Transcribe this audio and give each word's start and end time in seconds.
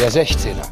Der 0.00 0.10
16er, 0.10 0.66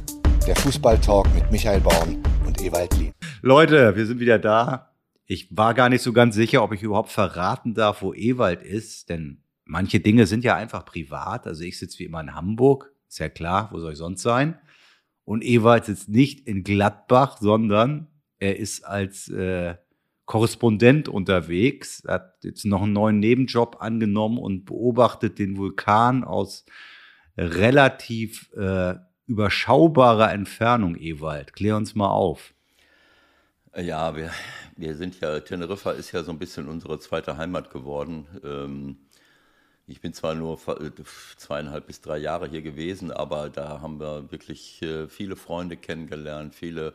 der 0.46 0.56
Fußballtalk 0.56 1.26
mit 1.34 1.52
Michael 1.52 1.80
Baum 1.80 2.22
und 2.46 2.62
Ewald 2.62 2.96
Lien. 2.96 3.12
Leute, 3.42 3.94
wir 3.94 4.06
sind 4.06 4.20
wieder 4.20 4.38
da. 4.38 4.94
Ich 5.26 5.54
war 5.54 5.74
gar 5.74 5.90
nicht 5.90 6.00
so 6.00 6.14
ganz 6.14 6.34
sicher, 6.34 6.62
ob 6.62 6.72
ich 6.72 6.82
überhaupt 6.82 7.10
verraten 7.10 7.74
darf, 7.74 8.00
wo 8.00 8.14
Ewald 8.14 8.62
ist, 8.62 9.10
denn 9.10 9.42
manche 9.66 10.00
Dinge 10.00 10.26
sind 10.26 10.44
ja 10.44 10.56
einfach 10.56 10.86
privat. 10.86 11.46
Also 11.46 11.62
ich 11.62 11.78
sitze 11.78 11.98
wie 11.98 12.04
immer 12.04 12.22
in 12.22 12.34
Hamburg, 12.34 12.90
ist 13.06 13.18
ja 13.18 13.28
klar, 13.28 13.68
wo 13.70 13.80
soll 13.80 13.92
ich 13.92 13.98
sonst 13.98 14.22
sein? 14.22 14.58
Und 15.26 15.44
Ewald 15.44 15.84
sitzt 15.84 16.08
nicht 16.08 16.48
in 16.48 16.64
Gladbach, 16.64 17.36
sondern 17.38 18.06
er 18.38 18.58
ist 18.58 18.82
als 18.86 19.28
äh, 19.28 19.74
Korrespondent 20.24 21.06
unterwegs, 21.10 22.02
hat 22.08 22.38
jetzt 22.44 22.64
noch 22.64 22.80
einen 22.80 22.94
neuen 22.94 23.18
Nebenjob 23.18 23.76
angenommen 23.80 24.38
und 24.38 24.64
beobachtet 24.64 25.38
den 25.38 25.58
Vulkan 25.58 26.24
aus 26.24 26.64
relativ 27.36 28.50
äh, 28.56 28.94
überschaubarer 29.28 30.32
Entfernung, 30.32 30.96
Ewald. 30.96 31.52
Klär 31.52 31.76
uns 31.76 31.94
mal 31.94 32.08
auf. 32.08 32.54
Ja, 33.76 34.16
wir, 34.16 34.32
wir 34.76 34.96
sind 34.96 35.20
ja, 35.20 35.38
Teneriffa 35.40 35.92
ist 35.92 36.12
ja 36.12 36.24
so 36.24 36.32
ein 36.32 36.38
bisschen 36.38 36.68
unsere 36.68 36.98
zweite 36.98 37.36
Heimat 37.36 37.70
geworden. 37.70 38.26
Ähm, 38.42 38.96
ich 39.86 40.00
bin 40.00 40.12
zwar 40.12 40.34
nur 40.34 40.58
zweieinhalb 41.36 41.86
bis 41.86 42.00
drei 42.00 42.18
Jahre 42.18 42.48
hier 42.48 42.62
gewesen, 42.62 43.12
aber 43.12 43.50
da 43.50 43.80
haben 43.80 44.00
wir 44.00 44.30
wirklich 44.32 44.82
äh, 44.82 45.08
viele 45.08 45.36
Freunde 45.36 45.76
kennengelernt, 45.76 46.54
viele 46.54 46.94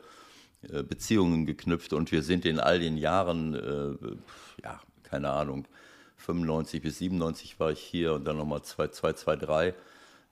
äh, 0.63 0.83
Beziehungen 0.83 1.45
geknüpft 1.45 1.93
und 1.93 2.11
wir 2.11 2.23
sind 2.23 2.45
in 2.45 2.59
all 2.59 2.79
den 2.79 2.97
Jahren, 2.97 3.53
äh, 3.53 4.61
ja, 4.63 4.81
keine 5.03 5.29
Ahnung, 5.29 5.67
95 6.17 6.81
bis 6.81 6.97
97 6.97 7.59
war 7.59 7.71
ich 7.71 7.79
hier 7.79 8.13
und 8.13 8.25
dann 8.25 8.37
nochmal 8.37 8.63
2, 8.63 8.89
2, 8.89 9.13
2, 9.13 9.35
3 9.35 9.67
äh, 9.67 9.73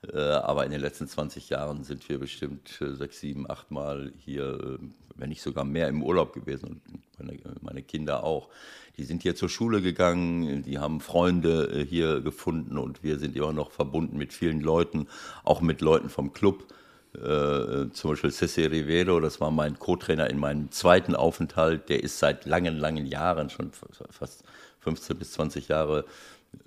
aber 0.09 0.65
in 0.65 0.71
den 0.71 0.81
letzten 0.81 1.07
20 1.07 1.49
Jahren 1.49 1.83
sind 1.83 2.07
wir 2.09 2.17
bestimmt 2.17 2.81
äh, 2.81 2.95
sechs, 2.95 3.19
sieben, 3.19 3.49
acht 3.49 3.69
Mal 3.69 4.11
hier, 4.17 4.59
äh, 4.59 4.77
wenn 5.15 5.29
nicht 5.29 5.43
sogar 5.43 5.63
mehr 5.63 5.87
im 5.89 6.01
Urlaub 6.01 6.33
gewesen 6.33 6.81
und 6.89 6.99
meine, 7.19 7.39
meine, 7.61 7.81
Kinder 7.83 8.23
auch. 8.23 8.49
Die 8.97 9.03
sind 9.03 9.21
hier 9.21 9.35
zur 9.35 9.49
Schule 9.49 9.81
gegangen, 9.81 10.63
die 10.63 10.79
haben 10.79 11.01
Freunde 11.01 11.85
hier 11.87 12.21
gefunden 12.21 12.79
und 12.79 13.03
wir 13.03 13.19
sind 13.19 13.35
immer 13.35 13.53
noch 13.53 13.71
verbunden 13.71 14.17
mit 14.17 14.33
vielen 14.33 14.61
Leuten, 14.61 15.07
auch 15.43 15.61
mit 15.61 15.81
Leuten 15.81 16.09
vom 16.09 16.33
Club. 16.33 16.65
Äh, 17.13 17.91
zum 17.91 18.11
Beispiel 18.11 18.31
Cessi 18.31 18.65
Rivero, 18.65 19.19
das 19.19 19.39
war 19.39 19.51
mein 19.51 19.77
Co-Trainer 19.77 20.29
in 20.29 20.39
meinem 20.39 20.71
zweiten 20.71 21.15
Aufenthalt, 21.15 21.89
der 21.89 22.03
ist 22.03 22.17
seit 22.17 22.45
langen, 22.45 22.77
langen 22.77 23.05
Jahren, 23.05 23.49
schon 23.49 23.71
fast 24.09 24.43
15 24.79 25.17
bis 25.17 25.33
20 25.33 25.67
Jahre 25.67 26.05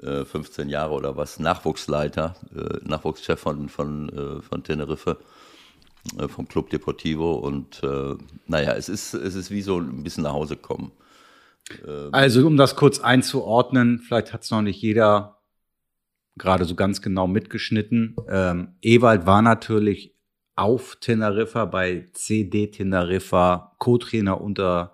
15 0.00 0.68
äh, 0.68 0.72
Jahre 0.72 0.94
oder 0.94 1.16
was 1.16 1.38
Nachwuchsleiter, 1.38 2.36
äh, 2.54 2.88
Nachwuchschef 2.88 3.38
von, 3.38 3.68
von, 3.68 4.08
äh, 4.08 4.42
von 4.42 4.62
Teneriffe, 4.62 5.18
vom 6.28 6.46
Club 6.46 6.68
Deportivo. 6.68 7.32
Und 7.36 7.80
naja, 8.46 8.74
es 8.74 8.90
ist, 8.90 9.14
es 9.14 9.34
ist 9.34 9.50
wie 9.50 9.62
so 9.62 9.78
ein 9.78 10.02
bisschen 10.02 10.24
nach 10.24 10.34
Hause 10.34 10.56
kommen. 10.56 10.92
Ähm, 11.86 12.10
also, 12.12 12.46
um 12.46 12.58
das 12.58 12.76
kurz 12.76 13.00
einzuordnen, 13.00 14.00
vielleicht 14.00 14.32
hat 14.32 14.42
es 14.42 14.50
noch 14.50 14.62
nicht 14.62 14.80
jeder 14.82 15.38
gerade 16.36 16.64
so 16.64 16.74
ganz 16.74 17.00
genau 17.00 17.26
mitgeschnitten. 17.26 18.16
Ähm, 18.28 18.76
Ewald 18.82 19.26
war 19.26 19.40
natürlich 19.40 20.14
auf 20.56 20.96
Teneriffa 20.96 21.64
bei 21.64 22.06
CD 22.12 22.70
Teneriffa 22.70 23.74
Co-Trainer 23.78 24.40
unter 24.40 24.92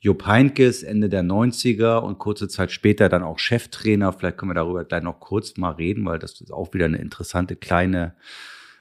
Jupp 0.00 0.26
Heinkes 0.26 0.82
Ende 0.82 1.08
der 1.08 1.24
90er 1.24 1.98
und 1.98 2.18
kurze 2.18 2.48
Zeit 2.48 2.70
später 2.70 3.08
dann 3.08 3.22
auch 3.22 3.38
Cheftrainer. 3.38 4.12
Vielleicht 4.12 4.38
können 4.38 4.50
wir 4.50 4.54
darüber 4.54 4.84
gleich 4.84 5.02
noch 5.02 5.20
kurz 5.20 5.56
mal 5.56 5.72
reden, 5.72 6.04
weil 6.04 6.18
das 6.18 6.40
ist 6.40 6.52
auch 6.52 6.72
wieder 6.72 6.84
eine 6.84 6.98
interessante 6.98 7.56
kleine 7.56 8.14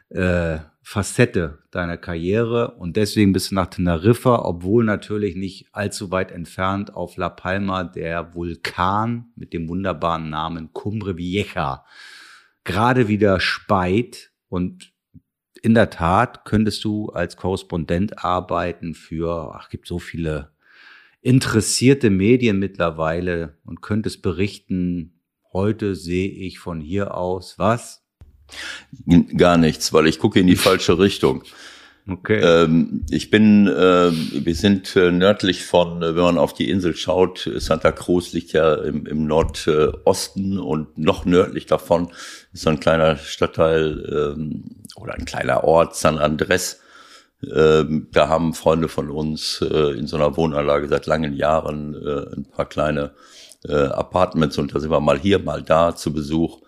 äh, 0.10 0.60
Facette 0.84 1.60
deiner 1.72 1.98
Karriere. 1.98 2.76
Und 2.76 2.98
deswegen 2.98 3.34
bist 3.34 3.52
du 3.52 3.56
nach 3.56 3.68
Teneriffa, 3.68 4.46
obwohl 4.46 4.84
natürlich 4.84 5.36
nicht 5.36 5.68
allzu 5.72 6.12
weit 6.12 6.32
entfernt 6.32 6.94
auf 6.94 7.18
La 7.18 7.30
Palma 7.30 7.84
der 7.84 8.36
Vulkan 8.36 9.32
mit 9.36 9.54
dem 9.54 9.68
wunderbaren 9.68 10.30
Namen 10.30 10.72
Cumbre 10.74 11.18
Vieja 11.18 11.84
gerade 12.68 13.08
wieder 13.08 13.40
speit 13.40 14.32
und 14.50 14.94
in 15.64 15.74
der 15.74 15.90
Tat 15.90 16.46
könntest 16.46 16.84
du 16.84 17.08
als 17.08 17.38
Korrespondent 17.38 18.24
arbeiten 18.24 18.94
für, 18.94 19.56
ach, 19.56 19.70
gibt 19.70 19.88
so 19.88 20.00
viele 20.00 20.52
interessierte 21.28 22.10
Medien 22.10 22.58
mittlerweile 22.58 23.58
und 23.66 23.82
könntest 23.82 24.22
berichten, 24.22 25.20
heute 25.52 25.94
sehe 25.94 26.30
ich 26.30 26.58
von 26.58 26.80
hier 26.80 27.16
aus 27.16 27.60
was? 27.60 28.06
Gar 29.36 29.58
nichts, 29.58 29.92
weil 29.92 30.08
ich 30.08 30.20
gucke 30.20 30.40
in 30.40 30.48
die 30.48 30.56
falsche 30.68 30.98
Richtung. 30.98 31.44
Okay. 32.10 32.40
Ähm, 32.40 33.06
ich 33.10 33.30
bin, 33.30 33.68
äh, 33.68 34.12
wir 34.12 34.56
sind 34.56 34.96
äh, 34.96 35.12
nördlich 35.12 35.66
von, 35.66 36.02
äh, 36.02 36.16
wenn 36.16 36.24
man 36.24 36.38
auf 36.38 36.54
die 36.54 36.70
Insel 36.70 36.96
schaut, 36.96 37.52
Santa 37.58 37.92
Cruz 37.92 38.32
liegt 38.32 38.54
ja 38.54 38.76
im, 38.76 39.06
im 39.06 39.28
Nordosten 39.28 40.58
und 40.58 40.98
noch 40.98 41.26
nördlich 41.26 41.66
davon 41.66 42.08
ist 42.54 42.62
so 42.62 42.70
ein 42.70 42.80
kleiner 42.80 43.18
Stadtteil 43.18 44.36
ähm, 44.38 44.64
oder 44.96 45.16
ein 45.16 45.26
kleiner 45.26 45.66
Ort, 45.66 45.98
San 45.98 46.20
Andres. 46.20 46.80
Ähm, 47.44 48.08
da 48.12 48.30
haben 48.30 48.54
Freunde 48.54 48.88
von 48.88 49.12
uns 49.12 49.62
äh, 49.62 49.98
in 49.98 50.08
so 50.08 50.18
einer 50.18 50.36
Wohnanlage 50.38 50.88
seit 50.88 51.06
langen 51.06 51.34
Jahren 51.34 51.94
äh, 51.94 52.36
ein 52.36 52.46
paar 52.46 52.68
kleine 52.68 53.12
äh, 53.64 53.74
Apartments 53.74 54.58
und 54.58 54.74
da 54.74 54.80
sind 54.80 54.90
wir 54.90 55.00
mal 55.00 55.20
hier, 55.20 55.40
mal 55.40 55.62
da 55.62 55.96
zu 55.96 56.14
Besuch. 56.14 56.62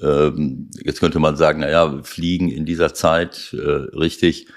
Ähm, 0.00 0.70
jetzt 0.82 1.00
könnte 1.00 1.18
man 1.18 1.36
sagen, 1.36 1.60
naja, 1.60 2.00
fliegen 2.02 2.48
in 2.48 2.64
dieser 2.64 2.94
Zeit, 2.94 3.54
äh, 3.54 3.58
richtig. 3.96 4.48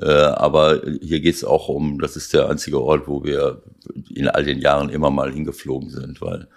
Äh, 0.00 0.06
aber 0.06 0.80
hier 1.02 1.20
geht 1.20 1.34
es 1.34 1.44
auch 1.44 1.68
um, 1.68 2.00
das 2.00 2.16
ist 2.16 2.32
der 2.32 2.48
einzige 2.48 2.80
Ort, 2.80 3.06
wo 3.06 3.24
wir 3.24 3.62
in 4.14 4.28
all 4.28 4.44
den 4.44 4.58
Jahren 4.58 4.88
immer 4.88 5.10
mal 5.10 5.32
hingeflogen 5.32 5.90
sind, 5.90 6.22
weil 6.22 6.48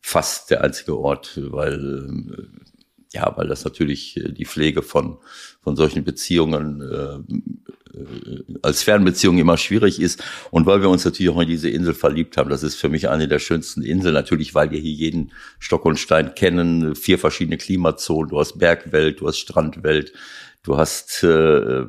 fast 0.00 0.50
der 0.50 0.64
einzige 0.64 0.98
Ort, 0.98 1.38
weil 1.52 2.08
äh, 2.08 2.69
ja, 3.12 3.32
weil 3.36 3.48
das 3.48 3.64
natürlich 3.64 4.16
äh, 4.16 4.32
die 4.32 4.46
Pflege 4.46 4.82
von 4.82 5.18
von 5.62 5.76
solchen 5.76 6.04
Beziehungen 6.04 6.80
äh, 6.80 7.98
äh, 7.98 8.44
als 8.62 8.82
Fernbeziehung 8.82 9.38
immer 9.38 9.56
schwierig 9.56 10.00
ist 10.00 10.22
und 10.50 10.66
weil 10.66 10.80
wir 10.80 10.88
uns 10.88 11.04
natürlich 11.04 11.30
auch 11.30 11.40
in 11.40 11.48
diese 11.48 11.68
Insel 11.68 11.94
verliebt 11.94 12.36
haben. 12.36 12.50
Das 12.50 12.62
ist 12.62 12.76
für 12.76 12.88
mich 12.88 13.08
eine 13.08 13.28
der 13.28 13.40
schönsten 13.40 13.82
Inseln, 13.82 14.14
natürlich, 14.14 14.54
weil 14.54 14.70
wir 14.70 14.78
hier 14.78 14.92
jeden 14.92 15.32
Stock 15.58 15.84
und 15.84 15.98
Stein 15.98 16.34
kennen, 16.34 16.94
vier 16.94 17.18
verschiedene 17.18 17.58
Klimazonen, 17.58 18.30
du 18.30 18.38
hast 18.38 18.58
Bergwelt, 18.58 19.20
du 19.20 19.28
hast 19.28 19.38
Strandwelt, 19.38 20.12
du 20.62 20.76
hast 20.76 21.22
äh, 21.24 21.84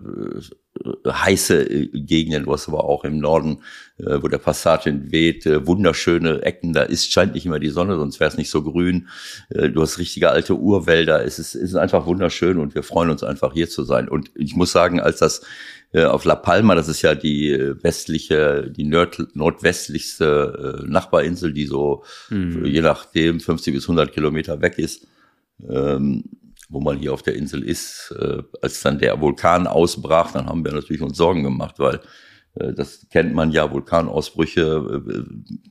heiße 1.07 1.69
äh, 1.69 1.87
Gegenden, 1.87 2.45
du 2.45 2.53
hast 2.53 2.67
aber 2.67 2.85
auch 2.85 3.03
im 3.03 3.19
Norden, 3.19 3.59
äh, 3.97 4.21
wo 4.21 4.27
der 4.27 4.37
Passatin 4.37 5.11
weht, 5.11 5.45
äh, 5.45 5.65
wunderschöne 5.65 6.41
Ecken, 6.43 6.73
da 6.73 6.83
ist, 6.83 7.11
scheint 7.11 7.33
nicht 7.33 7.45
immer 7.45 7.59
die 7.59 7.69
Sonne, 7.69 7.97
sonst 7.97 8.19
wäre 8.19 8.29
es 8.29 8.37
nicht 8.37 8.49
so 8.49 8.63
grün. 8.63 9.07
Äh, 9.49 9.69
du 9.69 9.81
hast 9.81 9.97
richtige 9.97 10.29
alte 10.29 10.55
Urwälder, 10.55 11.23
es 11.23 11.39
ist, 11.39 11.55
es 11.55 11.71
ist 11.71 11.75
einfach 11.75 12.05
wunderschön 12.05 12.57
und 12.57 12.75
wir 12.75 12.83
freuen 12.83 13.09
uns 13.09 13.23
einfach 13.23 13.53
hier 13.53 13.69
zu 13.69 13.83
sein. 13.83 14.09
Und 14.09 14.31
ich 14.35 14.55
muss 14.55 14.71
sagen, 14.71 14.99
als 14.99 15.19
das 15.19 15.41
äh, 15.93 16.05
auf 16.05 16.25
La 16.25 16.35
Palma, 16.35 16.75
das 16.75 16.87
ist 16.87 17.01
ja 17.01 17.15
die 17.15 17.51
äh, 17.51 17.75
westliche, 17.83 18.69
die 18.69 18.85
nord 18.85 19.35
nordwestlichste 19.35 20.85
Nachbarinsel, 20.87 21.53
die 21.53 21.65
so 21.65 22.03
mhm. 22.29 22.65
je 22.65 22.81
nachdem 22.81 23.39
50 23.39 23.73
bis 23.73 23.83
100 23.83 24.11
Kilometer 24.11 24.61
weg 24.61 24.77
ist. 24.77 25.07
Ähm, 25.69 26.23
wo 26.71 26.79
man 26.79 26.97
hier 26.97 27.13
auf 27.13 27.21
der 27.21 27.35
Insel 27.35 27.63
ist. 27.63 28.15
Äh, 28.17 28.43
als 28.61 28.81
dann 28.81 28.97
der 28.97 29.19
Vulkan 29.19 29.67
ausbrach, 29.67 30.31
dann 30.31 30.47
haben 30.47 30.65
wir 30.65 30.71
natürlich 30.71 31.01
uns 31.01 31.17
Sorgen 31.17 31.43
gemacht, 31.43 31.75
weil 31.77 31.99
äh, 32.55 32.73
das 32.73 33.07
kennt 33.11 33.33
man 33.33 33.51
ja, 33.51 33.71
Vulkanausbrüche. 33.71 35.03
Äh, 35.07 35.23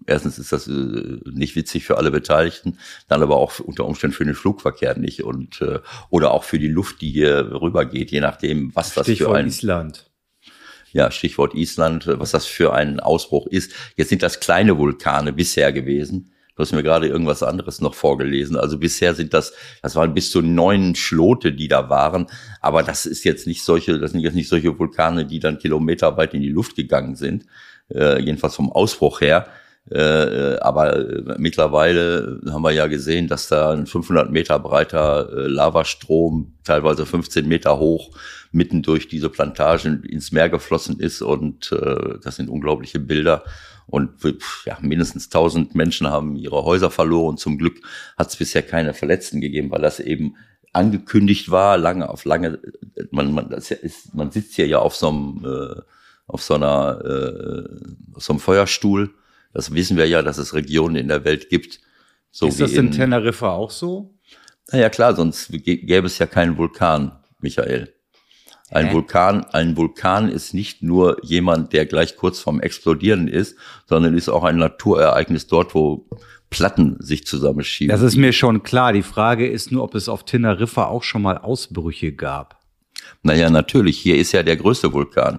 erstens 0.07 0.39
ist 0.39 0.53
das 0.53 0.69
äh, 0.69 1.19
nicht 1.33 1.57
witzig 1.57 1.85
für 1.85 1.97
alle 1.97 2.11
Beteiligten, 2.11 2.79
dann 3.09 3.23
aber 3.23 3.37
auch 3.37 3.59
unter 3.61 3.87
Umständen 3.87 4.15
für 4.15 4.25
den 4.25 4.35
Flugverkehr 4.35 4.97
nicht 4.97 5.25
und 5.25 5.61
äh, 5.63 5.81
oder 6.11 6.33
auch 6.33 6.45
für 6.45 6.59
die 6.59 6.69
Luft, 6.69 7.01
die 7.01 7.11
hier 7.11 7.51
rübergeht, 7.61 8.11
je 8.11 8.21
nachdem, 8.21 8.75
was 8.75 8.95
das 8.95 9.07
Stichwort 9.07 9.31
für 9.31 9.37
ein 9.39 9.47
Island. 9.47 10.11
Ja, 10.93 11.11
Stichwort 11.11 11.55
Island, 11.55 12.09
was 12.09 12.33
das 12.33 12.47
für 12.47 12.75
ein 12.75 12.99
Ausbruch 12.99 13.47
ist. 13.47 13.73
Jetzt 13.97 14.09
sind 14.09 14.25
das 14.25 14.41
kleine 14.41 14.77
Vulkane 14.77 15.33
bisher 15.33 15.73
gewesen. 15.73 16.33
Du 16.61 16.67
hast 16.67 16.73
mir 16.73 16.83
gerade 16.83 17.09
irgendwas 17.09 17.43
anderes 17.43 17.81
noch 17.81 17.95
vorgelesen. 17.95 18.55
Also 18.55 18.77
bisher 18.77 19.15
sind 19.15 19.33
das, 19.33 19.55
das 19.81 19.97
waren 19.97 20.13
bis 20.13 20.31
zu 20.31 20.43
neun 20.43 20.95
Schlote, 20.95 21.55
die 21.55 21.69
da 21.69 21.89
waren. 21.89 22.27
Aber 22.61 22.83
das 22.83 23.07
ist 23.07 23.25
jetzt 23.25 23.47
nicht 23.47 23.65
solche, 23.65 23.99
das 23.99 24.11
sind 24.11 24.21
jetzt 24.21 24.35
nicht 24.35 24.51
solche 24.51 24.79
Vulkane, 24.79 25.25
die 25.25 25.41
dann 25.41 25.57
kilometerweit 25.57 26.35
in 26.35 26.43
die 26.43 26.51
Luft 26.51 26.77
gegangen 26.77 27.17
sind. 27.17 27.47
Äh, 27.89 28.21
jedenfalls 28.21 28.57
vom 28.57 28.71
Ausbruch 28.71 29.23
her. 29.23 29.47
Äh, 29.91 30.59
aber 30.61 30.97
äh, 30.99 31.37
mittlerweile 31.39 32.43
haben 32.51 32.61
wir 32.61 32.73
ja 32.73 32.89
gesehen, 32.89 33.27
dass 33.27 33.49
da 33.49 33.73
ein 33.73 33.87
500 33.87 34.31
Meter 34.31 34.59
breiter 34.59 35.31
äh, 35.33 35.47
Lavastrom, 35.47 36.53
teilweise 36.63 37.07
15 37.07 37.49
Meter 37.49 37.79
hoch, 37.79 38.11
mitten 38.53 38.83
durch 38.83 39.09
diese 39.09 39.31
Plantagen 39.31 40.05
ins 40.05 40.31
Meer 40.31 40.51
geflossen 40.51 41.01
ist. 41.01 41.23
Und 41.23 41.73
äh, 41.73 42.19
das 42.23 42.37
sind 42.37 42.51
unglaubliche 42.51 43.01
Bilder. 43.01 43.45
Und 43.91 44.11
ja, 44.65 44.79
mindestens 44.81 45.27
1000 45.27 45.75
Menschen 45.75 46.07
haben 46.09 46.37
ihre 46.37 46.65
Häuser 46.65 46.91
verloren. 46.91 47.37
Zum 47.37 47.59
Glück 47.59 47.81
hat 48.17 48.29
es 48.29 48.37
bisher 48.37 48.63
keine 48.63 48.95
Verletzten 48.95 49.41
gegeben, 49.41 49.71
weil 49.71 49.83
das 49.83 49.99
eben 49.99 50.37
angekündigt 50.73 51.51
war, 51.51 51.77
lange 51.77 52.09
auf 52.09 52.25
lange, 52.25 52.61
man, 53.11 53.33
man, 53.33 53.51
das 53.51 53.73
ist, 53.73 54.15
man 54.15 54.31
sitzt 54.31 54.55
hier 54.55 54.69
ja 54.69 54.79
auf 54.79 54.95
so 54.95 55.09
einem, 55.09 55.45
äh, 55.45 55.81
auf 56.27 56.43
so 56.43 56.55
einer, 56.55 57.01
äh, 57.05 58.15
auf 58.15 58.23
so 58.23 58.33
einem 58.33 58.41
Feuerstuhl. 58.41 59.11
Das 59.53 59.75
wissen 59.75 59.97
wir 59.97 60.07
ja, 60.07 60.23
dass 60.23 60.39
es 60.39 60.55
Regionen 60.55 60.95
in 60.95 61.09
der 61.09 61.25
Welt 61.25 61.49
gibt. 61.49 61.81
So 62.31 62.47
ist 62.47 62.61
das 62.61 62.73
in, 62.73 62.87
in 62.87 62.93
Teneriffa 62.93 63.51
auch 63.51 63.73
so? 63.73 64.15
Naja, 64.71 64.89
klar, 64.89 65.17
sonst 65.17 65.51
gäbe 65.51 66.07
es 66.07 66.19
ja 66.19 66.27
keinen 66.27 66.57
Vulkan, 66.57 67.19
Michael. 67.41 67.93
Ein 68.71 68.89
Hä? 68.89 68.95
Vulkan, 68.95 69.45
ein 69.47 69.77
Vulkan 69.77 70.29
ist 70.29 70.55
nicht 70.55 70.83
nur 70.83 71.25
jemand, 71.25 71.73
der 71.73 71.87
gleich 71.87 72.17
kurz 72.17 72.39
vorm 72.39 72.61
Explodieren 72.61 73.27
ist, 73.27 73.57
sondern 73.87 74.17
ist 74.17 74.29
auch 74.29 74.45
ein 74.45 74.59
Naturereignis 74.59 75.49
dort, 75.49 75.75
wo 75.75 76.09
Platten 76.51 76.97
sich 76.99 77.27
zusammenschieben. 77.27 77.91
Das 77.93 78.03
ist 78.03 78.17
mir 78.17 78.33
schon 78.33 78.63
klar. 78.63 78.93
Die 78.93 79.03
Frage 79.03 79.49
ist 79.49 79.71
nur, 79.71 79.85
ob 79.85 79.95
es 79.95 80.09
auf 80.09 80.25
Teneriffa 80.25 80.87
auch 80.87 81.03
schon 81.03 81.23
mal 81.23 81.39
Ausbrüche 81.39 82.13
gab. 82.13 82.61
Naja, 83.23 83.51
natürlich. 83.51 83.99
Hier 83.99 84.17
ist 84.17 84.33
ja 84.33 84.43
der 84.43 84.57
größte 84.57 84.93
Vulkan. 84.93 85.39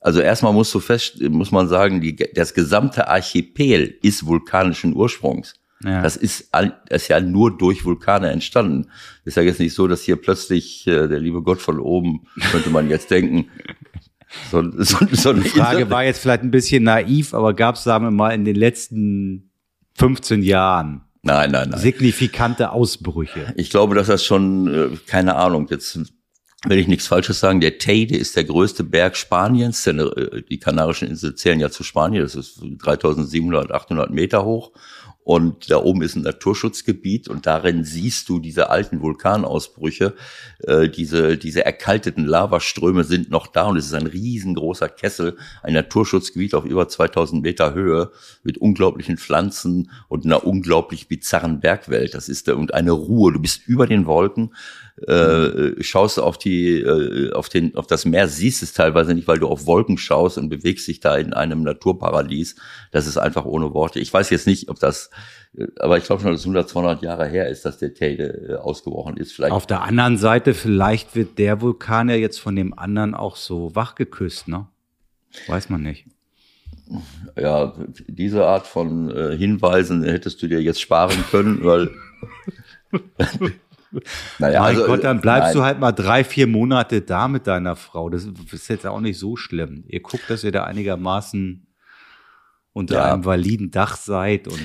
Also 0.00 0.20
erstmal 0.20 0.52
musst 0.52 0.74
du 0.74 0.80
fest, 0.80 1.20
muss 1.20 1.52
man 1.52 1.68
sagen, 1.68 2.00
die, 2.00 2.16
das 2.16 2.54
gesamte 2.54 3.08
Archipel 3.08 3.98
ist 4.02 4.26
vulkanischen 4.26 4.94
Ursprungs. 4.94 5.59
Ja. 5.82 6.02
Das 6.02 6.16
ist, 6.16 6.50
das 6.52 7.02
ist 7.02 7.08
ja 7.08 7.20
nur 7.20 7.56
durch 7.56 7.84
Vulkane 7.84 8.30
entstanden. 8.30 8.88
Ist 9.24 9.36
ja 9.36 9.42
jetzt 9.42 9.60
nicht 9.60 9.74
so, 9.74 9.88
dass 9.88 10.02
hier 10.02 10.16
plötzlich 10.16 10.86
äh, 10.86 11.08
der 11.08 11.20
liebe 11.20 11.42
Gott 11.42 11.60
von 11.60 11.78
oben, 11.78 12.26
könnte 12.50 12.70
man 12.70 12.90
jetzt 12.90 13.10
denken, 13.10 13.48
so, 14.50 14.62
so, 14.76 14.98
so 15.10 15.30
eine 15.30 15.40
Die 15.40 15.48
Frage 15.48 15.80
Insel. 15.80 15.90
war 15.90 16.04
jetzt 16.04 16.20
vielleicht 16.20 16.42
ein 16.42 16.50
bisschen 16.50 16.84
naiv, 16.84 17.34
aber 17.34 17.54
gab 17.54 17.76
es, 17.76 17.84
sagen 17.84 18.04
wir 18.04 18.10
mal, 18.10 18.30
in 18.30 18.44
den 18.44 18.56
letzten 18.56 19.50
15 19.94 20.42
Jahren 20.42 21.02
Nein, 21.22 21.50
nein, 21.50 21.68
nein. 21.70 21.78
Signifikante 21.78 22.72
Ausbrüche. 22.72 23.52
Ich 23.56 23.70
glaube, 23.70 23.94
dass 23.94 24.06
das 24.06 24.24
schon, 24.24 24.72
äh, 24.72 24.96
keine 25.06 25.36
Ahnung, 25.36 25.66
jetzt 25.70 25.98
will 26.64 26.78
ich 26.78 26.88
nichts 26.88 27.06
Falsches 27.06 27.40
sagen, 27.40 27.60
der 27.60 27.78
Teide 27.78 28.16
ist 28.16 28.36
der 28.36 28.44
größte 28.44 28.84
Berg 28.84 29.16
Spaniens, 29.16 29.84
denn 29.84 29.98
äh, 29.98 30.42
die 30.42 30.58
Kanarischen 30.58 31.08
Inseln 31.08 31.36
zählen 31.36 31.60
ja 31.60 31.70
zu 31.70 31.82
Spanien, 31.82 32.22
das 32.22 32.34
ist 32.34 32.60
3700, 32.60 33.70
800 33.70 34.10
Meter 34.10 34.44
hoch 34.44 34.72
und 35.22 35.70
da 35.70 35.76
oben 35.76 36.02
ist 36.02 36.16
ein 36.16 36.22
Naturschutzgebiet 36.22 37.28
und 37.28 37.46
darin 37.46 37.84
siehst 37.84 38.28
du 38.28 38.38
diese 38.38 38.70
alten 38.70 39.02
Vulkanausbrüche. 39.02 40.14
Äh, 40.60 40.88
diese, 40.88 41.36
diese 41.36 41.64
erkalteten 41.64 42.24
Lavaströme 42.24 43.04
sind 43.04 43.30
noch 43.30 43.46
da 43.46 43.66
und 43.66 43.76
es 43.76 43.86
ist 43.86 43.94
ein 43.94 44.06
riesengroßer 44.06 44.88
Kessel, 44.88 45.36
ein 45.62 45.74
Naturschutzgebiet 45.74 46.54
auf 46.54 46.64
über 46.64 46.88
2000 46.88 47.42
Meter 47.42 47.74
Höhe 47.74 48.10
mit 48.42 48.58
unglaublichen 48.58 49.18
Pflanzen 49.18 49.90
und 50.08 50.24
einer 50.24 50.46
unglaublich 50.46 51.06
bizarren 51.06 51.60
Bergwelt. 51.60 52.14
Das 52.14 52.28
ist 52.28 52.48
da 52.48 52.54
und 52.54 52.72
eine 52.72 52.92
Ruhe. 52.92 53.32
Du 53.32 53.40
bist 53.40 53.66
über 53.66 53.86
den 53.86 54.06
Wolken 54.06 54.54
äh, 55.06 55.82
schaust 55.82 56.18
du 56.18 56.22
auf 56.22 56.38
die, 56.38 56.80
äh, 56.80 57.32
auf 57.32 57.48
den, 57.48 57.74
auf 57.74 57.86
das 57.86 58.04
Meer, 58.04 58.28
siehst 58.28 58.62
es 58.62 58.72
teilweise 58.72 59.14
nicht, 59.14 59.28
weil 59.28 59.38
du 59.38 59.48
auf 59.48 59.66
Wolken 59.66 59.98
schaust 59.98 60.38
und 60.38 60.48
bewegst 60.48 60.86
dich 60.88 61.00
da 61.00 61.16
in 61.16 61.32
einem 61.32 61.62
Naturparadies. 61.62 62.56
Das 62.90 63.06
ist 63.06 63.16
einfach 63.16 63.44
ohne 63.44 63.72
Worte. 63.72 64.00
Ich 64.00 64.12
weiß 64.12 64.30
jetzt 64.30 64.46
nicht, 64.46 64.68
ob 64.68 64.78
das, 64.78 65.10
äh, 65.56 65.66
aber 65.78 65.98
ich 65.98 66.04
glaube 66.04 66.22
schon, 66.22 66.32
dass 66.32 66.40
es 66.40 66.46
100, 66.46 66.68
200 66.68 67.02
Jahre 67.02 67.26
her 67.26 67.48
ist, 67.48 67.64
dass 67.64 67.78
der 67.78 67.94
Teide 67.94 68.48
äh, 68.48 68.54
ausgebrochen 68.56 69.16
ist. 69.16 69.32
Vielleicht. 69.32 69.52
Auf 69.52 69.66
der 69.66 69.82
anderen 69.82 70.18
Seite, 70.18 70.54
vielleicht 70.54 71.14
wird 71.16 71.38
der 71.38 71.60
Vulkan 71.60 72.08
ja 72.08 72.16
jetzt 72.16 72.38
von 72.38 72.56
dem 72.56 72.76
anderen 72.78 73.14
auch 73.14 73.36
so 73.36 73.74
wachgeküsst, 73.74 74.48
ne? 74.48 74.66
Weiß 75.46 75.68
man 75.68 75.82
nicht. 75.82 76.06
Ja, 77.36 77.72
diese 78.08 78.46
Art 78.46 78.66
von 78.66 79.10
äh, 79.10 79.36
Hinweisen 79.36 80.02
hättest 80.02 80.42
du 80.42 80.48
dir 80.48 80.60
jetzt 80.60 80.80
sparen 80.80 81.24
können, 81.30 81.64
weil 81.64 81.90
Naja, 84.38 84.60
mein 84.60 84.76
also, 84.76 84.86
Gott, 84.86 85.04
dann 85.04 85.20
bleibst 85.20 85.48
nein. 85.48 85.56
du 85.56 85.62
halt 85.62 85.80
mal 85.80 85.92
drei, 85.92 86.24
vier 86.24 86.46
Monate 86.46 87.02
da 87.02 87.28
mit 87.28 87.46
deiner 87.46 87.76
Frau. 87.76 88.08
Das 88.08 88.26
ist 88.52 88.68
jetzt 88.68 88.86
auch 88.86 89.00
nicht 89.00 89.18
so 89.18 89.36
schlimm. 89.36 89.84
Ihr 89.88 90.00
guckt, 90.00 90.28
dass 90.28 90.44
ihr 90.44 90.52
da 90.52 90.64
einigermaßen 90.64 91.66
unter 92.72 92.94
ja. 92.94 93.12
einem 93.12 93.24
validen 93.24 93.70
Dach 93.70 93.96
seid 93.96 94.46
und 94.46 94.60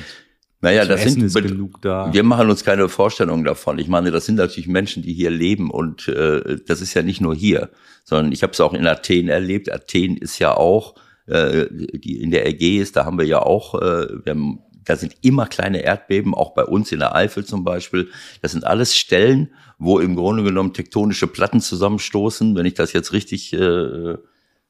naja, 0.61 0.85
das 0.85 1.05
Essen 1.05 1.29
sind 1.29 1.47
genug 1.47 1.81
da. 1.81 2.11
Wir 2.11 2.23
machen 2.23 2.49
uns 2.49 2.63
keine 2.63 2.89
Vorstellung 2.89 3.43
davon. 3.43 3.77
Ich 3.77 3.87
meine, 3.87 4.09
das 4.09 4.25
sind 4.25 4.35
natürlich 4.35 4.67
Menschen, 4.67 5.03
die 5.03 5.13
hier 5.13 5.29
leben 5.29 5.69
und 5.69 6.07
äh, 6.07 6.57
das 6.65 6.81
ist 6.81 6.93
ja 6.95 7.03
nicht 7.03 7.21
nur 7.21 7.35
hier, 7.35 7.69
sondern 8.03 8.31
ich 8.31 8.41
habe 8.41 8.53
es 8.53 8.61
auch 8.61 8.73
in 8.73 8.87
Athen 8.87 9.27
erlebt. 9.27 9.71
Athen 9.71 10.17
ist 10.17 10.39
ja 10.39 10.55
auch 10.55 10.95
äh, 11.27 11.67
die 11.71 12.21
in 12.21 12.31
der 12.31 12.47
Ägäis, 12.47 12.91
da 12.91 13.05
haben 13.05 13.17
wir 13.17 13.25
ja 13.25 13.41
auch, 13.41 13.75
äh, 13.75 14.07
wir 14.23 14.31
haben 14.31 14.59
da 14.85 14.95
sind 14.95 15.15
immer 15.21 15.47
kleine 15.47 15.81
Erdbeben, 15.83 16.33
auch 16.33 16.53
bei 16.53 16.63
uns 16.63 16.91
in 16.91 16.99
der 16.99 17.15
Eifel 17.15 17.45
zum 17.45 17.63
Beispiel. 17.63 18.09
Das 18.41 18.51
sind 18.51 18.65
alles 18.65 18.95
Stellen, 18.95 19.51
wo 19.77 19.99
im 19.99 20.15
Grunde 20.15 20.43
genommen 20.43 20.73
tektonische 20.73 21.27
Platten 21.27 21.59
zusammenstoßen, 21.59 22.55
wenn 22.55 22.65
ich 22.65 22.75
das 22.75 22.93
jetzt 22.93 23.11
richtig 23.13 23.53
äh, 23.53 24.15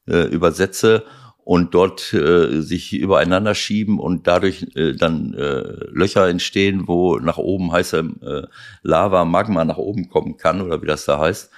äh, 0.08 0.28
übersetze 0.32 1.04
und 1.46 1.76
dort 1.76 2.12
äh, 2.14 2.62
sich 2.62 2.94
übereinander 2.94 3.54
schieben 3.54 4.00
und 4.00 4.26
dadurch 4.26 4.66
äh, 4.76 4.94
dann 4.94 5.36
äh, 5.36 5.62
Löcher 5.92 6.28
entstehen, 6.28 6.88
wo 6.88 7.20
nach 7.20 7.38
oben 7.38 7.72
heiße 7.72 8.00
äh, 8.22 8.48
Lava, 8.82 9.26
Magma 9.26 9.64
nach 9.64 9.78
oben 9.78 10.10
kommen 10.10 10.38
kann 10.38 10.62
oder 10.62 10.82
wie 10.82 10.88
das 10.88 11.06
da 11.06 11.20
heißt. 11.20 11.52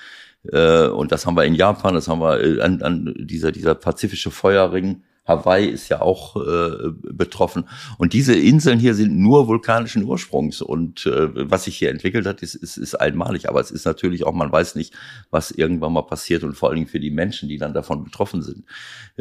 Äh, 0.52 0.88
und 0.88 1.14
das 1.14 1.26
haben 1.26 1.38
wir 1.38 1.46
in 1.46 1.56
Japan, 1.56 1.94
das 1.94 2.10
haben 2.10 2.20
wir 2.20 2.40
äh, 2.42 2.62
an, 2.62 2.82
an 2.82 3.14
dieser, 3.18 3.54
dieser 3.54 3.76
pazifische 3.76 4.30
Feuerring 4.30 5.04
Hawaii 5.28 5.68
ist 5.68 5.90
ja 5.90 6.02
auch 6.02 6.36
äh, 6.38 6.90
betroffen. 7.02 7.66
Und 7.98 8.14
diese 8.14 8.34
Inseln 8.34 8.80
hier 8.80 8.96
sind 8.96 9.18
nur 9.18 9.48
vulkanischen 9.48 10.04
Ursprungs. 10.04 10.62
Und 10.62 11.06
äh, 11.06 11.50
was 11.50 11.66
sich 11.66 11.78
hier 11.78 11.90
entwickelt 11.90 12.26
hat, 12.26 12.42
ist, 12.42 12.56
ist, 12.56 12.78
ist 12.78 12.96
einmalig. 12.96 13.50
Aber 13.50 13.60
es 13.60 13.72
ist 13.72 13.86
natürlich 13.86 14.26
auch, 14.26 14.34
man 14.34 14.52
weiß 14.52 14.76
nicht, 14.76 14.94
was 15.30 15.52
irgendwann 15.52 15.94
mal 15.94 16.04
passiert 16.04 16.44
und 16.44 16.54
vor 16.54 16.70
allen 16.70 16.78
Dingen 16.78 16.88
für 16.88 17.00
die 17.00 17.12
Menschen, 17.12 17.50
die 17.50 17.58
dann 17.58 17.74
davon 17.74 18.04
betroffen 18.04 18.42
sind. 18.42 18.66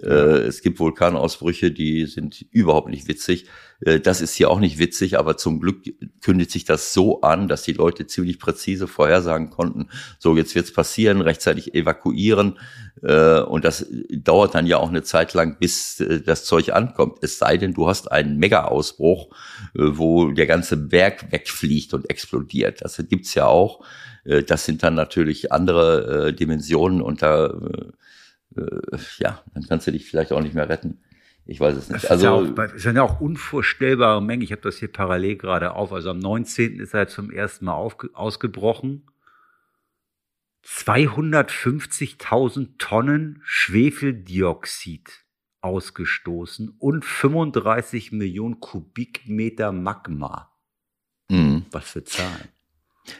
Äh, 0.03 0.07
es 0.47 0.63
gibt 0.63 0.79
Vulkanausbrüche, 0.79 1.73
die 1.73 2.07
sind 2.07 2.47
überhaupt 2.51 2.89
nicht 2.89 3.09
witzig. 3.09 3.47
Äh, 3.81 4.01
das 4.01 4.21
ist 4.21 4.35
hier 4.35 4.51
auch 4.51 4.61
nicht 4.61 4.79
witzig, 4.79 5.19
aber 5.19 5.37
zum 5.37 5.61
Glück 5.61 5.85
kündigt 6.23 6.51
sich 6.51 6.65
das 6.65 6.93
so 6.93 7.21
an, 7.21 7.49
dass 7.49 7.63
die 7.63 7.73
Leute 7.73 8.07
ziemlich 8.07 8.39
präzise 8.39 8.87
vorhersagen 8.87 9.51
konnten, 9.51 9.89
so 10.19 10.37
jetzt 10.37 10.55
wird's 10.55 10.73
passieren, 10.73 11.21
rechtzeitig 11.21 11.75
evakuieren. 11.75 12.59
Äh, 13.03 13.41
und 13.41 13.65
das 13.65 13.87
dauert 14.11 14.55
dann 14.55 14.67
ja 14.67 14.79
auch 14.79 14.89
eine 14.89 15.03
Zeit 15.03 15.35
lang, 15.35 15.59
bis 15.59 16.01
äh, 16.01 16.21
das 16.21 16.45
Zeug 16.45 16.73
ankommt. 16.73 17.19
Es 17.23 17.39
sei 17.39 17.57
denn, 17.57 17.75
du 17.75 17.89
hast 17.89 18.11
einen 18.11 18.39
Mega-Ausbruch, 18.39 19.35
wo 19.75 20.31
der 20.31 20.47
ganze 20.47 20.77
Berg 20.77 21.33
wegfliegt 21.33 21.95
und 21.95 22.09
explodiert. 22.11 22.83
Das 22.83 22.97
gibt's 23.09 23.35
ja 23.35 23.47
auch. 23.47 23.85
Das 24.49 24.65
sind 24.65 24.83
dann 24.83 24.95
natürlich 24.95 25.53
andere 25.53 26.33
Dimensionen 26.33 27.01
und 27.01 27.23
da, 27.23 27.55
ja, 29.19 29.43
dann 29.55 29.67
kannst 29.69 29.87
du 29.87 29.93
dich 29.93 30.11
vielleicht 30.11 30.33
auch 30.33 30.41
nicht 30.41 30.55
mehr 30.55 30.69
retten. 30.69 30.99
Ich 31.47 31.61
weiß 31.61 31.77
es 31.77 31.89
nicht. 31.89 32.05
Das 32.05 32.11
also, 32.11 32.27
ja 32.27 32.33
auch, 32.33 32.45
sind 32.77 32.97
ja 32.97 33.03
auch 33.03 33.21
unvorstellbare 33.21 34.21
Mengen. 34.21 34.43
Ich 34.43 34.51
habe 34.51 34.63
das 34.63 34.79
hier 34.79 34.93
parallel 34.93 35.37
gerade 35.37 35.75
auf. 35.75 35.93
Also 35.93 36.11
am 36.11 36.19
19. 36.19 36.81
ist 36.81 36.93
er 36.93 37.07
zum 37.07 37.31
ersten 37.31 37.67
Mal 37.67 37.75
auf, 37.75 37.97
ausgebrochen. 38.15 39.09
250.000 40.65 42.79
Tonnen 42.79 43.43
Schwefeldioxid 43.45 45.25
ausgestoßen 45.61 46.71
und 46.79 47.05
35 47.05 48.11
Millionen 48.11 48.59
Kubikmeter 48.59 49.71
Magma. 49.71 50.51
Mhm. 51.29 51.67
Was 51.71 51.91
für 51.91 52.03
Zahlen. 52.03 52.49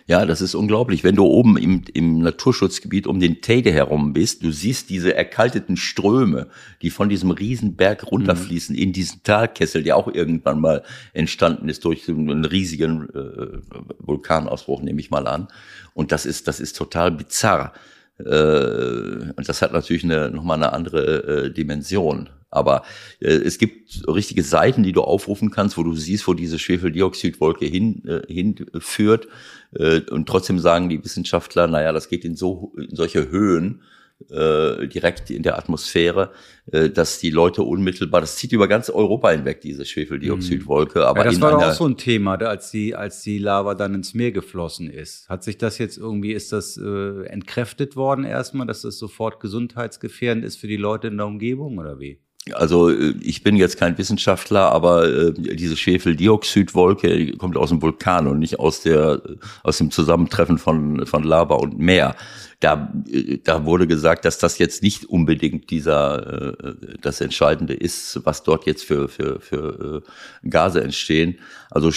Ja, 0.07 0.25
das 0.25 0.41
ist 0.41 0.55
unglaublich. 0.55 1.05
Wenn 1.05 1.17
du 1.17 1.25
oben 1.25 1.57
im, 1.57 1.83
im 1.93 2.21
Naturschutzgebiet 2.21 3.07
um 3.07 3.21
den 3.21 3.41
Teide 3.41 3.73
herum 3.73 4.13
bist, 4.13 4.43
du 4.43 4.51
siehst 4.51 4.91
diese 4.91 5.15
erkalteten 5.15 5.77
Ströme, 5.77 6.49
die 6.83 6.91
von 6.91 7.09
diesem 7.09 7.31
Riesenberg 7.31 8.11
runterfließen 8.11 8.75
mhm. 8.75 8.83
in 8.83 8.93
diesen 8.93 9.23
Talkessel, 9.23 9.83
der 9.83 9.97
auch 9.97 10.09
irgendwann 10.09 10.61
mal 10.61 10.83
entstanden 11.13 11.69
ist 11.69 11.85
durch 11.85 12.09
einen 12.09 12.45
riesigen 12.45 13.09
äh, 13.11 13.59
Vulkanausbruch, 13.99 14.83
nehme 14.83 15.01
ich 15.01 15.11
mal 15.11 15.27
an. 15.27 15.49
Und 15.95 16.13
das 16.13 16.27
ist, 16.27 16.49
das 16.49 16.61
ist 16.61 16.77
total 16.77 17.11
bizarr. 17.11 17.73
Äh, 18.19 19.33
und 19.37 19.49
das 19.49 19.63
hat 19.63 19.73
natürlich 19.73 20.05
eine, 20.05 20.31
nochmal 20.31 20.57
eine 20.57 20.73
andere 20.73 21.47
äh, 21.47 21.53
Dimension. 21.53 22.29
Aber 22.57 22.83
äh, 23.21 23.29
es 23.29 23.59
gibt 23.59 24.09
richtige 24.09 24.43
Seiten, 24.43 24.83
die 24.83 24.93
du 24.93 25.03
aufrufen 25.03 25.51
kannst, 25.51 25.77
wo 25.77 25.83
du 25.83 25.95
siehst, 25.95 26.27
wo 26.27 26.35
diese 26.35 26.59
Schwefeldioxidwolke 26.59 27.67
hin, 27.67 28.05
äh, 28.07 28.23
hinführt. 28.33 29.29
Äh, 29.75 30.01
und 30.11 30.27
trotzdem 30.29 30.59
sagen 30.59 30.89
die 30.89 31.05
Wissenschaftler, 31.05 31.67
naja, 31.67 31.93
das 31.93 32.09
geht 32.09 32.25
in, 32.25 32.37
so, 32.37 32.73
in 32.77 32.97
solche 32.97 33.31
Höhen, 33.31 33.83
äh, 34.31 34.89
direkt 34.89 35.31
in 35.31 35.43
der 35.43 35.59
Atmosphäre, 35.59 36.33
äh, 36.73 36.89
dass 36.89 37.19
die 37.19 37.31
Leute 37.31 37.63
unmittelbar, 37.63 38.23
das 38.23 38.37
zieht 38.37 38.53
über 38.53 38.67
ganz 38.67 38.89
Europa 38.89 39.31
hinweg, 39.31 39.61
diese 39.61 39.85
Schwefeldioxidwolke. 39.85 41.07
Aber 41.07 41.21
ja, 41.21 41.31
das 41.31 41.41
war 41.41 41.51
doch 41.51 41.63
auch 41.63 41.73
so 41.73 41.87
ein 41.87 41.99
Thema, 41.99 42.37
als 42.37 42.71
die, 42.71 42.95
als 42.95 43.21
die 43.21 43.39
Lava 43.39 43.75
dann 43.75 43.95
ins 43.95 44.15
Meer 44.15 44.33
geflossen 44.33 44.89
ist. 44.89 45.29
Hat 45.29 45.45
sich 45.45 45.59
das 45.59 45.77
jetzt 45.77 45.99
irgendwie, 45.99 46.33
ist 46.33 46.51
das 46.53 46.79
äh, 46.79 47.27
entkräftet 47.27 47.95
worden 47.95 48.25
erstmal, 48.25 48.67
dass 48.67 48.83
das 48.83 48.99
sofort 48.99 49.39
gesundheitsgefährdend 49.39 50.47
ist 50.47 50.57
für 50.57 50.69
die 50.69 50.77
Leute 50.77 51.09
in 51.09 51.19
der 51.19 51.27
Umgebung 51.27 51.79
oder 51.79 52.01
wie? 52.01 52.19
Also 52.53 52.91
äh, 52.91 53.15
ich 53.21 53.43
bin 53.43 53.57
jetzt 53.57 53.79
kein 53.79 53.99
Wissenschaftler, 53.99 54.73
aber 54.73 55.09
äh, 55.09 55.33
diese 55.33 55.77
Schwefeldioxidwolke 55.77 57.37
kommt 57.37 57.57
aus 57.57 57.71
dem 57.71 57.83
Vulkan 57.83 58.27
und 58.27 58.39
nicht 58.39 58.59
aus 58.59 58.83
der 58.83 59.23
aus 59.63 59.79
dem 59.79 59.91
Zusammentreffen 59.91 60.59
von 60.59 61.07
von 61.07 61.23
Lava 61.25 61.57
und 61.57 61.79
Meer. 61.79 62.15
Da 62.61 62.93
äh, 63.11 63.39
da 63.43 63.65
wurde 63.65 63.87
gesagt, 63.87 64.25
dass 64.25 64.39
das 64.39 64.59
jetzt 64.59 64.83
nicht 64.83 65.05
unbedingt 65.07 65.71
dieser 65.71 66.59
äh, 66.59 66.75
das 67.01 67.21
Entscheidende 67.21 67.75
ist, 67.75 68.21
was 68.25 68.43
dort 68.43 68.67
jetzt 68.67 68.85
für 68.85 69.09
für 69.09 69.41
für 69.41 70.03
äh, 70.05 70.49
Gase 70.49 70.83
entstehen. 70.83 71.39
Also 71.71 71.91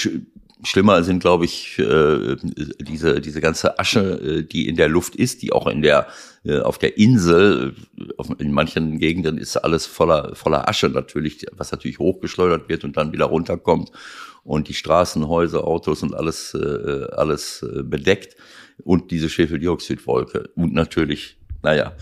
Schlimmer 0.64 1.04
sind, 1.04 1.20
glaube 1.20 1.46
ich, 1.46 1.80
äh, 1.80 2.36
diese, 2.80 3.22
diese 3.22 3.40
ganze 3.40 3.80
Asche, 3.80 4.20
äh, 4.20 4.44
die 4.44 4.68
in 4.68 4.76
der 4.76 4.90
Luft 4.90 5.16
ist, 5.16 5.42
die 5.42 5.54
auch 5.54 5.68
in 5.68 5.82
der, 5.82 6.08
äh, 6.44 6.60
auf 6.60 6.78
der 6.78 6.98
Insel, 6.98 7.76
in 8.40 8.52
manchen 8.52 9.00
Gegenden 9.00 9.38
ist 9.38 9.56
alles 9.56 9.86
voller, 9.86 10.36
voller 10.36 10.68
Asche 10.68 10.90
natürlich, 10.90 11.46
was 11.54 11.72
natürlich 11.72 12.00
hochgeschleudert 12.00 12.68
wird 12.68 12.84
und 12.84 12.98
dann 12.98 13.14
wieder 13.14 13.26
runterkommt 13.26 13.92
und 14.44 14.68
die 14.68 14.74
Straßen, 14.74 15.28
Häuser, 15.28 15.66
Autos 15.66 16.04
und 16.04 16.14
alles, 16.14 16.56
alles 16.56 17.66
bedeckt 17.84 18.36
und 18.84 19.12
diese 19.12 19.30
Schwefeldioxidwolke 19.30 20.50
und 20.56 20.74
natürlich, 20.74 21.38
naja, 21.62 21.94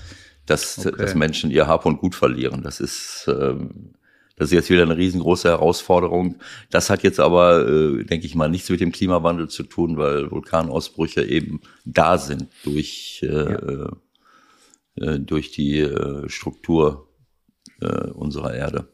dass, 0.45 0.79
okay. 0.79 0.95
dass 0.97 1.15
Menschen 1.15 1.51
ihr 1.51 1.67
Hab 1.67 1.85
und 1.85 1.97
Gut 1.97 2.15
verlieren. 2.15 2.61
Das 2.61 2.79
ist, 2.79 3.25
ähm, 3.27 3.93
das 4.37 4.49
ist 4.49 4.53
jetzt 4.53 4.69
wieder 4.69 4.83
eine 4.83 4.97
riesengroße 4.97 5.49
Herausforderung. 5.49 6.35
Das 6.69 6.91
hat 6.91 7.01
jetzt 7.01 7.19
aber, 7.19 7.67
äh, 7.67 8.03
denke 8.03 8.27
ich 8.27 8.35
mal, 8.35 8.47
nichts 8.47 8.69
mit 8.69 8.79
dem 8.79 8.91
Klimawandel 8.91 9.49
zu 9.49 9.63
tun, 9.63 9.97
weil 9.97 10.29
Vulkanausbrüche 10.29 11.23
eben 11.23 11.59
da 11.85 12.19
sind 12.19 12.47
durch, 12.63 13.21
äh, 13.23 13.51
ja. 13.51 13.91
äh, 14.95 15.19
durch 15.19 15.51
die 15.51 15.79
äh, 15.79 16.29
Struktur 16.29 17.09
äh, 17.81 18.11
unserer 18.11 18.53
Erde. 18.53 18.87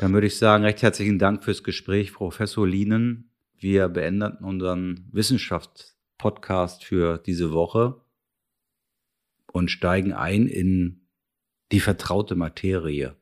Dann 0.00 0.12
würde 0.12 0.26
ich 0.26 0.36
sagen, 0.36 0.64
recht 0.64 0.82
herzlichen 0.82 1.20
Dank 1.20 1.44
fürs 1.44 1.62
Gespräch, 1.62 2.12
Professor 2.12 2.66
Lienen. 2.66 3.30
Wir 3.56 3.88
beenden 3.88 4.38
unseren 4.44 5.08
Wissenschaftspodcast 5.12 6.84
für 6.84 7.18
diese 7.18 7.52
Woche 7.52 8.00
und 9.52 9.70
steigen 9.70 10.12
ein 10.12 10.48
in 10.48 11.06
die 11.70 11.78
vertraute 11.78 12.34
Materie. 12.34 13.14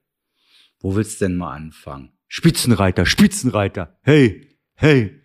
Wo 0.80 0.94
willst 0.94 1.20
du 1.20 1.26
denn 1.26 1.36
mal 1.36 1.54
anfangen? 1.54 2.12
Spitzenreiter, 2.26 3.06
Spitzenreiter. 3.06 3.98
Hey, 4.02 4.56
hey. 4.74 5.20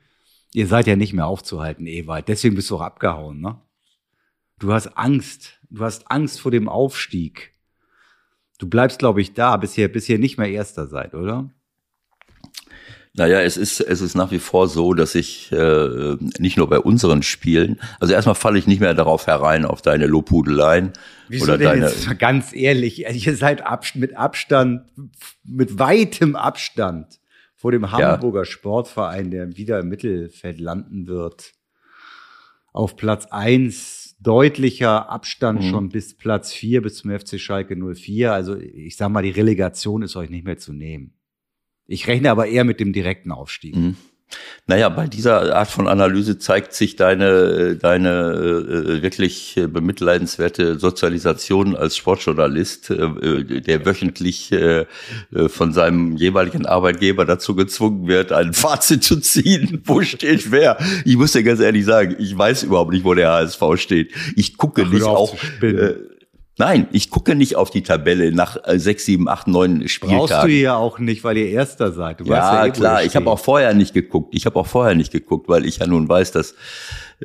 Ihr 0.54 0.68
seid 0.68 0.88
ja 0.88 0.96
nicht 0.96 1.14
mehr 1.14 1.28
aufzuhalten, 1.28 1.88
Ewald. 1.88 2.28
Deswegen 2.28 2.56
bist 2.56 2.70
du 2.70 2.78
auch 2.78 2.82
abgehauen, 2.82 3.42
ne? 3.42 3.62
Du 4.60 4.72
hast 4.72 4.88
Angst. 4.98 5.60
Du 5.70 5.84
hast 5.84 6.10
Angst 6.10 6.40
vor 6.40 6.52
dem 6.52 6.70
Aufstieg. 6.70 7.54
Du 8.58 8.70
bleibst, 8.70 9.00
glaube 9.00 9.22
ich, 9.22 9.34
da, 9.34 9.58
bis 9.58 9.78
ihr, 9.78 9.92
bis 9.92 10.08
ihr 10.08 10.18
nicht 10.18 10.38
mehr 10.38 10.50
Erster 10.50 10.88
seid, 10.88 11.14
oder? 11.14 11.50
Naja, 13.18 13.42
es 13.42 13.56
ist, 13.56 13.80
es 13.80 14.02
ist 14.02 14.16
nach 14.16 14.32
wie 14.32 14.40
vor 14.40 14.68
so, 14.68 14.94
dass 14.94 15.16
ich 15.16 15.50
äh, 15.54 16.18
nicht 16.38 16.58
nur 16.58 16.68
bei 16.68 16.80
unseren 16.80 17.24
Spielen, 17.24 17.80
also 18.00 18.14
erstmal 18.14 18.36
falle 18.36 18.60
ich 18.60 18.68
nicht 18.68 18.82
mehr 18.82 18.94
darauf 18.94 19.26
herein, 19.26 19.64
auf 19.64 19.82
deine 19.82 20.06
Lobhudeleien. 20.06 20.92
Wieso 21.30 21.46
oder 21.46 21.58
denn 21.58 21.68
deine, 21.68 21.86
jetzt 21.86 22.20
ganz 22.20 22.54
ehrlich, 22.54 23.08
also 23.08 23.18
ihr 23.18 23.38
seid 23.38 23.64
mit 23.96 24.18
Abstand, 24.18 24.82
mit 25.46 25.80
weitem 25.80 26.36
Abstand 26.36 27.20
vor 27.56 27.72
dem 27.72 27.90
Hamburger 27.92 28.42
ja. 28.42 28.46
Sportverein, 28.46 29.32
der 29.32 29.56
wieder 29.56 29.80
im 29.80 29.88
Mittelfeld 29.88 30.60
landen 30.60 31.08
wird. 31.08 31.54
Auf 32.74 32.98
Platz 32.98 33.28
eins 33.32 34.18
deutlicher 34.20 35.10
Abstand 35.10 35.62
mhm. 35.62 35.70
schon 35.70 35.90
bis 35.90 36.18
Platz 36.18 36.52
vier 36.52 36.82
bis 36.82 36.98
zum 36.98 37.18
FC 37.18 37.40
Schalke 37.40 37.76
04. 37.76 38.34
Also 38.34 38.58
ich 38.58 38.98
sag 38.98 39.10
mal, 39.10 39.24
die 39.24 39.30
Relegation 39.30 40.02
ist 40.02 40.18
euch 40.18 40.30
nicht 40.30 40.46
mehr 40.46 40.58
zu 40.58 40.74
nehmen. 40.74 41.15
Ich 41.88 42.08
rechne 42.08 42.32
aber 42.32 42.48
eher 42.48 42.64
mit 42.64 42.80
dem 42.80 42.94
direkten 42.94 43.32
Aufstieg. 43.32 43.76
Mhm. 43.76 43.96
Naja, 44.68 44.90
bei 44.90 45.06
dieser 45.06 45.56
Art 45.56 45.70
von 45.70 45.88
Analyse 45.88 46.40
zeigt 46.40 46.74
sich 46.74 46.96
deine, 46.96 47.76
deine 47.76 48.10
äh, 48.10 49.04
wirklich 49.04 49.60
bemitleidenswerte 49.70 50.80
Sozialisation 50.80 51.76
als 51.76 51.96
Sportjournalist, 51.96 52.90
äh, 52.90 53.62
der 53.62 53.86
wöchentlich 53.86 54.52
äh, 54.52 54.86
von 55.48 55.72
seinem 55.72 56.18
jeweiligen 56.18 56.66
Arbeitgeber 56.66 57.26
dazu 57.26 57.56
gezwungen 57.56 58.08
wird, 58.08 58.32
ein 58.32 58.54
Fazit 58.54 59.04
zu 59.04 59.20
ziehen. 59.20 59.84
Wo 59.86 60.02
steht 60.02 60.52
wer? 60.52 60.80
Ich 61.06 61.16
muss 61.16 61.34
dir 61.34 61.44
ganz 61.44 61.60
ehrlich 61.60 61.86
sagen, 61.86 62.16
ich 62.18 62.36
weiß 62.36 62.64
überhaupt 62.64 62.92
nicht, 62.92 63.06
wo 63.06 63.14
der 63.14 63.32
HSV 63.32 63.62
steht. 63.76 64.14
Ich 64.36 64.58
gucke 64.58 64.86
Ach, 64.88 64.92
nicht 64.92 65.04
auch. 65.04 65.36
Nein, 66.58 66.88
ich 66.92 67.10
gucke 67.10 67.36
nicht 67.36 67.58
auf 67.58 67.70
die 67.70 67.84
Tabelle 67.84 68.32
nach 68.32 68.58
äh, 68.64 68.80
sechs, 68.80 69.06
sieben, 69.06 69.28
acht, 69.28 69.48
neun 69.48 69.88
Spieltagen. 69.90 70.28
Brauchst 70.28 70.44
du 70.46 70.52
ja 70.52 70.76
auch 70.78 71.00
nicht, 71.00 71.24
weil 71.26 71.38
ihr 71.38 71.50
Erster 71.50 71.92
seid. 71.92 72.22
Du 72.22 72.26
ja, 72.26 72.56
ja 72.56 72.66
eh, 72.66 72.72
klar. 72.72 73.04
Ich 73.04 73.16
habe 73.16 73.30
auch 73.30 73.40
vorher 73.40 73.74
nicht 73.74 73.94
geguckt. 73.94 74.34
Ich 74.34 74.46
habe 74.46 74.58
auch 74.60 74.68
vorher 74.68 74.96
nicht 74.96 75.12
geguckt, 75.12 75.50
weil 75.50 75.66
ich 75.66 75.80
ja 75.80 75.88
nun 75.88 76.08
weiß, 76.08 76.32
dass 76.32 76.56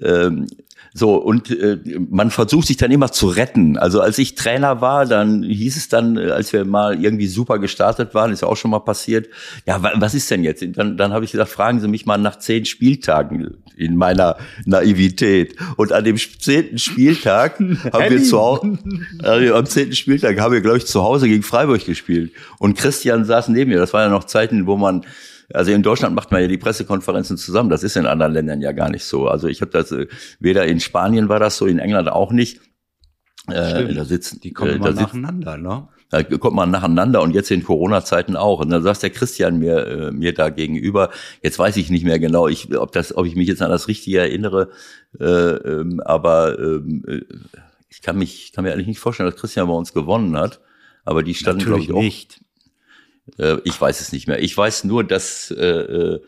ähm, 0.03 0.47
so, 0.93 1.15
und 1.15 1.51
äh, 1.51 1.79
man 2.11 2.31
versucht 2.31 2.67
sich 2.67 2.77
dann 2.77 2.91
immer 2.91 3.13
zu 3.13 3.29
retten. 3.29 3.79
Also 3.79 4.01
als 4.01 4.19
ich 4.19 4.35
Trainer 4.35 4.81
war, 4.81 5.07
dann 5.07 5.45
hieß 5.45 5.77
es 5.77 5.89
dann, 5.89 6.17
äh, 6.17 6.31
als 6.31 6.53
wir 6.53 6.65
mal 6.65 7.01
irgendwie 7.01 7.29
super 7.29 7.61
gestartet 7.61 8.13
waren, 8.13 8.33
ist 8.33 8.43
ja 8.43 8.49
auch 8.49 8.57
schon 8.57 8.73
mal 8.73 8.81
passiert, 8.81 9.29
ja, 9.67 9.81
was 9.81 10.15
ist 10.15 10.31
denn 10.31 10.43
jetzt? 10.43 10.65
Dann, 10.77 10.97
dann 10.97 11.13
habe 11.13 11.25
ich 11.25 11.31
gesagt, 11.31 11.51
fragen 11.51 11.81
Sie 11.81 11.87
mich 11.87 12.07
mal 12.07 12.19
nach 12.19 12.37
zehn 12.37 12.65
Spieltagen 12.65 13.59
in 13.77 13.97
meiner 13.97 14.37
Naivität. 14.65 15.55
Und 15.77 15.93
an 15.93 16.05
dem 16.05 16.17
zehnten 16.17 16.79
Spieltag 16.79 17.61
haben 17.93 18.11
wir 18.11 18.23
zu 18.23 18.39
Hause, 18.41 18.79
äh, 19.23 19.51
am 19.51 19.67
zehnten 19.67 19.95
Spieltag 19.95 20.41
haben 20.41 20.53
wir, 20.53 20.61
glaube 20.61 20.79
ich, 20.79 20.87
zu 20.87 21.05
Hause 21.05 21.29
gegen 21.29 21.45
Freiburg 21.45 21.85
gespielt. 21.85 22.33
Und 22.59 22.77
Christian 22.77 23.25
saß 23.25 23.49
neben 23.49 23.71
mir. 23.71 23.79
Das 23.79 23.93
waren 23.93 24.11
ja 24.11 24.17
noch 24.17 24.25
Zeiten, 24.25 24.67
wo 24.67 24.77
man 24.77 25.05
also 25.55 25.73
in 25.73 25.83
Deutschland 25.83 26.15
macht 26.15 26.31
man 26.31 26.43
ja 26.43 26.49
die 26.49 26.59
Pressekonferenzen 26.59 27.37
zusammen. 27.37 27.71
Das 27.71 27.83
ist 27.83 27.97
in 27.97 28.07
anderen 28.07 28.33
Ländern 28.33 28.61
ja 28.61 28.73
gar 28.73 28.91
nicht 28.91 29.05
so. 29.05 29.29
Also 29.29 29.49
ich 29.49 29.61
habe 29.61 29.71
das 29.71 29.93
äh, 29.93 30.07
weder 30.39 30.67
in 30.67 30.81
Spanien 30.81 31.29
war 31.29 31.41
das 31.41 31.57
so, 31.57 31.67
in 31.67 31.79
England 31.79 32.09
auch 32.09 32.33
nicht. 32.33 32.61
Äh, 33.49 33.95
da 33.95 34.05
sitzen 34.05 34.41
die 34.41 34.53
kommen 34.53 34.73
äh, 34.73 34.79
da 34.79 34.93
nacheinander, 34.93 35.57
ne? 35.57 35.89
Da 36.11 36.25
kommt 36.25 36.57
man 36.57 36.73
nacheinander 36.73 37.23
und 37.23 37.35
jetzt 37.35 37.53
in 37.53 37.63
Corona-Zeiten 37.63 38.35
auch. 38.35 38.61
Und 38.61 38.71
dann 38.71 38.83
sagt 38.83 39.03
der 39.03 39.11
Christian 39.11 39.61
mir, 39.61 39.87
äh, 39.87 40.11
mir 40.11 40.35
da 40.35 40.51
gegenüber, 40.51 41.11
jetzt 41.41 41.59
weiß 41.59 41.77
ich 41.77 41.89
nicht 41.89 42.05
mehr 42.05 42.19
genau, 42.19 42.49
ich, 42.49 42.77
ob, 42.77 42.91
das, 42.91 43.17
ob 43.17 43.27
ich 43.27 43.37
mich 43.37 43.47
jetzt 43.47 43.63
an 43.63 43.71
das 43.71 43.87
Richtige 43.87 44.19
erinnere, 44.19 44.71
äh, 45.21 45.25
ähm, 45.25 46.01
aber 46.05 46.59
ähm, 46.59 47.05
äh, 47.07 47.21
ich 47.89 48.03
kann 48.03 48.19
mich, 48.19 48.53
kann 48.53 48.65
mir 48.65 48.73
eigentlich 48.73 48.89
nicht 48.89 48.99
vorstellen, 48.99 49.31
dass 49.31 49.41
Christian 49.41 49.69
bei 49.69 49.75
uns 49.75 49.93
gewonnen 49.93 50.37
hat. 50.37 50.61
Aber 51.05 51.23
die 51.23 51.35
standen, 51.35 51.65
glaube 51.65 51.81
ich, 51.81 51.93
auch. 51.93 52.01
Nicht. 52.01 52.41
Äh, 53.39 53.59
ich 53.65 53.81
weiß 53.81 54.01
es 54.01 54.13
nicht 54.13 54.27
mehr. 54.27 54.43
Ich 54.43 54.57
weiß 54.57 54.85
nur, 54.85 55.05
dass. 55.05 55.51
Äh, 55.51 55.65
äh, 55.65 56.21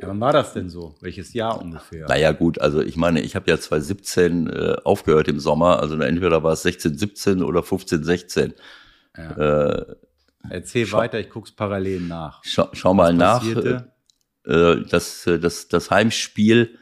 ja, 0.00 0.08
wann 0.08 0.20
war 0.20 0.32
das 0.32 0.54
denn 0.54 0.68
so? 0.70 0.96
Welches 1.00 1.32
Jahr 1.34 1.60
ungefähr? 1.60 2.08
Naja, 2.08 2.32
gut, 2.32 2.60
also 2.60 2.80
ich 2.82 2.96
meine, 2.96 3.20
ich 3.20 3.36
habe 3.36 3.48
ja 3.50 3.58
2017 3.58 4.48
äh, 4.48 4.76
aufgehört 4.82 5.28
im 5.28 5.38
Sommer, 5.38 5.80
also 5.80 5.96
entweder 6.00 6.42
war 6.42 6.52
es 6.52 6.62
16, 6.62 6.98
17 6.98 7.42
oder 7.42 7.62
15, 7.62 8.02
16. 8.02 8.54
Ja. 9.16 9.30
Äh, 9.30 9.96
Erzähl 10.50 10.90
weiter, 10.92 11.20
ich 11.20 11.30
guck's 11.30 11.52
parallel 11.52 12.00
nach. 12.00 12.40
Schau, 12.44 12.68
schau 12.72 12.94
mal 12.94 13.12
nach. 13.12 13.44
Äh, 13.46 14.82
das, 14.88 15.26
äh, 15.26 15.38
das, 15.38 15.68
das 15.68 15.90
Heimspiel, 15.90 16.76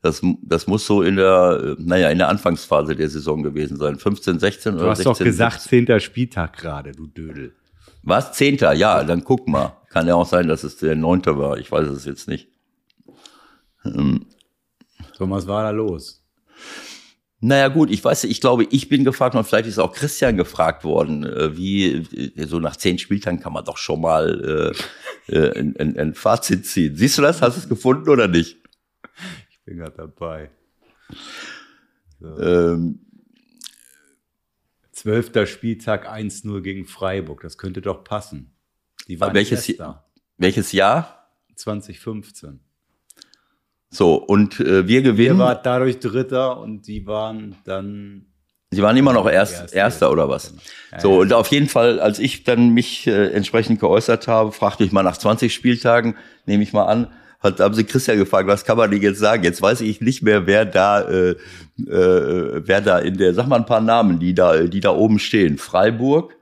das, 0.00 0.22
das 0.42 0.66
muss 0.66 0.86
so 0.86 1.02
in 1.02 1.16
der, 1.16 1.76
naja, 1.78 2.10
in 2.10 2.18
der 2.18 2.28
Anfangsphase 2.28 2.96
der 2.96 3.08
Saison 3.08 3.42
gewesen 3.42 3.76
sein. 3.76 3.98
15, 3.98 4.38
16 4.38 4.74
oder 4.74 4.80
16. 4.80 4.84
Du 4.84 4.90
hast 4.90 4.98
16, 4.98 5.12
doch 5.12 5.18
gesagt, 5.18 5.60
10. 5.60 6.00
Spieltag 6.00 6.56
gerade, 6.56 6.92
du 6.92 7.06
Dödel. 7.06 7.54
Was? 8.02 8.32
Zehnter? 8.32 8.72
Ja, 8.72 9.04
dann 9.04 9.24
guck 9.24 9.48
mal. 9.48 9.76
Kann 9.90 10.06
ja 10.06 10.14
auch 10.14 10.26
sein, 10.26 10.48
dass 10.48 10.64
es 10.64 10.78
der 10.78 10.96
neunte 10.96 11.38
war. 11.38 11.58
Ich 11.58 11.70
weiß 11.70 11.88
es 11.88 12.04
jetzt 12.04 12.28
nicht. 12.28 12.48
Ähm. 13.84 14.26
So, 15.12 15.28
was 15.28 15.46
war 15.46 15.64
da 15.64 15.70
los? 15.70 16.24
Naja 17.44 17.66
gut, 17.68 17.90
ich 17.90 18.04
weiß, 18.04 18.22
ich 18.24 18.40
glaube, 18.40 18.68
ich 18.70 18.88
bin 18.88 19.02
gefragt 19.02 19.34
und 19.34 19.44
vielleicht 19.44 19.66
ist 19.66 19.80
auch 19.80 19.92
Christian 19.92 20.36
gefragt 20.36 20.84
worden, 20.84 21.24
äh, 21.24 21.56
wie 21.56 21.90
äh, 21.90 22.46
so 22.46 22.60
nach 22.60 22.76
zehn 22.76 22.98
Spieltagen 22.98 23.40
kann 23.40 23.52
man 23.52 23.64
doch 23.64 23.78
schon 23.78 24.00
mal 24.00 24.74
äh, 25.28 25.34
äh, 25.34 25.58
ein, 25.58 25.76
ein, 25.76 25.98
ein 25.98 26.14
Fazit 26.14 26.66
ziehen. 26.66 26.94
Siehst 26.94 27.18
du 27.18 27.22
das? 27.22 27.42
Hast 27.42 27.56
du 27.56 27.60
es 27.62 27.68
gefunden 27.68 28.08
oder 28.08 28.28
nicht? 28.28 28.58
Ich 29.50 29.60
bin 29.64 29.78
gerade 29.78 29.96
dabei. 29.96 30.50
So. 32.20 32.38
Ähm, 32.38 33.00
Zwölfter 35.02 35.46
Spieltag 35.46 36.08
1-0 36.08 36.60
gegen 36.60 36.86
Freiburg. 36.86 37.40
Das 37.40 37.58
könnte 37.58 37.80
doch 37.80 38.04
passen. 38.04 38.54
Die 39.08 39.18
waren 39.18 39.34
welches, 39.34 39.68
Erster. 39.68 40.04
welches 40.36 40.70
Jahr? 40.70 41.28
2015. 41.56 42.60
So, 43.90 44.14
und 44.14 44.60
äh, 44.60 44.86
wir 44.86 45.02
gewinnen. 45.02 45.40
Ihr 45.40 45.44
wart 45.44 45.66
dadurch 45.66 45.98
Dritter 45.98 46.60
und 46.60 46.86
die 46.86 47.04
waren 47.04 47.56
dann. 47.64 48.26
Sie 48.70 48.80
waren 48.80 48.96
immer 48.96 49.12
noch 49.12 49.28
erst, 49.28 49.62
Erste, 49.62 49.76
Erster 49.76 50.12
oder 50.12 50.28
was? 50.28 50.54
Ja, 50.92 51.00
so, 51.00 51.18
und 51.18 51.32
auf 51.32 51.48
jeden 51.48 51.68
Fall, 51.68 51.98
als 51.98 52.20
ich 52.20 52.44
dann 52.44 52.70
mich 52.70 53.08
äh, 53.08 53.32
entsprechend 53.32 53.80
geäußert 53.80 54.28
habe, 54.28 54.52
fragte 54.52 54.84
ich 54.84 54.92
mal 54.92 55.02
nach 55.02 55.16
20 55.16 55.52
Spieltagen, 55.52 56.14
nehme 56.46 56.62
ich 56.62 56.72
mal 56.72 56.84
an, 56.84 57.12
hat, 57.42 57.60
haben 57.60 57.74
sie 57.74 57.84
Christian 57.84 58.18
gefragt, 58.18 58.48
was 58.48 58.64
kann 58.64 58.76
man 58.76 58.90
denn 58.90 59.02
jetzt 59.02 59.18
sagen? 59.18 59.42
Jetzt 59.42 59.60
weiß 59.60 59.80
ich 59.80 60.00
nicht 60.00 60.22
mehr, 60.22 60.46
wer 60.46 60.64
da, 60.64 61.02
äh, 61.02 61.30
äh, 61.78 62.62
wer 62.66 62.80
da 62.80 62.98
in 62.98 63.16
der, 63.18 63.34
sag 63.34 63.48
mal 63.48 63.56
ein 63.56 63.66
paar 63.66 63.80
Namen, 63.80 64.18
die 64.18 64.34
da, 64.34 64.62
die 64.62 64.80
da 64.80 64.90
oben 64.90 65.18
stehen. 65.18 65.58
Freiburg, 65.58 66.36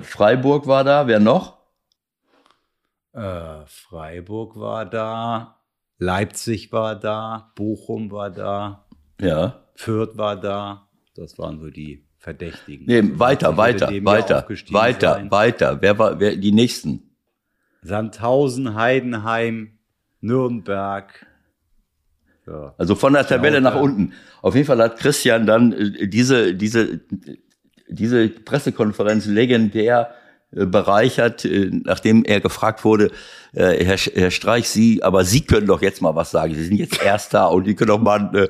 Freiburg 0.00 0.66
war 0.66 0.84
da, 0.84 1.06
wer 1.06 1.20
noch? 1.20 1.58
Äh, 3.12 3.66
Freiburg 3.66 4.56
war 4.56 4.86
da, 4.86 5.60
Leipzig 5.98 6.72
war 6.72 6.96
da, 6.96 7.52
Bochum 7.54 8.10
war 8.10 8.30
da, 8.30 8.84
ja. 9.20 9.60
Fürth 9.74 10.16
war 10.16 10.36
da. 10.36 10.88
Das 11.14 11.38
waren 11.38 11.60
so 11.60 11.70
die 11.70 12.04
Verdächtigen. 12.18 12.86
Nee, 12.86 13.18
weiter, 13.18 13.56
weiter, 13.56 13.88
weiter, 14.04 14.46
weiter, 14.70 15.14
sein. 15.14 15.30
weiter. 15.30 15.80
Wer 15.80 15.98
war, 15.98 16.18
wer, 16.18 16.36
die 16.36 16.52
nächsten? 16.52 17.13
Sandhausen, 17.84 18.74
Heidenheim, 18.74 19.78
Nürnberg. 20.20 21.26
Ja. 22.46 22.74
Also 22.78 22.94
von 22.94 23.12
der 23.12 23.26
Tabelle 23.26 23.60
nach 23.60 23.76
unten. 23.76 24.14
Auf 24.42 24.54
jeden 24.54 24.66
Fall 24.66 24.78
hat 24.78 24.98
Christian 24.98 25.46
dann 25.46 25.72
äh, 25.72 26.08
diese, 26.08 26.54
diese, 26.54 27.00
diese 27.88 28.28
Pressekonferenz 28.28 29.26
legendär 29.26 30.14
äh, 30.50 30.64
bereichert, 30.64 31.44
äh, 31.44 31.70
nachdem 31.84 32.24
er 32.24 32.40
gefragt 32.40 32.84
wurde, 32.84 33.10
Herr, 33.52 33.96
Herr 33.96 34.30
Streich, 34.32 34.68
Sie, 34.68 35.04
aber 35.04 35.24
Sie 35.24 35.42
können 35.42 35.68
doch 35.68 35.80
jetzt 35.80 36.02
mal 36.02 36.16
was 36.16 36.32
sagen. 36.32 36.54
Sie 36.54 36.64
sind 36.64 36.76
jetzt 36.76 37.00
Erster 37.00 37.52
und 37.52 37.68
die 37.68 37.76
können 37.76 37.88
doch 37.88 38.00
mal. 38.00 38.48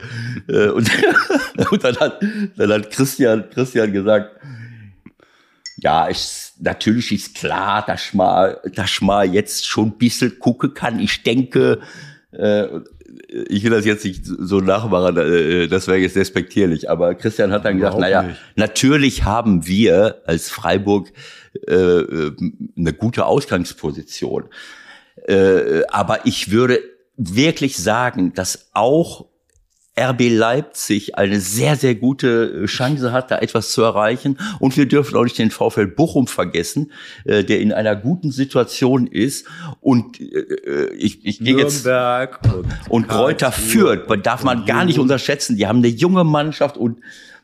Äh, 0.48 0.68
und, 0.68 0.90
und 1.70 1.84
dann, 1.84 1.96
hat, 1.96 2.22
dann 2.56 2.72
hat 2.72 2.90
Christian, 2.90 3.44
Christian 3.50 3.92
gesagt, 3.92 4.40
ja, 5.84 6.08
ich, 6.08 6.52
natürlich 6.60 7.12
ist 7.12 7.34
klar, 7.34 7.84
dass 7.86 8.14
man, 8.14 8.54
dass 8.74 9.02
man 9.02 9.30
jetzt 9.30 9.66
schon 9.66 9.88
ein 9.88 9.98
bisschen 9.98 10.38
gucken 10.38 10.72
kann. 10.72 10.98
Ich 10.98 11.22
denke, 11.22 11.80
äh, 12.32 12.66
ich 13.48 13.62
will 13.62 13.70
das 13.70 13.84
jetzt 13.84 14.02
nicht 14.06 14.24
so 14.24 14.60
nachmachen, 14.60 15.18
äh, 15.18 15.68
das 15.68 15.86
wäre 15.86 15.98
jetzt 15.98 16.16
respektierlich, 16.16 16.88
aber 16.88 17.14
Christian 17.14 17.52
hat 17.52 17.66
dann 17.66 17.76
gesagt, 17.76 17.98
naja, 17.98 18.22
nicht. 18.22 18.40
natürlich 18.56 19.24
haben 19.24 19.66
wir 19.66 20.22
als 20.24 20.48
Freiburg 20.48 21.12
äh, 21.68 21.74
äh, 21.74 22.32
eine 22.78 22.94
gute 22.94 23.26
Ausgangsposition. 23.26 24.44
Äh, 25.28 25.82
aber 25.88 26.24
ich 26.24 26.50
würde 26.50 26.80
wirklich 27.16 27.76
sagen, 27.76 28.32
dass 28.32 28.70
auch 28.72 29.26
RB 29.98 30.28
Leipzig 30.28 31.16
eine 31.16 31.40
sehr, 31.40 31.76
sehr 31.76 31.94
gute 31.94 32.64
Chance 32.66 33.12
hat, 33.12 33.30
da 33.30 33.38
etwas 33.38 33.70
zu 33.70 33.82
erreichen. 33.82 34.38
Und 34.58 34.76
wir 34.76 34.86
dürfen 34.86 35.16
auch 35.16 35.24
nicht 35.24 35.38
den 35.38 35.50
VfL 35.50 35.86
Bochum 35.86 36.26
vergessen, 36.26 36.92
äh, 37.24 37.44
der 37.44 37.60
in 37.60 37.72
einer 37.72 37.94
guten 37.94 38.32
Situation 38.32 39.06
ist. 39.06 39.46
Und 39.80 40.20
äh, 40.20 40.24
äh 40.24 40.94
ich, 40.94 41.24
ich 41.24 41.38
gehe 41.38 41.56
jetzt 41.56 41.86
und, 41.86 42.66
und 42.88 43.08
Kräuter 43.08 43.52
führt, 43.52 44.08
darf 44.26 44.42
man 44.42 44.64
gar 44.66 44.84
nicht 44.84 44.98
unterschätzen. 44.98 45.56
Die 45.56 45.66
haben 45.66 45.78
eine 45.78 45.88
junge 45.88 46.24
Mannschaft 46.24 46.76
und 46.76 46.98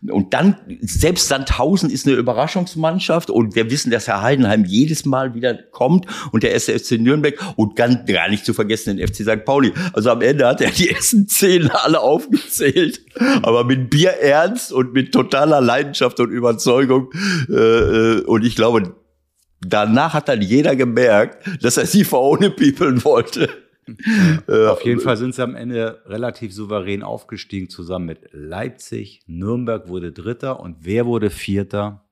und 0.09 0.33
dann, 0.33 0.57
selbst 0.81 1.29
Sandhausen 1.29 1.91
ist 1.91 2.07
eine 2.07 2.17
Überraschungsmannschaft 2.17 3.29
und 3.29 3.55
wir 3.55 3.71
wissen, 3.71 3.91
dass 3.91 4.09
Herr 4.09 4.23
Heidenheim 4.23 4.65
jedes 4.65 5.05
Mal 5.05 5.35
wieder 5.35 5.55
kommt 5.55 6.07
und 6.33 6.43
der 6.43 6.55
SFC 6.55 6.93
Nürnberg 6.93 7.39
und 7.57 7.77
ganz 7.77 8.07
gar 8.11 8.31
nicht 8.31 8.47
zu 8.47 8.55
vergessen 8.55 8.97
den 8.97 9.07
FC 9.07 9.17
St. 9.17 9.45
Pauli. 9.45 9.73
Also 9.93 10.11
am 10.11 10.23
Ende 10.23 10.47
hat 10.47 10.63
er 10.63 10.71
die 10.71 10.89
ersten 10.89 11.29
zehn 11.29 11.71
alle 11.71 12.01
aufgezählt, 12.01 13.03
aber 13.43 13.65
mit 13.65 13.91
Bierernst 13.91 14.73
und 14.73 14.95
mit 14.95 15.13
totaler 15.13 15.61
Leidenschaft 15.61 16.19
und 16.19 16.31
Überzeugung. 16.31 17.11
Äh, 17.51 18.21
und 18.23 18.43
ich 18.45 18.57
glaube, 18.57 18.95
danach 19.61 20.15
hat 20.15 20.31
dann 20.31 20.41
jeder 20.41 20.77
gemerkt, 20.77 21.47
dass 21.63 21.77
er 21.77 21.85
sie 21.85 22.05
vorne 22.05 22.51
people 22.51 22.95
wollte. 23.99 24.71
Auf 24.73 24.85
jeden 24.85 25.01
Fall 25.01 25.17
sind 25.17 25.35
sie 25.35 25.43
am 25.43 25.55
Ende 25.55 26.03
relativ 26.07 26.53
souverän 26.53 27.03
aufgestiegen, 27.03 27.69
zusammen 27.69 28.07
mit 28.07 28.21
Leipzig. 28.33 29.21
Nürnberg 29.27 29.89
wurde 29.89 30.13
Dritter 30.13 30.61
und 30.61 30.79
wer 30.81 31.07
wurde 31.07 31.31
Vierter? 31.31 32.05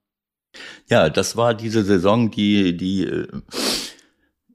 Ja, 0.88 1.10
das 1.10 1.36
war 1.36 1.54
diese 1.54 1.82
Saison, 1.84 2.30
die, 2.30 2.76
die, 2.76 3.04
äh, 3.04 3.28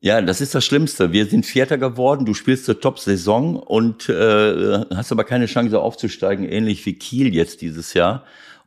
ja, 0.02 0.22
das 0.22 0.42
ist 0.42 0.54
das 0.54 0.66
Schlimmste. 0.66 1.12
Wir 1.14 1.28
sind 1.28 1.46
Vierter 1.46 1.78
geworden, 1.78 2.26
du 2.26 2.34
spielst 2.34 2.68
eine 2.68 2.80
Top-Saison 2.80 3.56
und 3.56 4.10
äh, 4.10 4.84
hast 4.94 5.12
aber 5.12 5.24
keine 5.24 5.46
Chance 5.46 5.80
aufzusteigen, 5.80 6.46
ähnlich 6.46 6.86
wie 6.86 6.94
Kiel 6.94 7.34
jetzt 7.34 7.62
dieses 7.62 7.94
Jahr. 7.94 8.26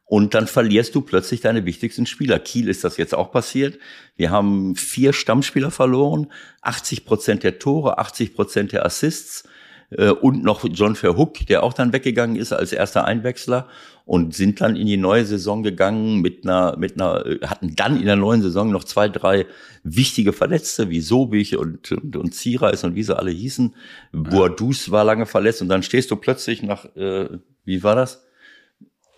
Und 0.08 0.34
dann 0.34 0.46
verlierst 0.46 0.94
du 0.94 1.00
plötzlich 1.00 1.40
deine 1.40 1.66
wichtigsten 1.66 2.06
Spieler. 2.06 2.38
Kiel 2.38 2.68
ist 2.68 2.84
das 2.84 2.96
jetzt 2.96 3.14
auch 3.14 3.32
passiert. 3.32 3.78
Wir 4.16 4.30
haben 4.30 4.76
vier 4.76 5.12
Stammspieler 5.12 5.72
verloren, 5.72 6.30
80 6.62 7.04
Prozent 7.04 7.42
der 7.42 7.58
Tore, 7.58 7.98
80 7.98 8.34
Prozent 8.34 8.72
der 8.72 8.86
Assists 8.86 9.48
äh, 9.90 10.10
und 10.10 10.44
noch 10.44 10.64
John 10.70 10.94
Verhook, 10.94 11.44
der 11.46 11.64
auch 11.64 11.72
dann 11.72 11.92
weggegangen 11.92 12.36
ist 12.36 12.52
als 12.52 12.72
erster 12.72 13.04
Einwechsler 13.04 13.66
und 14.04 14.32
sind 14.32 14.60
dann 14.60 14.76
in 14.76 14.86
die 14.86 14.96
neue 14.96 15.24
Saison 15.24 15.64
gegangen 15.64 16.20
mit 16.20 16.44
einer, 16.44 16.76
mit 16.76 16.94
einer, 16.94 17.26
äh, 17.26 17.40
hatten 17.44 17.74
dann 17.74 17.98
in 17.98 18.06
der 18.06 18.14
neuen 18.14 18.42
Saison 18.42 18.70
noch 18.70 18.84
zwei, 18.84 19.08
drei 19.08 19.46
wichtige 19.82 20.32
Verletzte 20.32 20.88
wie 20.88 21.00
Sobich 21.00 21.56
und, 21.56 21.90
und, 21.90 22.16
und 22.16 22.32
Ziereis 22.32 22.84
und 22.84 22.94
wie 22.94 23.02
sie 23.02 23.16
alle 23.16 23.32
hießen. 23.32 23.74
Ja. 24.12 24.20
Boadus 24.20 24.92
war 24.92 25.02
lange 25.02 25.26
verletzt 25.26 25.62
und 25.62 25.68
dann 25.68 25.82
stehst 25.82 26.12
du 26.12 26.16
plötzlich 26.16 26.62
nach, 26.62 26.84
äh, 26.94 27.28
wie 27.64 27.82
war 27.82 27.96
das? 27.96 28.25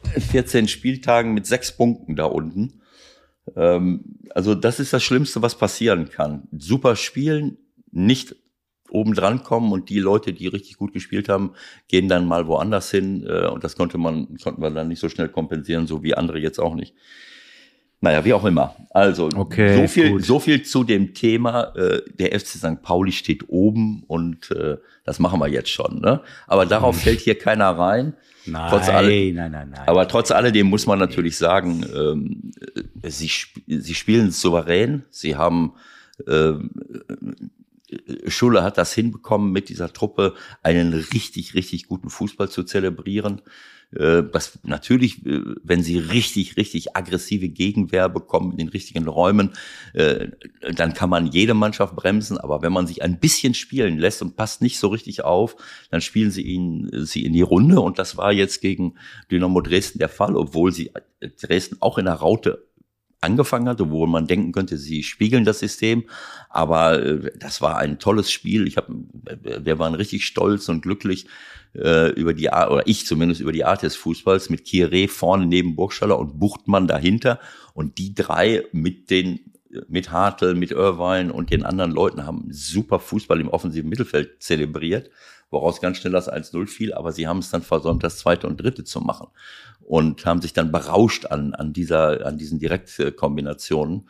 14 0.02 0.68
Spieltagen 0.68 1.34
mit 1.34 1.46
sechs 1.46 1.76
Punkten 1.76 2.16
da 2.16 2.24
unten. 2.24 2.80
Ähm, 3.56 4.18
also 4.34 4.54
das 4.54 4.80
ist 4.80 4.92
das 4.92 5.02
Schlimmste, 5.02 5.42
was 5.42 5.56
passieren 5.56 6.08
kann. 6.11 6.48
Super 6.52 6.96
spielen, 6.96 7.58
nicht 7.90 8.37
oben 8.90 9.14
dran 9.14 9.42
kommen 9.42 9.72
und 9.72 9.90
die 9.90 9.98
Leute, 9.98 10.32
die 10.32 10.46
richtig 10.46 10.76
gut 10.76 10.92
gespielt 10.92 11.28
haben, 11.28 11.52
gehen 11.88 12.08
dann 12.08 12.26
mal 12.26 12.46
woanders 12.46 12.90
hin 12.90 13.26
äh, 13.26 13.46
und 13.46 13.64
das 13.64 13.76
konnte 13.76 13.98
man, 13.98 14.37
konnten 14.38 14.62
wir 14.62 14.70
dann 14.70 14.88
nicht 14.88 15.00
so 15.00 15.08
schnell 15.08 15.28
kompensieren, 15.28 15.87
so 15.87 16.02
wie 16.02 16.14
andere 16.14 16.38
jetzt 16.38 16.58
auch 16.58 16.74
nicht. 16.74 16.94
Naja, 18.00 18.24
wie 18.24 18.32
auch 18.32 18.44
immer. 18.44 18.76
Also 18.90 19.28
okay, 19.34 19.76
so 19.76 19.88
viel, 19.88 20.11
gut. 20.11 20.24
so 20.24 20.38
viel 20.38 20.62
zu 20.62 20.84
dem 20.84 21.14
Thema. 21.14 21.74
Äh, 21.76 22.02
der 22.18 22.38
FC 22.38 22.46
St. 22.46 22.82
Pauli 22.82 23.12
steht 23.12 23.48
oben 23.48 24.04
und 24.06 24.50
äh, 24.52 24.76
das 25.04 25.18
machen 25.18 25.40
wir 25.40 25.48
jetzt 25.48 25.70
schon. 25.70 26.00
Ne? 26.00 26.20
Aber 26.46 26.64
darauf 26.64 26.96
hm. 26.96 27.02
fällt 27.02 27.20
hier 27.20 27.37
keiner 27.37 27.70
rein. 27.70 28.14
Nein, 28.46 28.70
trotz 28.70 28.88
alle, 28.88 29.32
nein, 29.32 29.50
nein, 29.50 29.70
nein. 29.70 29.88
Aber 29.88 30.06
trotz 30.08 30.30
alledem 30.30 30.68
muss 30.68 30.87
man 30.87 30.98
natürlich 30.98 31.37
sagen, 31.37 31.84
ähm, 31.94 32.52
sie, 33.02 33.30
sie 33.66 33.94
spielen 33.94 34.30
souverän. 34.30 35.04
Sie 35.11 35.37
haben 35.37 35.74
äh, 36.26 36.52
Schulle 38.26 38.62
hat 38.62 38.76
das 38.76 38.92
hinbekommen, 38.92 39.50
mit 39.50 39.70
dieser 39.70 39.92
Truppe 39.92 40.34
einen 40.62 40.92
richtig, 40.92 41.54
richtig 41.54 41.87
guten 41.87 42.11
Fußball 42.11 42.50
zu 42.50 42.62
zelebrieren. 42.64 43.40
Äh, 43.94 44.24
was 44.33 44.59
natürlich, 44.64 45.24
äh, 45.24 45.40
wenn 45.62 45.83
sie 45.83 45.98
richtig, 45.98 46.59
richtig 46.59 46.94
aggressive 46.94 47.48
Gegenwehr 47.48 48.11
bekommen 48.11 48.53
in 48.53 48.59
den 48.59 48.68
richtigen 48.68 49.09
Räumen, 49.09 49.53
äh, 49.94 50.29
dann 50.74 50.92
kann 50.92 51.09
man 51.09 51.27
jede 51.27 51.55
Mannschaft 51.55 51.96
bremsen. 51.96 52.37
Aber 52.37 52.61
wenn 52.61 52.72
man 52.72 52.87
sich 52.87 53.03
ein 53.03 53.18
bisschen 53.18 53.55
spielen 53.55 53.98
lässt 53.98 54.20
und 54.20 54.37
passt 54.37 54.61
nicht 54.61 54.79
so 54.79 54.88
richtig 54.88 55.24
auf, 55.24 55.57
dann 55.90 56.03
spielen 56.03 56.31
sie 56.31 56.42
ihn, 56.42 56.90
sie 56.92 57.24
in 57.24 57.33
die 57.33 57.42
Runde. 57.42 57.81
Und 57.81 57.98
das 57.98 58.18
war 58.18 58.33
jetzt 58.33 58.61
gegen 58.61 58.94
Dynamo 59.31 59.62
Dresden 59.62 59.98
der 59.98 60.11
Fall, 60.11 60.37
obwohl 60.37 60.70
sie 60.70 60.90
Dresden 61.40 61.79
auch 61.81 61.96
in 61.96 62.05
der 62.05 62.14
Raute 62.14 62.66
angefangen 63.20 63.68
hatte, 63.68 63.90
wo 63.90 64.07
man 64.07 64.27
denken 64.27 64.53
könnte, 64.53 64.77
sie 64.77 65.03
spiegeln 65.03 65.44
das 65.44 65.61
System. 65.61 66.05
Aber 66.51 66.98
das 67.37 67.61
war 67.62 67.79
ein 67.79 67.98
tolles 67.98 68.31
Spiel. 68.31 68.66
Ich 68.68 68.77
habe, 68.77 68.94
wir 69.42 69.79
waren 69.79 69.94
richtig 69.94 70.27
stolz 70.27 70.68
und 70.68 70.83
glücklich 70.83 71.27
äh, 71.74 72.11
über 72.12 72.35
die 72.35 72.52
Art, 72.52 72.70
oder 72.70 72.87
ich 72.87 73.07
zumindest 73.07 73.40
über 73.40 73.52
die 73.52 73.64
Art 73.64 73.83
des 73.83 73.96
Fußballs 73.96 74.50
mit 74.50 74.66
Kieré 74.66 75.09
vorne 75.09 75.46
neben 75.46 75.76
Burgstaller 75.76 76.18
und 76.18 76.38
Buchtmann 76.38 76.87
dahinter. 76.87 77.38
Und 77.74 77.98
die 77.98 78.14
drei 78.14 78.64
mit 78.72 79.11
den 79.11 79.40
mit 79.88 80.11
Hartl, 80.11 80.54
mit 80.54 80.70
Irvine 80.70 81.33
und 81.33 81.50
den 81.50 81.64
anderen 81.64 81.92
Leuten 81.92 82.26
haben 82.26 82.48
super 82.50 82.98
Fußball 82.98 83.40
im 83.40 83.48
offensiven 83.48 83.90
Mittelfeld 83.90 84.42
zelebriert, 84.42 85.11
woraus 85.50 85.81
ganz 85.81 85.98
schnell 85.98 86.12
das 86.12 86.31
1-0 86.33 86.66
fiel, 86.66 86.94
aber 86.94 87.12
sie 87.12 87.28
haben 87.28 87.38
es 87.38 87.50
dann 87.50 87.62
versäumt, 87.62 88.02
das 88.02 88.18
zweite 88.18 88.46
und 88.46 88.59
dritte 88.59 88.85
zu 88.85 89.00
machen 89.00 89.28
und 89.81 90.24
haben 90.26 90.42
sich 90.42 90.52
dann 90.52 90.72
berauscht 90.72 91.26
an, 91.26 91.54
an 91.54 91.72
dieser, 91.72 92.26
an 92.26 92.38
diesen 92.38 92.59
Direktkombinationen 92.59 94.09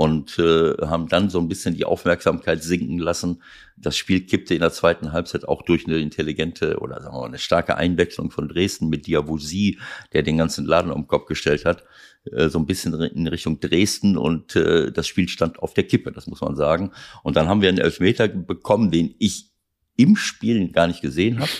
und 0.00 0.38
äh, 0.38 0.76
haben 0.86 1.08
dann 1.08 1.28
so 1.28 1.38
ein 1.40 1.48
bisschen 1.48 1.74
die 1.74 1.84
Aufmerksamkeit 1.84 2.62
sinken 2.62 2.96
lassen. 2.96 3.42
Das 3.76 3.98
Spiel 3.98 4.24
kippte 4.24 4.54
in 4.54 4.60
der 4.60 4.72
zweiten 4.72 5.12
Halbzeit 5.12 5.46
auch 5.46 5.60
durch 5.60 5.86
eine 5.86 5.98
intelligente 5.98 6.78
oder 6.78 7.02
sagen 7.02 7.16
wir 7.16 7.20
mal 7.20 7.26
eine 7.26 7.38
starke 7.38 7.76
Einwechslung 7.76 8.30
von 8.30 8.48
Dresden 8.48 8.88
mit 8.88 9.06
Diabusi, 9.06 9.78
der 10.14 10.22
den 10.22 10.38
ganzen 10.38 10.64
Laden 10.64 10.90
um 10.90 11.02
den 11.02 11.06
Kopf 11.06 11.26
gestellt 11.26 11.66
hat, 11.66 11.84
äh, 12.32 12.48
so 12.48 12.58
ein 12.58 12.64
bisschen 12.64 12.94
in 12.94 13.26
Richtung 13.26 13.60
Dresden 13.60 14.16
und 14.16 14.56
äh, 14.56 14.90
das 14.90 15.06
Spiel 15.06 15.28
stand 15.28 15.58
auf 15.58 15.74
der 15.74 15.84
Kippe, 15.84 16.12
das 16.12 16.26
muss 16.26 16.40
man 16.40 16.56
sagen. 16.56 16.92
Und 17.22 17.36
dann 17.36 17.46
haben 17.46 17.60
wir 17.60 17.68
einen 17.68 17.76
Elfmeter 17.76 18.26
bekommen, 18.26 18.90
den 18.90 19.14
ich 19.18 19.50
im 19.98 20.16
Spiel 20.16 20.72
gar 20.72 20.86
nicht 20.86 21.02
gesehen 21.02 21.40
habe 21.40 21.50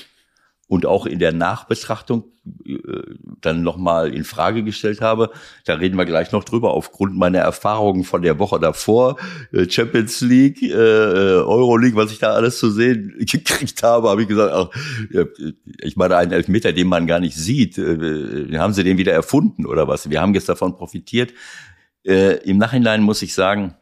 und 0.70 0.86
auch 0.86 1.04
in 1.04 1.18
der 1.18 1.32
Nachbetrachtung 1.32 2.30
äh, 2.64 2.78
dann 3.40 3.64
nochmal 3.64 4.14
in 4.14 4.22
Frage 4.22 4.62
gestellt 4.62 5.00
habe. 5.00 5.30
Da 5.64 5.74
reden 5.74 5.98
wir 5.98 6.04
gleich 6.04 6.30
noch 6.30 6.44
drüber. 6.44 6.74
Aufgrund 6.74 7.16
meiner 7.16 7.40
Erfahrungen 7.40 8.04
von 8.04 8.22
der 8.22 8.38
Woche 8.38 8.60
davor, 8.60 9.16
äh, 9.52 9.68
Champions 9.68 10.20
League, 10.20 10.62
äh, 10.62 10.72
Euro 10.72 11.76
League, 11.76 11.96
was 11.96 12.12
ich 12.12 12.20
da 12.20 12.34
alles 12.34 12.60
zu 12.60 12.70
sehen 12.70 13.16
gekriegt 13.18 13.82
habe, 13.82 14.10
habe 14.10 14.22
ich 14.22 14.28
gesagt, 14.28 14.54
ach, 14.54 14.68
ich 15.82 15.96
meine, 15.96 16.16
einen 16.16 16.30
Elfmeter, 16.30 16.72
den 16.72 16.86
man 16.86 17.08
gar 17.08 17.18
nicht 17.18 17.34
sieht, 17.34 17.76
haben 17.76 18.72
sie 18.72 18.84
den 18.84 18.96
wieder 18.96 19.12
erfunden 19.12 19.66
oder 19.66 19.88
was? 19.88 20.08
Wir 20.08 20.20
haben 20.20 20.34
jetzt 20.34 20.48
davon 20.48 20.76
profitiert, 20.76 21.32
Äh, 22.06 22.48
Im 22.48 22.58
Nachhinein 22.58 23.02
muss 23.02 23.22
ich 23.22 23.34
sagen, 23.34 23.74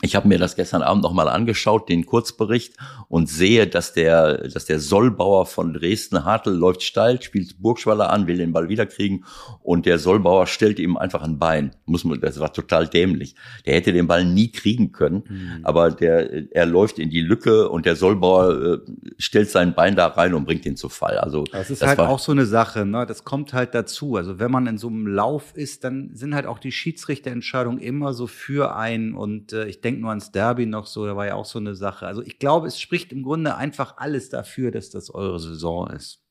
ich 0.00 0.14
habe 0.14 0.28
mir 0.28 0.38
das 0.38 0.54
gestern 0.54 0.82
Abend 0.82 1.02
nochmal 1.02 1.28
angeschaut, 1.28 1.88
den 1.88 2.06
Kurzbericht, 2.06 2.74
und 3.08 3.28
sehe, 3.28 3.66
dass 3.66 3.94
der, 3.94 4.48
dass 4.48 4.64
der 4.64 4.78
Sollbauer 4.78 5.46
von 5.46 5.74
Dresden, 5.74 6.24
Hartl, 6.24 6.50
läuft 6.50 6.82
steil, 6.82 7.20
spielt 7.20 7.60
Burgschwaller 7.60 8.10
an, 8.10 8.28
will 8.28 8.36
den 8.36 8.52
Ball 8.52 8.68
wiederkriegen 8.68 9.24
und 9.60 9.86
der 9.86 9.98
Sollbauer 9.98 10.46
stellt 10.46 10.78
ihm 10.78 10.96
einfach 10.96 11.22
ein 11.22 11.40
Bein. 11.40 11.74
Muss 11.84 12.04
man, 12.04 12.20
das 12.20 12.38
war 12.38 12.52
total 12.52 12.86
dämlich. 12.86 13.34
Der 13.66 13.74
hätte 13.74 13.92
den 13.92 14.06
Ball 14.06 14.24
nie 14.24 14.52
kriegen 14.52 14.92
können, 14.92 15.24
mhm. 15.28 15.60
aber 15.64 15.90
der, 15.90 16.54
er 16.54 16.66
läuft 16.66 17.00
in 17.00 17.10
die 17.10 17.20
Lücke 17.20 17.68
und 17.68 17.84
der 17.84 17.96
Sollbauer 17.96 18.62
äh, 18.62 18.78
stellt 19.16 19.50
sein 19.50 19.74
Bein 19.74 19.96
da 19.96 20.06
rein 20.06 20.32
und 20.32 20.44
bringt 20.44 20.64
ihn 20.64 20.76
zu 20.76 20.88
Fall. 20.88 21.18
Also 21.18 21.42
das 21.50 21.70
ist 21.70 21.82
das 21.82 21.88
halt 21.88 21.98
auch 22.00 22.20
so 22.20 22.30
eine 22.30 22.46
Sache, 22.46 22.86
ne? 22.86 23.04
Das 23.04 23.24
kommt 23.24 23.52
halt 23.52 23.74
dazu. 23.74 24.14
Also 24.14 24.38
wenn 24.38 24.52
man 24.52 24.68
in 24.68 24.78
so 24.78 24.86
einem 24.86 25.08
Lauf 25.08 25.56
ist, 25.56 25.82
dann 25.82 26.10
sind 26.14 26.36
halt 26.36 26.46
auch 26.46 26.60
die 26.60 26.70
Schiedsrichterentscheidungen 26.70 27.80
immer 27.80 28.12
so 28.12 28.28
für 28.28 28.76
einen 28.76 29.14
und 29.14 29.52
äh, 29.52 29.66
ich 29.66 29.80
denke 29.80 29.87
nur 29.92 30.10
ans 30.10 30.30
Derby 30.30 30.66
noch 30.66 30.86
so, 30.86 31.06
da 31.06 31.16
war 31.16 31.26
ja 31.26 31.34
auch 31.34 31.44
so 31.44 31.58
eine 31.58 31.74
Sache. 31.74 32.06
Also 32.06 32.22
ich 32.22 32.38
glaube, 32.38 32.66
es 32.66 32.80
spricht 32.80 33.12
im 33.12 33.22
Grunde 33.22 33.56
einfach 33.56 33.96
alles 33.96 34.28
dafür, 34.30 34.70
dass 34.70 34.90
das 34.90 35.10
eure 35.10 35.40
Saison 35.40 35.88
ist. 35.90 36.22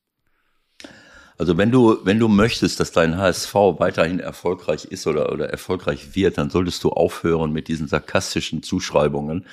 Also 1.38 1.56
wenn 1.56 1.70
du, 1.70 1.98
wenn 2.04 2.18
du 2.18 2.26
möchtest, 2.26 2.80
dass 2.80 2.90
dein 2.90 3.16
HSV 3.16 3.54
weiterhin 3.54 4.18
erfolgreich 4.18 4.86
ist 4.86 5.06
oder, 5.06 5.32
oder 5.32 5.48
erfolgreich 5.48 6.16
wird, 6.16 6.36
dann 6.36 6.50
solltest 6.50 6.82
du 6.82 6.90
aufhören 6.90 7.52
mit 7.52 7.68
diesen 7.68 7.86
sarkastischen 7.86 8.64
Zuschreibungen, 8.64 9.46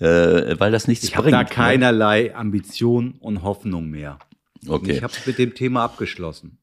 äh, 0.00 0.58
weil 0.58 0.72
das 0.72 0.88
nichts 0.88 1.04
ich 1.04 1.12
bringt. 1.12 1.28
Ich 1.28 1.34
habe 1.34 1.44
da 1.44 1.48
ne? 1.48 1.54
keinerlei 1.54 2.34
Ambition 2.34 3.14
und 3.20 3.42
Hoffnung 3.42 3.88
mehr. 3.88 4.18
Okay. 4.66 4.96
Ich 4.96 5.02
habe 5.04 5.12
mit 5.26 5.38
dem 5.38 5.54
Thema 5.54 5.84
abgeschlossen. 5.84 6.58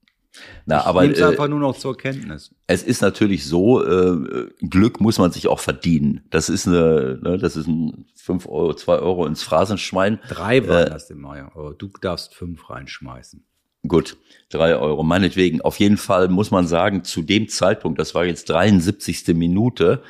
Na, 0.65 0.79
ich 0.79 0.85
aber 0.85 1.09
es 1.09 1.19
äh, 1.19 1.23
einfach 1.23 1.47
nur 1.47 1.59
noch 1.59 1.77
zur 1.77 1.97
Kenntnis. 1.97 2.53
Es 2.67 2.83
ist 2.83 3.01
natürlich 3.01 3.45
so, 3.45 3.83
äh, 3.83 4.49
Glück 4.61 4.99
muss 4.99 5.17
man 5.17 5.31
sich 5.31 5.47
auch 5.47 5.59
verdienen. 5.59 6.23
Das 6.29 6.49
ist 6.49 6.67
eine, 6.67 7.19
ne, 7.21 7.37
das 7.37 7.55
ist 7.55 7.67
ein 7.67 8.05
fünf 8.15 8.47
Euro, 8.47 8.73
zwei 8.73 8.97
Euro 8.97 9.25
ins 9.25 9.43
Phrasenschwein. 9.43 10.19
Drei 10.27 10.67
waren 10.67 10.87
äh, 10.87 10.89
das 10.89 11.09
immer, 11.09 11.37
ja. 11.37 11.51
Aber 11.53 11.73
du 11.73 11.89
darfst 12.01 12.33
fünf 12.33 12.69
reinschmeißen. 12.69 13.43
Gut, 13.87 14.17
drei 14.49 14.75
Euro. 14.75 15.03
Meinetwegen. 15.03 15.61
Auf 15.61 15.79
jeden 15.79 15.97
Fall 15.97 16.27
muss 16.29 16.51
man 16.51 16.67
sagen, 16.67 17.03
zu 17.03 17.21
dem 17.21 17.47
Zeitpunkt, 17.47 17.99
das 17.99 18.15
war 18.15 18.25
jetzt 18.25 18.49
73. 18.49 19.27
Minute, 19.35 20.01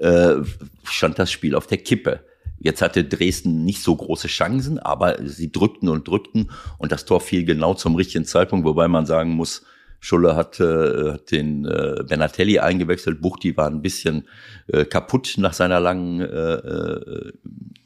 äh, 0.00 0.36
stand 0.84 1.18
das 1.18 1.30
Spiel 1.30 1.54
auf 1.54 1.66
der 1.66 1.78
Kippe. 1.78 2.24
Jetzt 2.62 2.80
hatte 2.80 3.04
Dresden 3.04 3.64
nicht 3.64 3.82
so 3.82 3.96
große 3.96 4.28
Chancen, 4.28 4.78
aber 4.78 5.18
sie 5.26 5.50
drückten 5.50 5.88
und 5.88 6.06
drückten 6.06 6.50
und 6.78 6.92
das 6.92 7.04
Tor 7.04 7.20
fiel 7.20 7.44
genau 7.44 7.74
zum 7.74 7.96
richtigen 7.96 8.24
Zeitpunkt, 8.24 8.64
wobei 8.64 8.86
man 8.88 9.04
sagen 9.04 9.30
muss, 9.30 9.62
Schulle 10.04 10.34
hat, 10.34 10.58
äh, 10.58 11.12
hat 11.12 11.30
den 11.30 11.64
äh, 11.64 12.02
Benatelli 12.08 12.58
eingewechselt. 12.58 13.20
Buchti 13.20 13.56
war 13.56 13.68
ein 13.68 13.82
bisschen 13.82 14.26
äh, 14.66 14.84
kaputt 14.84 15.34
nach 15.36 15.52
seiner 15.52 15.78
langen 15.78 16.20
äh, 16.20 16.54
äh, 16.54 17.32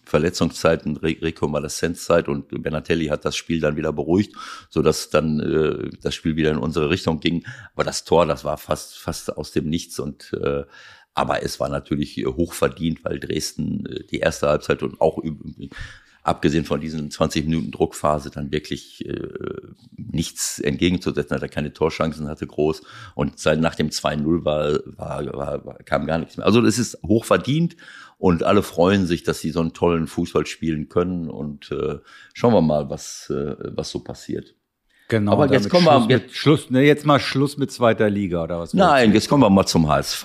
Verletzungszeit 0.03 0.87
und 0.87 1.03
Re 1.03 1.17
Rekonvaleszenzzeit 1.21 2.29
und 2.29 2.63
Benatelli 2.63 3.09
hat 3.09 3.27
das 3.27 3.37
Spiel 3.37 3.61
dann 3.61 3.77
wieder 3.77 3.93
beruhigt, 3.93 4.35
so 4.71 4.81
dass 4.81 5.11
dann 5.11 5.41
äh, 5.41 5.91
das 6.01 6.15
Spiel 6.15 6.37
wieder 6.37 6.53
in 6.53 6.59
unsere 6.59 6.89
Richtung 6.89 7.21
ging. 7.21 7.45
Aber 7.75 7.85
das 7.85 8.05
Tor, 8.05 8.25
das 8.25 8.45
war 8.45 8.57
fast 8.57 8.97
fast 8.97 9.37
aus 9.37 9.53
dem 9.53 9.69
Nichts 9.69 9.99
und 9.99 10.33
äh, 10.33 10.65
aber 11.17 11.43
es 11.43 11.59
war 11.59 11.69
natürlich 11.69 12.25
hoch 12.27 12.53
verdient, 12.53 13.05
weil 13.05 13.19
Dresden 13.19 13.87
äh, 13.87 14.05
die 14.05 14.19
erste 14.19 14.49
Halbzeit 14.49 14.83
und 14.83 15.01
auch 15.01 15.19
abgesehen 16.23 16.65
von 16.65 16.81
diesen 16.81 17.11
20 17.11 17.47
Minuten 17.47 17.71
Druckphase 17.71 18.31
dann 18.31 18.53
wirklich 18.53 19.07
äh, 19.09 19.29
nichts 19.97 20.59
entgegenzusetzen 20.59 21.37
hatte, 21.37 21.49
keine 21.49 21.73
Torchancen 21.73 22.29
hatte 22.29 22.47
groß 22.47 22.83
und 23.15 23.39
seit 23.39 23.61
nach 23.61 23.77
dem 23.77 23.89
2-0 23.89 24.45
war, 24.45 24.81
war, 24.85 25.25
war, 25.33 25.65
war, 25.65 25.79
kam 25.85 26.07
gar 26.07 26.19
nichts 26.19 26.37
mehr. 26.37 26.45
Also 26.45 26.65
es 26.65 26.79
ist 26.79 26.99
hoch 27.07 27.25
verdient 27.25 27.77
und 28.19 28.43
alle 28.43 28.63
freuen 28.63 29.07
sich, 29.07 29.23
dass 29.23 29.41
sie 29.41 29.51
so 29.51 29.61
einen 29.61 29.73
tollen 29.73 30.09
Fußball 30.09 30.47
spielen 30.47 30.89
können 30.89 31.31
und 31.31 31.71
äh, 31.71 31.99
schauen 32.35 32.53
wir 32.53 32.63
mal, 32.63 32.91
was, 32.91 33.31
äh, 33.31 33.55
was 33.75 33.91
so 33.91 34.01
passiert. 34.01 34.55
Genau, 35.09 35.33
aber 35.33 35.53
jetzt 35.53 35.71
kommen 35.71 35.85
Schluss 35.85 36.09
wir 36.09 36.17
jetzt, 36.17 36.35
Schluss, 36.35 36.71
ne, 36.71 36.83
jetzt 36.83 37.07
mal 37.07 37.21
Schluss 37.21 37.57
mit 37.57 37.71
zweiter 37.71 38.11
Liga 38.11 38.43
oder 38.43 38.59
was? 38.59 38.75
Nein, 38.75 39.13
jetzt 39.13 39.29
kommen 39.29 39.45
wir 39.45 39.51
mal 39.51 39.67
zum 39.67 39.89
HSV. 39.89 40.25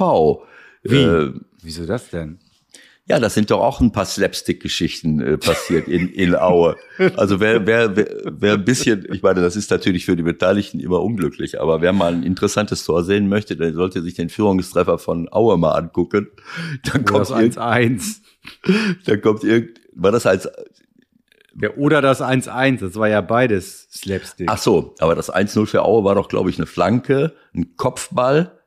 Wie? 0.83 1.03
Äh, 1.03 1.33
Wieso 1.61 1.85
das 1.85 2.09
denn? 2.09 2.39
Ja, 3.07 3.19
das 3.19 3.33
sind 3.33 3.51
doch 3.51 3.59
auch 3.59 3.81
ein 3.81 3.91
paar 3.91 4.05
Slapstick-Geschichten 4.05 5.19
äh, 5.19 5.37
passiert 5.37 5.87
in, 5.87 6.07
in 6.09 6.35
Aue. 6.35 6.77
Also 7.17 7.39
wer, 7.39 7.65
wer, 7.65 7.95
wer, 7.95 8.07
wer 8.25 8.53
ein 8.53 8.63
bisschen, 8.63 9.05
ich 9.11 9.21
meine, 9.21 9.41
das 9.41 9.55
ist 9.55 9.69
natürlich 9.71 10.05
für 10.05 10.15
die 10.15 10.23
Beteiligten 10.23 10.79
immer 10.79 11.01
unglücklich, 11.01 11.59
aber 11.59 11.81
wer 11.81 11.93
mal 11.93 12.13
ein 12.13 12.23
interessantes 12.23 12.85
Tor 12.85 13.03
sehen 13.03 13.27
möchte, 13.27 13.57
der 13.57 13.73
sollte 13.73 14.01
sich 14.01 14.13
den 14.13 14.29
Führungstreffer 14.29 14.97
von 14.97 15.27
Aue 15.31 15.57
mal 15.57 15.71
angucken. 15.71 16.29
Dann 16.83 17.03
kommt 17.03 17.21
das 17.21 17.33
1-1. 17.33 18.21
Dann 19.05 19.21
kommt 19.21 19.43
irgend, 19.43 19.81
war 19.93 20.11
das 20.11 20.25
als 20.25 20.47
ja, 21.59 21.69
oder 21.75 22.01
das 22.01 22.21
1-1, 22.21 22.79
das 22.79 22.95
war 22.95 23.09
ja 23.09 23.19
beides 23.19 23.89
Slapstick. 23.91 24.47
Ach 24.49 24.57
so, 24.57 24.95
aber 24.99 25.15
das 25.15 25.33
1-0 25.33 25.65
für 25.65 25.83
Aue 25.83 26.05
war 26.05 26.15
doch, 26.15 26.29
glaube 26.29 26.49
ich, 26.49 26.57
eine 26.57 26.65
Flanke, 26.65 27.33
ein 27.53 27.75
Kopfball. 27.75 28.60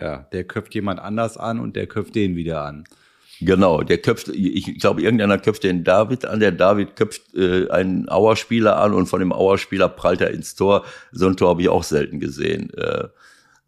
Ja, 0.00 0.26
der 0.32 0.44
köpft 0.44 0.74
jemand 0.74 1.00
anders 1.00 1.36
an 1.36 1.58
und 1.58 1.74
der 1.74 1.86
köpft 1.86 2.14
den 2.14 2.36
wieder 2.36 2.62
an. 2.62 2.84
Genau, 3.40 3.82
der 3.82 3.98
köpft, 3.98 4.28
ich 4.28 4.78
glaube, 4.78 5.02
irgendeiner 5.02 5.38
köpft 5.38 5.62
den 5.62 5.84
David 5.84 6.24
an, 6.24 6.40
der 6.40 6.50
David 6.50 6.96
köpft 6.96 7.34
äh, 7.34 7.68
einen 7.70 8.08
Auerspieler 8.08 8.78
an 8.78 8.94
und 8.94 9.06
von 9.06 9.20
dem 9.20 9.32
Auerspieler 9.32 9.88
prallt 9.88 10.20
er 10.20 10.30
ins 10.30 10.56
Tor. 10.56 10.84
So 11.12 11.28
ein 11.28 11.36
Tor 11.36 11.50
habe 11.50 11.62
ich 11.62 11.68
auch 11.68 11.84
selten 11.84 12.18
gesehen. 12.18 12.72
Äh, 12.74 13.08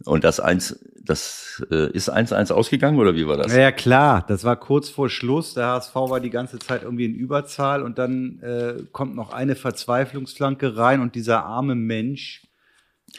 und 0.05 0.25
das 0.25 0.41
eins, 0.41 0.81
das 1.05 1.63
äh, 1.71 1.91
ist 1.93 2.13
1-1 2.13 2.53
ausgegangen 2.53 2.99
oder 2.99 3.15
wie 3.15 3.29
war 3.29 3.37
das? 3.37 3.55
Ja, 3.55 3.71
klar, 3.71 4.25
das 4.27 4.43
war 4.45 4.57
kurz 4.57 4.89
vor 4.89 5.09
Schluss. 5.09 5.55
Der 5.55 5.67
HSV 5.67 5.95
war 5.95 6.21
die 6.21 6.31
ganze 6.31 6.59
Zeit 6.59 6.83
irgendwie 6.83 7.05
in 7.05 7.15
Überzahl 7.15 7.83
und 7.83 7.99
dann 7.99 8.41
äh, 8.41 8.83
kommt 8.91 9.15
noch 9.15 9.33
eine 9.33 9.55
Verzweiflungsflanke 9.55 10.77
rein 10.77 11.01
und 11.01 11.15
dieser 11.15 11.45
arme 11.45 11.77
Mensch 11.77 12.43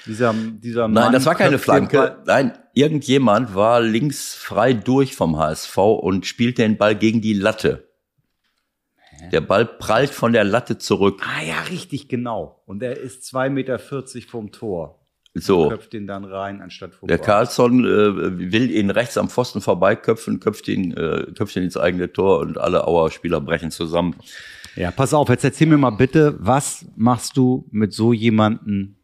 dieser, 0.05 0.33
dieser 0.33 0.87
Mann 0.87 1.05
Nein, 1.05 1.13
das 1.13 1.25
war 1.25 1.35
keine 1.35 1.59
Flanke. 1.59 2.17
Nein, 2.25 2.53
irgendjemand 2.73 3.55
war 3.55 3.81
links 3.81 4.33
frei 4.33 4.73
durch 4.73 5.15
vom 5.15 5.37
HSV 5.37 5.77
und 5.77 6.25
spielt 6.25 6.57
den 6.57 6.77
Ball 6.77 6.95
gegen 6.95 7.21
die 7.21 7.33
Latte. 7.33 7.87
Der 9.31 9.41
Ball 9.41 9.65
prallt 9.65 10.09
von 10.09 10.33
der 10.33 10.43
Latte 10.43 10.77
zurück. 10.77 11.21
Ah 11.23 11.43
ja, 11.43 11.61
richtig, 11.69 12.09
genau. 12.09 12.63
Und 12.65 12.81
er 12.81 12.97
ist 12.97 13.23
zwei 13.23 13.49
Meter 13.49 13.77
vierzig 13.77 14.25
vom 14.25 14.51
Tor. 14.51 14.99
So. 15.33 15.69
Köpft 15.69 15.93
ihn 15.93 16.07
dann 16.07 16.25
rein, 16.25 16.61
anstatt 16.61 16.93
vorbei. 16.93 17.15
Der 17.15 17.23
Carlsson 17.23 17.85
äh, 17.85 18.51
will 18.51 18.69
ihn 18.69 18.89
rechts 18.89 19.17
am 19.17 19.29
Pfosten 19.29 19.61
vorbeiköpfen, 19.61 20.39
köpft 20.39 20.67
ihn, 20.67 20.91
äh, 20.91 21.27
köpft 21.37 21.55
ihn 21.55 21.63
ins 21.63 21.77
eigene 21.77 22.11
Tor 22.11 22.39
und 22.39 22.57
alle 22.57 22.85
Auer 22.85 23.11
Spieler 23.11 23.39
brechen 23.39 23.71
zusammen. 23.71 24.15
Ja, 24.75 24.91
pass 24.91 25.13
auf, 25.13 25.29
jetzt 25.29 25.43
erzähl 25.43 25.67
mir 25.67 25.77
mal 25.77 25.91
bitte, 25.91 26.35
was 26.39 26.85
machst 26.95 27.37
du 27.37 27.65
mit 27.71 27.93
so 27.93 28.11
jemanden 28.11 28.97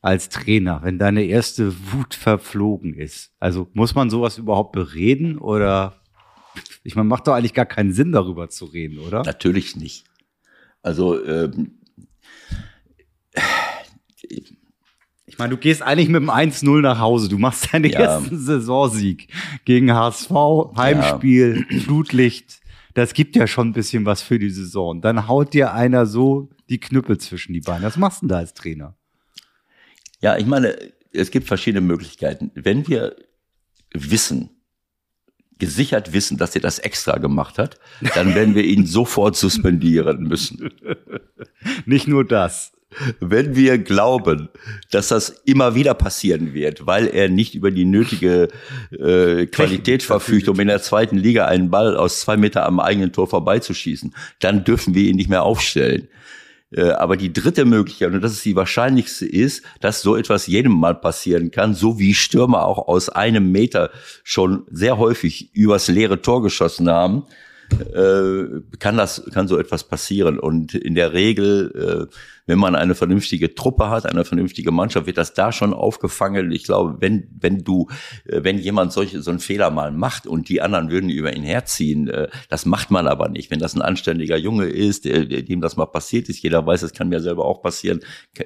als 0.00 0.28
Trainer, 0.28 0.80
wenn 0.82 0.98
deine 0.98 1.24
erste 1.24 1.74
Wut 1.92 2.14
verflogen 2.14 2.94
ist? 2.94 3.32
Also 3.38 3.68
muss 3.72 3.94
man 3.94 4.10
sowas 4.10 4.38
überhaupt 4.38 4.72
bereden 4.72 5.38
oder 5.38 6.00
ich 6.82 6.96
meine, 6.96 7.08
macht 7.08 7.26
doch 7.26 7.34
eigentlich 7.34 7.54
gar 7.54 7.66
keinen 7.66 7.92
Sinn, 7.92 8.12
darüber 8.12 8.48
zu 8.48 8.64
reden, 8.64 8.98
oder? 8.98 9.22
Natürlich 9.22 9.76
nicht. 9.76 10.04
Also 10.82 11.24
ähm, 11.24 11.78
ich 15.38 15.38
meine, 15.38 15.50
du 15.50 15.56
gehst 15.56 15.82
eigentlich 15.82 16.08
mit 16.08 16.20
dem 16.20 16.30
1-0 16.30 16.80
nach 16.80 16.98
Hause. 16.98 17.28
Du 17.28 17.38
machst 17.38 17.72
deinen 17.72 17.90
ja. 17.90 18.00
ersten 18.00 18.38
Saisonsieg 18.38 19.28
gegen 19.64 19.92
HSV, 19.92 20.30
Heimspiel, 20.76 21.64
ja. 21.70 21.78
Flutlicht. 21.80 22.60
Das 22.94 23.14
gibt 23.14 23.36
ja 23.36 23.46
schon 23.46 23.68
ein 23.68 23.72
bisschen 23.72 24.04
was 24.04 24.22
für 24.22 24.40
die 24.40 24.50
Saison. 24.50 25.00
Dann 25.00 25.28
haut 25.28 25.54
dir 25.54 25.72
einer 25.72 26.06
so 26.06 26.50
die 26.68 26.80
Knüppel 26.80 27.18
zwischen 27.18 27.52
die 27.52 27.60
Beine. 27.60 27.86
Was 27.86 27.96
machst 27.96 28.22
du 28.22 28.26
denn 28.26 28.30
da 28.30 28.38
als 28.38 28.54
Trainer? 28.54 28.97
Ja, 30.20 30.36
ich 30.36 30.46
meine, 30.46 30.76
es 31.12 31.30
gibt 31.30 31.46
verschiedene 31.46 31.80
Möglichkeiten. 31.80 32.50
Wenn 32.54 32.86
wir 32.88 33.16
wissen, 33.94 34.50
gesichert 35.58 36.12
wissen, 36.12 36.38
dass 36.38 36.54
er 36.54 36.60
das 36.60 36.78
extra 36.78 37.18
gemacht 37.18 37.58
hat, 37.58 37.78
dann 38.14 38.34
werden 38.34 38.54
wir 38.54 38.64
ihn 38.64 38.86
sofort 38.86 39.36
suspendieren 39.36 40.22
müssen. 40.22 40.70
Nicht 41.84 42.06
nur 42.06 42.24
das. 42.24 42.72
Wenn 43.20 43.54
wir 43.54 43.76
glauben, 43.76 44.48
dass 44.90 45.08
das 45.08 45.28
immer 45.44 45.74
wieder 45.74 45.92
passieren 45.92 46.54
wird, 46.54 46.86
weil 46.86 47.06
er 47.08 47.28
nicht 47.28 47.54
über 47.54 47.70
die 47.70 47.84
nötige 47.84 48.48
äh, 48.90 49.44
Qualität 49.46 50.02
verfügt, 50.02 50.48
um 50.48 50.58
in 50.58 50.68
der 50.68 50.80
zweiten 50.80 51.18
Liga 51.18 51.44
einen 51.44 51.68
Ball 51.68 51.96
aus 51.96 52.20
zwei 52.20 52.38
Meter 52.38 52.64
am 52.64 52.80
eigenen 52.80 53.12
Tor 53.12 53.28
vorbeizuschießen, 53.28 54.14
dann 54.40 54.64
dürfen 54.64 54.94
wir 54.94 55.02
ihn 55.02 55.16
nicht 55.16 55.28
mehr 55.28 55.42
aufstellen. 55.42 56.08
Äh, 56.70 56.90
aber 56.90 57.16
die 57.16 57.32
dritte 57.32 57.64
Möglichkeit, 57.64 58.12
und 58.12 58.20
das 58.20 58.32
ist 58.32 58.44
die 58.44 58.56
wahrscheinlichste, 58.56 59.26
ist, 59.26 59.64
dass 59.80 60.02
so 60.02 60.16
etwas 60.16 60.46
jedem 60.46 60.72
mal 60.72 60.94
passieren 60.94 61.50
kann, 61.50 61.74
so 61.74 61.98
wie 61.98 62.14
Stürmer 62.14 62.64
auch 62.64 62.88
aus 62.88 63.08
einem 63.08 63.50
Meter 63.50 63.90
schon 64.22 64.64
sehr 64.70 64.98
häufig 64.98 65.54
übers 65.54 65.88
leere 65.88 66.20
Tor 66.20 66.42
geschossen 66.42 66.90
haben, 66.90 67.24
äh, 67.70 68.60
kann 68.78 68.96
das, 68.96 69.24
kann 69.32 69.48
so 69.48 69.58
etwas 69.58 69.84
passieren. 69.84 70.38
Und 70.38 70.74
in 70.74 70.94
der 70.94 71.12
Regel, 71.12 72.08
äh, 72.10 72.14
wenn 72.48 72.58
man 72.58 72.74
eine 72.74 72.94
vernünftige 72.94 73.54
Truppe 73.54 73.90
hat, 73.90 74.06
eine 74.06 74.24
vernünftige 74.24 74.72
Mannschaft, 74.72 75.06
wird 75.06 75.18
das 75.18 75.34
da 75.34 75.52
schon 75.52 75.74
aufgefangen. 75.74 76.50
Ich 76.50 76.64
glaube, 76.64 76.96
wenn, 76.98 77.28
wenn 77.38 77.58
du, 77.58 77.88
äh, 78.24 78.42
wenn 78.42 78.58
jemand 78.58 78.92
solche, 78.92 79.20
so 79.22 79.30
einen 79.30 79.38
Fehler 79.38 79.70
mal 79.70 79.92
macht 79.92 80.26
und 80.26 80.48
die 80.48 80.62
anderen 80.62 80.90
würden 80.90 81.10
über 81.10 81.36
ihn 81.36 81.42
herziehen, 81.42 82.08
äh, 82.08 82.28
das 82.48 82.64
macht 82.64 82.90
man 82.90 83.06
aber 83.06 83.28
nicht. 83.28 83.50
Wenn 83.50 83.58
das 83.58 83.76
ein 83.76 83.82
anständiger 83.82 84.38
Junge 84.38 84.64
ist, 84.64 85.04
dem 85.04 85.60
das 85.60 85.76
mal 85.76 85.86
passiert 85.86 86.30
ist, 86.30 86.42
jeder 86.42 86.66
weiß, 86.66 86.80
das 86.80 86.94
kann 86.94 87.10
mir 87.10 87.20
selber 87.20 87.44
auch 87.44 87.62
passieren. 87.62 88.00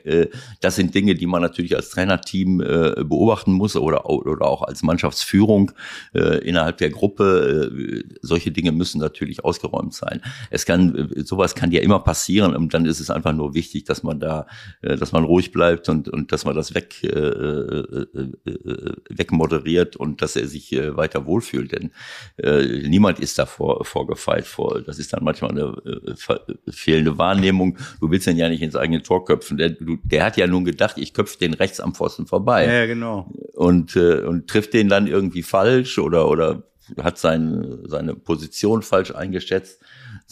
Äh, 0.05 0.27
das 0.61 0.75
sind 0.75 0.95
Dinge, 0.95 1.15
die 1.15 1.27
man 1.27 1.41
natürlich 1.41 1.77
als 1.77 1.91
Trainerteam 1.91 2.59
beobachten 2.59 3.53
muss 3.53 3.77
oder, 3.77 4.09
oder 4.11 4.47
auch 4.47 4.62
als 4.62 4.83
Mannschaftsführung 4.83 5.73
innerhalb 6.12 6.79
der 6.79 6.91
Gruppe. 6.91 7.73
Solche 8.21 8.51
Dinge 8.51 8.73
müssen 8.73 9.01
natürlich 9.01 9.45
ausgeräumt 9.45 9.95
sein. 9.95 10.21
Es 10.51 10.67
kann, 10.67 11.11
sowas 11.17 11.55
kann 11.55 11.71
ja 11.71 11.81
immer 11.81 12.01
passieren 12.01 12.57
und 12.57 12.75
dann 12.75 12.87
ist 12.87 13.01
es 13.01 13.11
einfach 13.11 13.33
nur 13.33 13.55
wichtig, 13.55 13.85
dass 13.92 14.02
man 14.02 14.18
da, 14.18 14.46
äh, 14.81 14.96
dass 14.96 15.12
man 15.12 15.24
ruhig 15.24 15.52
bleibt 15.52 15.88
und, 15.90 16.09
und 16.09 16.33
dass 16.33 16.44
man 16.46 16.57
das 16.57 16.74
weg, 16.74 17.05
äh, 17.05 17.09
äh, 17.09 18.07
äh, 18.46 18.92
wegmoderiert 19.11 19.96
und 19.96 20.22
dass 20.22 20.35
er 20.35 20.48
sich 20.48 20.72
äh, 20.72 20.96
weiter 20.96 21.26
wohlfühlt. 21.26 21.72
Denn 21.72 21.90
äh, 22.38 22.88
niemand 22.88 23.20
ist 23.20 23.38
da 23.38 23.44
vor, 23.44 23.85
vorgefeilt 23.85 24.46
vor. 24.46 24.81
Das 24.81 24.98
ist 24.98 25.12
dann 25.12 25.22
manchmal 25.22 25.50
eine 25.50 25.76
äh, 25.85 26.72
fehlende 26.72 27.18
Wahrnehmung. 27.18 27.76
Du 28.00 28.11
willst 28.11 28.26
den 28.26 28.38
ja 28.38 28.48
nicht 28.48 28.62
ins 28.62 28.76
eigene 28.76 29.02
Tor 29.02 29.26
köpfen. 29.26 29.59
Der, 29.59 29.70
du, 29.70 29.98
der 30.02 30.24
hat 30.24 30.38
ja 30.38 30.46
nun 30.46 30.64
gedacht, 30.64 30.96
ich 30.96 31.12
köpfe 31.12 31.38
den 31.38 31.52
rechts 31.52 31.78
am 31.78 31.94
Pfosten 31.94 32.26
vorbei. 32.26 32.66
Ja, 32.66 32.87
genau. 32.87 33.31
Und, 33.52 33.94
äh, 33.96 34.22
und 34.22 34.48
trifft 34.48 34.72
den 34.72 34.88
dann 34.88 35.07
irgendwie 35.07 35.42
falsch 35.42 35.98
oder, 35.98 36.28
oder 36.31 36.62
hat 37.00 37.18
sein, 37.18 37.81
seine 37.85 38.14
Position 38.14 38.83
falsch 38.83 39.14
eingeschätzt 39.14 39.83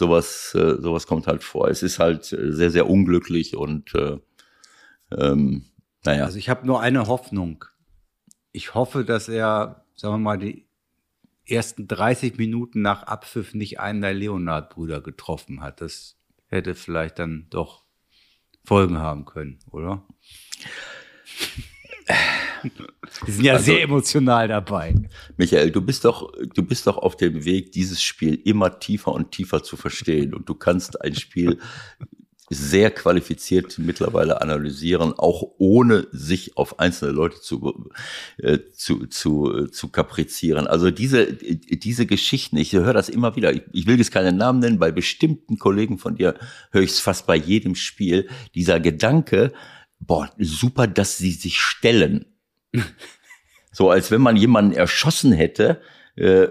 sowas, 0.01 0.55
äh, 0.55 0.81
sowas 0.81 1.07
kommt 1.07 1.27
halt 1.27 1.45
vor. 1.45 1.69
Es 1.69 1.83
ist 1.83 1.99
halt 1.99 2.33
äh, 2.33 2.53
sehr, 2.53 2.71
sehr 2.71 2.89
unglücklich 2.89 3.55
und 3.55 3.95
äh, 3.95 4.19
ähm, 5.13 5.67
naja. 6.05 6.25
Also 6.25 6.39
ich 6.39 6.49
habe 6.49 6.67
nur 6.67 6.81
eine 6.81 7.07
Hoffnung. 7.07 7.67
Ich 8.51 8.75
hoffe, 8.75 9.05
dass 9.05 9.29
er, 9.29 9.85
sagen 9.95 10.15
wir 10.15 10.19
mal, 10.19 10.39
die 10.39 10.67
ersten 11.47 11.87
30 11.87 12.39
Minuten 12.39 12.81
nach 12.81 13.03
Abpfiff 13.03 13.55
nicht 13.55 13.79
einen 13.79 14.01
der 14.01 14.15
Leonard-Brüder 14.15 15.03
getroffen 15.03 15.61
hat. 15.61 15.83
Das 15.83 16.17
hätte 16.47 16.75
vielleicht 16.75 17.19
dann 17.19 17.47
doch 17.51 17.85
Folgen 18.65 18.99
haben 18.99 19.27
können, 19.27 19.59
oder? 19.71 20.07
Die 23.27 23.31
sind 23.33 23.45
ja 23.45 23.55
also, 23.55 23.65
sehr 23.65 23.83
emotional 23.83 24.49
dabei. 24.49 24.95
Michael, 25.37 25.71
du 25.71 25.81
bist 25.81 26.05
doch, 26.05 26.33
du 26.55 26.63
bist 26.63 26.87
doch 26.87 26.99
auf 26.99 27.17
dem 27.17 27.45
Weg, 27.45 27.73
dieses 27.73 28.03
Spiel 28.03 28.41
immer 28.45 28.79
tiefer 28.79 29.13
und 29.13 29.33
tiefer 29.33 29.63
zu 29.63 29.77
verstehen. 29.77 30.35
Und 30.35 30.49
du 30.49 30.55
kannst 30.55 31.01
ein 31.01 31.15
Spiel 31.15 31.59
sehr 32.53 32.91
qualifiziert 32.91 33.79
mittlerweile 33.79 34.43
analysieren, 34.43 35.15
auch 35.17 35.45
ohne 35.59 36.09
sich 36.11 36.57
auf 36.57 36.81
einzelne 36.81 37.13
Leute 37.13 37.41
zu, 37.41 37.89
äh, 38.39 38.59
zu, 38.73 39.07
zu, 39.07 39.57
äh, 39.57 39.71
zu 39.71 39.89
kaprizieren. 39.89 40.67
Also 40.67 40.91
diese, 40.91 41.33
diese 41.33 42.07
Geschichten, 42.07 42.57
ich 42.57 42.73
höre 42.73 42.93
das 42.93 43.09
immer 43.09 43.37
wieder, 43.37 43.53
ich, 43.53 43.63
ich 43.73 43.87
will 43.87 43.99
jetzt 43.99 44.11
keinen 44.11 44.37
Namen 44.37 44.59
nennen, 44.59 44.81
bei 44.81 44.91
bestimmten 44.91 45.59
Kollegen 45.59 45.97
von 45.99 46.17
dir 46.17 46.35
höre 46.73 46.83
ich 46.83 46.91
es 46.91 46.99
fast 46.99 47.29
bei 47.29 47.37
jedem 47.37 47.77
Spiel, 47.77 48.29
dieser 48.57 48.81
Gedanke, 48.81 49.53
boah, 50.01 50.31
super, 50.39 50.87
dass 50.87 51.19
sie 51.19 51.33
sich 51.33 51.61
stellen. 51.61 52.27
so 53.73 53.91
als 53.91 54.11
wenn 54.11 54.21
man 54.21 54.37
jemanden 54.37 54.73
erschossen 54.73 55.33
hätte 55.33 55.81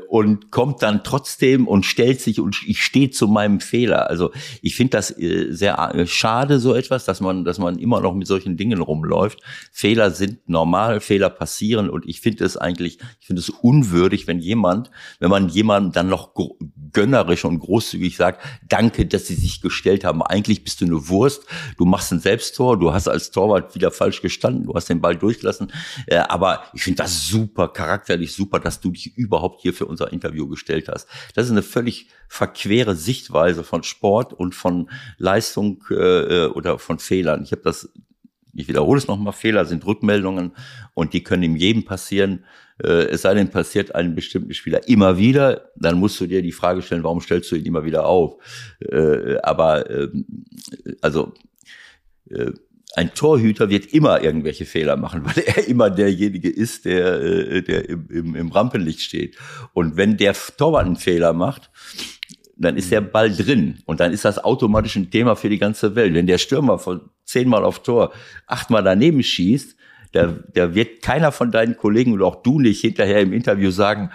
und 0.09 0.51
kommt 0.51 0.81
dann 0.81 1.03
trotzdem 1.03 1.67
und 1.67 1.85
stellt 1.85 2.21
sich 2.21 2.39
und 2.39 2.57
ich 2.65 2.81
stehe 2.81 3.09
zu 3.09 3.27
meinem 3.27 3.59
Fehler. 3.59 4.09
Also 4.09 4.31
ich 4.61 4.75
finde 4.75 4.91
das 4.91 5.17
äh, 5.17 5.51
sehr 5.51 5.77
äh, 5.93 6.07
schade 6.07 6.59
so 6.59 6.73
etwas, 6.75 7.05
dass 7.05 7.21
man, 7.21 7.43
dass 7.45 7.59
man 7.59 7.77
immer 7.77 8.01
noch 8.01 8.13
mit 8.13 8.27
solchen 8.27 8.57
Dingen 8.57 8.81
rumläuft. 8.81 9.39
Fehler 9.71 10.11
sind 10.11 10.47
normal, 10.49 10.99
Fehler 11.01 11.29
passieren 11.29 11.89
und 11.89 12.07
ich 12.07 12.21
finde 12.21 12.45
es 12.45 12.57
eigentlich, 12.57 12.99
ich 13.19 13.27
finde 13.27 13.41
es 13.41 13.49
unwürdig, 13.49 14.27
wenn 14.27 14.39
jemand, 14.39 14.89
wenn 15.19 15.29
man 15.29 15.49
jemandem 15.49 15.91
dann 15.91 16.09
noch 16.09 16.33
gönnerisch 16.91 17.45
und 17.45 17.59
großzügig 17.59 18.17
sagt, 18.17 18.43
danke, 18.67 19.05
dass 19.05 19.27
sie 19.27 19.35
sich 19.35 19.61
gestellt 19.61 20.03
haben. 20.03 20.21
Eigentlich 20.21 20.63
bist 20.63 20.81
du 20.81 20.85
eine 20.85 21.09
Wurst, 21.09 21.45
du 21.77 21.85
machst 21.85 22.11
ein 22.11 22.19
Selbsttor, 22.19 22.79
du 22.79 22.93
hast 22.93 23.07
als 23.07 23.31
Torwart 23.31 23.75
wieder 23.75 23.91
falsch 23.91 24.21
gestanden, 24.21 24.65
du 24.65 24.73
hast 24.73 24.89
den 24.89 25.01
Ball 25.01 25.15
durchgelassen. 25.15 25.71
Aber 26.27 26.63
ich 26.73 26.83
finde 26.83 27.03
das 27.03 27.27
super, 27.27 27.67
charakterlich 27.67 28.33
super, 28.33 28.59
dass 28.59 28.79
du 28.79 28.91
dich 28.91 29.15
überhaupt 29.17 29.48
hier 29.59 29.73
für 29.73 29.85
unser 29.85 30.11
Interview 30.11 30.47
gestellt 30.47 30.87
hast. 30.87 31.07
Das 31.35 31.45
ist 31.45 31.51
eine 31.51 31.63
völlig 31.63 32.07
verquere 32.27 32.95
Sichtweise 32.95 33.63
von 33.63 33.83
Sport 33.83 34.33
und 34.33 34.55
von 34.55 34.89
Leistung 35.17 35.83
äh, 35.89 36.45
oder 36.45 36.79
von 36.79 36.99
Fehlern. 36.99 37.43
Ich 37.43 37.51
habe 37.51 37.61
das, 37.63 37.89
ich 38.53 38.67
wiederhole 38.67 38.99
es 38.99 39.07
nochmal, 39.07 39.33
Fehler 39.33 39.65
sind 39.65 39.85
Rückmeldungen 39.85 40.53
und 40.93 41.13
die 41.13 41.23
können 41.23 41.43
ihm 41.43 41.55
jedem 41.55 41.85
passieren. 41.85 42.45
Äh, 42.83 43.07
es 43.07 43.23
sei 43.23 43.33
denn, 43.33 43.49
passiert 43.49 43.95
einem 43.95 44.15
bestimmten 44.15 44.53
Spieler 44.53 44.87
immer 44.87 45.17
wieder, 45.17 45.71
dann 45.75 45.99
musst 45.99 46.19
du 46.19 46.27
dir 46.27 46.41
die 46.41 46.51
Frage 46.51 46.81
stellen, 46.81 47.03
warum 47.03 47.21
stellst 47.21 47.51
du 47.51 47.55
ihn 47.55 47.65
immer 47.65 47.83
wieder 47.83 48.05
auf? 48.05 48.37
Äh, 48.79 49.37
aber 49.43 49.89
äh, 49.89 50.09
also 51.01 51.33
äh, 52.29 52.51
ein 52.95 53.13
Torhüter 53.13 53.69
wird 53.69 53.93
immer 53.93 54.21
irgendwelche 54.21 54.65
Fehler 54.65 54.97
machen, 54.97 55.23
weil 55.25 55.43
er 55.45 55.67
immer 55.67 55.89
derjenige 55.89 56.49
ist, 56.49 56.85
der, 56.85 57.21
äh, 57.21 57.61
der 57.61 57.89
im, 57.89 58.07
im, 58.09 58.35
im 58.35 58.51
Rampenlicht 58.51 59.01
steht. 59.01 59.37
Und 59.73 59.97
wenn 59.97 60.17
der 60.17 60.33
Torwart 60.57 60.85
einen 60.85 60.95
Fehler 60.95 61.33
macht, 61.33 61.69
dann 62.59 62.75
ist 62.75 62.91
der 62.91 63.01
Ball 63.01 63.33
drin 63.33 63.79
und 63.85 64.01
dann 64.01 64.11
ist 64.11 64.25
das 64.25 64.37
automatisch 64.37 64.97
ein 64.97 65.09
Thema 65.09 65.35
für 65.35 65.49
die 65.49 65.59
ganze 65.59 65.95
Welt. 65.95 66.13
Wenn 66.13 66.27
der 66.27 66.37
Stürmer 66.37 66.77
von 66.77 67.09
zehnmal 67.23 67.63
auf 67.63 67.83
Tor 67.83 68.11
achtmal 68.47 68.83
daneben 68.83 69.23
schießt, 69.23 69.77
da, 70.11 70.35
da 70.53 70.73
wird 70.73 71.01
keiner 71.01 71.31
von 71.31 71.51
deinen 71.51 71.77
Kollegen 71.77 72.13
oder 72.13 72.25
auch 72.25 72.41
du 72.41 72.59
nicht 72.59 72.81
hinterher 72.81 73.21
im 73.21 73.31
Interview 73.31 73.69
sagen, 73.71 74.11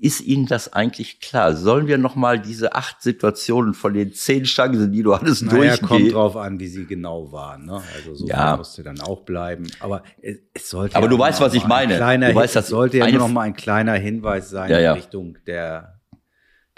ist 0.00 0.20
Ihnen 0.20 0.46
das 0.46 0.72
eigentlich 0.72 1.20
klar? 1.20 1.54
Sollen 1.54 1.86
wir 1.86 1.98
nochmal 1.98 2.40
diese 2.40 2.74
acht 2.74 3.02
Situationen 3.02 3.74
von 3.74 3.92
den 3.92 4.12
zehn 4.12 4.44
Chancen, 4.44 4.92
die 4.92 5.02
du 5.02 5.14
hattest, 5.14 5.42
naja, 5.42 5.76
durchgehen? 5.76 5.88
kommt 5.88 6.12
drauf 6.12 6.36
an, 6.36 6.60
wie 6.60 6.68
sie 6.68 6.86
genau 6.86 7.32
waren. 7.32 7.66
Ne? 7.66 7.82
Also 7.96 8.14
so 8.14 8.26
ja. 8.26 8.56
musste 8.56 8.82
dann 8.82 9.00
auch 9.00 9.22
bleiben. 9.22 9.66
Aber 9.80 10.02
es, 10.22 10.70
sollte. 10.70 10.96
Aber 10.96 11.06
ja 11.06 11.10
du 11.10 11.18
weißt, 11.18 11.40
was 11.40 11.54
ich 11.54 11.66
meine. 11.66 11.96
Kleiner, 11.96 12.30
du 12.30 12.34
weißt, 12.34 12.56
das 12.56 12.68
sollte 12.68 12.98
ja 12.98 13.10
nur 13.10 13.20
noch 13.20 13.28
mal 13.28 13.42
ein 13.42 13.54
kleiner 13.54 13.94
Hinweis 13.94 14.50
sein 14.50 14.70
ja. 14.70 14.92
in 14.92 14.98
Richtung 14.98 15.38
der 15.46 15.99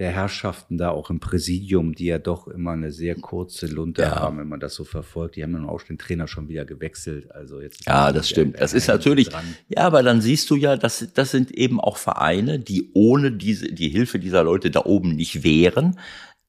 der 0.03 0.11
Herrschaften 0.11 0.79
da 0.79 0.91
auch 0.91 1.11
im 1.11 1.21
Präsidium, 1.21 1.95
die 1.95 2.07
ja 2.07 2.19
doch 2.19 2.49
immer 2.49 2.73
eine 2.73 2.91
sehr 2.91 3.15
kurze 3.15 3.69
Lunte 3.69 4.03
ja. 4.03 4.17
haben, 4.17 4.37
wenn 4.39 4.49
man 4.49 4.59
das 4.59 4.75
so 4.75 4.83
verfolgt. 4.83 5.37
Die 5.37 5.45
haben 5.45 5.53
dann 5.53 5.69
auch 5.69 5.81
den 5.81 5.97
Trainer 5.97 6.27
schon 6.27 6.49
wieder 6.49 6.65
gewechselt. 6.65 7.31
Also 7.31 7.61
jetzt. 7.61 7.87
Ja, 7.87 8.11
das 8.11 8.29
stimmt. 8.29 8.61
Das 8.61 8.73
ist 8.73 8.89
natürlich. 8.89 9.29
Dran. 9.29 9.45
Ja, 9.69 9.83
aber 9.83 10.03
dann 10.03 10.21
siehst 10.21 10.51
du 10.51 10.57
ja, 10.57 10.77
dass 10.77 11.07
das 11.15 11.31
sind 11.31 11.53
eben 11.53 11.81
auch 11.81 11.99
Vereine, 11.99 12.59
die 12.59 12.91
ohne 12.95 13.31
diese 13.31 13.73
die 13.73 13.91
Hilfe 13.91 14.19
dieser 14.19 14.43
Leute 14.43 14.73
da 14.73 14.81
oben 14.85 15.15
nicht 15.15 15.45
wären. 15.45 16.01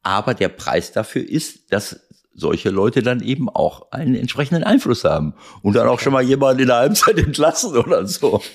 Aber 0.02 0.34
der 0.34 0.50
Preis 0.50 0.92
dafür 0.92 1.22
ist, 1.22 1.72
dass 1.72 2.00
solche 2.34 2.72
Leute 2.72 3.04
dann 3.04 3.22
eben 3.22 3.50
auch 3.50 3.92
einen 3.92 4.16
entsprechenden 4.16 4.64
Einfluss 4.64 5.04
haben 5.04 5.36
und 5.62 5.76
dann 5.76 5.88
auch 5.88 6.00
schon 6.00 6.14
mal 6.14 6.24
jemanden 6.24 6.64
in 6.64 6.68
der 6.70 6.78
Halbzeit 6.78 7.20
entlassen 7.20 7.78
oder 7.78 8.08
so. 8.08 8.42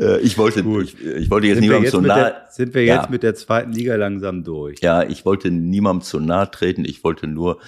Äh, 0.00 0.20
ich 0.20 0.38
wollte, 0.38 0.60
ich, 0.60 1.00
ich, 1.00 1.30
wollte 1.30 1.46
jetzt 1.46 1.56
sind 1.56 1.64
niemandem 1.64 1.90
zu 1.90 2.00
nahe. 2.00 2.34
Sind 2.48 2.74
wir 2.74 2.84
jetzt 2.84 3.04
ja. 3.04 3.10
mit 3.10 3.22
der 3.22 3.34
zweiten 3.34 3.72
Liga 3.72 3.96
langsam 3.96 4.44
durch? 4.44 4.80
Ja, 4.80 5.02
ich 5.02 5.24
wollte 5.24 5.50
niemandem 5.50 6.02
zu 6.02 6.20
nahe 6.20 6.50
treten. 6.50 6.84
Ich 6.84 7.04
wollte 7.04 7.26
nur 7.26 7.60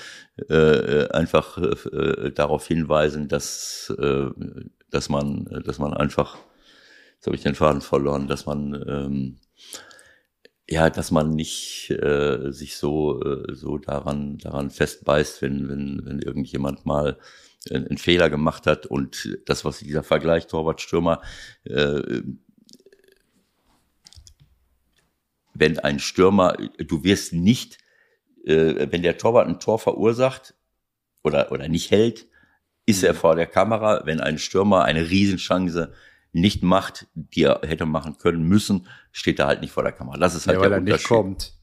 äh, 0.49 1.09
einfach 1.09 1.59
äh, 1.59 2.31
darauf 2.31 2.67
hinweisen, 2.67 3.29
dass, 3.29 3.95
äh, 3.99 4.27
dass 4.91 5.09
man, 5.09 5.45
dass 5.65 5.79
man 5.79 5.93
einfach, 5.93 6.39
jetzt 7.17 7.27
habe 7.27 7.37
ich 7.37 7.43
den 7.43 7.55
Faden 7.55 7.83
verloren, 7.83 8.29
dass 8.29 8.47
man 8.47 8.83
ähm, 8.89 9.37
ja, 10.71 10.89
dass 10.89 11.11
man 11.11 11.31
nicht 11.35 11.91
äh, 11.91 12.51
sich 12.51 12.77
so 12.77 13.21
äh, 13.23 13.55
so 13.55 13.77
daran 13.77 14.39
daran 14.39 14.71
festbeißt, 14.71 15.43
wenn 15.43 15.69
wenn 15.69 16.01
wenn 16.05 16.19
irgendjemand 16.21 16.87
mal 16.87 17.19
einen 17.71 17.99
Fehler 17.99 18.31
gemacht 18.31 18.67
hat 18.67 18.87
und 18.87 19.39
das, 19.47 19.65
was 19.65 19.79
dieser 19.79 20.03
Vergleich 20.03 20.47
Torwart-Stürmer, 20.47 21.23
äh, 21.65 22.23
wenn 25.55 25.79
ein 25.79 25.99
Stürmer, 25.99 26.57
du 26.79 27.05
wirst 27.05 27.33
nicht, 27.33 27.79
äh, 28.45 28.91
wenn 28.91 29.03
der 29.03 29.19
Torwart 29.19 29.49
ein 29.49 29.61
Tor 29.61 29.79
verursacht 29.79 30.55
oder, 31.23 31.53
oder 31.53 31.69
nicht 31.69 31.91
hält, 31.91 32.27
ist 32.87 33.03
er 33.05 33.15
vor 33.15 33.37
der 33.37 33.47
Kamera. 33.47 34.03
Wenn 34.05 34.21
ein 34.21 34.39
Stürmer 34.39 34.85
eine 34.85 35.09
Riesenchance 35.09 35.93
nicht 36.33 36.63
macht, 36.63 37.07
die 37.15 37.45
er 37.45 37.61
hätte 37.63 37.87
machen 37.87 38.19
können 38.19 38.43
müssen, 38.43 38.89
steht 39.13 39.39
er 39.39 39.47
halt 39.47 39.61
nicht 39.61 39.73
vor 39.73 39.83
der 39.83 39.93
Kamera. 39.93 40.17
Das 40.17 40.35
ist 40.35 40.47
halt 40.47 40.57
ja, 40.57 40.63
der 40.63 40.71
weil 40.73 40.79
Unterschied. 40.81 41.11
Er 41.11 41.17
nicht 41.17 41.25
kommt. 41.25 41.55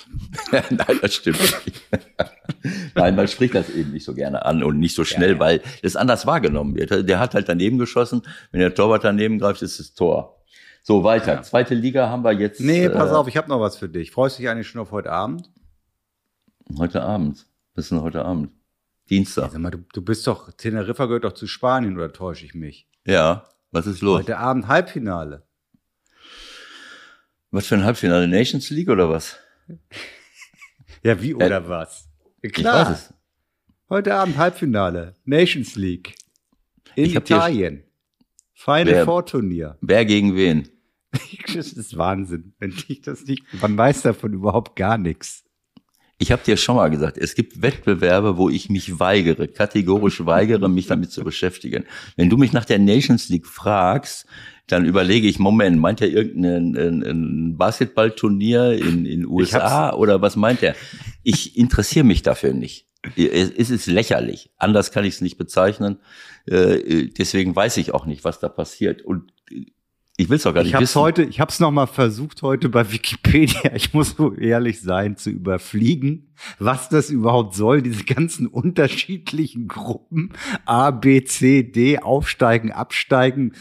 Nein, 0.52 0.98
das 1.00 1.14
stimmt 1.14 1.40
nicht. 1.40 1.82
Nein, 2.94 3.16
man 3.16 3.28
spricht 3.28 3.54
das 3.54 3.70
eben 3.70 3.92
nicht 3.92 4.04
so 4.04 4.14
gerne 4.14 4.44
an 4.44 4.62
und 4.62 4.78
nicht 4.78 4.94
so 4.94 5.04
schnell, 5.04 5.30
ja, 5.30 5.34
ja. 5.34 5.40
weil 5.40 5.62
das 5.82 5.96
anders 5.96 6.26
wahrgenommen 6.26 6.74
wird. 6.74 7.08
Der 7.08 7.18
hat 7.18 7.34
halt 7.34 7.48
daneben 7.48 7.78
geschossen. 7.78 8.22
Wenn 8.50 8.60
der 8.60 8.74
Torwart 8.74 9.04
daneben 9.04 9.38
greift, 9.38 9.62
ist 9.62 9.80
es 9.80 9.94
Tor. 9.94 10.42
So, 10.82 11.04
weiter. 11.04 11.34
Ja. 11.34 11.42
Zweite 11.42 11.74
Liga 11.74 12.08
haben 12.08 12.24
wir 12.24 12.32
jetzt. 12.32 12.60
Nee, 12.60 12.88
pass 12.88 13.10
äh, 13.10 13.14
auf, 13.14 13.28
ich 13.28 13.36
habe 13.36 13.48
noch 13.48 13.60
was 13.60 13.76
für 13.76 13.88
dich. 13.88 14.10
Freust 14.10 14.38
du 14.38 14.42
dich 14.42 14.50
eigentlich 14.50 14.68
schon 14.68 14.80
auf 14.80 14.90
heute 14.90 15.12
Abend? 15.12 15.50
Heute 16.78 17.02
Abend. 17.02 17.46
Was 17.74 17.86
ist 17.86 17.90
denn 17.92 18.02
heute 18.02 18.24
Abend? 18.24 18.50
Dienstag. 19.08 19.50
Sag 19.52 19.60
mal, 19.60 19.70
du, 19.70 19.78
du 19.92 20.02
bist 20.02 20.26
doch, 20.26 20.52
Teneriffa 20.52 21.06
gehört 21.06 21.24
doch 21.24 21.32
zu 21.32 21.46
Spanien, 21.46 21.96
oder 21.96 22.12
täusche 22.12 22.44
ich 22.44 22.54
mich? 22.54 22.88
Ja, 23.04 23.44
was 23.70 23.86
ist 23.86 24.00
los? 24.00 24.20
Heute 24.20 24.38
Abend 24.38 24.68
Halbfinale. 24.68 25.46
Was 27.50 27.66
für 27.66 27.74
ein 27.74 27.84
Halbfinale? 27.84 28.26
Nations 28.28 28.70
League 28.70 28.88
oder 28.88 29.10
was? 29.10 29.36
ja, 31.02 31.20
wie 31.20 31.34
oder 31.34 31.64
äh, 31.64 31.68
was? 31.68 32.08
Klar. 32.52 32.98
Heute 33.88 34.14
Abend 34.14 34.36
Halbfinale. 34.36 35.16
Nations 35.24 35.76
League. 35.76 36.14
In 36.96 37.10
Italien. 37.14 37.84
Final 38.54 38.94
wer, 38.94 39.04
Four 39.04 39.26
Turnier. 39.26 39.76
Wer 39.80 40.04
gegen 40.04 40.36
wen? 40.36 40.68
das 41.54 41.72
ist 41.72 41.96
Wahnsinn. 41.96 42.54
Wenn 42.58 42.74
ich 42.88 43.02
das 43.02 43.24
nicht, 43.24 43.42
man 43.60 43.76
weiß 43.76 44.02
davon 44.02 44.32
überhaupt 44.32 44.76
gar 44.76 44.98
nichts. 44.98 45.44
Ich 46.22 46.30
habe 46.30 46.44
dir 46.44 46.56
schon 46.56 46.76
mal 46.76 46.88
gesagt, 46.88 47.18
es 47.18 47.34
gibt 47.34 47.62
Wettbewerbe, 47.62 48.36
wo 48.36 48.48
ich 48.48 48.70
mich 48.70 49.00
weigere, 49.00 49.48
kategorisch 49.48 50.24
weigere, 50.24 50.68
mich 50.68 50.86
damit 50.86 51.10
zu 51.10 51.24
beschäftigen. 51.24 51.84
Wenn 52.14 52.30
du 52.30 52.36
mich 52.36 52.52
nach 52.52 52.64
der 52.64 52.78
Nations 52.78 53.28
League 53.28 53.48
fragst, 53.48 54.26
dann 54.68 54.84
überlege 54.84 55.26
ich, 55.26 55.40
Moment, 55.40 55.80
meint 55.80 56.00
er 56.00 56.08
irgendein 56.08 56.76
ein, 56.76 57.02
ein 57.02 57.56
Basketballturnier 57.56 58.74
in 58.74 59.04
in 59.04 59.26
USA 59.26 59.92
oder 59.94 60.22
was 60.22 60.36
meint 60.36 60.62
er? 60.62 60.76
Ich 61.24 61.58
interessiere 61.58 62.04
mich 62.04 62.22
dafür 62.22 62.54
nicht. 62.54 62.86
Es 63.16 63.70
ist 63.70 63.86
lächerlich. 63.86 64.52
Anders 64.58 64.92
kann 64.92 65.04
ich 65.04 65.14
es 65.14 65.22
nicht 65.22 65.38
bezeichnen. 65.38 65.98
Äh, 66.46 67.08
deswegen 67.18 67.56
weiß 67.56 67.78
ich 67.78 67.92
auch 67.94 68.06
nicht, 68.06 68.22
was 68.22 68.38
da 68.38 68.48
passiert. 68.48 69.02
Und 69.02 69.32
ich 70.22 70.28
will 70.28 70.36
es 70.36 70.46
auch 70.46 70.54
gar 70.54 70.62
nicht 70.62 70.70
ich 70.70 70.74
hab's 70.74 70.82
wissen. 70.82 71.00
Heute, 71.00 71.22
ich 71.24 71.40
habe 71.40 71.50
es 71.50 71.60
noch 71.60 71.70
mal 71.70 71.86
versucht 71.86 72.42
heute 72.42 72.68
bei 72.68 72.90
Wikipedia. 72.92 73.72
Ich 73.74 73.92
muss 73.92 74.10
so 74.16 74.34
ehrlich 74.34 74.80
sein 74.80 75.16
zu 75.16 75.30
überfliegen, 75.30 76.32
was 76.58 76.88
das 76.88 77.10
überhaupt 77.10 77.54
soll. 77.54 77.82
Diese 77.82 78.04
ganzen 78.04 78.46
unterschiedlichen 78.46 79.66
Gruppen 79.66 80.32
A, 80.64 80.90
B, 80.90 81.24
C, 81.24 81.62
D, 81.62 81.98
aufsteigen, 81.98 82.70
absteigen. 82.70 83.52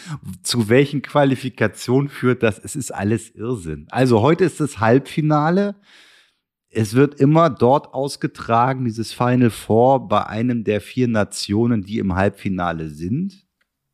Zu 0.43 0.69
welchen 0.69 1.02
Qualifikationen 1.02 2.10
führt 2.10 2.43
das? 2.43 2.60
Es 2.60 2.76
ist 2.76 2.93
alles 2.93 3.30
Irrsinn. 3.32 3.88
Also 3.89 4.21
heute 4.21 4.43
ist 4.43 4.60
das 4.60 4.80
Halbfinale. 4.80 5.76
Es 6.69 6.93
wird 6.93 7.19
immer 7.19 7.50
dort 7.50 7.93
ausgetragen, 7.93 8.86
dieses 8.86 9.12
Final 9.12 9.50
Four 9.50 10.08
bei 10.08 10.26
einem 10.26 10.63
der 10.63 10.80
vier 10.80 11.08
Nationen, 11.08 11.84
die 11.84 11.97
im 11.97 12.15
Halbfinale 12.15 12.89
sind. 12.89 13.45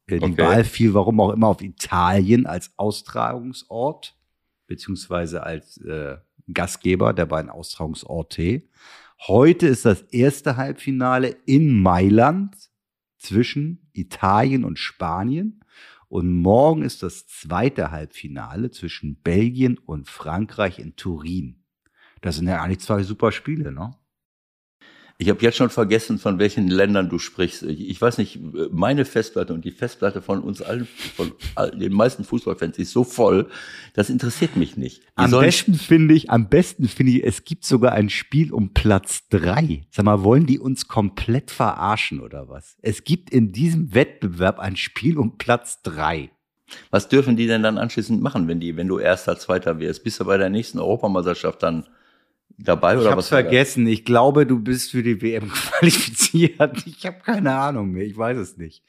Äh, 0.08 0.20
die 0.20 0.26
okay. 0.26 0.38
Wahl 0.38 0.64
fiel, 0.64 0.94
warum 0.94 1.20
auch 1.20 1.32
immer, 1.32 1.48
auf 1.48 1.62
Italien 1.62 2.46
als 2.46 2.72
Austragungsort, 2.78 4.18
beziehungsweise 4.68 5.44
als 5.44 5.78
äh, 5.78 6.18
Gastgeber 6.52 7.14
der 7.14 7.26
beiden 7.26 7.50
Austragungsorte. 7.50 8.64
Heute 9.28 9.68
ist 9.68 9.86
das 9.86 10.04
erste 10.04 10.58
Halbfinale 10.58 11.36
in 11.46 11.82
Mailand 11.82 12.56
zwischen 13.18 13.90
Italien 13.94 14.64
und 14.64 14.80
Spanien. 14.80 15.64
Und 16.10 16.34
morgen 16.34 16.84
ist 16.84 17.04
das 17.04 17.28
zweite 17.28 17.92
Halbfinale 17.92 18.72
zwischen 18.72 19.22
Belgien 19.22 19.78
und 19.78 20.08
Frankreich 20.08 20.80
in 20.80 20.96
Turin. 20.96 21.64
Das 22.22 22.38
sind 22.38 22.48
ja 22.48 22.62
eigentlich 22.62 22.80
zwei 22.80 23.04
super 23.04 23.32
Spiele, 23.32 23.72
ne? 23.72 23.94
Ich 25.20 25.30
habe 25.30 25.42
jetzt 25.42 25.58
schon 25.58 25.72
vergessen, 25.72 26.20
von 26.20 26.38
welchen 26.38 26.68
Ländern 26.68 27.10
du 27.10 27.18
sprichst. 27.18 27.64
Ich 27.64 28.00
weiß 28.00 28.20
nicht, 28.20 28.40
meine 28.72 29.04
Festplatte 29.04 29.52
und 29.52 29.66
die 29.66 29.72
Festplatte 29.72 30.22
von 30.22 30.42
uns 30.42 30.62
allen, 30.62 30.88
von 31.16 31.32
den 31.74 31.92
meisten 31.92 32.24
Fußballfans 32.24 32.78
ist 32.78 32.92
so 32.92 33.04
voll, 33.04 33.50
das 33.96 34.12
interessiert 34.12 34.56
mich 34.56 34.78
nicht. 34.78 35.02
Die 35.02 35.08
am 35.16 35.32
besten 35.32 35.74
finde 35.74 36.14
ich, 36.14 36.30
am 36.30 36.50
besten 36.50 36.88
finde 36.88 37.14
ich, 37.14 37.24
es 37.24 37.46
gibt 37.46 37.66
sogar 37.66 37.94
ein 37.94 38.12
Spiel 38.12 38.54
um 38.54 38.76
Platz 38.76 39.28
drei. 39.30 39.88
Sag 39.90 40.06
mal, 40.06 40.22
wollen 40.22 40.46
die 40.46 40.60
uns 40.60 40.88
komplett 40.88 41.50
verarschen 41.50 42.20
oder 42.20 42.48
was? 42.48 42.78
Es 42.84 43.04
gibt 43.04 43.32
in 43.32 43.52
diesem 43.52 43.96
Wettbewerb 43.96 44.60
ein 44.60 44.76
Spiel 44.76 45.18
um 45.18 45.40
Platz 45.40 45.82
drei. 45.82 46.30
Was 46.92 47.10
dürfen 47.10 47.36
die 47.36 47.48
denn 47.48 47.64
dann 47.64 47.80
anschließend 47.80 48.22
machen, 48.22 48.48
wenn 48.48 48.60
die, 48.60 48.78
wenn 48.78 48.88
du 48.88 49.00
erster, 49.00 49.40
zweiter 49.40 49.80
wirst? 49.80 50.04
Bist 50.04 50.20
du 50.20 50.26
bei 50.26 50.38
der 50.38 50.52
nächsten 50.52 50.78
Europameisterschaft 50.78 51.64
dann 51.64 51.88
dabei 52.58 52.96
oder 52.96 53.06
ich 53.06 53.12
hab's 53.12 53.18
was? 53.18 53.30
vergessen. 53.30 53.88
Ich 53.88 54.06
glaube, 54.06 54.46
du 54.46 54.60
bist 54.60 54.92
für 54.92 55.04
die 55.04 55.22
WM 55.22 55.50
qualifiziert. 55.54 56.86
Ich 56.86 57.06
habe 57.06 57.20
keine 57.24 57.54
Ahnung 57.56 57.92
mehr. 57.92 58.06
Ich 58.06 58.18
weiß 58.18 58.38
es 58.38 58.58
nicht. 58.58 58.84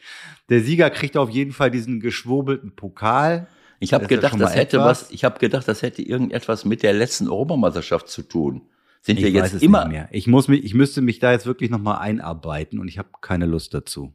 Der 0.49 0.61
Sieger 0.61 0.91
kriegt 0.91 1.17
auf 1.17 1.31
jeden 1.31 1.53
Fall 1.53 1.71
diesen 1.71 2.01
geschwurbelten 2.01 2.75
Pokal. 2.75 3.49
Ich 3.81 3.93
habe 3.93 4.07
gedacht, 4.07 4.41
das 4.41 4.57
hätte 4.57 4.79
etwas. 4.79 5.03
was. 5.03 5.11
Ich 5.11 5.25
habe 5.25 5.39
gedacht, 5.39 5.69
das 5.69 5.83
hätte 5.83 6.03
irgendetwas 6.03 6.65
mit 6.65 6.83
der 6.83 6.93
letzten 6.93 7.29
Europameisterschaft 7.29 8.09
zu 8.09 8.23
tun. 8.23 8.63
Sind 9.01 9.21
wir 9.21 9.29
ich 9.29 9.35
jetzt 9.35 9.63
immer? 9.63 9.85
Nicht 9.85 9.93
mehr. 9.93 10.09
Ich 10.11 10.27
muss 10.27 10.49
mich, 10.49 10.65
ich 10.65 10.75
müsste 10.75 11.01
mich 11.01 11.21
da 11.21 11.31
jetzt 11.33 11.47
wirklich 11.47 11.71
noch 11.71 11.79
mal 11.79 11.99
einarbeiten 11.99 12.81
und 12.81 12.89
ich 12.89 12.99
habe 12.99 13.09
keine 13.21 13.47
Lust 13.47 13.75
dazu. 13.75 14.13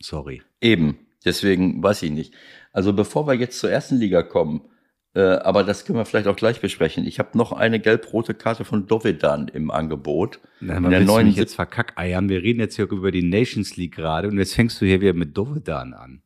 Sorry. 0.00 0.42
Eben. 0.60 0.98
Deswegen 1.24 1.82
weiß 1.82 2.02
ich 2.02 2.10
nicht. 2.10 2.32
Also 2.72 2.94
bevor 2.94 3.26
wir 3.26 3.34
jetzt 3.34 3.58
zur 3.58 3.70
ersten 3.70 3.96
Liga 3.96 4.22
kommen, 4.22 4.62
äh, 5.12 5.20
aber 5.20 5.64
das 5.64 5.84
können 5.84 5.98
wir 5.98 6.04
vielleicht 6.04 6.28
auch 6.28 6.36
gleich 6.36 6.60
besprechen. 6.60 7.04
Ich 7.04 7.18
habe 7.18 7.36
noch 7.36 7.50
eine 7.50 7.80
gelb-rote 7.80 8.32
Karte 8.32 8.64
von 8.64 8.86
Dovedan 8.86 9.48
im 9.48 9.72
Angebot. 9.72 10.38
Na, 10.60 10.78
man 10.78 10.92
der 10.92 11.00
neuen 11.00 11.26
mich 11.26 11.36
jetzt 11.36 11.56
verkackeiern. 11.56 12.28
Wir 12.28 12.42
reden 12.42 12.60
jetzt 12.60 12.76
hier 12.76 12.88
über 12.90 13.10
die 13.10 13.22
Nations 13.22 13.76
League 13.76 13.96
gerade 13.96 14.28
und 14.28 14.38
jetzt 14.38 14.54
fängst 14.54 14.80
du 14.80 14.86
hier 14.86 15.00
wieder 15.00 15.14
mit 15.14 15.36
Dovedan 15.36 15.94
an. 15.94 16.22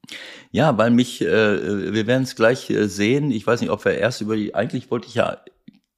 Ja, 0.51 0.77
weil 0.77 0.90
mich, 0.90 1.23
äh, 1.23 1.94
wir 1.94 2.07
werden 2.07 2.25
es 2.25 2.37
gleich 2.37 2.68
äh, 2.68 2.87
sehen. 2.87 3.31
Ich 3.31 3.47
weiß 3.47 3.62
nicht, 3.62 3.70
ob 3.70 3.83
wir 3.87 3.94
erst 3.94 4.20
über 4.20 4.37
die, 4.37 4.55
eigentlich 4.55 4.90
wollte 4.90 5.09
ich 5.09 5.14
ja 5.14 5.38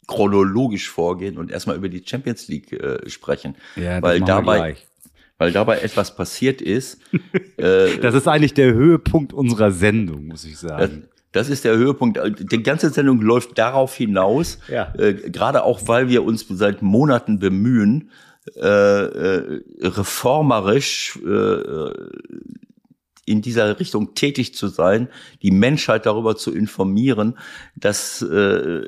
chronologisch 0.07 0.89
vorgehen 0.89 1.39
und 1.39 1.51
erstmal 1.51 1.75
über 1.75 1.89
die 1.89 2.05
Champions 2.07 2.47
League 2.47 2.73
äh, 2.73 3.09
sprechen. 3.11 3.57
Ja, 3.75 4.01
weil 4.01 4.21
dabei, 4.21 4.77
weil 5.39 5.51
dabei 5.51 5.81
etwas 5.81 6.15
passiert 6.15 6.63
ist. 6.63 7.01
äh, 7.57 7.99
das 7.99 8.15
ist 8.15 8.29
eigentlich 8.29 8.55
der 8.55 8.73
Höhepunkt 8.73 9.33
unserer 9.33 9.73
Sendung, 9.73 10.27
muss 10.27 10.45
ich 10.45 10.57
sagen. 10.57 11.09
Das 11.37 11.51
ist 11.51 11.65
der 11.65 11.77
Höhepunkt. 11.77 12.19
Die 12.51 12.63
ganze 12.63 12.89
Sendung 12.89 13.21
läuft 13.21 13.59
darauf 13.59 13.95
hinaus, 13.95 14.59
ja. 14.69 14.95
äh, 14.97 15.13
gerade 15.13 15.65
auch, 15.65 15.87
weil 15.87 16.09
wir 16.09 16.25
uns 16.25 16.47
seit 16.49 16.81
Monaten 16.81 17.39
bemühen, 17.39 18.11
äh, 18.57 18.61
äh, 18.61 19.63
reformerisch 19.83 21.19
äh, 21.27 21.91
in 23.27 23.43
dieser 23.43 23.79
Richtung 23.79 24.15
tätig 24.15 24.55
zu 24.55 24.69
sein, 24.69 25.09
die 25.43 25.51
Menschheit 25.51 26.07
darüber 26.07 26.37
zu 26.37 26.55
informieren, 26.55 27.37
dass, 27.75 28.23
äh, 28.23 28.81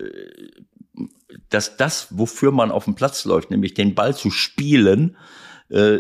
dass 1.50 1.76
das, 1.76 2.08
wofür 2.10 2.50
man 2.50 2.70
auf 2.70 2.86
dem 2.86 2.94
Platz 2.94 3.26
läuft, 3.26 3.50
nämlich 3.50 3.74
den 3.74 3.94
Ball 3.94 4.16
zu 4.16 4.30
spielen, 4.30 5.18
äh, 5.68 5.98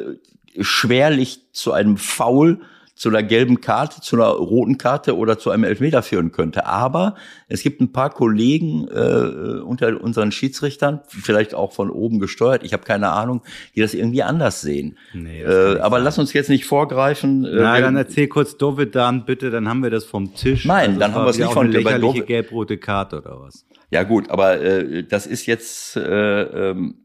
schwerlich 0.60 1.42
zu 1.52 1.72
einem 1.72 1.98
Foul 1.98 2.62
zu 2.98 3.08
einer 3.10 3.22
gelben 3.22 3.60
Karte, 3.60 4.00
zu 4.00 4.16
einer 4.16 4.26
roten 4.26 4.76
Karte 4.76 5.16
oder 5.16 5.38
zu 5.38 5.50
einem 5.50 5.62
Elfmeter 5.62 6.02
führen 6.02 6.32
könnte. 6.32 6.66
Aber 6.66 7.14
es 7.46 7.62
gibt 7.62 7.80
ein 7.80 7.92
paar 7.92 8.10
Kollegen 8.10 8.88
äh, 8.88 9.60
unter 9.60 10.00
unseren 10.02 10.32
Schiedsrichtern, 10.32 11.00
vielleicht 11.06 11.54
auch 11.54 11.72
von 11.72 11.90
oben 11.90 12.18
gesteuert, 12.18 12.64
ich 12.64 12.72
habe 12.72 12.82
keine 12.82 13.10
Ahnung, 13.10 13.42
die 13.76 13.80
das 13.80 13.94
irgendwie 13.94 14.24
anders 14.24 14.62
sehen. 14.62 14.98
Nee, 15.14 15.42
äh, 15.42 15.78
aber 15.78 15.98
sein. 15.98 16.04
lass 16.04 16.18
uns 16.18 16.32
jetzt 16.32 16.50
nicht 16.50 16.64
vorgreifen. 16.64 17.44
Äh, 17.44 17.50
Na, 17.54 17.80
dann 17.80 17.94
erzähl 17.94 18.26
kurz 18.26 18.56
Dovedan 18.56 19.24
bitte, 19.24 19.50
dann 19.50 19.68
haben 19.68 19.84
wir 19.84 19.90
das 19.90 20.04
vom 20.04 20.34
Tisch. 20.34 20.64
Nein, 20.64 20.88
also 20.88 21.00
dann 21.00 21.14
haben 21.14 21.24
wir 21.24 21.30
es 21.30 21.38
nicht 21.38 21.52
von 21.52 21.68
eine 21.68 21.78
lächerliche 21.78 22.24
gelb-rote 22.24 22.78
Karte 22.78 23.18
oder 23.18 23.40
was? 23.40 23.64
Ja 23.90 24.02
gut, 24.02 24.28
aber 24.28 24.60
äh, 24.60 25.04
das 25.04 25.28
ist 25.28 25.46
jetzt 25.46 25.96
äh, 25.96 26.70
ähm, 26.70 26.96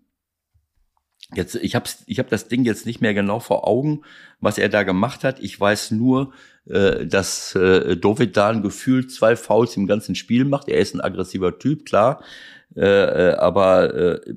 Jetzt, 1.34 1.56
ich 1.56 1.76
habe 1.76 1.90
ich 2.06 2.20
hab 2.20 2.30
das 2.30 2.48
Ding 2.48 2.66
jetzt 2.66 2.86
nicht 2.86 3.02
mehr 3.02 3.14
genau 3.14 3.40
vor 3.40 3.68
Augen, 3.68 4.02
was 4.40 4.58
er 4.58 4.70
da 4.70 4.84
gemacht 4.84 5.24
hat. 5.24 5.40
Ich 5.40 5.60
weiß 5.60 5.92
nur, 5.92 6.34
äh, 6.66 7.06
dass 7.06 7.56
äh, 7.56 7.98
David 7.98 8.38
da 8.38 8.50
ein 8.50 8.62
Gefühl 8.62 9.08
zwei 9.08 9.36
Fouls 9.36 9.78
im 9.78 9.88
ganzen 9.88 10.16
Spiel 10.16 10.46
macht. 10.46 10.68
Er 10.70 10.80
ist 10.80 10.94
ein 10.94 11.02
aggressiver 11.02 11.58
Typ, 11.60 11.86
klar. 11.86 12.24
Äh, 12.76 12.82
äh, 13.32 13.36
aber 13.36 13.94
äh, 13.94 14.36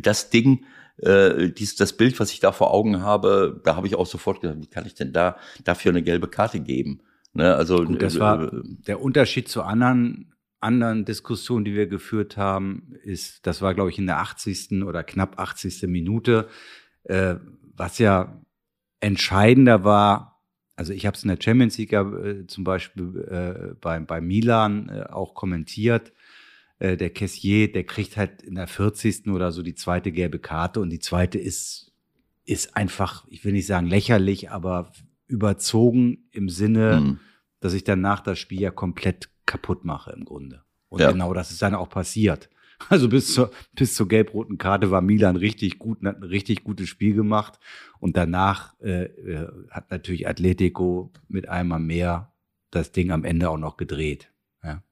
das 0.00 0.30
Ding, 0.30 0.64
äh, 0.98 1.50
dies, 1.50 1.76
das 1.76 1.92
Bild, 1.92 2.18
was 2.20 2.32
ich 2.32 2.40
da 2.40 2.52
vor 2.52 2.72
Augen 2.72 3.02
habe, 3.02 3.60
da 3.64 3.76
habe 3.76 3.86
ich 3.86 3.96
auch 3.96 4.06
sofort 4.06 4.40
gesagt, 4.40 4.60
wie 4.60 4.66
kann 4.66 4.86
ich 4.86 4.94
denn 4.94 5.12
da 5.12 5.36
dafür 5.64 5.90
eine 5.92 6.02
gelbe 6.02 6.28
Karte 6.28 6.60
geben? 6.60 7.00
Ne, 7.32 7.54
also 7.54 7.84
Gut, 7.84 8.00
das 8.00 8.18
war 8.18 8.44
äh, 8.44 8.62
der 8.86 9.02
Unterschied 9.02 9.48
zu 9.48 9.62
anderen 9.62 10.32
anderen 10.60 11.04
Diskussion, 11.04 11.64
die 11.64 11.74
wir 11.74 11.86
geführt 11.86 12.36
haben, 12.36 12.94
ist, 13.02 13.46
das 13.46 13.62
war, 13.62 13.74
glaube 13.74 13.90
ich, 13.90 13.98
in 13.98 14.06
der 14.06 14.18
80. 14.18 14.82
oder 14.84 15.04
knapp 15.04 15.38
80. 15.38 15.82
Minute, 15.88 16.48
äh, 17.04 17.36
was 17.74 17.98
ja 17.98 18.40
entscheidender 19.00 19.84
war, 19.84 20.42
also 20.76 20.92
ich 20.92 21.06
habe 21.06 21.16
es 21.16 21.22
in 21.22 21.28
der 21.28 21.38
Champions 21.40 21.78
League 21.78 21.92
äh, 21.92 22.46
zum 22.46 22.64
Beispiel 22.64 23.26
äh, 23.30 23.74
bei, 23.80 23.98
bei 24.00 24.20
Milan 24.20 24.88
äh, 24.88 25.04
auch 25.04 25.34
kommentiert, 25.34 26.12
äh, 26.78 26.96
der 26.96 27.10
Kessier, 27.10 27.72
der 27.72 27.84
kriegt 27.84 28.16
halt 28.16 28.42
in 28.42 28.54
der 28.54 28.66
40. 28.66 29.28
oder 29.28 29.52
so 29.52 29.62
die 29.62 29.74
zweite 29.74 30.12
gelbe 30.12 30.38
Karte 30.38 30.80
und 30.80 30.90
die 30.90 30.98
zweite 30.98 31.38
ist, 31.38 31.92
ist 32.44 32.76
einfach, 32.76 33.26
ich 33.28 33.44
will 33.44 33.52
nicht 33.52 33.66
sagen 33.66 33.86
lächerlich, 33.86 34.50
aber 34.50 34.92
überzogen 35.26 36.28
im 36.32 36.48
Sinne, 36.48 37.00
mhm. 37.00 37.20
dass 37.60 37.72
ich 37.72 37.84
danach 37.84 38.20
das 38.20 38.38
Spiel 38.38 38.60
ja 38.60 38.70
komplett 38.70 39.30
kaputt 39.46 39.84
mache 39.84 40.12
im 40.12 40.24
Grunde. 40.24 40.62
Und 40.88 41.00
ja. 41.00 41.10
genau 41.10 41.32
das 41.32 41.50
ist 41.50 41.62
dann 41.62 41.74
auch 41.74 41.88
passiert. 41.88 42.48
Also 42.90 43.08
bis 43.08 43.32
zur, 43.32 43.50
bis 43.74 43.94
zur 43.94 44.06
gelb-roten 44.06 44.58
Karte 44.58 44.90
war 44.90 45.00
Milan 45.00 45.36
richtig 45.36 45.78
gut 45.78 46.00
und 46.00 46.08
hat 46.08 46.18
ein 46.18 46.24
richtig 46.24 46.62
gutes 46.62 46.90
Spiel 46.90 47.14
gemacht. 47.14 47.58
Und 48.00 48.18
danach 48.18 48.74
äh, 48.80 49.04
äh, 49.04 49.48
hat 49.70 49.90
natürlich 49.90 50.28
Atletico 50.28 51.10
mit 51.26 51.48
einmal 51.48 51.80
mehr 51.80 52.32
das 52.70 52.92
Ding 52.92 53.10
am 53.10 53.24
Ende 53.24 53.48
auch 53.48 53.56
noch 53.56 53.78
gedreht. 53.78 54.30
Ja. 54.62 54.82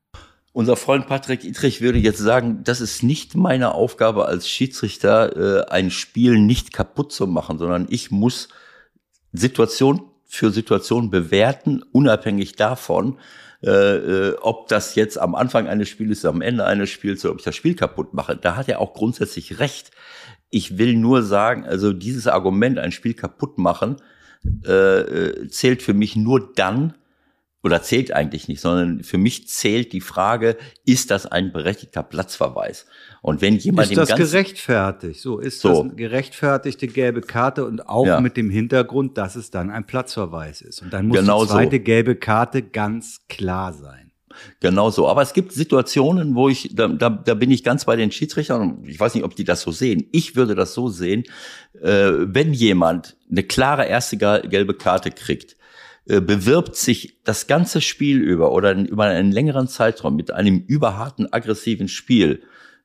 Unser 0.52 0.76
Freund 0.76 1.06
Patrick 1.06 1.44
Idrich 1.44 1.80
würde 1.82 1.98
jetzt 1.98 2.18
sagen, 2.18 2.62
das 2.64 2.80
ist 2.80 3.02
nicht 3.02 3.34
meine 3.34 3.72
Aufgabe 3.74 4.26
als 4.26 4.48
Schiedsrichter, 4.48 5.66
äh, 5.66 5.70
ein 5.70 5.90
Spiel 5.90 6.38
nicht 6.38 6.72
kaputt 6.72 7.12
zu 7.12 7.26
machen, 7.26 7.58
sondern 7.58 7.86
ich 7.90 8.10
muss 8.10 8.48
Situation 9.32 10.02
für 10.24 10.50
Situation 10.50 11.10
bewerten, 11.10 11.82
unabhängig 11.92 12.56
davon, 12.56 13.18
äh, 13.64 13.96
äh, 13.96 14.36
ob 14.42 14.68
das 14.68 14.94
jetzt 14.94 15.18
am 15.18 15.34
Anfang 15.34 15.68
eines 15.68 15.88
Spiels, 15.88 16.24
am 16.24 16.42
Ende 16.42 16.66
eines 16.66 16.90
Spiels, 16.90 17.24
oder 17.24 17.32
ob 17.32 17.38
ich 17.38 17.44
das 17.44 17.56
Spiel 17.56 17.74
kaputt 17.74 18.12
mache. 18.12 18.36
Da 18.36 18.56
hat 18.56 18.68
er 18.68 18.80
auch 18.80 18.92
grundsätzlich 18.92 19.58
recht. 19.58 19.90
Ich 20.50 20.76
will 20.76 20.94
nur 20.94 21.22
sagen, 21.22 21.64
also 21.64 21.92
dieses 21.92 22.26
Argument, 22.26 22.78
ein 22.78 22.92
Spiel 22.92 23.14
kaputt 23.14 23.56
machen, 23.56 23.96
äh, 24.66 24.70
äh 24.70 25.48
zählt 25.48 25.82
für 25.82 25.94
mich 25.94 26.14
nur 26.14 26.52
dann, 26.54 26.94
oder 27.64 27.82
zählt 27.82 28.12
eigentlich 28.12 28.46
nicht, 28.46 28.60
sondern 28.60 29.02
für 29.02 29.16
mich 29.16 29.48
zählt 29.48 29.94
die 29.94 30.02
Frage, 30.02 30.58
ist 30.84 31.10
das 31.10 31.24
ein 31.24 31.50
berechtigter 31.50 32.02
Platzverweis? 32.02 32.84
Und 33.22 33.40
wenn 33.40 33.56
jemand 33.56 33.90
ist 33.90 33.96
das 33.96 34.14
gerechtfertigt? 34.14 35.18
So 35.18 35.38
ist 35.38 35.60
so. 35.60 35.68
das 35.70 35.80
eine 35.80 35.94
gerechtfertigte 35.94 36.86
gelbe 36.88 37.22
Karte 37.22 37.64
und 37.64 37.88
auch 37.88 38.06
ja. 38.06 38.20
mit 38.20 38.36
dem 38.36 38.50
Hintergrund, 38.50 39.16
dass 39.16 39.34
es 39.34 39.50
dann 39.50 39.70
ein 39.70 39.86
Platzverweis 39.86 40.60
ist. 40.60 40.82
Und 40.82 40.92
dann 40.92 41.08
muss 41.08 41.18
genau 41.18 41.44
die 41.44 41.52
zweite 41.52 41.76
so. 41.78 41.82
gelbe 41.82 42.16
Karte 42.16 42.62
ganz 42.62 43.22
klar 43.30 43.72
sein. 43.72 44.12
Genau 44.60 44.90
so. 44.90 45.08
Aber 45.08 45.22
es 45.22 45.32
gibt 45.32 45.52
Situationen, 45.52 46.34
wo 46.34 46.50
ich, 46.50 46.70
da, 46.74 46.88
da, 46.88 47.08
da 47.08 47.32
bin 47.32 47.50
ich 47.50 47.64
ganz 47.64 47.86
bei 47.86 47.96
den 47.96 48.10
Schiedsrichtern. 48.10 48.84
Ich 48.84 49.00
weiß 49.00 49.14
nicht, 49.14 49.24
ob 49.24 49.34
die 49.36 49.44
das 49.44 49.62
so 49.62 49.70
sehen. 49.70 50.06
Ich 50.12 50.36
würde 50.36 50.54
das 50.54 50.74
so 50.74 50.88
sehen, 50.88 51.24
äh, 51.80 52.10
wenn 52.12 52.52
jemand 52.52 53.16
eine 53.30 53.42
klare 53.42 53.86
erste 53.86 54.18
gelbe 54.18 54.74
Karte 54.74 55.10
kriegt, 55.10 55.56
bewirbt 56.06 56.76
sich 56.76 57.18
das 57.24 57.46
ganze 57.46 57.80
Spiel 57.80 58.20
über 58.20 58.52
oder 58.52 58.74
über 58.74 59.04
einen 59.04 59.32
längeren 59.32 59.68
Zeitraum 59.68 60.16
mit 60.16 60.30
einem 60.30 60.64
überharten, 60.66 61.32
aggressiven 61.32 61.88
Spiel 61.88 62.42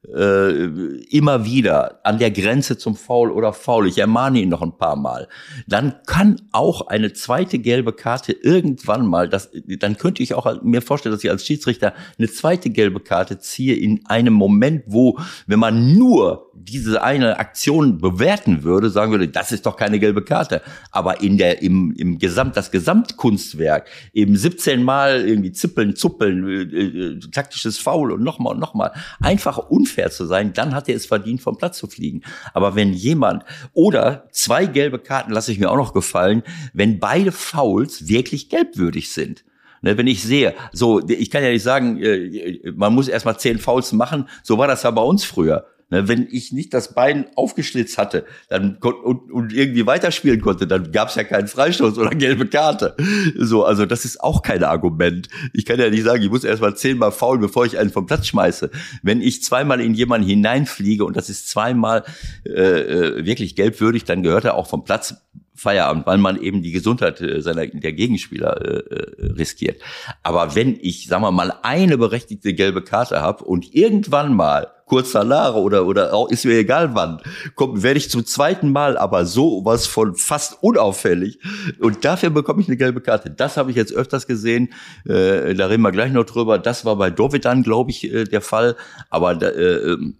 äh, 0.07 0.65
immer 1.09 1.45
wieder 1.45 1.99
an 2.05 2.19
der 2.19 2.31
Grenze 2.31 2.77
zum 2.77 2.95
Foul 2.95 3.31
oder 3.31 3.51
Foul, 3.51 3.87
ich 3.87 3.97
ermahne 3.97 4.39
ihn 4.39 4.49
noch 4.49 4.61
ein 4.61 4.77
paar 4.77 4.95
Mal, 4.95 5.27
dann 5.67 5.95
kann 6.05 6.41
auch 6.51 6.87
eine 6.87 7.13
zweite 7.13 7.59
gelbe 7.59 7.91
Karte 7.93 8.31
irgendwann 8.31 9.05
mal, 9.05 9.27
das, 9.27 9.49
dann 9.79 9.97
könnte 9.97 10.23
ich 10.23 10.33
auch 10.33 10.61
mir 10.61 10.81
vorstellen, 10.81 11.13
dass 11.13 11.23
ich 11.23 11.29
als 11.29 11.45
Schiedsrichter 11.45 11.93
eine 12.17 12.29
zweite 12.29 12.69
gelbe 12.69 13.01
Karte 13.01 13.39
ziehe 13.39 13.75
in 13.75 14.05
einem 14.05 14.33
Moment, 14.33 14.83
wo, 14.87 15.19
wenn 15.47 15.59
man 15.59 15.97
nur 15.97 16.49
diese 16.61 17.01
eine 17.01 17.39
Aktion 17.39 17.97
bewerten 17.99 18.63
würde, 18.63 18.89
sagen 18.89 19.11
würde, 19.11 19.27
das 19.27 19.51
ist 19.51 19.65
doch 19.65 19.75
keine 19.75 19.99
gelbe 19.99 20.23
Karte. 20.23 20.61
Aber 20.91 21.21
in 21.21 21.37
der, 21.37 21.61
im, 21.61 21.93
im 21.97 22.19
Gesamt, 22.19 22.57
das 22.57 22.71
Gesamtkunstwerk, 22.71 23.89
eben 24.13 24.35
17 24.35 24.83
Mal 24.83 25.27
irgendwie 25.27 25.51
zippeln, 25.51 25.95
zuppeln, 25.95 26.47
äh, 26.47 26.63
äh, 26.63 27.19
taktisches 27.31 27.77
Foul 27.77 28.11
und 28.11 28.23
nochmal 28.23 28.53
und 28.53 28.59
nochmal, 28.59 28.91
einfach 29.21 29.57
unfair 29.89 30.11
zu 30.11 30.25
sein, 30.25 30.53
dann 30.53 30.75
hat 30.75 30.87
er 30.89 30.95
es 30.95 31.05
verdient, 31.05 31.41
vom 31.41 31.57
Platz 31.57 31.77
zu 31.77 31.87
fliegen. 31.87 32.21
Aber 32.53 32.75
wenn 32.75 32.93
jemand, 32.93 33.43
oder 33.73 34.27
zwei 34.31 34.65
gelbe 34.65 34.99
Karten 34.99 35.31
lasse 35.31 35.51
ich 35.51 35.59
mir 35.59 35.69
auch 35.69 35.77
noch 35.77 35.93
gefallen, 35.93 36.43
wenn 36.73 36.99
beide 36.99 37.31
Fouls 37.31 38.07
wirklich 38.07 38.49
gelbwürdig 38.49 39.11
sind. 39.11 39.43
Ne, 39.81 39.97
wenn 39.97 40.07
ich 40.07 40.23
sehe, 40.23 40.55
so, 40.73 41.07
ich 41.07 41.31
kann 41.31 41.41
ja 41.41 41.51
nicht 41.51 41.63
sagen, 41.63 42.01
äh, 42.03 42.71
man 42.75 42.93
muss 42.93 43.07
erstmal 43.07 43.39
zehn 43.39 43.59
Fouls 43.59 43.93
machen, 43.93 44.27
so 44.43 44.57
war 44.57 44.67
das 44.67 44.83
ja 44.83 44.91
bei 44.91 45.01
uns 45.01 45.23
früher. 45.23 45.67
Ne, 45.91 46.07
wenn 46.07 46.27
ich 46.29 46.51
nicht 46.51 46.71
das 46.75 46.93
Bein 46.93 47.25
aufgeschlitzt 47.35 47.97
hatte 47.97 48.25
dann 48.47 48.77
und, 48.77 49.31
und 49.31 49.51
irgendwie 49.51 49.87
weiterspielen 49.87 50.39
konnte, 50.39 50.67
dann 50.67 50.91
gab 50.91 51.09
es 51.09 51.15
ja 51.15 51.23
keinen 51.23 51.47
Freistoß 51.47 51.97
oder 51.97 52.11
gelbe 52.11 52.45
Karte. 52.45 52.95
So, 53.35 53.65
also 53.65 53.87
das 53.87 54.05
ist 54.05 54.21
auch 54.21 54.43
kein 54.43 54.63
Argument. 54.63 55.29
Ich 55.51 55.65
kann 55.65 55.79
ja 55.79 55.89
nicht 55.89 56.03
sagen, 56.03 56.21
ich 56.21 56.29
muss 56.29 56.43
erstmal 56.43 56.75
zehnmal 56.75 57.11
faulen, 57.11 57.41
bevor 57.41 57.65
ich 57.65 57.79
einen 57.79 57.89
vom 57.89 58.05
Platz 58.05 58.27
schmeiße. 58.27 58.69
Wenn 59.01 59.19
ich 59.19 59.43
zweimal 59.43 59.81
in 59.81 59.95
jemanden 59.95 60.27
hineinfliege 60.27 61.05
und 61.05 61.17
das 61.17 61.27
ist 61.27 61.49
zweimal 61.49 62.03
äh, 62.45 62.51
äh 62.51 63.25
wirklich 63.25 63.55
gelbwürdig, 63.55 64.03
dann 64.03 64.21
gehört 64.21 64.45
er 64.45 64.53
auch 64.53 64.67
vom 64.67 64.83
Platz 64.83 65.15
Feierabend, 65.59 66.07
weil 66.07 66.17
man 66.17 66.41
eben 66.41 66.61
die 66.61 66.71
Gesundheit 66.71 67.19
äh, 67.21 67.41
seiner 67.41 67.67
der 67.67 67.93
Gegenspieler 67.93 68.61
äh, 68.61 68.95
äh, 68.95 69.31
riskiert. 69.33 69.81
Aber 70.23 70.55
wenn 70.55 70.77
ich, 70.81 71.07
sagen 71.07 71.23
wir 71.23 71.31
mal, 71.31 71.53
eine 71.63 71.97
berechtigte 71.97 72.53
gelbe 72.53 72.81
Karte 72.81 73.21
habe 73.21 73.43
und 73.43 73.75
irgendwann 73.75 74.33
mal 74.33 74.71
kurz 74.85 75.11
danach 75.11 75.53
oder 75.53 75.85
oder 75.85 76.13
auch 76.13 76.29
ist 76.29 76.45
mir 76.45 76.57
egal 76.57 76.95
wann, 76.95 77.21
kommt, 77.55 77.83
werde 77.83 77.99
ich 77.99 78.09
zum 78.09 78.25
zweiten 78.25 78.71
Mal 78.71 78.97
aber 78.97 79.25
so 79.25 79.63
was 79.63 79.85
von 79.85 80.15
fast 80.15 80.63
unauffällig 80.63 81.39
und 81.79 82.03
dafür 82.03 82.31
bekomme 82.31 82.61
ich 82.61 82.67
eine 82.67 82.77
gelbe 82.77 83.01
Karte. 83.01 83.29
Das 83.29 83.57
habe 83.57 83.69
ich 83.69 83.77
jetzt 83.77 83.93
öfters 83.93 84.25
gesehen. 84.27 84.73
Äh, 85.05 85.53
da 85.53 85.67
reden 85.67 85.83
wir 85.83 85.91
gleich 85.91 86.11
noch 86.11 86.25
drüber. 86.25 86.57
Das 86.57 86.85
war 86.85 86.95
bei 86.95 87.11
Dovidan, 87.11 87.63
glaube 87.63 87.91
ich, 87.91 88.11
äh, 88.11 88.23
der 88.23 88.41
Fall. 88.41 88.75
Aber 89.09 89.39
äh, 89.41 89.91
ähm, 89.91 90.17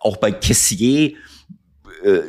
auch 0.00 0.18
bei 0.18 0.30
Kessier 0.30 1.14
äh, 2.04 2.20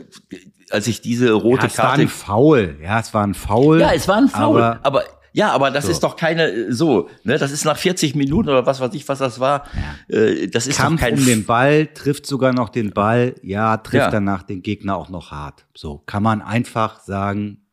als 0.69 0.87
ich 0.87 1.01
diese 1.01 1.31
rote 1.31 1.63
ja, 1.63 1.67
es 1.67 1.75
Karte. 1.75 2.03
Es 2.03 2.07
war 2.21 2.33
ein 2.33 2.41
Foul, 2.41 2.77
ja, 2.81 2.99
es 2.99 3.13
war 3.13 3.25
ein 3.25 3.33
Foul. 3.33 3.79
Ja, 3.79 3.93
es 3.93 4.07
war 4.07 4.17
ein 4.17 4.27
Foul, 4.27 4.61
aber, 4.61 4.79
aber 4.85 5.03
ja, 5.37 5.51
aber 5.51 5.69
das 5.69 5.85
so. 5.85 5.91
ist 5.91 6.01
doch 6.01 6.15
keine 6.15 6.49
äh, 6.49 6.71
so, 6.71 7.09
ne? 7.23 7.37
Das 7.37 7.51
ist 7.51 7.63
nach 7.63 7.77
40 7.77 8.15
Minuten 8.15 8.49
oder 8.49 8.65
was 8.65 8.79
weiß 8.79 8.93
ich, 8.95 9.07
was 9.07 9.19
das 9.19 9.39
war. 9.39 9.65
Ja. 10.09 10.17
Äh, 10.17 10.47
das 10.47 10.65
ist 10.65 10.77
Kampf 10.77 10.99
doch 10.99 11.07
kein 11.07 11.19
um 11.19 11.25
den 11.25 11.45
Ball, 11.45 11.85
trifft 11.87 12.25
sogar 12.25 12.53
noch 12.53 12.69
den 12.69 12.91
Ball, 12.91 13.35
ja, 13.43 13.77
trifft 13.77 14.05
ja. 14.05 14.09
danach 14.09 14.41
den 14.41 14.63
Gegner 14.63 14.97
auch 14.97 15.09
noch 15.09 15.29
hart. 15.29 15.67
So 15.75 15.99
kann 15.99 16.23
man 16.23 16.41
einfach 16.41 17.01
sagen, 17.01 17.67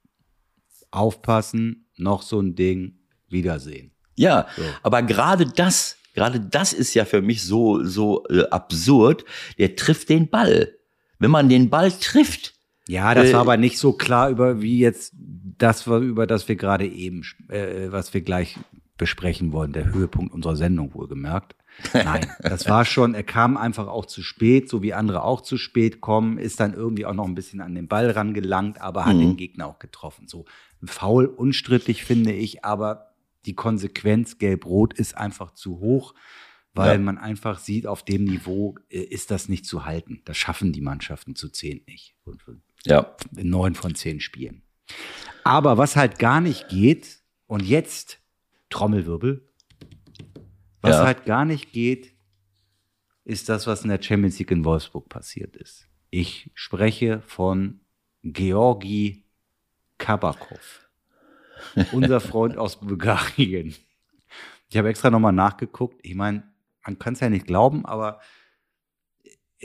aufpassen, 0.91 1.87
noch 1.97 2.21
so 2.21 2.41
ein 2.41 2.55
Ding, 2.55 2.99
Wiedersehen. 3.29 3.93
Ja, 4.17 4.47
so. 4.57 4.63
aber 4.83 5.03
gerade 5.03 5.47
das, 5.47 5.97
gerade 6.15 6.41
das 6.41 6.73
ist 6.73 6.93
ja 6.93 7.05
für 7.05 7.23
mich 7.23 7.43
so 7.43 7.83
so 7.83 8.27
äh, 8.29 8.47
absurd. 8.51 9.25
Der 9.59 9.75
trifft 9.75 10.11
den 10.11 10.29
Ball. 10.29 10.73
Wenn 11.19 11.31
man 11.31 11.49
den 11.49 11.71
Ball 11.71 11.91
trifft, 11.91 12.54
ja, 12.89 13.15
das 13.15 13.33
war 13.33 13.41
äh, 13.41 13.43
aber 13.43 13.57
nicht 13.57 13.79
so 13.79 13.93
klar 13.93 14.31
über 14.31 14.61
wie 14.61 14.79
jetzt 14.79 15.15
das 15.59 15.87
war 15.87 16.01
über 16.01 16.27
das 16.27 16.49
wir 16.49 16.57
gerade 16.57 16.87
eben, 16.87 17.23
äh, 17.49 17.91
was 17.91 18.13
wir 18.13 18.21
gleich 18.21 18.59
besprechen 18.97 19.53
wollen, 19.53 19.73
der 19.73 19.93
Höhepunkt 19.93 20.33
unserer 20.33 20.57
Sendung 20.57 20.95
wohlgemerkt. 20.95 21.57
Nein, 21.93 22.27
das 22.41 22.69
war 22.69 22.85
schon, 22.85 23.15
er 23.15 23.25
kam 23.25 23.57
einfach 23.57 23.89
auch 23.89 24.07
zu 24.07 24.23
spät, 24.23 24.69
so 24.69 24.83
wie 24.83 24.95
andere 24.95 25.25
auch 25.25 25.41
zu 25.41 25.57
spät 25.57 26.01
kommen, 26.01 26.39
ist 26.39 26.61
dann 26.61 26.75
irgendwie 26.75 27.07
auch 27.07 27.15
noch 27.15 27.25
ein 27.25 27.35
bisschen 27.35 27.61
an 27.61 27.75
den 27.75 27.89
Ball 27.89 28.11
rangelangt, 28.11 28.81
aber 28.81 29.07
hat 29.07 29.17
mhm. 29.17 29.21
den 29.21 29.37
Gegner 29.37 29.67
auch 29.67 29.81
getroffen. 29.81 30.29
So 30.29 30.45
faul, 30.85 31.27
unstrittig 31.27 32.05
finde 32.05 32.33
ich, 32.33 32.65
aber 32.65 33.15
die 33.47 33.55
Konsequenz 33.55 34.39
gelb-rot 34.39 34.95
ist 34.95 35.17
einfach 35.17 35.53
zu 35.53 35.81
hoch, 35.81 36.15
weil 36.73 36.99
ja. 36.99 36.99
man 36.99 37.19
einfach 37.19 37.59
sieht, 37.59 37.87
auf 37.87 38.05
dem 38.05 38.25
Niveau 38.25 38.77
äh, 38.89 39.01
ist 39.01 39.31
das 39.31 39.49
nicht 39.49 39.67
zu 39.67 39.85
halten. 39.85 40.23
Das 40.25 40.37
schaffen 40.37 40.73
die 40.73 40.81
Mannschaften 40.81 41.35
zu 41.35 41.49
zehn 41.49 41.83
nicht. 41.87 42.15
Ja. 42.87 43.17
In 43.37 43.51
neun 43.51 43.75
von 43.75 43.95
zehn 43.95 44.21
Spielen. 44.21 44.63
Aber 45.43 45.79
was 45.79 45.97
halt 45.97 46.19
gar 46.19 46.41
nicht 46.41 46.69
geht, 46.69 47.25
und 47.47 47.63
jetzt 47.63 48.21
Trommelwirbel, 48.71 49.47
was 50.81 50.97
ja. 50.97 51.05
halt 51.05 51.25
gar 51.25 51.45
nicht 51.45 51.73
geht, 51.73 52.15
ist 53.25 53.49
das, 53.49 53.67
was 53.67 53.83
in 53.83 53.91
der 53.91 54.03
Champions 54.03 54.39
League 54.39 54.51
in 54.51 54.65
Wolfsburg 54.65 55.09
passiert 55.09 55.57
ist. 55.57 55.89
Ich 56.11 56.51
spreche 56.55 57.23
von 57.23 57.81
Georgi 58.23 59.25
Kabakov, 59.99 60.89
unser 61.93 62.21
Freund 62.21 62.57
aus 62.57 62.81
Bulgarien. 62.81 63.75
Ich 64.69 64.77
habe 64.77 64.89
extra 64.89 65.11
nochmal 65.11 65.33
nachgeguckt. 65.33 66.01
Ich 66.03 66.15
meine, 66.15 66.43
man 66.85 66.99
kann 66.99 67.15
es 67.15 67.21
ja 67.21 67.31
nicht 67.31 67.47
glauben, 67.47 67.87
aber 67.87 68.21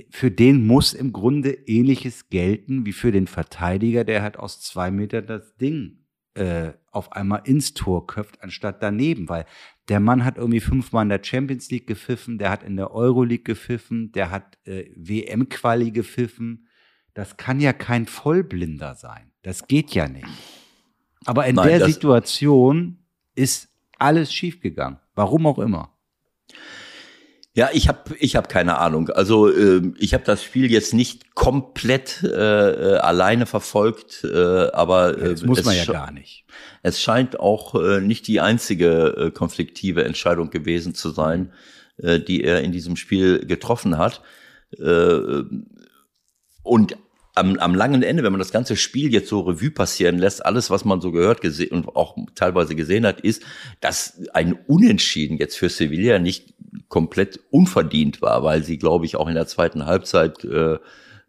für 0.09 0.31
den 0.31 0.65
muss 0.65 0.93
im 0.93 1.13
Grunde 1.13 1.51
ähnliches 1.51 2.29
gelten 2.29 2.85
wie 2.85 2.93
für 2.93 3.11
den 3.11 3.27
Verteidiger, 3.27 4.03
der 4.03 4.21
halt 4.21 4.37
aus 4.37 4.61
zwei 4.61 4.91
Metern 4.91 5.27
das 5.27 5.55
Ding 5.57 5.99
äh, 6.35 6.73
auf 6.91 7.11
einmal 7.11 7.41
ins 7.45 7.73
Tor 7.73 8.07
köpft, 8.07 8.41
anstatt 8.41 8.81
daneben, 8.81 9.29
weil 9.29 9.45
der 9.89 9.99
Mann 9.99 10.23
hat 10.23 10.37
irgendwie 10.37 10.59
fünfmal 10.59 11.03
in 11.03 11.09
der 11.09 11.23
Champions 11.23 11.69
League 11.71 11.87
gepfiffen, 11.87 12.37
der 12.37 12.51
hat 12.51 12.63
in 12.63 12.77
der 12.77 12.91
Euroleague 12.91 13.43
gepfiffen, 13.43 14.11
der 14.11 14.31
hat 14.31 14.57
äh, 14.65 14.85
WM-Quali 14.95 15.91
gepfiffen. 15.91 16.67
Das 17.13 17.37
kann 17.37 17.59
ja 17.59 17.73
kein 17.73 18.05
Vollblinder 18.05 18.95
sein. 18.95 19.31
Das 19.41 19.67
geht 19.67 19.91
ja 19.91 20.07
nicht. 20.07 20.27
Aber 21.25 21.47
in 21.47 21.55
Nein, 21.55 21.67
der 21.67 21.85
Situation 21.85 22.99
ist 23.35 23.69
alles 23.97 24.33
schiefgegangen. 24.33 24.99
Warum 25.15 25.45
auch 25.45 25.59
immer. 25.59 25.97
Ja, 27.59 27.69
ich 27.73 27.89
habe 27.89 28.15
ich 28.19 28.37
hab 28.37 28.47
keine 28.47 28.77
Ahnung. 28.77 29.09
Also 29.09 29.49
äh, 29.49 29.81
ich 29.97 30.13
habe 30.13 30.23
das 30.23 30.41
Spiel 30.41 30.71
jetzt 30.71 30.93
nicht 30.93 31.35
komplett 31.35 32.23
äh, 32.23 32.29
äh 32.29 32.97
alleine 32.99 33.45
verfolgt, 33.45 34.23
äh, 34.23 34.69
aber 34.71 35.17
äh, 35.17 35.31
das 35.31 35.43
muss 35.43 35.65
man 35.65 35.75
ja 35.75 35.83
gar 35.83 36.11
nicht. 36.11 36.45
Es 36.83 37.01
scheint 37.01 37.37
auch 37.37 37.75
äh, 37.75 37.99
nicht 37.99 38.27
die 38.27 38.39
einzige 38.39 39.15
äh, 39.17 39.31
konfliktive 39.31 40.05
Entscheidung 40.05 40.51
gewesen 40.51 40.95
zu 40.95 41.09
sein. 41.09 41.51
äh, 42.01 42.21
die 42.21 42.45
er 42.45 42.61
in 42.61 42.71
diesem 42.71 42.95
Spiel 42.95 43.45
getroffen 43.45 43.97
hat. 43.97 44.21
Äh, 44.77 45.43
und 46.63 46.95
am, 47.35 47.57
am 47.57 47.75
langen 47.75 48.03
Ende, 48.03 48.23
wenn 48.23 48.31
man 48.31 48.39
das 48.39 48.51
ganze 48.51 48.75
Spiel 48.75 49.13
jetzt 49.13 49.29
so 49.29 49.41
Revue 49.41 49.71
passieren 49.71 50.17
lässt, 50.17 50.45
alles, 50.45 50.69
was 50.69 50.85
man 50.85 51.01
so 51.01 51.11
gehört 51.11 51.41
gesehen 51.41 51.71
und 51.71 51.95
auch 51.95 52.15
teilweise 52.35 52.75
gesehen 52.75 53.05
hat, 53.05 53.21
ist, 53.21 53.43
dass 53.81 54.21
ein 54.33 54.53
Unentschieden 54.67 55.37
jetzt 55.37 55.57
für 55.57 55.69
Sevilla 55.69 56.19
nicht 56.19 56.53
komplett 56.87 57.39
unverdient 57.51 58.21
war, 58.21 58.43
weil 58.43 58.63
sie, 58.63 58.77
glaube 58.77 59.05
ich, 59.05 59.15
auch 59.15 59.27
in 59.27 59.35
der 59.35 59.47
zweiten 59.47 59.85
Halbzeit 59.85 60.43
äh, 60.43 60.77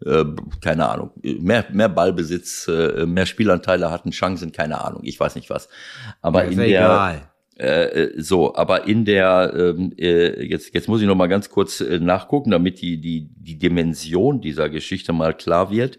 äh, 0.05 0.24
keine 0.61 0.88
Ahnung, 0.88 1.11
mehr, 1.22 1.66
mehr 1.72 1.88
Ballbesitz, 1.88 2.68
äh, 2.68 3.07
mehr 3.07 3.26
Spielanteile 3.26 3.91
hatten, 3.91 4.11
Chancen, 4.11 4.53
keine 4.53 4.82
Ahnung, 4.82 5.03
ich 5.05 5.18
weiß 5.20 5.34
nicht 5.34 5.51
was. 5.51 5.68
Aber 6.22 6.45
in 6.45 6.57
der, 6.57 6.66
egal. 6.66 7.30
Äh, 7.57 8.12
so, 8.16 8.55
aber 8.55 8.86
in 8.86 9.05
der, 9.05 9.53
ähm, 9.55 9.93
äh, 9.99 10.43
jetzt, 10.47 10.72
jetzt 10.72 10.88
muss 10.88 11.03
ich 11.03 11.07
noch 11.07 11.14
mal 11.14 11.26
ganz 11.26 11.51
kurz 11.51 11.82
äh, 11.82 11.99
nachgucken, 11.99 12.51
damit 12.51 12.80
die, 12.80 12.99
die, 12.99 13.28
die 13.36 13.59
Dimension 13.59 14.41
dieser 14.41 14.70
Geschichte 14.70 15.12
mal 15.12 15.34
klar 15.34 15.70
wird. 15.70 15.99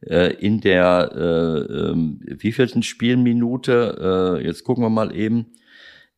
Äh, 0.00 0.32
in 0.36 0.62
der, 0.62 1.10
äh, 1.14 1.90
äh, 1.90 2.42
wievielten 2.42 2.82
Spielminute, 2.82 4.38
äh, 4.40 4.46
jetzt 4.46 4.64
gucken 4.64 4.82
wir 4.82 4.88
mal 4.88 5.14
eben, 5.14 5.52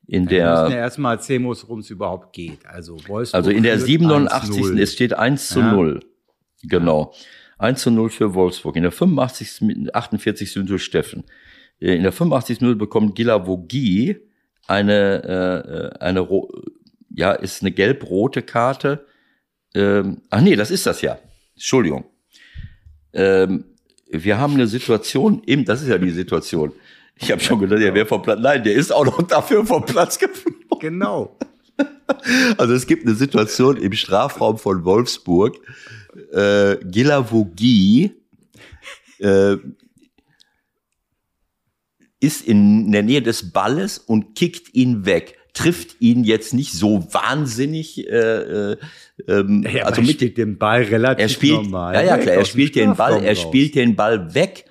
in 0.07 0.27
der. 0.27 0.47
Wir 0.47 0.63
müssen 0.63 0.73
ja 0.73 0.79
erstmal 0.79 1.15
erzählen, 1.17 1.45
worum 1.45 1.81
es 1.81 1.91
überhaupt 1.91 2.33
geht. 2.33 2.67
Also, 2.67 2.97
Wolfsburg 3.07 3.35
also 3.35 3.51
in 3.51 3.63
der 3.63 3.79
87. 3.79 4.79
es 4.79 4.93
steht 4.93 5.15
1 5.15 5.49
zu 5.49 5.61
ja. 5.61 5.73
0. 5.73 6.01
Genau. 6.63 7.13
1 7.59 7.81
zu 7.81 7.91
0 7.91 8.11
für 8.11 8.35
Wolfsburg. 8.35 8.77
In 8.77 8.83
der 8.83 8.93
85. 8.93 9.91
48. 9.93 10.57
Minute 10.57 10.79
Steffen. 10.79 11.25
Äh, 11.81 11.97
in 11.97 12.03
der 12.03 12.13
85. 12.13 12.61
Minute 12.61 12.79
bekommt 12.79 13.15
Gilavogi 13.15 14.17
eine, 14.67 15.95
äh, 16.01 16.05
eine, 16.05 16.29
ja, 17.11 17.33
ist 17.33 17.63
eine 17.63 17.71
gelb-rote 17.71 18.43
Karte. 18.43 19.07
Ähm, 19.75 20.23
ach 20.31 20.41
nee, 20.41 20.57
das 20.57 20.71
ist 20.71 20.87
das 20.87 21.03
ja. 21.03 21.19
Entschuldigung. 21.55 22.05
Ähm, 23.13 23.65
wir 24.09 24.39
haben 24.39 24.55
eine 24.55 24.67
Situation 24.67 25.43
im, 25.45 25.65
das 25.65 25.83
ist 25.83 25.89
ja 25.89 25.99
die 25.99 26.11
Situation. 26.11 26.73
Ich 27.17 27.31
habe 27.31 27.41
schon 27.41 27.61
gedacht, 27.61 27.81
der 27.81 27.95
wäre 27.95 28.07
vom 28.07 28.23
Platz. 28.23 28.41
Nein, 28.41 28.65
der 28.65 28.75
ist 28.75 28.93
auch 28.93 29.05
noch 29.05 29.23
dafür 29.23 29.65
vom 29.65 29.85
Platz 29.85 30.19
geflogen. 30.19 30.59
Genau. 30.81 31.39
Also 32.59 32.75
es 32.75 32.87
gibt 32.87 33.05
eine 33.07 33.17
Situation 33.17 33.77
im 33.77 33.93
Strafraum 33.95 34.59
von 34.59 34.85
Wolfsburg. 34.85 35.57
Äh, 36.33 36.77
Gilavogi 36.85 38.13
äh, 39.19 39.57
ist 42.21 42.47
in 42.47 42.93
der 42.93 43.03
Nähe 43.03 43.23
des 43.23 43.53
Balles 43.53 43.99
und 43.99 44.35
kickt 44.35 44.75
ihn 44.75 45.05
weg. 45.07 45.37
Trifft 45.53 46.01
ihn 46.01 46.25
jetzt 46.25 46.53
nicht 46.53 46.73
so 46.73 47.07
wahnsinnig. 47.13 48.07
Äh, 48.09 48.73
äh, 48.73 48.77
ähm, 49.29 49.65
ja, 49.73 49.85
also 49.85 50.03
mit 50.03 50.37
dem 50.37 50.59
Ball 50.59 50.83
relativ 50.83 51.23
er 51.23 51.29
spielt, 51.29 51.63
normal. 51.63 51.95
Ja, 51.95 52.03
ja, 52.03 52.19
klar. 52.19 52.37
Er 52.37 52.45
spielt 52.45 52.75
den 52.77 52.95
Ball, 52.95 53.23
er 53.23 53.37
spielt 53.37 53.75
den 53.75 53.95
Ball 53.97 54.35
weg. 54.35 54.65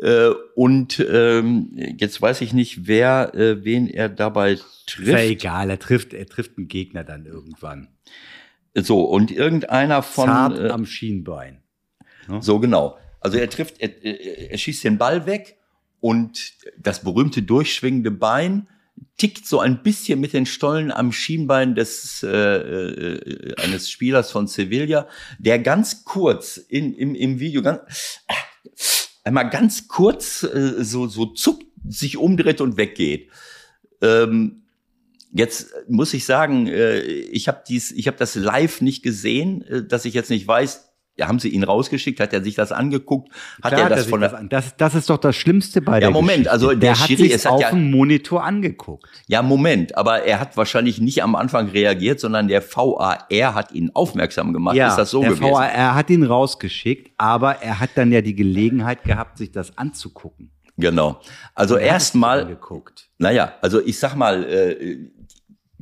Äh, 0.00 0.30
und 0.54 1.04
ähm, 1.10 1.70
jetzt 1.98 2.20
weiß 2.20 2.40
ich 2.40 2.52
nicht, 2.52 2.86
wer, 2.86 3.34
äh, 3.34 3.64
wen 3.64 3.88
er 3.88 4.08
dabei 4.08 4.58
trifft. 4.86 5.08
Ist 5.08 5.08
ja 5.08 5.18
egal, 5.18 5.70
er 5.70 5.78
trifft, 5.78 6.12
er 6.12 6.26
trifft 6.26 6.56
einen 6.56 6.68
Gegner 6.68 7.04
dann 7.04 7.26
irgendwann. 7.26 7.88
So, 8.74 9.02
und 9.04 9.30
irgendeiner 9.30 10.02
von. 10.02 10.26
Zart 10.26 10.58
äh, 10.58 10.68
am 10.68 10.86
Schienbein. 10.86 11.62
Ne? 12.28 12.42
So, 12.42 12.60
genau. 12.60 12.96
Also 13.20 13.38
er 13.38 13.50
trifft, 13.50 13.80
er, 13.80 13.90
er, 14.04 14.50
er 14.52 14.58
schießt 14.58 14.84
den 14.84 14.98
Ball 14.98 15.26
weg 15.26 15.58
und 16.00 16.54
das 16.78 17.02
berühmte 17.02 17.42
durchschwingende 17.42 18.10
Bein 18.10 18.68
tickt 19.16 19.46
so 19.46 19.60
ein 19.60 19.82
bisschen 19.82 20.20
mit 20.20 20.32
den 20.32 20.46
Stollen 20.46 20.90
am 20.90 21.12
Schienbein 21.12 21.74
des 21.74 22.22
äh, 22.22 22.28
äh, 22.28 23.54
eines 23.62 23.90
Spielers 23.90 24.30
von 24.30 24.46
Sevilla, 24.46 25.08
der 25.38 25.58
ganz 25.58 26.04
kurz 26.04 26.56
in, 26.56 26.94
im, 26.94 27.14
im 27.14 27.38
Video 27.38 27.62
ganz 27.62 27.80
einmal 29.30 29.50
ganz 29.50 29.88
kurz 29.88 30.42
äh, 30.42 30.82
so 30.82 31.06
so 31.06 31.26
zuckt, 31.26 31.66
sich 31.88 32.16
umdreht 32.16 32.60
und 32.60 32.76
weggeht. 32.76 33.30
Ähm, 34.02 34.62
jetzt 35.32 35.72
muss 35.88 36.12
ich 36.14 36.24
sagen, 36.24 36.66
äh, 36.66 37.00
ich 37.00 37.48
habe 37.48 37.62
dies, 37.66 37.92
das 38.18 38.34
live 38.34 38.80
nicht 38.80 39.02
gesehen, 39.02 39.62
äh, 39.62 39.84
dass 39.84 40.04
ich 40.04 40.14
jetzt 40.14 40.30
nicht 40.30 40.46
weiß, 40.46 40.89
haben 41.28 41.38
sie 41.38 41.48
ihn 41.48 41.64
rausgeschickt? 41.64 42.20
Hat 42.20 42.32
er 42.32 42.42
sich 42.42 42.54
das 42.54 42.72
angeguckt? 42.72 43.32
Hat 43.62 43.72
Klar, 43.72 43.90
er 43.90 43.96
das 43.96 44.06
von 44.06 44.20
der 44.20 44.30
das, 44.30 44.48
das, 44.48 44.76
das 44.76 44.94
ist 44.94 45.10
doch 45.10 45.18
das 45.18 45.36
Schlimmste 45.36 45.80
bei 45.80 45.94
ja, 45.94 46.00
der 46.00 46.10
Moment, 46.10 46.44
Geschichte. 46.44 46.50
also 46.50 46.68
der, 46.68 46.76
der 46.76 46.94
Schiri, 46.94 47.28
hat 47.28 47.40
sich 47.40 47.46
auf 47.50 47.60
ja, 47.60 47.70
dem 47.70 47.90
Monitor 47.90 48.44
angeguckt. 48.44 49.08
Ja, 49.26 49.42
Moment, 49.42 49.96
aber 49.96 50.24
er 50.24 50.40
hat 50.40 50.56
wahrscheinlich 50.56 51.00
nicht 51.00 51.22
am 51.22 51.34
Anfang 51.34 51.68
reagiert, 51.68 52.20
sondern 52.20 52.48
der 52.48 52.62
VAR 52.62 53.28
hat 53.30 53.72
ihn 53.72 53.90
aufmerksam 53.94 54.52
gemacht. 54.52 54.76
Ja, 54.76 54.88
ist 54.88 54.96
das 54.96 55.10
so 55.10 55.20
der 55.20 55.30
gewesen? 55.30 55.52
VAR 55.52 55.94
hat 55.94 56.10
ihn 56.10 56.24
rausgeschickt, 56.24 57.12
aber 57.16 57.56
er 57.56 57.80
hat 57.80 57.90
dann 57.94 58.12
ja 58.12 58.20
die 58.20 58.34
Gelegenheit 58.34 59.04
gehabt, 59.04 59.38
sich 59.38 59.52
das 59.52 59.76
anzugucken. 59.78 60.50
Genau. 60.76 61.20
Also 61.54 61.76
erstmal. 61.76 62.58
Naja, 63.18 63.52
also 63.60 63.80
ich 63.80 63.98
sag 63.98 64.14
mal, 64.14 64.44
äh, 64.44 65.10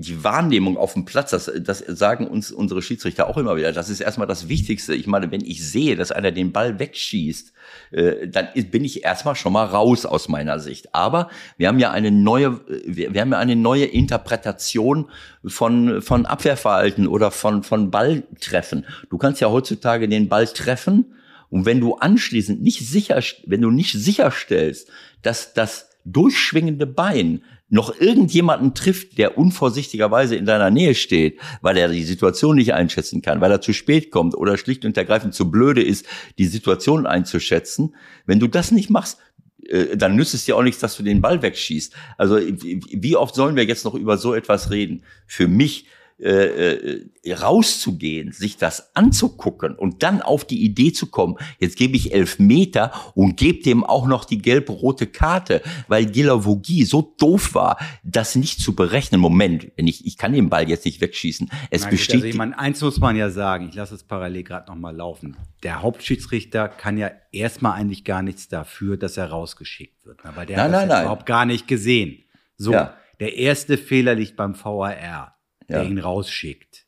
die 0.01 0.23
Wahrnehmung 0.23 0.77
auf 0.77 0.93
dem 0.93 1.05
Platz, 1.05 1.31
das, 1.31 1.51
das 1.59 1.81
sagen 1.81 2.29
uns 2.29 2.53
unsere 2.53 2.83
Schiedsrichter 2.83 3.29
auch 3.29 3.37
immer 3.37 3.57
wieder, 3.57 3.73
das 3.73 3.89
ist 3.89 3.99
erstmal 3.99 4.29
das 4.29 4.49
Wichtigste. 4.49 4.95
Ich 4.95 5.09
meine, 5.09 5.33
wenn 5.33 5.41
ich 5.41 5.69
sehe, 5.69 5.97
dass 5.97 6.13
einer 6.13 6.31
den 6.31 6.53
Ball 6.53 6.79
wegschießt, 6.79 7.53
äh, 7.91 8.29
dann 8.29 8.47
bin 8.71 8.85
ich 8.85 9.03
erstmal 9.03 9.35
schon 9.35 9.53
mal 9.53 9.65
raus 9.65 10.07
aus 10.07 10.29
meiner 10.29 10.61
Sicht. 10.61 10.95
Aber 10.95 11.31
wir 11.57 11.67
haben 11.67 11.81
ja 11.81 11.91
eine 11.91 12.13
neue, 12.13 12.61
wir, 12.87 13.13
wir 13.13 13.21
haben 13.21 13.33
ja 13.33 13.39
eine 13.39 13.57
neue 13.57 13.87
Interpretation 13.87 15.11
von, 15.45 16.01
von 16.01 16.27
Abwehrverhalten 16.27 17.09
oder 17.09 17.33
von, 17.33 17.65
von 17.65 17.91
Balltreffen. 17.91 18.87
Du 19.11 19.19
kannst 19.19 19.41
ja 19.41 19.51
heutzutage 19.51 20.09
den 20.09 20.29
Ball 20.29 20.47
treffen 20.47 21.07
und 21.51 21.67
wenn 21.67 21.81
du 21.81 21.97
anschließend 21.97 22.63
nicht 22.63 22.87
sicher, 22.87 23.21
wenn 23.47 23.63
du 23.63 23.73
nicht 23.73 23.95
sicherstellst, 23.95 24.89
dass 25.23 25.55
das 25.55 25.91
durchschwingende 26.05 26.87
Bein 26.87 27.43
noch 27.71 28.01
irgendjemanden 28.01 28.75
trifft, 28.75 29.19
der 29.19 29.37
unvorsichtigerweise 29.37 30.37
in 30.37 30.47
deiner 30.47 30.71
Nähe 30.71 30.95
steht, 30.95 31.39
weil 31.61 31.77
er 31.77 31.89
die 31.89 32.05
Situation 32.05 32.57
nicht 32.57 32.73
einschätzen 32.75 33.23
kann, 33.23 33.41
weil 33.41 33.51
er 33.51 33.61
zu 33.61 33.73
spät 33.73 34.11
kommt 34.11 34.35
oder 34.35 34.57
schlicht 34.57 34.85
und 34.85 34.97
ergreifend 34.97 35.35
zu 35.35 35.51
blöde 35.51 35.83
ist, 35.83 36.07
die 36.39 36.47
Situation 36.47 37.07
einzuschätzen, 37.07 37.95
wenn 38.27 38.41
du 38.41 38.47
das 38.47 38.71
nicht 38.71 38.91
machst, 38.91 39.19
äh, 39.67 39.97
dann 39.97 40.17
nützt 40.17 40.35
es 40.35 40.45
dir 40.45 40.57
auch 40.57 40.63
nichts, 40.63 40.81
dass 40.81 40.97
du 40.97 41.03
den 41.03 41.21
Ball 41.21 41.43
wegschießt. 41.43 41.95
Also 42.17 42.39
wie 42.39 43.17
oft 43.17 43.35
sollen 43.35 43.57
wir 43.57 43.65
jetzt 43.65 43.85
noch 43.85 43.95
über 43.95 44.17
so 44.17 44.35
etwas 44.35 44.71
reden? 44.71 45.03
Für 45.27 45.49
mich 45.49 45.87
äh, 46.21 46.73
äh, 46.73 47.33
rauszugehen, 47.33 48.33
sich 48.33 48.57
das 48.57 48.97
anzugucken 48.97 49.77
und 49.77 50.03
dann 50.03 50.21
auf 50.21 50.45
die 50.45 50.65
Idee 50.65 50.93
zu 50.93 51.07
kommen, 51.07 51.37
jetzt 51.61 51.77
gebe 51.77 51.97
ich 51.97 52.13
elf 52.13 52.41
Meter 52.41 52.91
und 53.15 53.37
gebe 53.37 53.63
dem 53.63 53.85
auch 53.85 54.09
noch 54.09 54.25
die 54.25 54.39
gelb-rote 54.39 55.07
Karte, 55.07 55.63
weil 55.87 56.07
Gilavogi 56.07 56.85
so 56.85 57.15
doof 57.19 57.55
war, 57.55 57.79
das 58.03 58.35
nicht 58.35 58.61
zu 58.61 58.75
berechnen. 58.75 59.21
Moment, 59.21 59.71
ich, 59.77 60.07
ich 60.07 60.19
kann 60.19 60.33
den 60.33 60.49
Ball 60.49 60.69
jetzt 60.69 60.87
nicht 60.87 61.01
wegschießen. 61.01 61.51
Es 61.71 61.83
Nein, 61.83 61.91
besteht. 61.93 62.15
Also 62.17 62.27
ich 62.27 62.35
meine, 62.35 62.59
eins 62.59 62.81
muss 62.81 62.99
man 62.99 63.15
ja 63.15 63.31
sagen, 63.31 63.69
ich 63.69 63.77
lasse 63.77 63.95
es 63.95 64.03
parallel 64.03 64.43
gerade 64.43 64.69
nochmal 64.69 64.97
laufen. 64.97 65.37
Der 65.63 65.83
Hauptschiedsrichter 65.83 66.69
kann 66.69 66.99
ja 66.99 67.13
erstmal 67.31 67.79
eigentlich 67.79 68.05
gar 68.05 68.23
nichts 68.23 68.49
dafür, 68.49 68.97
dass 68.97 69.17
er 69.17 69.31
rausgeschickt 69.31 70.05
wird. 70.05 70.25
Aber 70.25 70.47
der 70.47 70.57
nein, 70.57 70.67
hat 70.67 70.73
das 70.75 70.89
nein, 70.89 71.03
überhaupt 71.05 71.27
gar 71.27 71.47
nicht 71.47 71.69
gesehen. 71.69 72.25
So, 72.57 72.73
ja. 72.73 72.95
der 73.21 73.37
erste 73.37 73.79
Fehler 73.79 74.17
liegt 74.17 74.35
beim 74.35 74.57
VAR 74.61 75.38
der 75.69 75.83
ja. 75.83 75.89
ihn 75.89 75.99
rausschickt. 75.99 76.87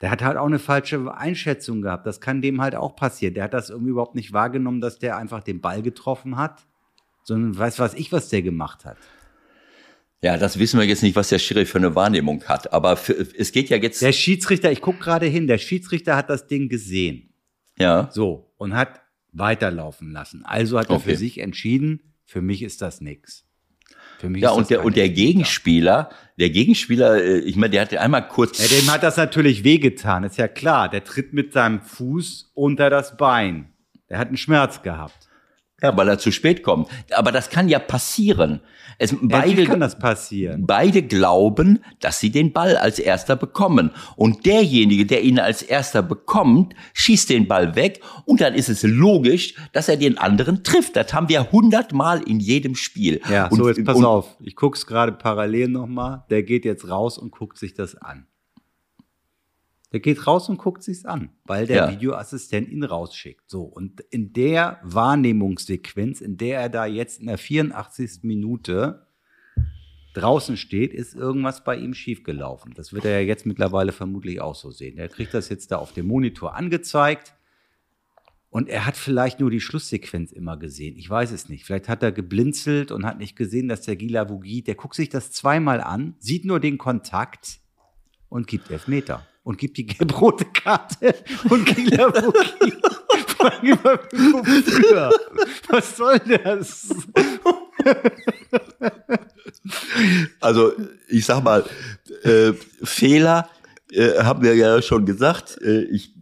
Der 0.00 0.10
hat 0.10 0.22
halt 0.22 0.36
auch 0.36 0.46
eine 0.46 0.58
falsche 0.58 1.16
Einschätzung 1.16 1.80
gehabt. 1.80 2.06
Das 2.06 2.20
kann 2.20 2.42
dem 2.42 2.60
halt 2.60 2.74
auch 2.74 2.94
passieren. 2.94 3.34
Der 3.34 3.44
hat 3.44 3.54
das 3.54 3.70
irgendwie 3.70 3.90
überhaupt 3.90 4.14
nicht 4.14 4.32
wahrgenommen, 4.32 4.80
dass 4.80 4.98
der 4.98 5.16
einfach 5.16 5.42
den 5.42 5.60
Ball 5.60 5.82
getroffen 5.82 6.36
hat, 6.36 6.66
sondern 7.22 7.56
weiß 7.56 7.78
was 7.78 7.94
ich, 7.94 8.12
was 8.12 8.28
der 8.28 8.42
gemacht 8.42 8.84
hat. 8.84 8.98
Ja, 10.20 10.36
das 10.36 10.58
wissen 10.58 10.78
wir 10.78 10.86
jetzt 10.86 11.02
nicht, 11.02 11.16
was 11.16 11.28
der 11.28 11.38
Schiri 11.38 11.66
für 11.66 11.78
eine 11.78 11.94
Wahrnehmung 11.94 12.44
hat. 12.44 12.72
Aber 12.72 12.96
für, 12.96 13.12
es 13.12 13.52
geht 13.52 13.68
ja 13.68 13.76
jetzt. 13.76 14.00
Der 14.02 14.12
Schiedsrichter, 14.12 14.72
ich 14.72 14.80
gucke 14.80 14.98
gerade 14.98 15.26
hin, 15.26 15.46
der 15.46 15.58
Schiedsrichter 15.58 16.16
hat 16.16 16.30
das 16.30 16.46
Ding 16.46 16.68
gesehen. 16.68 17.34
Ja. 17.78 18.08
So, 18.10 18.52
und 18.56 18.74
hat 18.74 19.02
weiterlaufen 19.32 20.12
lassen. 20.12 20.44
Also 20.44 20.78
hat 20.78 20.88
er 20.88 20.96
okay. 20.96 21.10
für 21.10 21.16
sich 21.16 21.38
entschieden, 21.38 22.14
für 22.24 22.40
mich 22.40 22.62
ist 22.62 22.80
das 22.82 23.00
nix. 23.00 23.46
Ja, 24.34 24.50
und 24.50 24.70
der, 24.70 24.84
und 24.84 24.96
der 24.96 25.08
Gegenspieler, 25.08 26.10
der 26.38 26.50
Gegenspieler, 26.50 27.22
äh, 27.22 27.38
ich 27.38 27.56
meine, 27.56 27.70
der 27.70 27.82
hatte 27.82 28.00
einmal 28.00 28.26
kurz. 28.28 28.58
Ja, 28.58 28.78
dem 28.78 28.90
hat 28.90 29.02
das 29.02 29.16
natürlich 29.16 29.64
wehgetan, 29.64 30.24
ist 30.24 30.36
ja 30.36 30.48
klar. 30.48 30.88
Der 30.88 31.04
tritt 31.04 31.32
mit 31.32 31.52
seinem 31.52 31.80
Fuß 31.80 32.52
unter 32.54 32.90
das 32.90 33.16
Bein. 33.16 33.72
Der 34.08 34.18
hat 34.18 34.28
einen 34.28 34.36
Schmerz 34.36 34.82
gehabt. 34.82 35.23
Ja, 35.84 35.96
weil 35.96 36.08
er 36.08 36.18
zu 36.18 36.32
spät 36.32 36.62
kommt. 36.62 36.88
Aber 37.12 37.32
das 37.32 37.50
kann 37.50 37.68
ja 37.68 37.78
passieren. 37.78 38.60
Es, 38.98 39.14
beide, 39.20 39.64
kann 39.64 39.80
das 39.80 39.98
passieren. 39.98 40.66
Beide 40.66 41.02
glauben, 41.02 41.80
dass 42.00 42.20
sie 42.20 42.30
den 42.30 42.52
Ball 42.52 42.76
als 42.76 42.98
erster 42.98 43.36
bekommen. 43.36 43.90
Und 44.16 44.46
derjenige, 44.46 45.06
der 45.06 45.22
ihn 45.22 45.38
als 45.38 45.62
erster 45.62 46.02
bekommt, 46.02 46.74
schießt 46.92 47.30
den 47.30 47.48
Ball 47.48 47.74
weg. 47.74 48.00
Und 48.24 48.40
dann 48.40 48.54
ist 48.54 48.68
es 48.68 48.82
logisch, 48.82 49.54
dass 49.72 49.88
er 49.88 49.96
den 49.96 50.18
anderen 50.18 50.62
trifft. 50.62 50.96
Das 50.96 51.12
haben 51.12 51.28
wir 51.28 51.50
hundertmal 51.50 52.22
in 52.22 52.40
jedem 52.40 52.76
Spiel. 52.76 53.20
Ja, 53.30 53.48
und, 53.48 53.58
so 53.58 53.68
jetzt 53.68 53.84
pass 53.84 54.02
auf. 54.02 54.36
Ich 54.40 54.56
guck's 54.56 54.86
gerade 54.86 55.12
parallel 55.12 55.68
nochmal. 55.68 56.24
Der 56.30 56.42
geht 56.42 56.64
jetzt 56.64 56.88
raus 56.88 57.18
und 57.18 57.32
guckt 57.32 57.58
sich 57.58 57.74
das 57.74 57.96
an. 57.96 58.26
Der 59.94 60.00
geht 60.00 60.26
raus 60.26 60.48
und 60.48 60.58
guckt 60.58 60.82
sich's 60.82 61.04
an, 61.04 61.30
weil 61.44 61.68
der 61.68 61.76
ja. 61.76 61.90
Videoassistent 61.92 62.68
ihn 62.68 62.82
rausschickt. 62.82 63.48
So. 63.48 63.62
Und 63.62 64.00
in 64.10 64.32
der 64.32 64.80
Wahrnehmungssequenz, 64.82 66.20
in 66.20 66.36
der 66.36 66.58
er 66.62 66.68
da 66.68 66.84
jetzt 66.84 67.20
in 67.20 67.28
der 67.28 67.38
84. 67.38 68.24
Minute 68.24 69.06
draußen 70.14 70.56
steht, 70.56 70.92
ist 70.92 71.14
irgendwas 71.14 71.62
bei 71.62 71.76
ihm 71.76 71.94
schiefgelaufen. 71.94 72.74
Das 72.74 72.92
wird 72.92 73.04
er 73.04 73.20
ja 73.20 73.24
jetzt 73.24 73.46
mittlerweile 73.46 73.92
vermutlich 73.92 74.40
auch 74.40 74.56
so 74.56 74.72
sehen. 74.72 74.98
Er 74.98 75.08
kriegt 75.08 75.32
das 75.32 75.48
jetzt 75.48 75.70
da 75.70 75.76
auf 75.76 75.92
dem 75.92 76.08
Monitor 76.08 76.56
angezeigt. 76.56 77.36
Und 78.50 78.68
er 78.68 78.86
hat 78.86 78.96
vielleicht 78.96 79.38
nur 79.38 79.52
die 79.52 79.60
Schlusssequenz 79.60 80.32
immer 80.32 80.56
gesehen. 80.56 80.96
Ich 80.96 81.08
weiß 81.08 81.30
es 81.30 81.48
nicht. 81.48 81.66
Vielleicht 81.66 81.88
hat 81.88 82.02
er 82.02 82.10
geblinzelt 82.10 82.90
und 82.90 83.06
hat 83.06 83.18
nicht 83.18 83.36
gesehen, 83.36 83.68
dass 83.68 83.82
der 83.82 83.94
Gila 83.94 84.28
Vugi, 84.28 84.62
der 84.62 84.74
guckt 84.74 84.96
sich 84.96 85.08
das 85.08 85.30
zweimal 85.30 85.80
an, 85.80 86.16
sieht 86.18 86.44
nur 86.44 86.58
den 86.58 86.78
Kontakt 86.78 87.60
und 88.28 88.48
gibt 88.48 88.72
Elfmeter 88.72 89.24
und 89.44 89.58
gibt 89.58 89.76
die 89.76 89.86
gelb-rote 89.86 90.46
Karte 90.46 91.14
und 91.50 91.64
Kieler 91.66 92.12
Wookie. 92.12 92.72
früher. 94.62 95.10
Was 95.68 95.96
soll 95.96 96.18
das? 96.18 96.94
Also, 100.40 100.72
ich 101.08 101.24
sag 101.24 101.44
mal, 101.44 101.64
äh, 102.22 102.52
Fehler 102.82 103.48
äh, 103.92 104.22
haben 104.22 104.42
wir 104.42 104.54
ja 104.54 104.82
schon 104.82 105.06
gesagt. 105.06 105.60
Äh, 105.62 105.82
ich, 105.84 106.14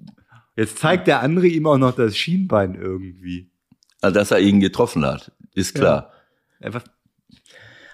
Jetzt 0.54 0.78
zeigt 0.78 1.06
der 1.06 1.20
andere 1.20 1.46
ihm 1.46 1.66
auch 1.66 1.78
noch 1.78 1.94
das 1.94 2.16
Schienbein 2.16 2.74
irgendwie. 2.74 3.50
Also, 4.00 4.14
dass 4.14 4.30
er 4.32 4.40
ihn 4.40 4.60
getroffen 4.60 5.04
hat, 5.06 5.32
ist 5.54 5.74
klar. 5.74 6.12
Ja. 6.60 6.66
Einfach 6.66 6.84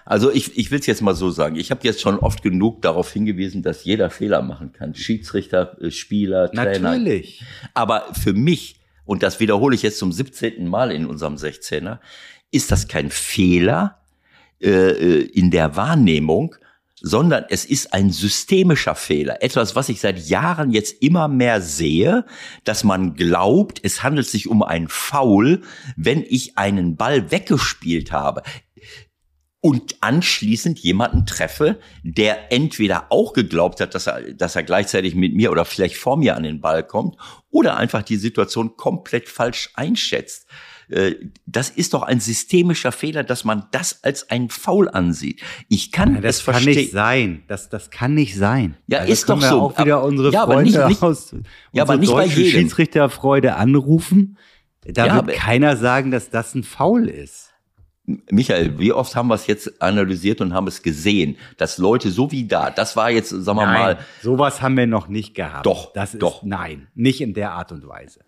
also 0.09 0.31
ich, 0.31 0.57
ich 0.57 0.71
will 0.71 0.79
es 0.79 0.87
jetzt 0.87 1.03
mal 1.03 1.13
so 1.13 1.29
sagen. 1.29 1.55
Ich 1.55 1.69
habe 1.69 1.81
jetzt 1.83 2.01
schon 2.01 2.17
oft 2.17 2.41
genug 2.41 2.81
darauf 2.81 3.13
hingewiesen, 3.13 3.61
dass 3.61 3.83
jeder 3.83 4.09
Fehler 4.09 4.41
machen 4.41 4.73
kann. 4.73 4.95
Schiedsrichter, 4.95 5.77
äh, 5.79 5.91
Spieler, 5.91 6.51
Trainer. 6.51 6.97
Natürlich. 6.97 7.43
Aber 7.75 8.07
für 8.19 8.33
mich, 8.33 8.77
und 9.05 9.21
das 9.21 9.39
wiederhole 9.39 9.75
ich 9.75 9.83
jetzt 9.83 9.99
zum 9.99 10.11
17. 10.11 10.67
Mal 10.67 10.91
in 10.91 11.05
unserem 11.05 11.35
16er, 11.35 11.99
ist 12.49 12.71
das 12.71 12.87
kein 12.87 13.11
Fehler 13.11 13.99
äh, 14.59 14.69
äh, 14.69 15.21
in 15.25 15.51
der 15.51 15.75
Wahrnehmung, 15.75 16.55
sondern 16.95 17.45
es 17.49 17.63
ist 17.63 17.93
ein 17.93 18.09
systemischer 18.09 18.95
Fehler. 18.95 19.43
Etwas, 19.43 19.75
was 19.75 19.89
ich 19.89 20.01
seit 20.01 20.27
Jahren 20.27 20.71
jetzt 20.71 21.03
immer 21.03 21.27
mehr 21.27 21.61
sehe, 21.61 22.25
dass 22.63 22.83
man 22.83 23.13
glaubt, 23.13 23.79
es 23.83 24.01
handelt 24.01 24.25
sich 24.25 24.47
um 24.47 24.63
ein 24.63 24.87
Foul, 24.87 25.61
wenn 25.95 26.25
ich 26.27 26.57
einen 26.57 26.95
Ball 26.95 27.29
weggespielt 27.29 28.11
habe 28.11 28.41
und 29.61 29.97
anschließend 30.01 30.79
jemanden 30.79 31.25
treffe, 31.25 31.79
der 32.03 32.51
entweder 32.51 33.07
auch 33.09 33.33
geglaubt 33.33 33.81
hat, 33.81 33.93
dass 33.93 34.07
er, 34.07 34.33
dass 34.33 34.55
er 34.55 34.63
gleichzeitig 34.63 35.15
mit 35.15 35.35
mir 35.35 35.51
oder 35.51 35.65
vielleicht 35.65 35.97
vor 35.97 36.15
mir 36.17 36.37
an 36.37 36.43
den 36.43 36.61
Ball 36.61 36.83
kommt 36.83 37.17
oder 37.49 37.75
einfach 37.75 38.03
die 38.03 38.15
Situation 38.15 38.77
komplett 38.77 39.27
falsch 39.27 39.71
einschätzt. 39.73 40.47
Äh, 40.89 41.15
das 41.45 41.69
ist 41.69 41.93
doch 41.93 42.03
ein 42.03 42.21
systemischer 42.21 42.93
Fehler, 42.93 43.23
dass 43.23 43.43
man 43.43 43.65
das 43.71 44.03
als 44.03 44.29
ein 44.29 44.49
Foul 44.49 44.87
ansieht. 44.87 45.41
Ich 45.67 45.91
kann 45.91 46.13
Nein, 46.13 46.21
das 46.21 46.45
kann 46.45 46.63
nicht 46.63 46.91
sein. 46.91 47.43
Das, 47.47 47.67
das 47.67 47.91
kann 47.91 48.13
nicht 48.13 48.35
sein. 48.35 48.77
Ja, 48.87 48.99
also 48.99 49.11
ist 49.11 49.29
doch 49.29 49.41
so. 49.41 49.61
Auch 49.61 49.77
wieder 49.77 50.03
unsere 50.03 50.31
ja, 50.31 50.45
Freunde 50.45 50.79
aber 50.79 50.89
nicht, 50.89 51.03
aus 51.03 51.35
ja, 51.73 51.83
aber 51.83 51.97
nicht 51.97 52.13
bei 52.13 52.25
jedem. 52.25 52.51
Schiedsrichterfreude 52.51 53.55
anrufen. 53.55 54.37
Da 54.85 55.05
ja, 55.05 55.15
wird 55.15 55.35
keiner 55.35 55.75
sagen, 55.75 56.11
dass 56.11 56.29
das 56.29 56.55
ein 56.55 56.63
Foul 56.63 57.09
ist. 57.09 57.48
Michael, 58.31 58.79
wie 58.79 58.91
oft 58.91 59.15
haben 59.15 59.27
wir 59.27 59.35
es 59.35 59.47
jetzt 59.47 59.81
analysiert 59.81 60.41
und 60.41 60.53
haben 60.53 60.67
es 60.67 60.81
gesehen, 60.81 61.37
dass 61.57 61.77
Leute 61.77 62.09
so 62.11 62.31
wie 62.31 62.47
da, 62.47 62.71
das 62.71 62.95
war 62.95 63.11
jetzt, 63.11 63.29
sagen 63.29 63.57
wir 63.57 63.65
nein, 63.65 63.73
mal. 63.73 63.99
Sowas 64.21 64.61
haben 64.61 64.77
wir 64.77 64.87
noch 64.87 65.07
nicht 65.07 65.35
gehabt. 65.35 65.65
Doch, 65.65 65.93
das 65.93 66.13
ist, 66.13 66.23
doch. 66.23 66.43
Nein, 66.43 66.87
nicht 66.95 67.21
in 67.21 67.33
der 67.33 67.51
Art 67.51 67.71
und 67.71 67.87
Weise. 67.87 68.21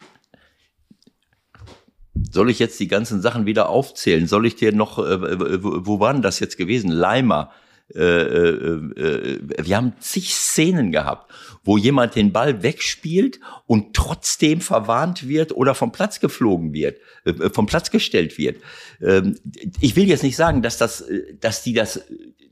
Soll 2.32 2.50
ich 2.50 2.60
jetzt 2.60 2.80
die 2.80 2.88
ganzen 2.88 3.22
Sachen 3.22 3.46
wieder 3.46 3.70
aufzählen? 3.70 4.28
Soll 4.28 4.46
ich 4.46 4.56
dir 4.56 4.74
noch, 4.74 5.00
äh, 5.00 5.64
wo, 5.64 5.86
wo 5.86 6.00
waren 6.00 6.22
das 6.22 6.40
jetzt 6.40 6.58
gewesen? 6.58 6.92
Leimer, 6.92 7.52
äh, 7.96 8.02
äh, 8.02 8.76
äh, 9.00 9.39
wir 9.66 9.78
haben 9.78 9.94
zig 10.00 10.34
Szenen 10.34 10.92
gehabt, 10.92 11.32
wo 11.64 11.78
jemand 11.78 12.16
den 12.16 12.32
Ball 12.32 12.64
wegspielt 12.64 13.39
und 13.68 13.96
trotzdem 13.96 14.62
verwarnt 14.62 15.28
wird 15.28 15.52
oder 15.52 15.76
vom 15.76 15.92
Platz 15.92 16.20
geflogen 16.20 16.74
wird, 16.74 17.00
äh, 17.26 17.50
vom 17.50 17.66
Platz 17.66 17.92
gestellt 17.92 18.38
wird. 18.38 18.62
Ähm, 19.02 19.38
ich 19.80 19.96
will 19.96 20.08
jetzt 20.08 20.24
nicht 20.24 20.36
sagen, 20.36 20.62
dass 20.62 20.78
das, 20.78 21.04
dass 21.39 21.64
die 21.64 21.74
das, 21.74 22.02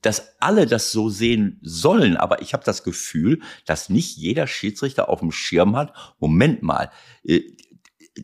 dass 0.01 0.35
alle 0.39 0.65
das 0.65 0.91
so 0.91 1.09
sehen 1.09 1.59
sollen, 1.61 2.17
aber 2.17 2.41
ich 2.41 2.53
habe 2.53 2.63
das 2.63 2.83
Gefühl, 2.83 3.41
dass 3.65 3.89
nicht 3.89 4.17
jeder 4.17 4.47
Schiedsrichter 4.47 5.09
auf 5.09 5.19
dem 5.19 5.31
Schirm 5.31 5.75
hat. 5.75 5.93
Moment 6.19 6.63
mal, 6.63 6.91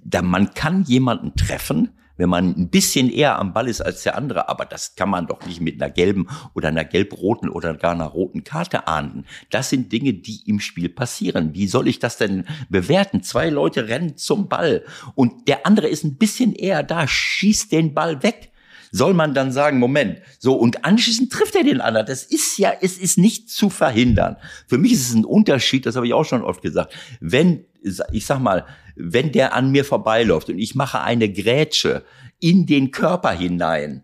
da 0.03 0.21
man 0.21 0.53
kann 0.53 0.83
jemanden 0.83 1.35
treffen, 1.35 1.91
wenn 2.17 2.29
man 2.29 2.55
ein 2.57 2.69
bisschen 2.69 3.09
eher 3.09 3.39
am 3.39 3.53
Ball 3.53 3.67
ist 3.67 3.81
als 3.81 4.03
der 4.03 4.17
andere. 4.17 4.49
Aber 4.49 4.65
das 4.65 4.95
kann 4.95 5.09
man 5.09 5.27
doch 5.27 5.45
nicht 5.45 5.61
mit 5.61 5.81
einer 5.81 5.91
gelben 5.91 6.27
oder 6.53 6.69
einer 6.69 6.85
gelb-roten 6.85 7.49
oder 7.49 7.73
gar 7.75 7.93
einer 7.93 8.05
roten 8.05 8.43
Karte 8.43 8.87
ahnden. 8.87 9.25
Das 9.49 9.69
sind 9.69 9.91
Dinge, 9.91 10.13
die 10.13 10.41
im 10.47 10.59
Spiel 10.59 10.89
passieren. 10.89 11.53
Wie 11.53 11.67
soll 11.67 11.87
ich 11.87 11.99
das 11.99 12.17
denn 12.17 12.45
bewerten? 12.69 13.23
Zwei 13.23 13.49
Leute 13.49 13.87
rennen 13.87 14.17
zum 14.17 14.49
Ball 14.49 14.83
und 15.15 15.47
der 15.47 15.65
andere 15.65 15.87
ist 15.87 16.03
ein 16.03 16.17
bisschen 16.17 16.53
eher 16.53 16.83
da, 16.83 17.07
schießt 17.07 17.71
den 17.71 17.93
Ball 17.93 18.23
weg 18.23 18.51
soll 18.95 19.13
man 19.13 19.33
dann 19.33 19.51
sagen, 19.51 19.77
Moment, 19.77 20.21
so 20.39 20.53
und 20.55 20.85
anschließend 20.85 21.31
trifft 21.31 21.55
er 21.55 21.63
den 21.63 21.81
anderen. 21.81 22.07
Das 22.07 22.23
ist 22.23 22.57
ja, 22.57 22.71
es 22.79 22.97
ist 22.97 23.17
nicht 23.17 23.49
zu 23.49 23.69
verhindern. 23.69 24.37
Für 24.67 24.77
mich 24.77 24.93
ist 24.93 25.09
es 25.09 25.13
ein 25.13 25.25
Unterschied, 25.25 25.85
das 25.85 25.97
habe 25.97 26.07
ich 26.07 26.13
auch 26.13 26.23
schon 26.23 26.43
oft 26.43 26.61
gesagt. 26.61 26.95
Wenn, 27.19 27.65
ich 28.11 28.25
sag 28.25 28.39
mal, 28.39 28.65
wenn 28.95 29.31
der 29.31 29.53
an 29.53 29.71
mir 29.71 29.85
vorbeiläuft 29.85 30.49
und 30.49 30.59
ich 30.59 30.75
mache 30.75 31.01
eine 31.01 31.31
Grätsche 31.31 32.03
in 32.39 32.65
den 32.65 32.91
Körper 32.91 33.31
hinein, 33.31 34.03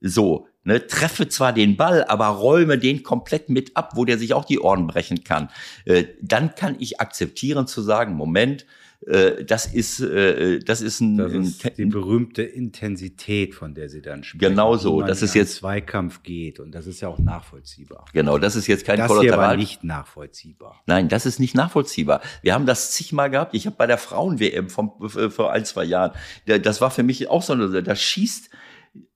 so, 0.00 0.46
ne, 0.64 0.86
treffe 0.86 1.28
zwar 1.28 1.52
den 1.52 1.76
Ball, 1.76 2.04
aber 2.04 2.26
räume 2.28 2.78
den 2.78 3.02
komplett 3.02 3.48
mit 3.48 3.76
ab, 3.76 3.92
wo 3.96 4.04
der 4.04 4.18
sich 4.18 4.34
auch 4.34 4.44
die 4.44 4.60
Ohren 4.60 4.86
brechen 4.86 5.24
kann, 5.24 5.48
äh, 5.84 6.04
dann 6.22 6.54
kann 6.54 6.76
ich 6.78 7.00
akzeptieren 7.00 7.66
zu 7.66 7.82
sagen, 7.82 8.14
Moment, 8.14 8.66
äh, 9.06 9.44
das 9.44 9.66
ist, 9.66 10.00
äh, 10.00 10.58
das 10.58 10.80
ist 10.80 11.00
ein, 11.00 11.18
das 11.18 11.32
ist 11.32 11.78
die 11.78 11.84
berühmte 11.84 12.42
Intensität, 12.42 13.54
von 13.54 13.74
der 13.74 13.88
Sie 13.88 14.02
dann 14.02 14.24
sprechen. 14.24 14.50
Genau 14.50 14.76
so. 14.76 15.02
Das 15.02 15.22
ist 15.22 15.34
jetzt 15.34 15.54
Zweikampf 15.56 16.22
geht 16.24 16.58
und 16.58 16.72
das 16.72 16.86
ist 16.86 17.00
ja 17.00 17.08
auch 17.08 17.18
nachvollziehbar. 17.18 18.06
Genau, 18.12 18.38
das 18.38 18.56
ist 18.56 18.66
jetzt 18.66 18.84
kein 18.84 18.98
das 18.98 19.06
Kollateral. 19.06 19.56
Das 19.56 19.64
ist 19.64 19.70
nicht 19.70 19.84
nachvollziehbar. 19.84 20.82
Nein, 20.86 21.08
das 21.08 21.26
ist 21.26 21.38
nicht 21.38 21.54
nachvollziehbar. 21.54 22.20
Wir 22.42 22.54
haben 22.54 22.66
das 22.66 22.90
zigmal 22.90 23.30
gehabt. 23.30 23.54
Ich 23.54 23.66
habe 23.66 23.76
bei 23.76 23.86
der 23.86 23.98
Frauen-WM 23.98 24.68
vor 24.68 25.52
ein, 25.52 25.64
zwei 25.64 25.84
Jahren, 25.84 26.12
das 26.46 26.80
war 26.80 26.90
für 26.90 27.04
mich 27.04 27.28
auch 27.28 27.42
so 27.42 27.52
eine, 27.52 27.82
da 27.82 27.94
schießt 27.94 28.50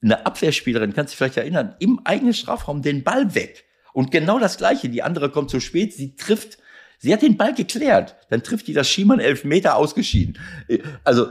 eine 0.01 0.27
Abwehrspielerin, 0.27 0.93
kannst 0.93 1.11
du 1.11 1.13
dich 1.13 1.19
vielleicht 1.19 1.37
erinnern, 1.39 1.75
im 1.81 2.01
eigenen 2.05 2.35
Strafraum 2.35 2.83
den 2.83 3.03
Ball 3.03 3.35
weg. 3.35 3.65
Und 3.93 4.11
genau 4.11 4.39
das 4.39 4.59
Gleiche. 4.59 4.89
Die 4.89 5.03
andere 5.03 5.31
kommt 5.31 5.51
zu 5.51 5.61
spät, 5.61 5.93
sie 5.93 6.15
trifft 6.15 6.59
Sie 7.03 7.13
hat 7.13 7.23
den 7.23 7.37
Ball 7.37 7.53
geklärt. 7.53 8.15
Dann 8.31 8.45
trifft 8.45 8.69
die 8.69 8.75
das 8.75 8.89
Schiemann 8.89 9.19
elf 9.19 9.43
Meter 9.43 9.75
ausgeschieden. 9.75 10.39
Äh, 10.69 10.79
also, 11.03 11.31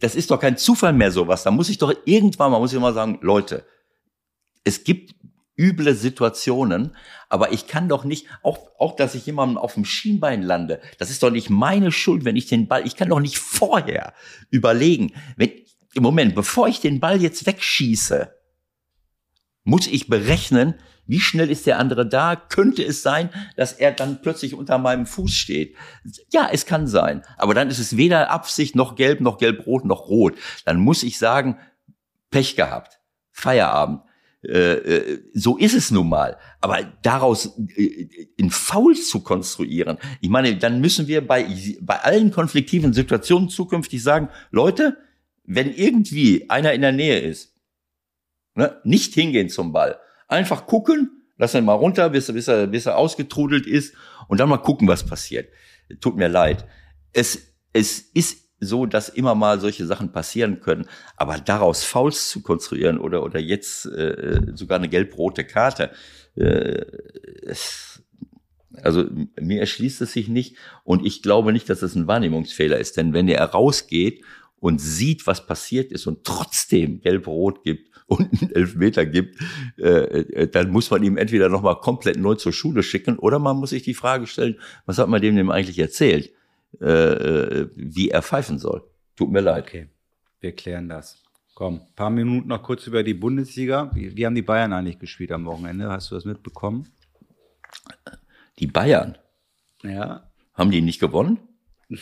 das 0.00 0.16
ist 0.16 0.32
doch 0.32 0.40
kein 0.40 0.56
Zufall 0.56 0.92
mehr 0.92 1.12
sowas. 1.12 1.44
Da 1.44 1.52
muss 1.52 1.68
ich 1.68 1.78
doch 1.78 1.94
irgendwann 2.04 2.50
mal, 2.50 2.58
muss 2.58 2.72
ich 2.72 2.80
mal 2.80 2.92
sagen, 2.92 3.20
Leute, 3.22 3.64
es 4.64 4.82
gibt 4.82 5.14
üble 5.56 5.94
Situationen, 5.94 6.96
aber 7.28 7.52
ich 7.52 7.68
kann 7.68 7.88
doch 7.88 8.02
nicht, 8.02 8.26
auch, 8.42 8.58
auch, 8.80 8.96
dass 8.96 9.14
ich 9.14 9.24
jemanden 9.26 9.58
auf 9.58 9.74
dem 9.74 9.84
Schienbein 9.84 10.42
lande, 10.42 10.80
das 10.98 11.10
ist 11.10 11.22
doch 11.22 11.30
nicht 11.30 11.50
meine 11.50 11.92
Schuld, 11.92 12.24
wenn 12.24 12.34
ich 12.34 12.46
den 12.46 12.66
Ball, 12.66 12.84
ich 12.84 12.96
kann 12.96 13.08
doch 13.08 13.20
nicht 13.20 13.38
vorher 13.38 14.12
überlegen, 14.50 15.12
wenn, 15.36 15.52
im 15.94 16.02
Moment, 16.02 16.34
bevor 16.34 16.66
ich 16.66 16.80
den 16.80 16.98
Ball 16.98 17.22
jetzt 17.22 17.46
wegschieße, 17.46 18.34
muss 19.62 19.86
ich 19.86 20.08
berechnen, 20.08 20.74
wie 21.06 21.20
schnell 21.20 21.50
ist 21.50 21.66
der 21.66 21.78
andere 21.78 22.06
da? 22.06 22.36
Könnte 22.36 22.84
es 22.84 23.02
sein, 23.02 23.30
dass 23.56 23.72
er 23.72 23.92
dann 23.92 24.20
plötzlich 24.22 24.54
unter 24.54 24.78
meinem 24.78 25.06
Fuß 25.06 25.32
steht? 25.32 25.76
Ja, 26.32 26.48
es 26.52 26.66
kann 26.66 26.86
sein. 26.86 27.22
Aber 27.36 27.54
dann 27.54 27.68
ist 27.68 27.78
es 27.78 27.96
weder 27.96 28.30
Absicht 28.30 28.74
noch 28.74 28.96
gelb, 28.96 29.20
noch 29.20 29.38
gelb-rot, 29.38 29.84
noch 29.84 30.08
rot. 30.08 30.34
Dann 30.64 30.78
muss 30.78 31.02
ich 31.02 31.18
sagen, 31.18 31.58
Pech 32.30 32.56
gehabt. 32.56 33.00
Feierabend. 33.30 34.00
Äh, 34.42 34.74
äh, 34.74 35.22
so 35.34 35.56
ist 35.56 35.74
es 35.74 35.90
nun 35.90 36.08
mal. 36.08 36.38
Aber 36.60 36.82
daraus 37.02 37.58
äh, 37.76 38.08
in 38.36 38.50
Foul 38.50 38.94
zu 38.94 39.20
konstruieren, 39.20 39.98
ich 40.20 40.28
meine, 40.28 40.56
dann 40.56 40.80
müssen 40.80 41.08
wir 41.08 41.26
bei, 41.26 41.46
bei 41.80 42.00
allen 42.00 42.30
konfliktiven 42.30 42.92
Situationen 42.92 43.48
zukünftig 43.48 44.02
sagen, 44.02 44.28
Leute, 44.50 44.98
wenn 45.44 45.72
irgendwie 45.72 46.48
einer 46.50 46.72
in 46.72 46.82
der 46.82 46.92
Nähe 46.92 47.18
ist, 47.18 47.54
ne, 48.54 48.80
nicht 48.84 49.14
hingehen 49.14 49.48
zum 49.48 49.72
Ball. 49.72 49.98
Einfach 50.28 50.66
gucken, 50.66 51.22
lass 51.36 51.54
ihn 51.54 51.64
mal 51.64 51.74
runter, 51.74 52.10
bis, 52.10 52.32
bis, 52.32 52.48
er, 52.48 52.66
bis 52.66 52.86
er 52.86 52.96
ausgetrudelt 52.96 53.66
ist 53.66 53.94
und 54.28 54.40
dann 54.40 54.48
mal 54.48 54.58
gucken, 54.58 54.88
was 54.88 55.04
passiert. 55.06 55.48
Tut 56.00 56.16
mir 56.16 56.28
leid. 56.28 56.66
Es, 57.12 57.54
es 57.72 58.00
ist 58.00 58.46
so, 58.58 58.86
dass 58.86 59.08
immer 59.08 59.34
mal 59.34 59.60
solche 59.60 59.86
Sachen 59.86 60.12
passieren 60.12 60.60
können, 60.60 60.86
aber 61.16 61.38
daraus 61.38 61.84
Fouls 61.84 62.30
zu 62.30 62.42
konstruieren 62.42 62.98
oder, 62.98 63.22
oder 63.22 63.38
jetzt 63.38 63.86
äh, 63.86 64.40
sogar 64.54 64.78
eine 64.78 64.88
gelb-rote 64.88 65.44
Karte, 65.44 65.90
äh, 66.36 66.84
es, 67.42 68.02
also 68.82 69.04
mir 69.40 69.60
erschließt 69.60 70.00
es 70.02 70.12
sich 70.12 70.28
nicht 70.28 70.56
und 70.84 71.04
ich 71.04 71.22
glaube 71.22 71.52
nicht, 71.52 71.68
dass 71.68 71.82
es 71.82 71.94
ein 71.94 72.06
Wahrnehmungsfehler 72.06 72.78
ist, 72.78 72.96
denn 72.96 73.12
wenn 73.12 73.28
er 73.28 73.44
rausgeht 73.44 74.22
und 74.60 74.80
sieht, 74.80 75.26
was 75.26 75.46
passiert 75.46 75.92
ist 75.92 76.06
und 76.06 76.24
trotzdem 76.24 77.00
gelb-rot 77.00 77.62
gibt 77.62 77.90
und 78.06 78.42
einen 78.42 78.52
Elfmeter 78.52 79.04
gibt, 79.04 79.40
äh, 79.78 79.88
äh, 79.88 80.48
dann 80.48 80.70
muss 80.70 80.90
man 80.90 81.02
ihm 81.02 81.16
entweder 81.16 81.48
nochmal 81.48 81.80
komplett 81.80 82.16
neu 82.18 82.34
zur 82.34 82.52
Schule 82.52 82.82
schicken 82.82 83.18
oder 83.18 83.38
man 83.38 83.56
muss 83.56 83.70
sich 83.70 83.82
die 83.82 83.94
Frage 83.94 84.26
stellen, 84.26 84.58
was 84.86 84.98
hat 84.98 85.08
man 85.08 85.20
dem 85.20 85.36
denn 85.36 85.50
eigentlich 85.50 85.78
erzählt, 85.78 86.32
äh, 86.80 86.86
äh, 86.86 87.68
wie 87.74 88.10
er 88.10 88.22
pfeifen 88.22 88.58
soll. 88.58 88.82
Tut 89.16 89.30
mir 89.30 89.40
leid. 89.40 89.64
Okay, 89.64 89.88
wir 90.40 90.52
klären 90.52 90.88
das. 90.88 91.22
Komm, 91.54 91.80
paar 91.96 92.10
Minuten 92.10 92.48
noch 92.48 92.62
kurz 92.62 92.86
über 92.86 93.02
die 93.02 93.14
Bundesliga. 93.14 93.90
Wie, 93.94 94.14
wie 94.14 94.26
haben 94.26 94.34
die 94.34 94.42
Bayern 94.42 94.74
eigentlich 94.74 94.98
gespielt 94.98 95.32
am 95.32 95.46
Wochenende? 95.46 95.88
Hast 95.88 96.10
du 96.10 96.14
das 96.14 96.26
mitbekommen? 96.26 96.92
Die 98.58 98.66
Bayern? 98.66 99.16
Ja. 99.82 100.30
Haben 100.52 100.70
die 100.70 100.82
nicht 100.82 101.00
gewonnen? 101.00 101.38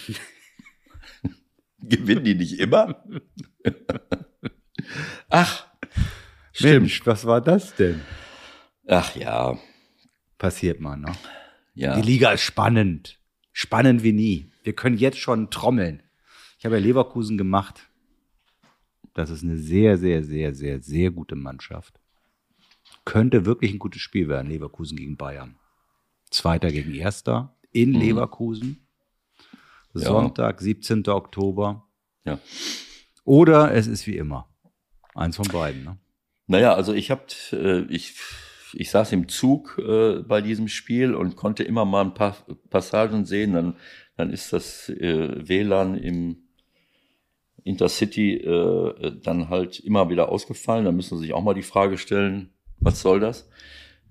Gewinnen 1.89 2.25
die 2.25 2.35
nicht 2.35 2.59
immer? 2.59 3.05
Ach, 5.29 5.67
stimmt. 6.53 6.81
Mensch, 6.83 7.07
was 7.07 7.25
war 7.25 7.41
das 7.41 7.75
denn? 7.75 8.01
Ach 8.87 9.15
ja. 9.17 9.59
Passiert 10.39 10.81
mal, 10.81 10.97
ne? 10.97 11.13
Ja. 11.75 11.97
Die 11.97 12.03
Liga 12.03 12.33
ist 12.33 12.43
spannend. 12.43 13.19
Spannend 13.53 14.03
wie 14.03 14.13
nie. 14.13 14.51
Wir 14.63 14.75
können 14.75 14.97
jetzt 14.97 15.19
schon 15.19 15.51
trommeln. 15.51 16.03
Ich 16.59 16.65
habe 16.65 16.77
ja 16.77 16.83
Leverkusen 16.83 17.39
gemacht. 17.39 17.89
Das 19.15 19.31
ist 19.31 19.43
eine 19.43 19.57
sehr, 19.57 19.97
sehr, 19.97 20.25
sehr, 20.25 20.55
sehr, 20.55 20.81
sehr 20.81 21.11
gute 21.11 21.37
Mannschaft. 21.37 22.01
Könnte 23.05 23.45
wirklich 23.45 23.73
ein 23.73 23.79
gutes 23.79 24.01
Spiel 24.01 24.29
werden, 24.29 24.49
Leverkusen 24.49 24.97
gegen 24.97 25.17
Bayern. 25.17 25.57
Zweiter 26.31 26.71
gegen 26.71 26.95
Erster 26.95 27.55
in 27.71 27.91
mhm. 27.91 28.01
Leverkusen. 28.01 28.84
Ja. 29.95 30.09
Sonntag, 30.09 30.61
17. 30.61 31.07
Oktober. 31.09 31.89
Ja. 32.25 32.39
Oder 33.25 33.73
es 33.73 33.87
ist 33.87 34.07
wie 34.07 34.17
immer. 34.17 34.49
Eins 35.15 35.37
von 35.37 35.49
beiden. 35.49 35.85
Ne? 35.85 35.99
Naja, 36.47 36.75
also 36.75 36.93
ich 36.93 37.11
habe, 37.11 37.23
äh, 37.53 37.83
ich, 37.89 38.15
ich 38.73 38.91
saß 38.91 39.13
im 39.13 39.29
Zug 39.29 39.79
äh, 39.79 40.23
bei 40.23 40.41
diesem 40.41 40.69
Spiel 40.69 41.15
und 41.15 41.37
konnte 41.37 41.63
immer 41.63 41.85
mal 41.85 42.03
ein 42.03 42.15
paar 42.15 42.37
Passagen 42.71 43.25
sehen. 43.25 43.55
Dann, 43.55 43.77
dann 44.17 44.31
ist 44.31 44.53
das 44.53 44.89
äh, 44.89 45.49
WLAN 45.49 45.97
im 45.97 46.45
Intercity 47.63 48.37
äh, 48.37 49.21
dann 49.23 49.49
halt 49.49 49.81
immer 49.81 50.11
wieder 50.11 50.29
ausgefallen. 50.29 50.85
Da 50.85 50.93
müssen 50.93 51.19
Sie 51.19 51.25
sich 51.25 51.35
auch 51.35 51.43
mal 51.43 51.55
die 51.55 51.63
Frage 51.63 51.97
stellen, 51.97 52.51
was 52.79 53.01
soll 53.01 53.21
das? 53.21 53.49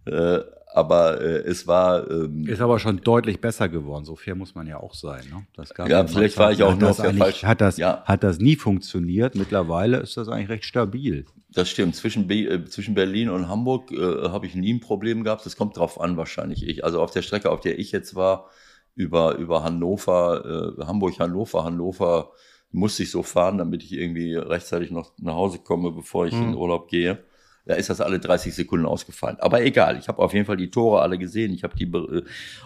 Äh, 0.05 0.39
aber 0.73 1.21
äh, 1.21 1.43
es 1.43 1.67
war. 1.67 2.09
Ähm, 2.09 2.47
ist 2.47 2.61
aber 2.61 2.79
schon 2.79 2.97
deutlich 3.01 3.39
besser 3.39 3.69
geworden. 3.69 4.05
So 4.05 4.15
fair 4.15 4.35
muss 4.35 4.55
man 4.55 4.67
ja 4.67 4.77
auch 4.77 4.93
sein. 4.93 5.23
Ne? 5.29 5.45
Das 5.55 5.73
gab 5.73 5.87
ja, 5.87 6.05
vielleicht 6.05 6.37
war 6.37 6.51
ich 6.51 6.63
auch 6.63 6.75
nur 6.75 6.89
auf 6.89 6.97
der 6.97 7.13
falschen. 7.13 7.47
Hat 7.47 7.61
das, 7.61 7.77
ja. 7.77 8.03
hat 8.05 8.23
das 8.23 8.39
nie 8.39 8.55
funktioniert. 8.55 9.35
Mittlerweile 9.35 9.97
ist 9.97 10.17
das 10.17 10.27
eigentlich 10.27 10.49
recht 10.49 10.65
stabil. 10.65 11.25
Das 11.49 11.69
stimmt. 11.69 11.95
Zwischen, 11.95 12.29
äh, 12.29 12.65
zwischen 12.65 12.95
Berlin 12.95 13.29
und 13.29 13.47
Hamburg 13.47 13.91
äh, 13.91 14.29
habe 14.29 14.47
ich 14.47 14.55
nie 14.55 14.73
ein 14.73 14.79
Problem 14.79 15.23
gehabt. 15.23 15.45
Das 15.45 15.55
kommt 15.55 15.77
drauf 15.77 16.01
an 16.01 16.17
wahrscheinlich. 16.17 16.67
Ich, 16.67 16.83
also 16.83 17.01
auf 17.01 17.11
der 17.11 17.21
Strecke, 17.21 17.51
auf 17.51 17.59
der 17.59 17.77
ich 17.77 17.91
jetzt 17.91 18.15
war, 18.15 18.49
über, 18.95 19.35
über 19.35 19.63
Hannover, 19.63 20.75
äh, 20.79 20.85
Hamburg, 20.85 21.19
Hannover, 21.19 21.63
Hannover, 21.63 22.31
musste 22.71 23.03
ich 23.03 23.11
so 23.11 23.21
fahren, 23.21 23.59
damit 23.59 23.83
ich 23.83 23.93
irgendwie 23.93 24.35
rechtzeitig 24.35 24.89
noch 24.89 25.11
nach 25.19 25.35
Hause 25.35 25.59
komme, 25.59 25.91
bevor 25.91 26.25
ich 26.25 26.33
hm. 26.33 26.41
in 26.41 26.47
den 26.49 26.57
Urlaub 26.57 26.87
gehe. 26.87 27.23
Da 27.65 27.75
ist 27.75 27.89
das 27.89 28.01
alle 28.01 28.19
30 28.19 28.53
Sekunden 28.53 28.85
ausgefallen. 28.85 29.37
Aber 29.39 29.61
egal, 29.61 29.97
ich 29.97 30.09
habe 30.09 30.21
auf 30.21 30.33
jeden 30.33 30.45
Fall 30.45 30.57
die 30.57 30.69
Tore 30.69 31.01
alle 31.01 31.17
gesehen. 31.17 31.53
Ich 31.53 31.63
habe 31.63 31.75
die 31.77 31.89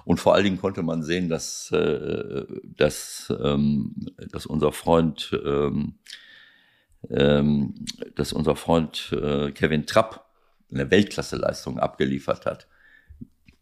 und 0.06 0.20
vor 0.20 0.34
allen 0.34 0.43
Dingen 0.43 0.58
konnte 0.60 0.82
man 0.82 1.04
sehen, 1.04 1.30
dass, 1.30 1.72
äh, 1.72 2.45
dass, 2.64 3.32
ähm, 3.39 3.93
dass 4.32 4.48
unser 4.48 4.72
Freund, 4.72 5.39
ähm, 5.45 5.95
ähm, 7.12 7.76
dass 8.16 8.34
unser 8.34 8.56
Freund 8.56 9.14
äh, 9.14 9.52
Kevin 9.52 9.86
Trapp 9.86 10.26
eine 10.72 10.89
Weltklasseleistung 10.89 11.80
abgeliefert 11.80 12.45
hat. 12.48 12.68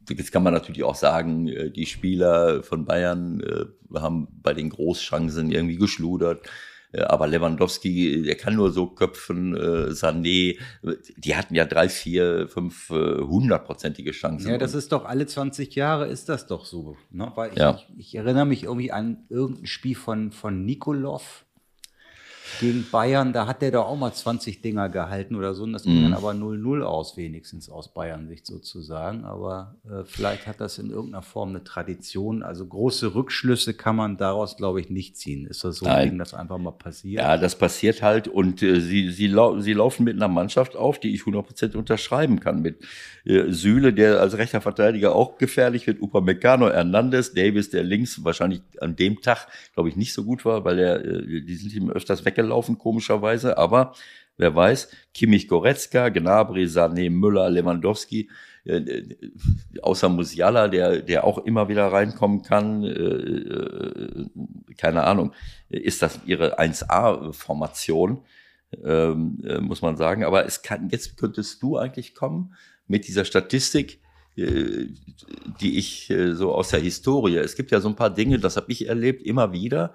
Jetzt 0.10 0.32
kann 0.32 0.44
man 0.44 0.54
natürlich 0.54 0.84
auch 0.84 0.96
sagen, 0.96 1.48
äh, 1.48 1.70
die 1.70 1.86
Spieler 1.86 2.64
von 2.64 2.86
Bayern 2.86 3.42
äh, 3.42 4.00
haben 4.00 4.28
bei 4.42 4.54
den 4.54 4.70
Großchancen 4.70 5.52
irgendwie 5.52 5.78
geschludert. 5.78 6.48
Äh, 6.92 7.02
aber 7.02 7.28
Lewandowski, 7.28 8.24
der 8.24 8.36
kann 8.36 8.56
nur 8.56 8.72
so 8.72 8.88
köpfen, 8.88 9.56
äh, 9.56 9.92
Sané, 9.92 10.58
die 11.18 11.36
hatten 11.36 11.56
ja 11.56 11.66
drei, 11.66 11.90
vier, 11.90 12.48
fünf 12.48 12.90
äh, 12.90 13.22
hundertprozentige 13.22 14.12
Chancen. 14.12 14.50
Ja, 14.50 14.58
das 14.58 14.74
ist 14.74 14.92
doch 14.92 15.06
alle 15.06 15.26
20 15.26 15.76
Jahre 15.76 16.08
ist 16.08 16.30
das 16.30 16.48
doch 16.48 16.66
so. 16.66 16.98
Ne? 17.12 17.32
Weil 17.36 17.52
ich, 17.52 17.58
ja. 17.58 17.76
ich, 17.76 18.00
ich, 18.00 18.16
erinnere 18.16 18.46
mich 18.46 18.64
irgendwie 18.64 18.92
an 18.92 19.26
irgendein 19.30 19.68
Spiel 19.68 19.96
von, 19.96 20.32
von 20.32 20.66
Nikolov, 20.66 21.45
gegen 22.60 22.86
Bayern, 22.92 23.34
da 23.34 23.48
hat 23.48 23.62
der 23.62 23.72
doch 23.72 23.88
auch 23.88 23.98
mal 23.98 24.14
20 24.14 24.62
Dinger 24.62 24.90
gehalten 24.90 25.36
oder 25.36 25.54
so. 25.54 25.64
Und 25.64 25.74
das 25.74 25.84
ging 25.84 26.00
mhm. 26.00 26.04
dann 26.04 26.14
aber 26.14 26.32
0-0 26.32 26.82
aus, 26.84 27.18
wenigstens 27.18 27.70
aus 27.70 27.94
Bayern-Sicht 27.94 28.46
sozusagen. 28.46 29.26
Aber 29.26 29.76
äh, 29.86 30.04
vielleicht 30.06 30.48
hat 30.48 30.62
das 30.62 30.78
in 30.78 30.90
irgendeiner 30.90 31.24
Form 31.24 31.50
eine 31.50 31.64
Tradition. 31.64 32.44
Also 32.44 32.66
große 32.66 33.16
Rückschlüsse 33.16 33.74
kann 33.74 33.96
man 33.96 34.18
daraus, 34.18 34.58
glaube 34.58 34.80
ich, 34.80 34.90
nicht 34.90 35.18
ziehen. 35.18 35.48
Ist 35.48 35.64
das 35.64 35.78
so 35.78 35.86
ein 35.86 36.10
Ding, 36.10 36.20
das 36.20 36.34
einfach 36.34 36.58
mal 36.58 36.72
passiert? 36.72 37.22
Ja, 37.22 37.38
das 37.38 37.58
passiert 37.58 38.02
halt. 38.02 38.28
Und 38.28 38.62
äh, 38.62 38.80
sie, 38.80 39.12
sie, 39.12 39.28
lau 39.28 39.60
sie 39.60 39.74
laufen 39.74 40.04
mit 40.04 40.16
einer 40.16 40.28
Mannschaft 40.28 40.76
auf, 40.76 41.00
die 41.00 41.14
ich 41.14 41.22
100% 41.22 41.76
unterschreiben 41.76 42.40
kann. 42.40 42.62
Mit 42.62 42.86
äh, 43.26 43.52
Süle, 43.52 43.94
der 43.94 44.22
als 44.22 44.38
rechter 44.38 44.62
Verteidiger 44.62 45.16
auch 45.16 45.38
gefährlich 45.38 45.88
wird, 45.88 46.02
Upamecano, 46.02 46.70
Hernandez, 46.70 47.34
Davis, 47.34 47.70
der 47.70 47.84
links 47.84 48.24
wahrscheinlich 48.24 48.62
an 48.80 48.96
dem 48.96 49.22
Tag, 49.22 49.48
glaube 49.74 49.90
ich, 49.90 49.96
nicht 49.96 50.14
so 50.14 50.24
gut 50.24 50.46
war, 50.46 50.64
weil 50.64 50.80
er, 50.80 51.04
äh, 51.04 51.42
die 51.42 51.56
sind 51.56 51.74
ihm 51.74 51.90
öfters 51.90 52.24
weg 52.24 52.36
weggelaufen, 52.46 52.78
komischerweise. 52.78 53.58
Aber 53.58 53.94
wer 54.38 54.56
weiß, 54.56 54.90
Kimmich 55.14 55.48
Goretzka, 55.48 56.10
Gnabry, 56.10 56.66
Sané, 56.66 57.10
Müller, 57.10 57.50
Lewandowski, 57.50 58.30
äh, 58.66 58.78
äh, 58.78 59.16
außer 59.82 60.10
Musiala, 60.10 60.68
der, 60.68 61.02
der 61.02 61.24
auch 61.24 61.40
immer 61.40 61.68
wieder 61.70 61.92
reinkommen 61.92 62.42
kann, 62.42 62.84
äh, 62.84 62.90
äh 62.90 64.26
keine 64.78 65.06
Ahnung, 65.06 65.32
ist 65.70 66.02
das 66.02 66.20
ihre 66.26 66.60
1A-Formation, 66.60 68.24
ähm, 68.84 69.38
äh, 69.46 69.60
muss 69.60 69.82
man 69.82 69.96
sagen. 69.96 70.26
Aber 70.26 70.46
es 70.46 70.64
kann, 70.64 70.90
jetzt 70.90 71.16
könntest 71.18 71.64
du 71.64 71.78
eigentlich 71.78 72.14
kommen 72.14 72.56
mit 72.88 73.08
dieser 73.08 73.24
Statistik, 73.24 74.02
äh, 74.36 74.88
die 75.62 75.78
ich 75.78 76.14
so 76.34 76.54
aus 76.54 76.70
der 76.70 76.82
Historie. 76.82 77.38
Es 77.38 77.56
gibt 77.56 77.72
ja 77.72 77.80
so 77.80 77.88
ein 77.88 77.96
paar 77.96 78.10
Dinge, 78.10 78.38
das 78.38 78.58
habe 78.58 78.70
ich 78.70 78.90
erlebt, 78.90 79.22
immer 79.22 79.54
wieder 79.54 79.94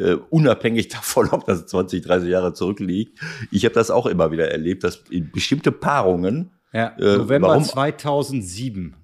äh, 0.00 0.16
unabhängig 0.30 0.88
davon, 0.88 1.28
ob 1.30 1.46
das 1.46 1.66
20, 1.66 2.02
30 2.02 2.28
Jahre 2.28 2.54
zurückliegt. 2.54 3.18
Ich 3.50 3.64
habe 3.64 3.74
das 3.74 3.90
auch 3.90 4.06
immer 4.06 4.30
wieder 4.32 4.50
erlebt, 4.50 4.84
dass 4.84 4.96
in 5.10 5.30
bestimmte 5.30 5.72
Paarungen. 5.72 6.50
Ja, 6.72 6.96
äh, 6.98 7.18
November 7.18 7.48
warum, 7.48 7.64
2007. 7.64 8.96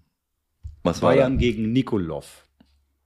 Was 0.83 1.01
Bayern 1.01 1.39
gegen 1.39 1.73
Nikolov. 1.73 2.47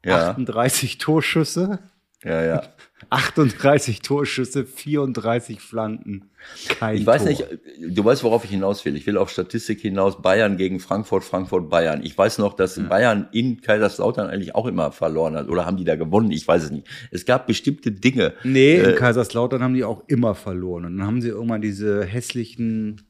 Ja. 0.05 0.31
38 0.31 0.99
Torschüsse. 0.99 1.79
Ja, 2.25 2.45
ja. 2.45 2.63
38 3.09 4.03
Torschüsse, 4.03 4.67
34 4.67 5.61
Flanken, 5.61 6.31
kein 6.69 6.99
Ich 6.99 7.07
weiß 7.07 7.23
Tor. 7.23 7.31
nicht, 7.31 7.47
du 7.89 8.05
weißt, 8.05 8.23
worauf 8.25 8.45
ich 8.45 8.51
hinaus 8.51 8.85
will. 8.85 8.95
Ich 8.95 9.07
will 9.07 9.17
auf 9.17 9.31
Statistik 9.31 9.81
hinaus 9.81 10.21
Bayern 10.21 10.59
gegen 10.59 10.81
Frankfurt, 10.81 11.25
Frankfurt, 11.25 11.71
Bayern. 11.71 12.03
Ich 12.05 12.17
weiß 12.17 12.39
noch, 12.39 12.55
dass 12.55 12.77
ja. 12.77 12.83
Bayern 12.85 13.29
in 13.33 13.63
Kaiserslautern 13.63 14.29
eigentlich 14.29 14.55
auch 14.55 14.67
immer 14.67 14.93
verloren 14.93 15.35
hat. 15.35 15.49
Oder 15.49 15.65
haben 15.65 15.79
die 15.79 15.85
da 15.85 15.97
gewonnen? 15.97 16.31
Ich 16.31 16.47
weiß 16.47 16.65
es 16.65 16.71
nicht. 16.71 16.87
Es 17.11 17.25
gab 17.25 17.47
bestimmte 17.47 17.91
Dinge. 17.91 18.35
Nee, 18.45 18.75
äh, 18.75 18.91
in 18.91 18.97
Kaiserslautern 18.97 19.63
haben 19.63 19.75
die 19.75 19.85
auch 19.85 20.05
immer 20.07 20.35
verloren. 20.35 20.85
Und 20.85 20.99
dann 20.99 21.07
haben 21.07 21.23
sie 21.23 21.29
irgendwann 21.29 21.63
diese 21.63 22.05
hässlichen, 22.05 23.03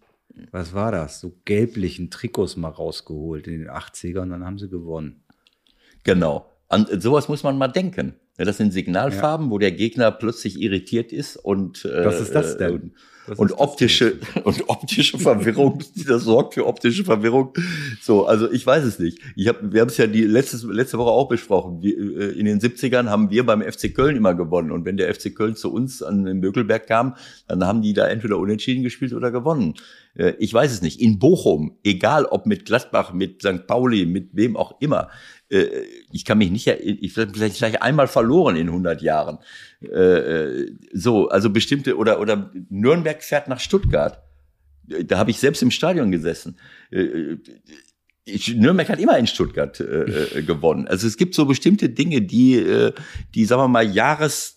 was 0.53 0.73
war 0.73 0.93
das, 0.93 1.21
so 1.21 1.35
gelblichen 1.45 2.11
Trikots 2.11 2.57
mal 2.57 2.69
rausgeholt 2.69 3.49
in 3.49 3.59
den 3.59 3.71
80ern 3.71 4.23
und 4.23 4.31
dann 4.31 4.47
haben 4.47 4.59
sie 4.59 4.69
gewonnen. 4.69 5.25
Genau. 6.05 6.47
An 6.69 6.87
sowas 7.01 7.29
muss 7.29 7.43
man 7.43 7.59
mal 7.59 7.69
denken. 7.69 8.15
Ja, 8.41 8.47
das 8.47 8.57
sind 8.57 8.73
Signalfarben, 8.73 9.49
ja. 9.49 9.51
wo 9.51 9.59
der 9.59 9.71
Gegner 9.71 10.11
plötzlich 10.11 10.59
irritiert 10.59 11.13
ist 11.13 11.37
und 11.37 11.85
äh, 11.85 12.07
Was 12.07 12.23
ist 12.23 12.35
das 12.35 12.57
denn? 12.57 12.93
und 13.37 13.53
optische 13.59 14.15
und 14.45 14.69
optische 14.69 15.19
Verwirrung, 15.19 15.83
das 16.07 16.25
sorgt 16.25 16.55
für 16.55 16.67
optische 16.67 17.05
Verwirrung. 17.05 17.53
So, 18.01 18.25
also 18.25 18.51
ich 18.51 18.67
weiß 18.67 18.85
es 18.85 18.99
nicht. 18.99 19.19
Ich 19.37 19.47
hab, 19.47 19.59
wir 19.61 19.83
haben 19.83 19.89
es 19.89 19.99
ja 19.99 20.07
die 20.07 20.23
letzte, 20.23 20.67
letzte 20.69 20.97
Woche 20.97 21.11
auch 21.11 21.29
besprochen. 21.29 21.83
Wir, 21.83 21.99
äh, 21.99 22.39
in 22.39 22.47
den 22.47 22.61
70ern 22.61 23.09
haben 23.11 23.31
wir 23.31 23.45
beim 23.45 23.61
FC 23.61 23.95
Köln 23.95 24.17
immer 24.17 24.35
gewonnen 24.35 24.71
und 24.71 24.87
wenn 24.87 24.97
der 24.97 25.15
FC 25.15 25.35
Köln 25.35 25.55
zu 25.55 25.71
uns 25.71 26.03
an 26.03 26.25
den 26.25 26.41
Mögelberg 26.41 26.87
kam, 26.87 27.17
dann 27.47 27.65
haben 27.67 27.83
die 27.83 27.93
da 27.93 28.07
entweder 28.07 28.39
unentschieden 28.39 28.83
gespielt 28.83 29.13
oder 29.13 29.31
gewonnen. 29.31 29.75
Äh, 30.15 30.33
ich 30.39 30.53
weiß 30.53 30.73
es 30.73 30.83
nicht. 30.83 31.01
In 31.01 31.19
Bochum, 31.19 31.77
egal 31.85 32.25
ob 32.25 32.47
mit 32.47 32.65
Gladbach, 32.65 33.13
mit 33.13 33.43
St. 33.43 33.67
Pauli, 33.67 34.07
mit 34.07 34.31
wem 34.33 34.57
auch 34.57 34.81
immer, 34.81 35.09
äh, 35.51 35.85
ich 36.13 36.25
kann 36.25 36.39
mich 36.39 36.51
nicht, 36.51 36.67
ich 36.67 37.13
vielleicht, 37.13 37.57
vielleicht 37.57 37.83
einmal 37.83 38.09
verloren 38.09 38.57
in 38.57 38.69
100 38.69 39.03
Jahren. 39.03 39.39
Äh, 39.81 40.67
so, 40.93 41.29
also 41.29 41.51
bestimmte, 41.51 41.97
oder, 41.97 42.21
oder 42.21 42.51
Nürnberg 42.69 43.23
fährt 43.23 43.49
nach 43.49 43.61
Stuttgart. 43.61 44.23
Da 45.05 45.19
habe 45.19 45.31
ich 45.31 45.39
selbst 45.39 45.63
im 45.63 45.71
Stadion 45.71 46.11
gesessen. 46.11 46.59
Ich, 48.25 48.55
Nürnberg 48.55 48.89
hat 48.89 48.99
immer 48.99 49.17
in 49.19 49.27
Stuttgart 49.27 49.79
äh, 49.81 50.43
gewonnen. 50.43 50.89
Also 50.89 51.07
es 51.07 51.17
gibt 51.17 51.35
so 51.35 51.47
bestimmte 51.47 51.89
Dinge, 51.89 52.23
die, 52.23 52.57
äh, 52.57 52.93
die 53.35 53.45
sagen 53.45 53.63
wir 53.63 53.69
mal, 53.69 53.87
Jahres 53.87 54.57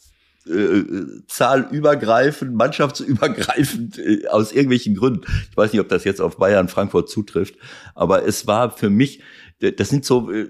zahlübergreifend, 1.27 2.53
mannschaftsübergreifend 2.53 3.97
äh, 3.97 4.27
aus 4.27 4.51
irgendwelchen 4.51 4.93
Gründen. 4.95 5.21
Ich 5.49 5.55
weiß 5.55 5.71
nicht, 5.71 5.79
ob 5.79 5.87
das 5.87 6.03
jetzt 6.03 6.19
auf 6.19 6.35
Bayern 6.35 6.67
Frankfurt 6.67 7.09
zutrifft, 7.09 7.55
aber 7.95 8.27
es 8.27 8.45
war 8.45 8.69
für 8.69 8.89
mich, 8.89 9.21
das 9.59 9.89
sind 9.89 10.05
so 10.05 10.31
äh, 10.31 10.47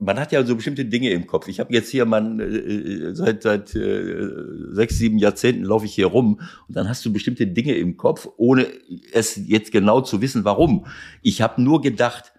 man 0.00 0.18
hat 0.18 0.32
ja 0.32 0.42
so 0.44 0.56
bestimmte 0.56 0.86
Dinge 0.86 1.10
im 1.10 1.26
Kopf. 1.26 1.46
Ich 1.46 1.60
habe 1.60 1.72
jetzt 1.74 1.90
hier 1.90 2.06
man 2.06 2.40
äh, 2.40 3.14
seit 3.14 3.42
seit 3.42 3.74
äh, 3.74 4.30
sechs 4.70 4.98
sieben 4.98 5.18
Jahrzehnten 5.18 5.64
laufe 5.64 5.84
ich 5.84 5.94
hier 5.94 6.06
rum 6.06 6.40
und 6.68 6.76
dann 6.76 6.88
hast 6.88 7.04
du 7.04 7.12
bestimmte 7.12 7.46
Dinge 7.46 7.74
im 7.74 7.96
Kopf, 7.96 8.26
ohne 8.36 8.66
es 9.12 9.36
jetzt 9.36 9.72
genau 9.72 10.00
zu 10.00 10.22
wissen, 10.22 10.44
warum. 10.44 10.86
Ich 11.22 11.42
habe 11.42 11.60
nur 11.62 11.82
gedacht, 11.82 12.32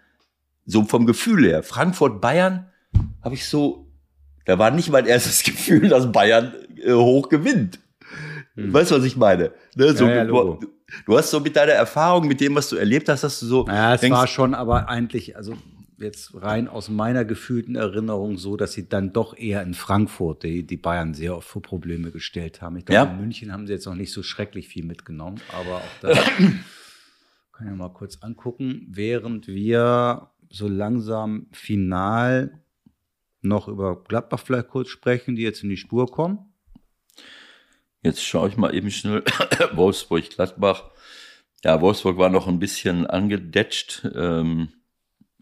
so 0.66 0.84
vom 0.84 1.06
Gefühl 1.06 1.46
her, 1.46 1.64
Frankfurt 1.64 2.20
Bayern 2.20 2.68
habe 3.22 3.36
ich 3.36 3.46
so, 3.46 3.88
da 4.46 4.58
war 4.58 4.72
nicht 4.72 4.90
mein 4.90 5.06
erstes 5.06 5.44
Gefühl, 5.44 5.88
dass 5.88 6.12
Bayern 6.12 6.54
äh, 6.84 6.94
hoch 6.94 7.30
gewinnt. 7.30 7.80
Hm. 8.56 8.74
Weißt 8.74 8.92
du, 8.92 8.96
was 8.96 9.04
ich 9.04 9.16
meine? 9.16 9.52
Ne, 9.76 9.94
so, 9.96 10.06
ja, 10.06 10.16
ja, 10.16 10.26
du, 10.26 10.60
du, 11.06 11.18
hast 11.18 11.30
so 11.30 11.40
mit 11.40 11.56
deiner 11.56 11.74
Erfahrung, 11.74 12.28
mit 12.28 12.42
dem, 12.42 12.56
was 12.56 12.70
du 12.70 12.76
erlebt 12.76 13.08
hast, 13.08 13.24
dass 13.24 13.40
du 13.40 13.46
so. 13.46 13.68
Ja, 13.68 13.94
es 13.94 14.02
denkst, 14.02 14.18
war 14.18 14.28
schon, 14.28 14.54
aber 14.54 14.90
eigentlich, 14.90 15.38
also 15.38 15.54
jetzt 16.02 16.42
rein 16.42 16.68
aus 16.68 16.90
meiner 16.90 17.26
gefühlten 17.26 17.76
Erinnerung 17.76 18.38
so, 18.38 18.58
dass 18.58 18.74
sie 18.74 18.90
dann 18.90 19.14
doch 19.14 19.38
eher 19.38 19.62
in 19.64 19.74
Frankfurt 19.74 20.44
die, 20.44 20.66
die 20.66 20.78
Bayern 20.78 21.14
sehr 21.14 21.36
oft 21.36 21.48
vor 21.48 21.62
Probleme 21.62 22.12
gestellt 22.12 22.62
haben. 22.62 22.78
Ich 22.78 22.86
glaube, 22.86 23.10
ja. 23.10 23.12
in 23.12 23.20
München 23.20 23.52
haben 23.52 23.68
sie 23.68 23.74
jetzt 23.74 23.86
noch 23.86 23.96
nicht 23.96 24.12
so 24.12 24.24
schrecklich 24.24 24.68
viel 24.68 24.86
mitgenommen, 24.86 25.40
aber 25.52 25.78
auch 25.78 26.00
da 26.02 26.14
kann 27.52 27.68
ich 27.68 27.76
mal 27.76 27.90
kurz 27.90 28.18
angucken, 28.22 28.88
während 28.90 29.48
wir 29.48 30.32
so 30.50 30.68
langsam 30.68 31.48
final 31.52 32.60
noch 33.42 33.68
über 33.68 34.04
Gladbach 34.04 34.40
vielleicht 34.40 34.68
kurz 34.68 34.90
sprechen, 34.90 35.36
die 35.36 35.42
jetzt 35.42 35.64
in 35.64 35.70
die 35.70 35.78
Spur 35.78 36.12
kommen. 36.12 36.40
Jetzt 38.04 38.24
schaue 38.24 38.50
ich 38.50 38.58
mal 38.58 38.74
eben 38.74 38.90
schnell 38.90 39.24
Wolfsburg, 39.74 40.30
Gladbach. 40.30 40.92
Ja, 41.64 41.80
Wolfsburg 41.82 42.18
war 42.18 42.30
noch 42.30 42.48
ein 42.48 42.60
bisschen 42.60 43.06
angedetscht. 43.06 44.08
Ähm, 44.16 44.70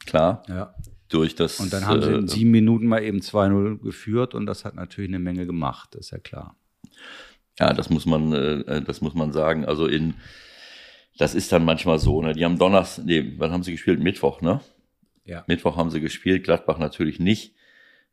klar. 0.05 0.43
Ja. 0.47 0.73
Durch 1.09 1.35
das. 1.35 1.59
Und 1.59 1.73
dann 1.73 1.87
haben 1.87 2.01
sie 2.01 2.13
in 2.13 2.25
äh, 2.25 2.27
sieben 2.27 2.51
Minuten 2.51 2.85
mal 2.85 3.03
eben 3.03 3.19
2-0 3.19 3.81
geführt 3.81 4.35
und 4.35 4.45
das 4.45 4.63
hat 4.63 4.75
natürlich 4.75 5.09
eine 5.09 5.19
Menge 5.19 5.47
gemacht, 5.47 5.95
ist 5.95 6.11
ja 6.11 6.19
klar. 6.19 6.55
Ja, 7.59 7.73
das 7.73 7.89
muss 7.89 8.05
man, 8.05 8.31
äh, 8.31 8.81
das 8.83 9.01
muss 9.01 9.15
man 9.15 9.31
sagen. 9.31 9.65
Also 9.65 9.87
in, 9.87 10.13
das 11.17 11.35
ist 11.35 11.51
dann 11.51 11.65
manchmal 11.65 11.99
so, 11.99 12.21
ne? 12.21 12.33
Die 12.33 12.45
haben 12.45 12.57
Donnerstag, 12.57 13.05
nee, 13.05 13.33
wann 13.37 13.51
haben 13.51 13.63
sie 13.63 13.71
gespielt? 13.71 13.99
Mittwoch, 13.99 14.41
ne? 14.41 14.61
Ja. 15.25 15.43
Mittwoch 15.47 15.77
haben 15.77 15.89
sie 15.89 15.99
gespielt, 15.99 16.43
Gladbach 16.43 16.77
natürlich 16.77 17.19
nicht. 17.19 17.55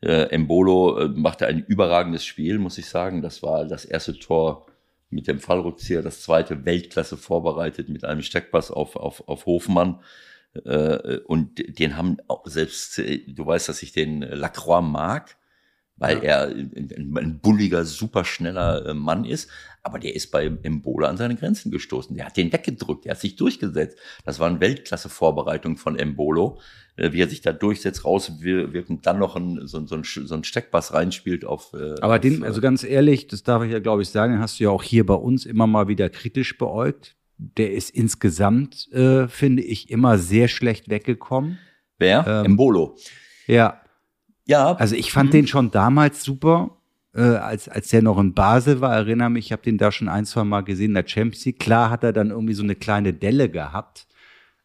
Äh, 0.01 0.30
Embolo 0.30 0.99
äh, 0.99 1.09
machte 1.09 1.47
ein 1.47 1.64
überragendes 1.64 2.24
Spiel, 2.24 2.59
muss 2.59 2.78
ich 2.78 2.87
sagen. 2.87 3.22
Das 3.22 3.43
war 3.43 3.64
das 3.64 3.84
erste 3.84 4.18
Tor 4.18 4.66
mit 5.09 5.28
dem 5.28 5.39
Fallrückzieher, 5.39 6.03
das 6.03 6.22
zweite 6.22 6.64
Weltklasse 6.64 7.16
vorbereitet 7.16 7.89
mit 7.89 8.05
einem 8.05 8.22
Steckpass 8.22 8.70
auf, 8.70 8.97
auf, 8.97 9.26
auf 9.28 9.47
Hofmann. 9.47 10.01
Äh, 10.65 11.21
und 11.27 11.79
den 11.79 11.97
haben 11.97 12.19
auch 12.29 12.47
selbst, 12.47 12.99
äh, 12.99 13.23
du 13.27 13.47
weißt, 13.47 13.69
dass 13.69 13.83
ich 13.83 13.93
den 13.93 14.21
Lacroix 14.21 14.83
mag, 14.83 15.37
weil 15.97 16.19
ja. 16.19 16.45
er 16.45 16.49
ein, 16.49 17.41
bulliger, 17.43 17.85
superschneller 17.85 18.87
äh, 18.87 18.95
Mann 18.95 19.25
ist. 19.25 19.51
Aber 19.83 19.99
der 19.99 20.15
ist 20.15 20.31
bei 20.31 20.47
Embola 20.63 21.09
an 21.09 21.17
seine 21.17 21.37
Grenzen 21.37 21.71
gestoßen. 21.71 22.17
Der 22.17 22.27
hat 22.27 22.37
den 22.37 22.53
weggedrückt, 22.53 23.05
der 23.05 23.13
hat 23.13 23.21
sich 23.21 23.37
durchgesetzt. 23.37 23.97
Das 24.25 24.41
war 24.41 24.49
eine 24.49 24.61
Weltklasse-Vorbereitung 24.61 25.77
von 25.77 25.97
Embolo, 25.97 26.59
wie 26.97 27.21
er 27.21 27.29
sich 27.29 27.41
da 27.41 27.53
durchsetzt, 27.53 28.05
rauswirkt 28.05 28.91
und 28.91 29.07
dann 29.07 29.21
noch 29.21 29.37
ein, 29.37 29.67
so, 29.69 29.87
so, 29.87 29.95
ein, 29.95 30.03
so 30.03 30.35
ein 30.35 30.43
Steckpass 30.43 30.93
reinspielt 30.93 31.45
auf. 31.45 31.73
Aber 32.01 32.19
den, 32.19 32.43
also 32.43 32.61
ganz 32.61 32.83
ehrlich, 32.83 33.29
das 33.29 33.45
darf 33.45 33.63
ich 33.63 33.71
ja, 33.71 33.79
glaube 33.79 34.03
ich, 34.03 34.09
sagen, 34.09 34.33
den 34.33 34.43
hast 34.43 34.59
du 34.59 34.65
ja 34.65 34.71
auch 34.71 34.83
hier 34.83 35.07
bei 35.07 35.15
uns 35.15 35.47
immer 35.47 35.69
mal 35.69 35.87
wieder 35.87 36.11
kritisch 36.11 36.59
beäugt 36.59 37.17
der 37.39 37.72
ist 37.72 37.91
insgesamt, 37.91 38.91
äh, 38.93 39.28
finde 39.28 39.62
ich, 39.62 39.91
immer 39.91 40.18
sehr 40.18 40.49
schlecht 40.49 40.89
weggekommen. 40.89 41.59
Wer? 41.99 42.24
Ähm, 42.26 42.53
Embolo. 42.53 42.97
Ja. 43.47 43.80
Ja. 44.47 44.74
Also 44.74 44.95
ich 44.95 45.12
fand 45.12 45.30
mhm. 45.30 45.32
den 45.32 45.47
schon 45.47 45.70
damals 45.70 46.22
super, 46.22 46.78
äh, 47.14 47.20
als, 47.20 47.68
als 47.68 47.89
der 47.89 48.03
noch 48.03 48.18
in 48.18 48.34
Basel 48.34 48.80
war. 48.80 48.95
Erinnere 48.95 49.30
mich, 49.30 49.47
ich 49.47 49.53
habe 49.53 49.62
den 49.62 49.78
da 49.78 49.93
schon 49.93 50.09
ein, 50.09 50.24
zwei 50.24 50.45
Mal 50.45 50.62
gesehen 50.62 50.91
in 50.91 50.95
der 50.95 51.09
Champions 51.09 51.45
League. 51.45 51.59
Klar 51.59 51.91
hat 51.91 52.05
er 52.05 52.12
dann 52.12 52.30
irgendwie 52.30 52.55
so 52.55 52.62
eine 52.62 52.74
kleine 52.74 53.12
Delle 53.12 53.49
gehabt, 53.51 54.07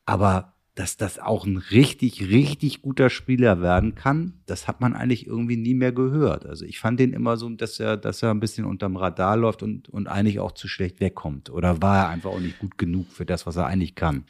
aber 0.06 0.51
dass 0.76 0.96
das 0.96 1.20
auch 1.20 1.46
ein 1.46 1.58
richtig, 1.58 2.30
richtig 2.30 2.82
guter 2.82 3.10
Spieler 3.10 3.62
werden 3.62 3.94
kann, 3.94 4.42
das 4.46 4.68
hat 4.68 4.80
man 4.80 4.94
eigentlich 4.94 5.28
irgendwie 5.28 5.58
nie 5.58 5.74
mehr 5.74 5.92
gehört. 5.92 6.46
Also 6.46 6.66
ich 6.66 6.80
fand 6.80 7.00
den 7.00 7.12
immer 7.12 7.36
so, 7.36 7.50
dass 7.50 7.80
er, 7.80 7.98
dass 7.98 8.24
er 8.24 8.32
ein 8.32 8.40
bisschen 8.40 8.66
unterm 8.66 8.96
Radar 8.96 9.36
läuft 9.36 9.64
und, 9.64 9.90
und 9.90 10.08
eigentlich 10.08 10.40
auch 10.40 10.54
zu 10.54 10.70
schlecht 10.70 11.02
wegkommt. 11.02 11.50
Oder 11.50 11.82
war 11.82 11.98
er 11.98 12.10
einfach 12.10 12.30
auch 12.32 12.40
nicht 12.40 12.60
gut 12.60 12.78
genug 12.78 13.12
für 13.12 13.26
das, 13.26 13.46
was 13.46 13.58
er 13.58 13.66
eigentlich 13.66 13.96
kann? 13.96 14.24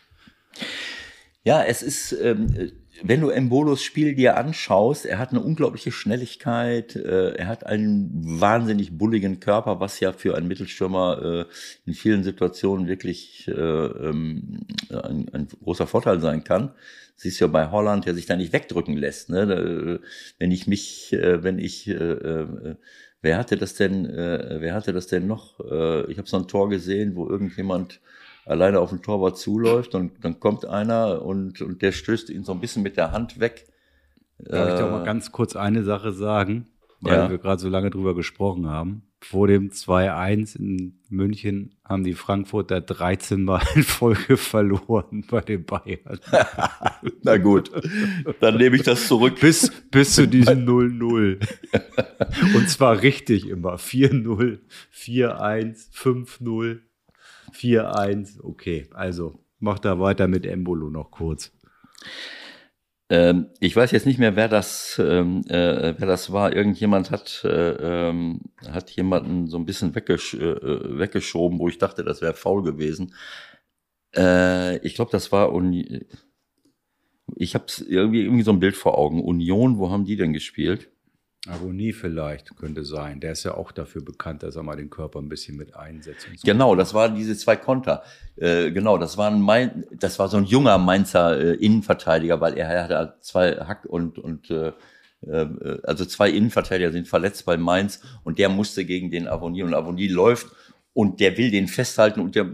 Ja, 1.43 1.63
es 1.63 1.83
ist, 1.83 2.11
ähm, 2.13 2.71
wenn 3.03 3.21
du 3.21 3.29
Embolos 3.29 3.83
Spiel 3.83 4.15
dir 4.15 4.37
anschaust, 4.37 5.05
er 5.05 5.17
hat 5.17 5.31
eine 5.31 5.41
unglaubliche 5.41 5.91
Schnelligkeit, 5.91 6.95
äh, 6.95 7.33
er 7.33 7.47
hat 7.47 7.65
einen 7.65 8.09
wahnsinnig 8.13 8.97
bulligen 8.97 9.39
Körper, 9.39 9.79
was 9.79 9.99
ja 9.99 10.13
für 10.13 10.35
einen 10.35 10.47
Mittelstürmer 10.47 11.47
äh, 11.47 11.53
in 11.85 11.93
vielen 11.93 12.23
Situationen 12.23 12.87
wirklich 12.87 13.47
äh, 13.47 13.51
ähm, 13.51 14.61
ein, 14.89 15.27
ein, 15.33 15.47
großer 15.63 15.87
Vorteil 15.87 16.19
sein 16.19 16.43
kann. 16.43 16.73
Siehst 17.15 17.39
du 17.39 17.45
ja 17.45 17.51
bei 17.51 17.69
Holland, 17.71 18.05
der 18.05 18.15
sich 18.15 18.25
da 18.25 18.35
nicht 18.35 18.53
wegdrücken 18.53 18.97
lässt. 18.97 19.29
Ne? 19.29 19.99
Wenn 20.39 20.51
ich 20.51 20.67
mich, 20.67 21.13
äh, 21.13 21.43
wenn 21.43 21.59
ich, 21.59 21.87
äh, 21.87 21.93
äh, 21.93 22.75
wer 23.21 23.37
hatte 23.37 23.57
das 23.57 23.75
denn, 23.75 24.05
äh, 24.05 24.57
wer 24.59 24.73
hatte 24.73 24.93
das 24.93 25.07
denn 25.07 25.27
noch? 25.27 25.59
Äh, 25.59 26.11
ich 26.11 26.17
habe 26.17 26.27
so 26.27 26.37
ein 26.37 26.47
Tor 26.47 26.69
gesehen, 26.69 27.15
wo 27.15 27.27
irgendjemand 27.27 27.99
alleine 28.45 28.79
auf 28.79 28.89
den 28.89 29.01
Torwart 29.01 29.37
zuläuft 29.37 29.95
und 29.95 30.23
dann 30.23 30.39
kommt 30.39 30.65
einer 30.65 31.21
und, 31.21 31.61
und 31.61 31.81
der 31.81 31.91
stößt 31.91 32.29
ihn 32.29 32.43
so 32.43 32.51
ein 32.51 32.59
bisschen 32.59 32.83
mit 32.83 32.97
der 32.97 33.11
Hand 33.11 33.39
weg. 33.39 33.67
Darf 34.39 34.69
äh, 34.69 34.73
ich 34.73 34.79
doch 34.79 34.91
mal 34.91 35.03
ganz 35.03 35.31
kurz 35.31 35.55
eine 35.55 35.83
Sache 35.83 36.11
sagen, 36.11 36.67
weil 36.99 37.17
ja. 37.17 37.29
wir 37.29 37.37
gerade 37.37 37.61
so 37.61 37.69
lange 37.69 37.89
drüber 37.89 38.15
gesprochen 38.15 38.67
haben. 38.67 39.03
Vor 39.23 39.45
dem 39.45 39.69
2-1 39.69 40.57
in 40.57 40.99
München 41.09 41.75
haben 41.85 42.03
die 42.03 42.15
Frankfurter 42.15 42.81
13 42.81 43.43
Mal 43.43 43.61
in 43.75 43.83
Folge 43.83 44.35
verloren 44.35 45.23
bei 45.29 45.41
den 45.41 45.63
Bayern. 45.63 46.19
Na 47.21 47.37
gut, 47.37 47.69
dann 48.39 48.57
nehme 48.57 48.77
ich 48.77 48.81
das 48.81 49.07
zurück. 49.07 49.39
Bis, 49.39 49.71
bis 49.91 50.15
zu 50.15 50.27
diesem 50.27 50.65
0-0. 50.67 51.37
Und 52.55 52.67
zwar 52.67 53.03
richtig 53.03 53.47
immer. 53.47 53.75
4-0, 53.75 54.57
4-1, 54.91 55.93
5-0. 55.93 56.79
4-1, 57.53 58.41
okay. 58.43 58.87
Also 58.93 59.39
macht 59.59 59.85
da 59.85 59.99
weiter 59.99 60.27
mit 60.27 60.45
Embolo 60.45 60.89
noch 60.89 61.11
kurz. 61.11 61.51
Ähm, 63.09 63.47
ich 63.59 63.75
weiß 63.75 63.91
jetzt 63.91 64.05
nicht 64.05 64.19
mehr, 64.19 64.35
wer 64.35 64.47
das, 64.47 64.99
ähm, 65.03 65.43
äh, 65.47 65.95
wer 65.97 66.07
das 66.07 66.31
war. 66.31 66.55
Irgendjemand 66.55 67.11
hat, 67.11 67.43
äh, 67.43 68.09
ähm, 68.09 68.41
hat 68.67 68.91
jemanden 68.91 69.47
so 69.47 69.57
ein 69.57 69.65
bisschen 69.65 69.95
weggesch 69.95 70.33
äh, 70.33 70.97
weggeschoben, 70.99 71.59
wo 71.59 71.67
ich 71.67 71.77
dachte, 71.77 72.03
das 72.03 72.21
wäre 72.21 72.33
faul 72.33 72.63
gewesen. 72.63 73.13
Äh, 74.15 74.77
ich 74.85 74.95
glaube, 74.95 75.11
das 75.11 75.31
war 75.31 75.51
Uni 75.53 76.05
ich 77.35 77.55
habe 77.55 77.65
irgendwie, 77.87 78.23
irgendwie 78.23 78.43
so 78.43 78.51
ein 78.51 78.59
Bild 78.59 78.75
vor 78.75 78.97
Augen. 78.97 79.21
Union, 79.21 79.77
wo 79.77 79.89
haben 79.89 80.05
die 80.05 80.15
denn 80.15 80.33
gespielt? 80.33 80.89
Agonie 81.47 81.91
vielleicht 81.91 82.55
könnte 82.55 82.83
sein. 82.83 83.19
Der 83.19 83.31
ist 83.31 83.43
ja 83.43 83.55
auch 83.55 83.71
dafür 83.71 84.03
bekannt, 84.03 84.43
dass 84.43 84.55
er 84.55 84.63
mal 84.63 84.75
den 84.75 84.91
Körper 84.91 85.19
ein 85.19 85.29
bisschen 85.29 85.57
mit 85.57 85.75
einsetzt. 85.75 86.27
So. 86.35 86.45
Genau, 86.45 86.75
das 86.75 86.93
waren 86.93 87.15
diese 87.15 87.35
zwei 87.35 87.55
Konter. 87.55 88.03
Äh, 88.35 88.71
genau, 88.71 88.99
das 88.99 89.17
war 89.17 89.31
ein 89.31 89.41
Main, 89.41 89.85
das 89.91 90.19
war 90.19 90.27
so 90.27 90.37
ein 90.37 90.45
junger 90.45 90.77
Mainzer 90.77 91.39
äh, 91.39 91.53
Innenverteidiger, 91.55 92.39
weil 92.41 92.57
er 92.57 92.83
hatte 92.83 93.15
zwei 93.21 93.55
Hack 93.55 93.85
und 93.85 94.19
und 94.19 94.51
äh, 94.51 94.73
äh, 95.27 95.79
also 95.83 96.05
zwei 96.05 96.29
Innenverteidiger 96.29 96.91
sind 96.91 97.07
verletzt 97.07 97.45
bei 97.45 97.57
Mainz 97.57 98.01
und 98.23 98.37
der 98.37 98.49
musste 98.49 98.85
gegen 98.85 99.09
den 99.09 99.27
Avonie 99.27 99.63
und 99.63 99.73
Avonie 99.73 100.07
läuft 100.07 100.47
und 100.93 101.19
der 101.19 101.37
will 101.37 101.51
den 101.51 101.67
festhalten 101.67 102.19
und 102.19 102.35
der 102.35 102.47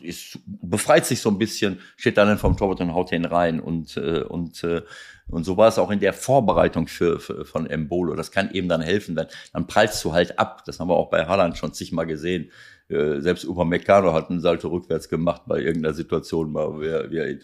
ist, 0.00 0.38
befreit 0.46 1.04
sich 1.06 1.20
so 1.20 1.30
ein 1.30 1.38
bisschen, 1.38 1.78
steht 1.96 2.16
dann 2.16 2.38
vom 2.38 2.56
Torwart 2.56 2.80
und 2.80 2.94
haut 2.94 3.10
den 3.10 3.24
rein 3.24 3.60
und 3.60 3.96
äh, 3.96 4.22
und 4.22 4.64
äh, 4.64 4.82
und 5.28 5.44
so 5.44 5.56
war 5.56 5.68
es 5.68 5.78
auch 5.78 5.90
in 5.90 6.00
der 6.00 6.12
Vorbereitung 6.12 6.86
für, 6.86 7.18
für 7.18 7.44
von 7.44 7.66
Embolo. 7.66 8.14
Das 8.14 8.30
kann 8.30 8.50
eben 8.52 8.68
dann 8.68 8.80
helfen, 8.80 9.16
dann, 9.16 9.26
dann 9.52 9.66
prallst 9.66 10.04
du 10.04 10.12
halt 10.12 10.38
ab. 10.38 10.62
Das 10.66 10.78
haben 10.78 10.88
wir 10.88 10.96
auch 10.96 11.10
bei 11.10 11.26
Haaland 11.26 11.58
schon 11.58 11.72
zigmal 11.72 12.06
gesehen. 12.06 12.50
Äh, 12.88 13.20
selbst 13.20 13.44
Upamecano 13.44 14.12
hat 14.12 14.30
einen 14.30 14.40
Salto 14.40 14.68
rückwärts 14.68 15.08
gemacht 15.08 15.42
bei 15.46 15.58
irgendeiner 15.58 15.94
Situation. 15.94 16.52
Mal, 16.52 16.78
wer, 16.78 17.10
wer 17.10 17.38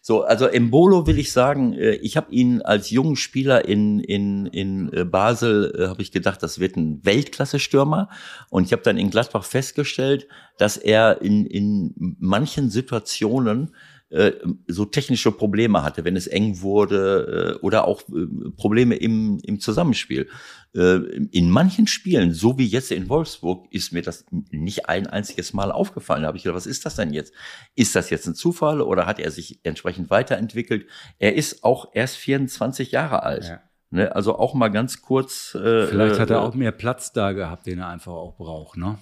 so, 0.00 0.22
also 0.22 0.46
Embolo 0.46 1.08
will 1.08 1.18
ich 1.18 1.32
sagen, 1.32 1.72
äh, 1.72 1.94
ich 1.94 2.16
habe 2.16 2.32
ihn 2.32 2.62
als 2.62 2.90
jungen 2.90 3.16
Spieler 3.16 3.64
in, 3.64 3.98
in, 3.98 4.46
in 4.46 4.92
äh, 4.92 5.04
Basel, 5.04 5.74
äh, 5.76 5.88
habe 5.88 6.02
ich 6.02 6.12
gedacht, 6.12 6.40
das 6.44 6.60
wird 6.60 6.76
ein 6.76 7.04
Weltklasse-Stürmer. 7.04 8.10
Und 8.50 8.66
ich 8.66 8.72
habe 8.72 8.82
dann 8.82 8.96
in 8.96 9.10
Gladbach 9.10 9.44
festgestellt, 9.44 10.28
dass 10.58 10.76
er 10.76 11.22
in, 11.22 11.46
in 11.46 12.16
manchen 12.20 12.70
Situationen 12.70 13.74
äh, 14.10 14.32
so 14.68 14.84
technische 14.84 15.32
Probleme 15.32 15.82
hatte, 15.82 16.04
wenn 16.04 16.14
es 16.14 16.26
eng 16.26 16.60
wurde 16.60 17.56
äh, 17.56 17.64
oder 17.64 17.88
auch 17.88 18.02
äh, 18.10 18.50
Probleme 18.56 18.94
im, 18.94 19.40
im 19.42 19.60
Zusammenspiel. 19.60 20.28
In 20.76 21.50
manchen 21.50 21.86
Spielen, 21.86 22.32
so 22.32 22.58
wie 22.58 22.66
jetzt 22.66 22.90
in 22.90 23.08
Wolfsburg, 23.08 23.68
ist 23.70 23.92
mir 23.92 24.02
das 24.02 24.26
nicht 24.50 24.88
ein 24.88 25.06
einziges 25.06 25.52
Mal 25.52 25.70
aufgefallen. 25.70 26.22
Da 26.22 26.26
habe 26.26 26.36
ich 26.36 26.42
gedacht, 26.42 26.56
was 26.56 26.66
ist 26.66 26.84
das 26.84 26.96
denn 26.96 27.12
jetzt? 27.12 27.32
Ist 27.76 27.94
das 27.94 28.10
jetzt 28.10 28.26
ein 28.26 28.34
Zufall 28.34 28.80
oder 28.80 29.06
hat 29.06 29.20
er 29.20 29.30
sich 29.30 29.60
entsprechend 29.62 30.10
weiterentwickelt? 30.10 30.88
Er 31.20 31.36
ist 31.36 31.62
auch 31.62 31.90
erst 31.94 32.16
24 32.16 32.90
Jahre 32.90 33.22
alt. 33.22 33.44
Ja. 33.44 33.60
Ne, 33.90 34.16
also 34.16 34.36
auch 34.36 34.54
mal 34.54 34.66
ganz 34.66 35.00
kurz. 35.00 35.50
Vielleicht 35.52 36.18
hat 36.18 36.30
er 36.30 36.42
auch 36.42 36.54
mehr 36.54 36.72
Platz 36.72 37.12
da 37.12 37.30
gehabt, 37.30 37.66
den 37.68 37.78
er 37.78 37.86
einfach 37.86 38.12
auch 38.12 38.36
braucht, 38.36 38.76
ne? 38.76 38.98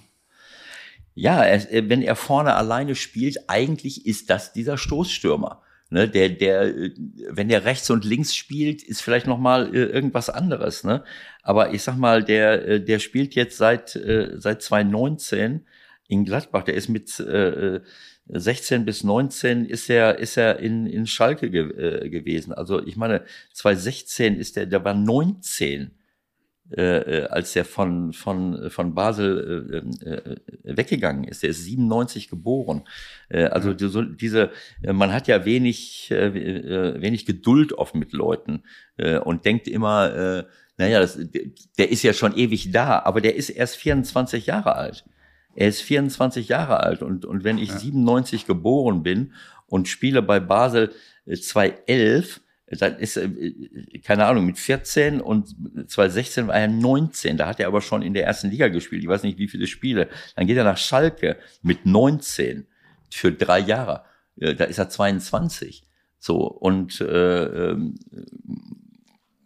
Ja, 1.15 1.43
er, 1.43 1.71
äh, 1.71 1.89
wenn 1.89 2.01
er 2.01 2.15
vorne 2.15 2.55
alleine 2.55 2.95
spielt, 2.95 3.49
eigentlich 3.49 4.05
ist 4.05 4.29
das 4.29 4.53
dieser 4.53 4.77
Stoßstürmer. 4.77 5.61
Ne, 5.89 6.09
der, 6.09 6.29
der, 6.29 6.73
wenn 7.29 7.49
der 7.49 7.65
rechts 7.65 7.91
und 7.91 8.03
links 8.03 8.35
spielt, 8.35 8.81
ist 8.81 9.01
vielleicht 9.01 9.27
noch 9.27 9.37
mal 9.37 9.75
äh, 9.75 9.83
irgendwas 9.83 10.29
anderes. 10.29 10.83
Ne? 10.83 11.03
Aber 11.43 11.73
ich 11.73 11.83
sag 11.83 11.97
mal, 11.97 12.23
der, 12.23 12.67
äh, 12.67 12.83
der 12.83 12.97
spielt 12.97 13.35
jetzt 13.35 13.57
seit 13.57 13.89
seit 13.89 14.61
2019 14.63 15.67
in 16.07 16.25
Gladbach. 16.25 16.63
Der 16.63 16.73
ist 16.73 16.89
mit 16.89 17.19
äh, 17.19 17.79
16 18.27 18.85
bis 18.85 19.03
19 19.03 19.65
ist 19.65 19.89
er 19.89 20.17
ist 20.17 20.37
er 20.37 20.59
in 20.59 20.87
in 20.87 21.05
Schalke 21.05 21.51
ge, 21.51 21.69
äh, 22.05 22.09
gewesen. 22.09 22.53
Also 22.53 22.83
ich 22.83 22.95
meine, 22.95 23.23
2016 23.53 24.37
ist 24.37 24.55
der, 24.55 24.65
der 24.65 24.83
war 24.83 24.93
19 24.93 25.91
äh, 26.71 27.21
äh, 27.21 27.25
als 27.25 27.55
er 27.55 27.65
von, 27.65 28.13
von, 28.13 28.71
von 28.71 28.95
Basel 28.95 29.83
äh, 30.01 30.09
äh, 30.09 30.37
weggegangen 30.63 31.25
ist. 31.25 31.43
Er 31.43 31.49
ist 31.49 31.65
97 31.65 32.29
geboren. 32.29 32.83
Äh, 33.29 33.45
also 33.45 33.71
ja. 33.71 33.75
die, 33.75 34.17
diese, 34.17 34.49
man 34.81 35.11
hat 35.11 35.27
ja 35.27 35.45
wenig, 35.45 36.09
äh, 36.09 36.27
äh, 36.27 37.01
wenig 37.01 37.25
Geduld 37.25 37.73
oft 37.73 37.95
mit 37.95 38.13
Leuten 38.13 38.63
äh, 38.97 39.19
und 39.19 39.45
denkt 39.45 39.67
immer, 39.67 40.15
äh, 40.15 40.43
naja, 40.77 41.01
das, 41.01 41.19
der 41.77 41.91
ist 41.91 42.01
ja 42.01 42.13
schon 42.13 42.35
ewig 42.35 42.71
da, 42.71 43.03
aber 43.03 43.21
der 43.21 43.35
ist 43.35 43.49
erst 43.49 43.75
24 43.75 44.47
Jahre 44.47 44.75
alt. 44.75 45.05
Er 45.55 45.67
ist 45.67 45.81
24 45.81 46.47
Jahre 46.47 46.79
alt 46.79 47.03
und, 47.03 47.25
und 47.25 47.43
wenn 47.43 47.57
ich 47.57 47.69
ja. 47.69 47.77
97 47.77 48.47
geboren 48.47 49.03
bin 49.03 49.33
und 49.67 49.87
spiele 49.87 50.21
bei 50.21 50.39
Basel 50.39 50.91
2011, 51.27 52.41
dann 52.67 52.97
ist, 52.97 53.17
äh, 53.17 53.29
keine 54.03 54.25
Ahnung, 54.25 54.45
mit 54.45 54.57
14 54.57 55.21
und 55.21 55.55
2016 55.87 56.47
war 56.47 56.55
er 56.55 56.67
19. 56.67 57.37
Da 57.37 57.47
hat 57.47 57.59
er 57.59 57.67
aber 57.67 57.81
schon 57.81 58.01
in 58.01 58.13
der 58.13 58.25
ersten 58.25 58.49
Liga 58.49 58.67
gespielt. 58.69 59.03
Ich 59.03 59.09
weiß 59.09 59.23
nicht, 59.23 59.37
wie 59.37 59.47
viele 59.47 59.67
Spiele. 59.67 60.09
Dann 60.35 60.47
geht 60.47 60.57
er 60.57 60.63
nach 60.63 60.77
Schalke 60.77 61.37
mit 61.61 61.85
19 61.85 62.65
für 63.11 63.31
drei 63.31 63.59
Jahre. 63.59 64.03
Da 64.35 64.65
ist 64.65 64.79
er 64.79 64.89
22. 64.89 65.83
So, 66.17 66.47
und, 66.47 67.01
äh, 67.01 67.43
ähm, 67.43 67.95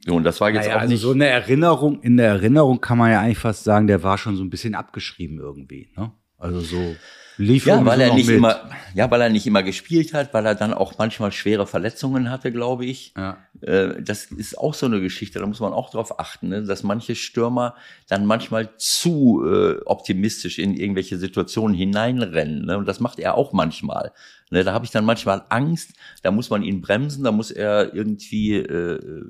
und 0.07 0.24
das 0.24 0.39
war 0.39 0.51
jetzt 0.51 0.65
naja, 0.65 0.78
auch 0.78 0.82
also 0.82 0.93
nicht. 0.93 1.01
so 1.01 1.11
eine 1.11 1.26
Erinnerung, 1.26 2.01
in 2.01 2.18
der 2.18 2.28
Erinnerung 2.28 2.80
kann 2.80 2.97
man 2.97 3.11
ja 3.11 3.20
eigentlich 3.20 3.39
fast 3.39 3.63
sagen, 3.63 3.88
der 3.88 4.03
war 4.03 4.18
schon 4.18 4.38
so 4.38 4.43
ein 4.43 4.49
bisschen 4.49 4.76
abgeschrieben 4.76 5.39
irgendwie, 5.39 5.89
ne? 5.97 6.11
Also 6.38 6.61
so. 6.61 6.95
Lief 7.38 7.67
ja, 7.67 7.85
weil 7.85 8.01
er 8.01 8.13
nicht 8.13 8.27
mit. 8.27 8.38
immer, 8.38 8.69
ja, 8.95 9.09
weil 9.11 9.21
er 9.21 9.29
nicht 9.29 9.45
immer 9.45 9.61
gespielt 9.61 10.13
hat, 10.13 10.33
weil 10.33 10.45
er 10.45 10.55
dann 10.55 10.73
auch 10.73 10.97
manchmal 10.97 11.31
schwere 11.31 11.67
Verletzungen 11.67 12.31
hatte, 12.31 12.51
glaube 12.51 12.85
ich. 12.85 13.13
Ja. 13.15 13.38
Äh, 13.61 14.01
das 14.01 14.25
ist 14.25 14.57
auch 14.57 14.73
so 14.73 14.88
eine 14.88 15.01
Geschichte, 15.01 15.39
da 15.39 15.45
muss 15.45 15.59
man 15.59 15.71
auch 15.71 15.91
drauf 15.91 16.19
achten, 16.19 16.49
ne? 16.49 16.63
dass 16.63 16.81
manche 16.83 17.15
Stürmer 17.15 17.75
dann 18.07 18.25
manchmal 18.25 18.69
zu 18.77 19.43
äh, 19.45 19.77
optimistisch 19.85 20.57
in 20.57 20.73
irgendwelche 20.73 21.17
Situationen 21.17 21.75
hineinrennen. 21.75 22.65
Ne? 22.65 22.77
Und 22.77 22.88
das 22.88 22.99
macht 22.99 23.19
er 23.19 23.35
auch 23.35 23.53
manchmal. 23.53 24.13
Ne, 24.50 24.64
da 24.64 24.74
habe 24.74 24.86
ich 24.86 24.91
dann 24.91 25.04
manchmal 25.04 25.43
Angst, 25.50 25.91
da 26.22 26.32
muss 26.32 26.50
man 26.50 26.64
ihn 26.64 26.80
bremsen, 26.80 27.26
da 27.26 27.34
muss 27.34 27.52
er 27.52 27.93
irgendwie 27.93 28.56
äh, 28.56 29.26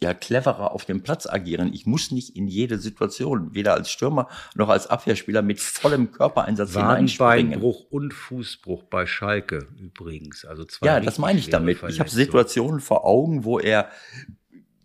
ja 0.00 0.14
cleverer 0.14 0.70
auf 0.70 0.84
dem 0.84 1.02
Platz 1.02 1.26
agieren. 1.26 1.72
Ich 1.72 1.86
muss 1.86 2.12
nicht 2.12 2.36
in 2.36 2.46
jede 2.46 2.78
Situation, 2.78 3.52
weder 3.52 3.74
als 3.74 3.90
Stürmer 3.90 4.28
noch 4.54 4.68
als 4.68 4.86
Abwehrspieler, 4.86 5.42
mit 5.42 5.58
vollem 5.58 6.12
Körpereinsatz 6.12 6.74
hineinspringen. 6.74 7.50
Beinbruch 7.50 7.90
und 7.90 8.14
Fußbruch 8.14 8.84
bei 8.84 9.06
Schalke 9.06 9.66
übrigens. 9.76 10.44
Also 10.44 10.64
zwei 10.64 10.86
ja, 10.86 11.00
das 11.00 11.18
meine 11.18 11.40
ich 11.40 11.50
damit. 11.50 11.82
Ich 11.88 11.98
habe 11.98 12.08
Situationen 12.08 12.80
vor 12.80 13.04
Augen, 13.04 13.44
wo 13.44 13.58
er 13.58 13.90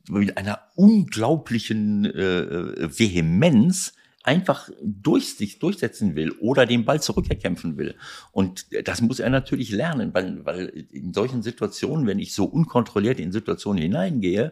mit 0.10 0.38
einer 0.38 0.62
unglaublichen 0.76 2.06
äh, 2.06 2.90
Vehemenz 2.90 3.94
einfach 4.26 4.70
durch 4.82 5.36
sich 5.36 5.60
durchsetzen 5.60 6.16
will 6.16 6.32
oder 6.40 6.66
den 6.66 6.84
Ball 6.84 7.02
zurückerkämpfen 7.02 7.78
will. 7.78 7.96
Und 8.32 8.66
das 8.88 9.02
muss 9.02 9.20
er 9.20 9.30
natürlich 9.30 9.70
lernen, 9.70 10.14
weil, 10.14 10.44
weil 10.46 10.88
in 10.92 11.14
solchen 11.14 11.44
Situationen, 11.44 12.08
wenn 12.08 12.20
ich 12.20 12.34
so 12.34 12.46
unkontrolliert 12.46 13.20
in 13.20 13.32
Situationen 13.32 13.82
hineingehe, 13.82 14.52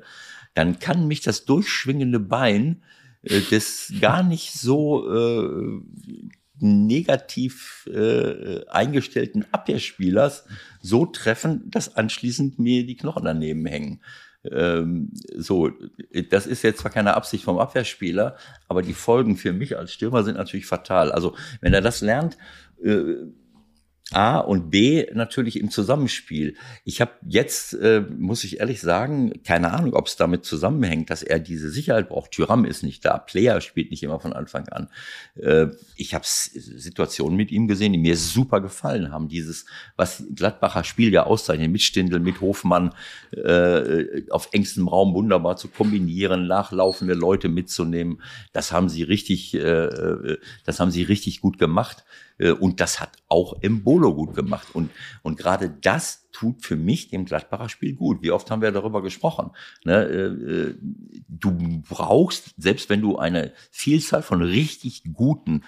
dann 0.53 0.77
kann 0.77 1.07
mich 1.07 1.21
das 1.21 1.45
durchschwingende 1.45 2.19
Bein 2.19 2.83
äh, 3.23 3.41
des 3.41 3.93
gar 3.99 4.21
nicht 4.21 4.53
so 4.53 5.11
äh, 5.11 5.81
negativ 6.59 7.89
äh, 7.91 8.65
eingestellten 8.67 9.45
Abwehrspielers 9.51 10.45
so 10.81 11.07
treffen, 11.07 11.63
dass 11.71 11.95
anschließend 11.95 12.59
mir 12.59 12.85
die 12.85 12.95
Knochen 12.95 13.25
daneben 13.25 13.65
hängen. 13.65 14.01
Ähm, 14.51 15.11
so, 15.35 15.71
das 16.29 16.47
ist 16.47 16.63
jetzt 16.63 16.81
zwar 16.81 16.91
keine 16.91 17.15
Absicht 17.15 17.43
vom 17.43 17.59
Abwehrspieler, 17.59 18.35
aber 18.67 18.81
die 18.81 18.93
Folgen 18.93 19.37
für 19.37 19.53
mich 19.53 19.77
als 19.77 19.93
Stürmer 19.93 20.23
sind 20.23 20.37
natürlich 20.37 20.65
fatal. 20.65 21.11
Also 21.11 21.35
wenn 21.61 21.73
er 21.73 21.81
das 21.81 22.01
lernt, 22.01 22.37
äh, 22.83 23.15
A 24.11 24.39
und 24.39 24.69
B 24.69 25.05
natürlich 25.13 25.59
im 25.59 25.71
Zusammenspiel. 25.71 26.55
Ich 26.83 27.01
habe 27.01 27.13
jetzt, 27.25 27.73
äh, 27.73 28.01
muss 28.01 28.43
ich 28.43 28.59
ehrlich 28.59 28.81
sagen, 28.81 29.41
keine 29.43 29.71
Ahnung, 29.73 29.93
ob 29.93 30.07
es 30.07 30.17
damit 30.17 30.45
zusammenhängt, 30.45 31.09
dass 31.09 31.23
er 31.23 31.39
diese 31.39 31.69
Sicherheit 31.69 32.09
braucht. 32.09 32.31
Tyram 32.31 32.65
ist 32.65 32.83
nicht 32.83 33.05
da, 33.05 33.17
Player 33.17 33.61
spielt 33.61 33.91
nicht 33.91 34.03
immer 34.03 34.19
von 34.19 34.33
Anfang 34.33 34.67
an. 34.69 34.89
Äh, 35.35 35.67
ich 35.95 36.13
habe 36.13 36.25
Situationen 36.25 37.37
mit 37.37 37.51
ihm 37.51 37.67
gesehen, 37.67 37.93
die 37.93 37.99
mir 37.99 38.17
super 38.17 38.61
gefallen 38.61 39.11
haben. 39.11 39.29
Dieses, 39.29 39.65
was 39.95 40.23
Gladbacher 40.35 40.83
Spiel 40.83 41.11
ja 41.11 41.23
auszeichnet, 41.23 41.71
mit 41.71 41.81
Stindl, 41.81 42.19
mit 42.19 42.41
Hofmann, 42.41 42.93
äh, 43.31 44.29
auf 44.29 44.49
engstem 44.51 44.87
Raum 44.87 45.13
wunderbar 45.13 45.55
zu 45.55 45.69
kombinieren, 45.69 46.47
nachlaufende 46.47 47.13
Leute 47.13 47.47
mitzunehmen. 47.47 48.21
Das 48.51 48.71
haben 48.71 48.89
sie 48.89 49.03
richtig, 49.03 49.55
äh, 49.55 49.59
äh 49.59 50.37
das 50.65 50.79
haben 50.79 50.91
sie 50.91 51.03
richtig 51.03 51.41
gut 51.41 51.57
gemacht. 51.57 52.03
Äh, 52.37 52.51
und 52.51 52.79
das 52.79 52.99
hat 52.99 53.17
auch 53.27 53.61
Embolo 53.61 54.13
gut 54.13 54.35
gemacht. 54.35 54.67
Und, 54.73 54.91
und 55.21 55.37
gerade 55.37 55.69
das 55.69 56.29
tut 56.31 56.65
für 56.65 56.75
mich 56.75 57.09
dem 57.09 57.25
Gladbacher 57.25 57.69
Spiel 57.69 57.95
gut. 57.95 58.21
Wie 58.21 58.31
oft 58.31 58.49
haben 58.51 58.61
wir 58.61 58.71
darüber 58.71 59.01
gesprochen? 59.01 59.51
Ne? 59.83 60.03
Äh, 60.03 60.25
äh, 60.25 60.75
du 61.27 61.81
brauchst, 61.87 62.53
selbst 62.57 62.89
wenn 62.89 63.01
du 63.01 63.17
eine 63.17 63.53
Vielzahl 63.71 64.21
von 64.21 64.41
richtig 64.41 65.03
guten 65.13 65.63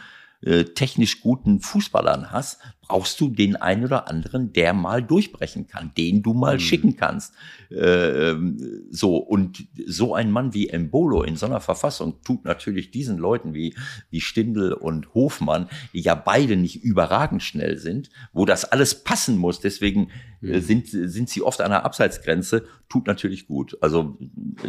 äh, 0.46 0.64
technisch 0.64 1.22
guten 1.22 1.60
Fußballern 1.60 2.32
hast, 2.32 2.60
brauchst 2.88 3.20
du 3.20 3.30
den 3.30 3.56
einen 3.56 3.84
oder 3.84 4.08
anderen, 4.08 4.54
der 4.54 4.74
mal 4.74 5.02
durchbrechen 5.02 5.66
kann, 5.68 5.92
den 5.98 6.22
du 6.22 6.34
mal 6.34 6.56
mhm. 6.56 6.60
schicken 6.60 6.96
kannst. 6.96 7.34
Äh, 7.72 8.30
ähm, 8.30 8.86
so 8.92 9.18
und 9.18 9.68
so 9.88 10.14
ein 10.14 10.32
Mann 10.32 10.54
wie 10.54 10.70
Embolo 10.70 11.24
in 11.24 11.36
so 11.36 11.48
einer 11.48 11.62
Verfassung 11.62 12.22
tut 12.24 12.46
natürlich 12.46 12.92
diesen 12.92 13.18
Leuten 13.18 13.54
wie 13.54 13.76
wie 14.12 14.22
Stindl 14.22 14.74
und 14.74 15.14
Hofmann, 15.16 15.68
die 15.94 16.02
ja 16.02 16.14
beide 16.14 16.58
nicht 16.58 16.84
überragend 16.84 17.42
schnell 17.42 17.78
sind, 17.78 18.12
wo 18.32 18.46
das 18.46 18.66
alles 18.66 19.04
passen 19.04 19.38
muss. 19.38 19.60
Deswegen 19.60 20.12
äh, 20.44 20.58
mhm. 20.58 20.62
sind 20.62 20.88
sind 20.88 21.30
sie 21.30 21.42
oft 21.42 21.62
an 21.62 21.72
der 21.72 21.86
Abseitsgrenze. 21.86 22.68
Tut 22.88 23.08
natürlich 23.08 23.48
gut. 23.48 23.78
Also 23.82 24.18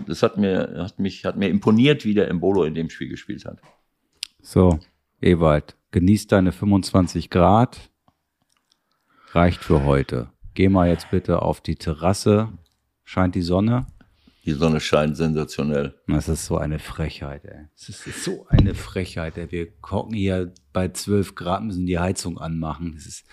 das 0.07 0.23
hat 0.23 0.39
mir 0.39 0.75
hat 0.79 0.99
mich 0.99 1.27
hat 1.27 1.37
mir 1.37 1.51
imponiert, 1.51 2.07
wie 2.07 2.15
der 2.15 2.29
Embolo 2.29 2.65
in 2.65 2.75
dem 2.75 2.89
Spiel 2.89 3.09
gespielt 3.09 3.45
hat. 3.45 3.61
So, 4.41 4.79
Ewald, 5.21 5.77
genieß 5.93 6.27
deine 6.27 6.53
25 6.53 7.31
Grad. 7.31 7.91
Reicht 9.33 9.65
für 9.65 9.85
heute. 9.85 10.31
Geh 10.55 10.69
mal 10.69 10.89
jetzt 10.89 11.11
bitte 11.11 11.43
auf 11.43 11.61
die 11.61 11.77
Terrasse. 11.77 12.53
Scheint 13.05 13.35
die 13.35 13.43
Sonne. 13.43 13.87
Die 14.45 14.53
Sonne 14.53 14.79
scheint 14.81 15.17
sensationell. 15.17 16.01
Das 16.07 16.29
ist 16.29 16.47
so 16.47 16.57
eine 16.57 16.79
Frechheit, 16.79 17.45
ey. 17.45 17.67
Es 17.75 17.89
ist 17.89 18.25
so 18.25 18.47
eine 18.49 18.75
Frechheit, 18.75 19.37
ey. 19.39 19.51
Wir 19.51 19.73
kochen 19.81 20.15
hier 20.15 20.53
bei 20.73 20.89
12 20.89 21.35
Grad, 21.35 21.65
müssen 21.65 21.87
die 21.87 21.99
Heizung 21.99 22.39
anmachen. 22.39 22.93
Das 22.95 23.07
ist 23.07 23.25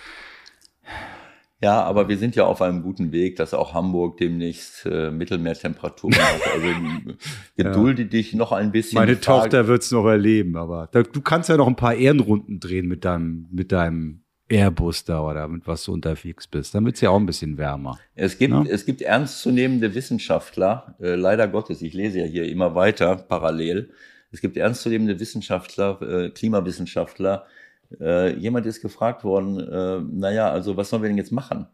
ja, 1.64 1.82
aber 1.82 2.10
wir 2.10 2.18
sind 2.18 2.36
ja 2.36 2.46
auf 2.46 2.62
einem 2.62 2.84
guten 2.84 3.12
Weg, 3.12 3.38
dass 3.38 3.54
auch 3.54 3.74
Hamburg 3.74 4.18
demnächst 4.18 4.86
äh, 4.86 5.12
Mittelmeertemperaturen 5.12 6.16
hat. 6.16 6.42
Also 6.54 7.16
gedulde 7.56 8.04
ja. 8.04 8.08
dich 8.08 8.34
noch 8.34 8.52
ein 8.52 8.72
bisschen. 8.72 9.00
Meine 9.00 9.20
Tochter 9.20 9.68
wird's 9.68 9.92
noch 9.92 10.06
erleben, 10.06 10.58
aber 10.58 10.90
da, 10.92 11.04
du 11.04 11.22
kannst 11.22 11.50
ja 11.50 11.58
noch 11.58 11.68
ein 11.68 11.76
paar 11.76 11.96
Ehrenrunden 11.96 12.60
drehen 12.60 12.88
mit 12.88 13.06
deinem, 13.06 13.48
mit 13.52 13.72
deinem 13.72 14.24
Airbus 14.50 15.06
da 15.06 15.22
oder 15.22 15.48
mit 15.48 15.66
was 15.66 15.86
du 15.86 15.94
unterwegs 15.94 16.48
bist. 16.48 16.76
Dann 16.76 16.86
wird's 16.86 17.02
ja 17.02 17.10
auch 17.10 17.20
ein 17.20 17.26
bisschen 17.26 17.58
wärmer. 17.58 17.98
Es 18.16 18.38
gibt, 18.38 18.54
ja? 18.54 18.64
es 18.70 18.86
gibt 18.86 19.02
ernstzunehmende 19.02 19.96
Wissenschaftler, 19.96 20.96
äh, 21.00 21.16
leider 21.16 21.48
Gottes, 21.48 21.82
ich 21.82 21.94
lese 21.94 22.20
ja 22.20 22.26
hier 22.26 22.48
immer 22.48 22.76
weiter 22.76 23.16
parallel. 23.16 23.92
Es 24.32 24.42
gibt 24.42 24.58
ernstzunehmende 24.58 25.20
Wissenschaftler, 25.20 26.02
äh, 26.02 26.30
Klimawissenschaftler, 26.30 27.46
äh, 28.00 28.36
jemand 28.38 28.66
ist 28.66 28.82
gefragt 28.82 29.24
worden, 29.24 29.60
äh, 29.60 30.02
naja, 30.02 30.52
also 30.52 30.78
was 30.78 30.90
sollen 30.90 31.04
wir 31.04 31.10
denn 31.10 31.18
jetzt 31.18 31.32
machen? 31.32 31.68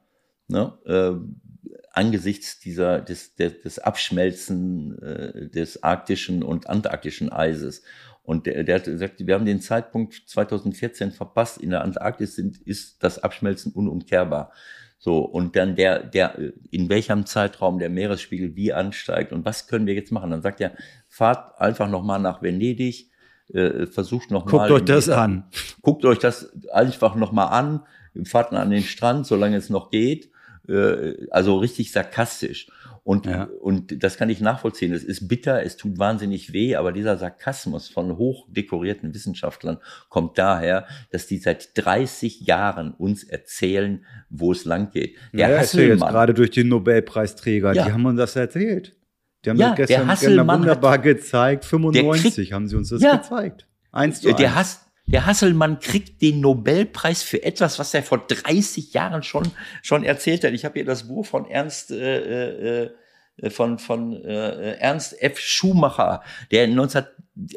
Ne? 0.48 0.74
Äh, 0.86 1.14
angesichts 1.94 2.60
dieser, 2.60 3.02
des, 3.02 3.36
des, 3.36 3.62
des 3.62 3.80
Abschmelzen 3.80 5.02
äh, 5.02 5.50
des 5.50 5.84
arktischen 5.84 6.44
und 6.44 6.70
antarktischen 6.70 7.32
Eises. 7.32 7.84
Und 8.24 8.46
der, 8.46 8.64
der 8.64 8.76
hat 8.76 8.84
gesagt, 8.86 9.26
wir 9.26 9.34
haben 9.34 9.46
den 9.46 9.62
Zeitpunkt 9.62 10.24
2014 10.28 11.12
verpasst. 11.12 11.58
In 11.58 11.72
der 11.72 11.82
Antarktis 11.84 12.36
sind, 12.36 12.58
ist 12.58 13.02
das 13.04 13.20
Abschmelzen 13.20 13.72
unumkehrbar. 13.72 14.52
So, 15.00 15.20
und 15.20 15.56
dann 15.56 15.76
der, 15.76 16.04
der, 16.04 16.38
in 16.72 16.90
welchem 16.90 17.26
Zeitraum 17.26 17.80
der 17.80 17.90
Meeresspiegel 17.90 18.56
wie 18.56 18.74
ansteigt 18.74 19.32
und 19.32 19.46
was 19.46 19.68
können 19.68 19.88
wir 19.88 19.94
jetzt 19.94 20.12
machen? 20.12 20.30
Dann 20.30 20.42
sagt 20.42 20.60
er, 20.60 20.74
fahrt 21.08 21.60
einfach 21.60 21.90
nochmal 21.90 22.20
nach 22.20 22.42
Venedig, 22.42 23.10
äh, 23.54 23.88
versucht 23.88 24.32
noch 24.32 24.46
Guckt 24.46 24.54
mal. 24.54 24.68
Guckt 24.68 24.82
euch 24.82 24.86
das 24.86 25.10
an. 25.10 25.46
Guckt 25.82 26.06
euch 26.06 26.20
das 26.20 26.52
einfach 26.72 27.16
noch 27.16 27.32
mal 27.32 27.48
an. 27.48 27.82
Fahrt 28.26 28.54
an 28.54 28.70
den 28.70 28.84
Strand, 28.84 29.26
solange 29.26 29.58
es 29.58 29.70
noch 29.70 29.92
geht. 29.92 30.30
Äh, 30.68 31.28
also 31.32 31.58
richtig 31.58 31.92
sarkastisch. 31.92 32.68
Und, 33.04 33.26
ja. 33.26 33.50
und 33.62 34.04
das 34.04 34.18
kann 34.18 34.30
ich 34.30 34.40
nachvollziehen. 34.40 34.94
Es 34.94 35.04
ist 35.04 35.28
bitter, 35.28 35.64
es 35.64 35.78
tut 35.78 35.98
wahnsinnig 35.98 36.54
weh, 36.54 36.76
aber 36.76 36.92
dieser 36.92 37.18
Sarkasmus 37.18 37.90
von 37.90 38.18
hochdekorierten 38.18 39.16
Wissenschaftlern 39.16 39.80
kommt 40.10 40.38
daher, 40.38 40.86
dass 41.10 41.26
die 41.26 41.40
seit 41.40 41.76
30 41.76 42.42
Jahren 42.42 42.94
uns 42.94 43.24
erzählen, 43.24 44.06
wo 44.30 44.52
es 44.52 44.66
lang 44.66 44.92
geht. 44.92 45.16
Der 45.34 45.50
ja, 45.50 45.60
jetzt 45.60 45.72
gerade 45.74 46.36
durch 46.36 46.52
den 46.52 46.68
Nobelpreisträger, 46.68 47.74
ja. 47.74 47.86
die 47.86 47.92
haben 47.92 48.06
uns 48.06 48.20
das 48.20 48.36
erzählt. 48.36 48.96
Die 49.46 49.50
haben 49.50 49.58
ja, 49.58 49.70
das 49.70 49.88
gestern, 49.88 50.08
gestern 50.08 50.48
wunderbar 50.48 50.94
hat, 50.94 51.04
gezeigt. 51.04 51.66
95 51.66 52.36
kriegt, 52.36 52.54
haben 52.54 52.68
sie 52.68 52.76
uns 52.76 52.90
das 52.90 53.02
ja, 53.02 53.18
gezeigt. 53.18 53.68
Eins 53.92 54.22
zu 54.22 54.34
der, 54.34 54.56
eins. 54.56 54.82
der 55.06 55.26
Hasselmann 55.26 55.80
kriegt 55.80 56.22
den 56.22 56.42
Nobelpreis 56.42 57.24
für 57.24 57.42
etwas, 57.44 57.80
was 57.80 57.94
er 57.94 58.04
vor 58.04 58.26
30 58.28 58.94
Jahren 58.94 59.24
schon, 59.24 59.50
schon 59.82 60.04
erzählt 60.04 60.44
hat. 60.44 60.54
Ich 60.54 60.66
habe 60.66 60.76
hier 60.76 60.86
das 60.86 61.08
Buch 61.08 61.26
von 61.26 61.50
Ernst 61.50 61.92
äh, 61.92 62.18
äh, 62.18 62.84
äh, 62.84 62.90
von, 63.50 63.80
von 63.80 64.14
äh, 64.14 64.74
Ernst 64.78 65.22
F. 65.22 65.40
Schumacher, 65.40 66.22
der 66.52 66.68
19, 66.68 67.04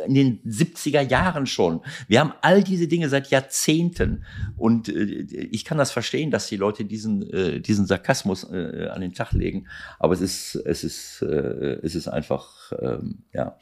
in 0.07 0.15
den 0.15 0.43
70er 0.45 1.01
Jahren 1.01 1.47
schon. 1.47 1.81
Wir 2.07 2.21
haben 2.21 2.33
all 2.41 2.63
diese 2.63 2.87
Dinge 2.87 3.09
seit 3.09 3.31
Jahrzehnten. 3.31 4.25
Und 4.57 4.89
äh, 4.89 5.03
ich 5.51 5.65
kann 5.65 5.79
das 5.79 5.91
verstehen, 5.91 6.31
dass 6.31 6.49
die 6.49 6.57
Leute 6.57 6.85
diesen, 6.85 7.29
äh, 7.33 7.61
diesen 7.61 7.87
Sarkasmus 7.87 8.45
äh, 8.45 8.89
an 8.93 9.01
den 9.01 9.13
Tag 9.13 9.33
legen. 9.33 9.69
Aber 9.99 10.15
es 10.15 10.21
ist, 10.21 10.55
es 10.55 10.85
ist, 10.85 11.23
äh, 11.23 11.79
es 11.83 11.95
ist 11.95 12.09
einfach, 12.09 12.73
ähm, 12.81 13.25
ja. 13.33 13.59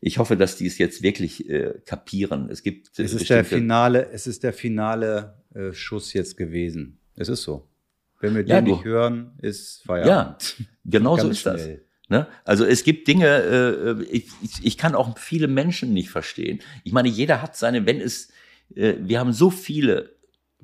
Ich 0.00 0.18
hoffe, 0.18 0.36
dass 0.36 0.56
die 0.56 0.66
es 0.66 0.78
jetzt 0.78 1.02
wirklich 1.02 1.48
äh, 1.48 1.74
kapieren. 1.84 2.48
Es 2.50 2.62
gibt. 2.62 2.98
Äh, 2.98 3.02
es 3.02 3.12
ist 3.12 3.28
der 3.30 3.44
finale, 3.44 4.10
es 4.10 4.26
ist 4.26 4.42
der 4.42 4.52
finale 4.52 5.34
äh, 5.54 5.72
Schuss 5.72 6.12
jetzt 6.12 6.36
gewesen. 6.36 6.98
Es 7.16 7.28
ist 7.28 7.42
so. 7.42 7.68
Wenn 8.20 8.34
wir 8.34 8.46
ja, 8.46 8.60
den 8.60 8.72
nicht 8.72 8.84
hören, 8.84 9.32
ist 9.38 9.84
Feierabend. 9.84 10.56
Ja, 10.58 10.64
genau 10.84 11.16
so 11.18 11.28
ist 11.28 11.40
schnell. 11.40 11.54
das. 11.54 11.88
Ne? 12.08 12.26
Also 12.44 12.64
es 12.64 12.84
gibt 12.84 13.06
Dinge, 13.06 13.26
äh, 13.26 14.02
ich, 14.04 14.28
ich 14.62 14.78
kann 14.78 14.94
auch 14.94 15.18
viele 15.18 15.46
Menschen 15.46 15.92
nicht 15.92 16.10
verstehen. 16.10 16.60
Ich 16.84 16.92
meine, 16.92 17.08
jeder 17.08 17.42
hat 17.42 17.56
seine, 17.56 17.86
wenn 17.86 18.00
es, 18.00 18.30
äh, 18.74 18.94
wir 18.98 19.20
haben 19.20 19.32
so 19.32 19.50
viele 19.50 20.16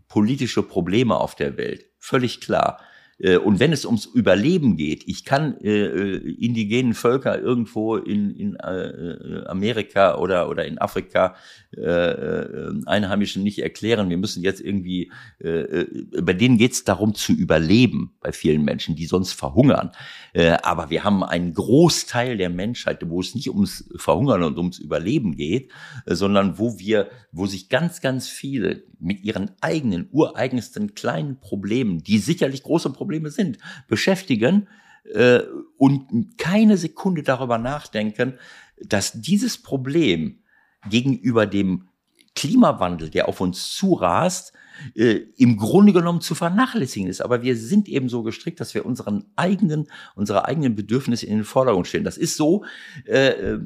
politische 0.09 0.63
Probleme 0.63 1.17
auf 1.17 1.35
der 1.35 1.57
Welt, 1.57 1.87
völlig 1.99 2.41
klar. 2.41 2.81
Äh, 3.19 3.37
und 3.37 3.61
wenn 3.61 3.73
es 3.73 3.85
ums 3.85 4.07
Überleben 4.07 4.77
geht, 4.77 5.05
ich 5.07 5.25
kann 5.25 5.59
äh, 5.61 5.87
äh, 5.87 6.35
indigenen 6.39 6.95
Völker 6.95 7.41
irgendwo 7.41 7.97
in, 7.97 8.31
in 8.31 8.57
äh, 8.57 9.45
Amerika 9.47 10.17
oder, 10.19 10.49
oder 10.49 10.67
in 10.67 10.79
Afrika 10.79 11.37
äh, 11.77 11.81
äh, 11.81 12.81
Einheimischen 12.87 13.43
nicht 13.43 13.61
erklären. 13.61 14.11
Wir 14.11 14.19
müssen 14.19 14.43
jetzt 14.43 14.61
irgendwie, 14.61 15.11
äh, 15.39 15.85
bei 16.21 16.33
denen 16.33 16.59
geht 16.59 16.73
es 16.73 16.85
darum 16.85 17.15
zu 17.15 17.33
überleben, 17.33 18.15
bei 18.21 18.33
vielen 18.33 18.65
Menschen, 18.65 18.97
die 18.97 19.07
sonst 19.07 19.33
verhungern. 19.33 19.93
Äh, 20.33 20.57
aber 20.63 20.91
wir 20.91 21.05
haben 21.05 21.23
einen 21.23 21.55
Großteil 21.55 22.37
der 22.37 22.51
Menschheit, 22.51 23.09
wo 23.09 23.21
es 23.21 23.35
nicht 23.35 23.51
ums 23.51 23.91
Verhungern 23.97 24.43
und 24.43 24.59
ums 24.59 24.79
Überleben 24.79 25.37
geht, 25.37 25.71
äh, 26.07 26.15
sondern 26.15 26.59
wo 26.59 26.79
wir, 26.79 27.09
wo 27.33 27.47
sich 27.47 27.69
ganz, 27.69 28.01
ganz 28.01 28.29
viele 28.29 28.83
mit 28.99 29.23
ihren 29.23 29.51
eigenen, 29.61 30.09
ureigensten 30.13 30.95
kleinen 30.95 31.39
Problemen, 31.39 32.03
die 32.03 32.19
sicherlich 32.19 32.63
große 32.63 32.91
Probleme 32.91 33.04
sind, 33.31 33.59
beschäftigen 33.89 34.69
äh, 35.13 35.41
und 35.79 36.39
keine 36.39 36.77
Sekunde 36.77 37.23
darüber 37.23 37.59
nachdenken, 37.59 38.39
dass 38.81 39.13
dieses 39.13 39.61
Problem 39.63 40.43
gegenüber 40.89 41.47
dem 41.47 41.89
Klimawandel, 42.35 43.11
der 43.11 43.29
auf 43.29 43.41
uns 43.41 43.73
zurast, 43.75 44.53
äh, 44.97 45.21
im 45.37 45.57
Grunde 45.57 45.93
genommen 45.93 46.21
zu 46.21 46.35
vernachlässigen 46.35 47.09
ist. 47.09 47.21
Aber 47.21 47.43
wir 47.43 47.57
sind 47.57 47.89
eben 47.89 48.09
so 48.09 48.25
gestrickt, 48.25 48.59
dass 48.61 48.75
wir 48.75 48.85
unseren 48.85 49.25
eigenen, 49.37 49.87
unsere 50.17 50.47
eigenen 50.47 50.75
Bedürfnisse 50.75 51.27
in 51.27 51.37
den 51.37 51.45
Vordergrund 51.45 51.87
stellen. 51.87 52.05
Das 52.05 52.17
ist 52.17 52.37
so, 52.37 52.65
äh, 53.07 53.29
äh, 53.29 53.61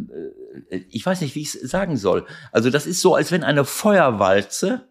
ich 0.91 1.05
weiß 1.05 1.23
nicht, 1.23 1.35
wie 1.35 1.41
ich 1.41 1.55
es 1.55 1.71
sagen 1.71 1.97
soll. 1.97 2.27
Also 2.53 2.69
das 2.69 2.87
ist 2.87 3.01
so, 3.01 3.15
als 3.15 3.33
wenn 3.33 3.43
eine 3.43 3.65
Feuerwalze 3.65 4.89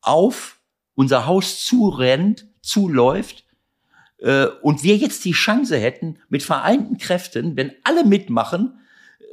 auf 0.00 0.60
unser 0.94 1.26
Haus 1.26 1.64
zurennt, 1.64 2.48
zuläuft 2.60 3.43
äh, 4.24 4.46
und 4.62 4.82
wir 4.82 4.96
jetzt 4.96 5.24
die 5.24 5.32
Chance 5.32 5.76
hätten, 5.76 6.16
mit 6.30 6.42
vereinten 6.42 6.96
Kräften, 6.96 7.56
wenn 7.56 7.72
alle 7.84 8.04
mitmachen, 8.04 8.78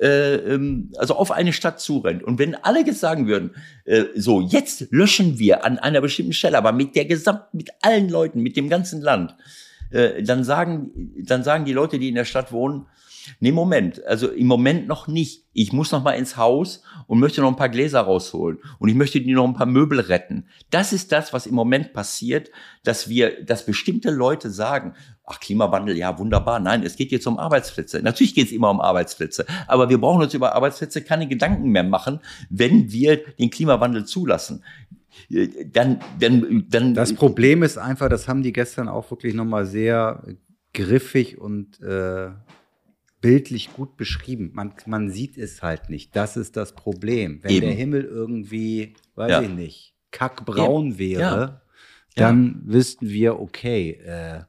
äh, 0.02 0.36
ähm, 0.36 0.92
also 0.98 1.16
auf 1.16 1.32
eine 1.32 1.54
Stadt 1.54 1.80
zurennt. 1.80 2.24
Und 2.24 2.40
wenn 2.40 2.56
alle 2.56 2.86
jetzt 2.86 3.00
sagen 3.00 3.28
würden, 3.28 3.52
äh, 3.86 4.06
so, 4.16 4.42
jetzt 4.42 4.88
löschen 4.92 5.40
wir 5.40 5.64
an 5.64 5.80
einer 5.80 6.02
bestimmten 6.02 6.34
Stelle, 6.34 6.58
aber 6.58 6.74
mit 6.74 6.96
der 6.96 7.06
gesamten, 7.06 7.56
mit 7.56 7.70
allen 7.82 8.10
Leuten, 8.10 8.42
mit 8.42 8.58
dem 8.58 8.68
ganzen 8.68 9.02
Land, 9.02 9.36
äh, 9.92 10.24
dann 10.24 10.44
sagen, 10.44 11.14
dann 11.24 11.44
sagen 11.44 11.64
die 11.66 11.74
Leute, 11.74 11.98
die 11.98 12.10
in 12.10 12.16
der 12.16 12.26
Stadt 12.26 12.52
wohnen, 12.52 12.88
Nee, 13.40 13.52
Moment. 13.52 14.04
Also 14.06 14.30
im 14.30 14.48
Moment 14.48 14.88
noch 14.88 15.08
nicht. 15.08 15.46
Ich 15.54 15.74
muss 15.74 15.92
noch 15.92 16.04
mal 16.04 16.14
ins 16.14 16.38
Haus 16.38 16.82
und 17.08 17.20
möchte 17.20 17.42
noch 17.42 17.50
ein 17.50 17.56
paar 17.56 17.70
Gläser 17.70 18.02
rausholen. 18.02 18.60
Und 18.80 18.90
ich 18.90 18.96
möchte 18.96 19.22
die 19.22 19.34
noch 19.34 19.48
ein 19.48 19.54
paar 19.54 19.66
Möbel 19.66 20.00
retten. 20.00 20.46
Das 20.70 20.94
ist 20.94 21.12
das, 21.12 21.34
was 21.34 21.46
im 21.46 21.56
Moment 21.56 21.94
passiert, 21.94 22.52
dass 22.84 23.10
wir, 23.10 23.44
dass 23.44 23.66
bestimmte 23.66 24.12
Leute 24.12 24.50
sagen, 24.50 24.94
ach, 25.26 25.40
Klimawandel, 25.40 25.98
ja, 25.98 26.18
wunderbar. 26.18 26.60
Nein, 26.60 26.84
es 26.84 26.96
geht 26.96 27.12
jetzt 27.12 27.28
um 27.28 27.38
Arbeitsplätze. 27.38 28.02
Natürlich 28.02 28.34
geht 28.34 28.48
es 28.48 28.52
immer 28.52 28.70
um 28.70 28.82
Arbeitsplätze. 28.82 29.46
Aber 29.68 29.90
wir 29.90 30.00
brauchen 30.00 30.22
uns 30.22 30.34
über 30.34 30.56
Arbeitsplätze 30.56 31.02
keine 31.02 31.28
Gedanken 31.28 31.70
mehr 31.70 31.84
machen, 31.84 32.20
wenn 32.50 32.92
wir 32.92 33.18
den 33.18 33.50
Klimawandel 33.50 34.06
zulassen 34.06 34.64
dann, 35.74 36.00
dann, 36.20 36.66
dann. 36.70 36.94
Das 36.94 37.14
Problem 37.14 37.64
ist 37.64 37.78
einfach, 37.78 38.10
das 38.10 38.28
haben 38.28 38.44
die 38.44 38.54
gestern 38.54 38.88
auch 38.88 39.10
wirklich 39.12 39.34
nochmal 39.34 39.66
sehr 39.66 40.24
griffig 40.74 41.38
und 41.40 41.82
äh, 41.82 42.30
bildlich 43.22 43.74
gut 43.74 43.98
beschrieben. 43.98 44.52
Man, 44.54 44.74
man 44.86 45.10
sieht 45.10 45.38
es 45.38 45.62
halt 45.62 45.90
nicht. 45.90 46.16
Das 46.16 46.36
ist 46.38 46.58
das 46.58 46.74
Problem. 46.74 47.44
Wenn 47.44 47.52
Eben. 47.52 47.66
der 47.68 47.76
Himmel 47.76 48.04
irgendwie, 48.04 48.96
weiß 49.16 49.32
ja. 49.32 49.42
ich 49.42 49.50
nicht, 49.50 49.96
kackbraun 50.12 50.88
Eben. 50.88 51.00
wäre, 51.00 51.22
ja. 51.30 51.62
dann 52.16 52.62
wüssten 52.66 53.10
wir, 53.10 53.40
okay, 53.40 53.92
äh, 54.04 54.42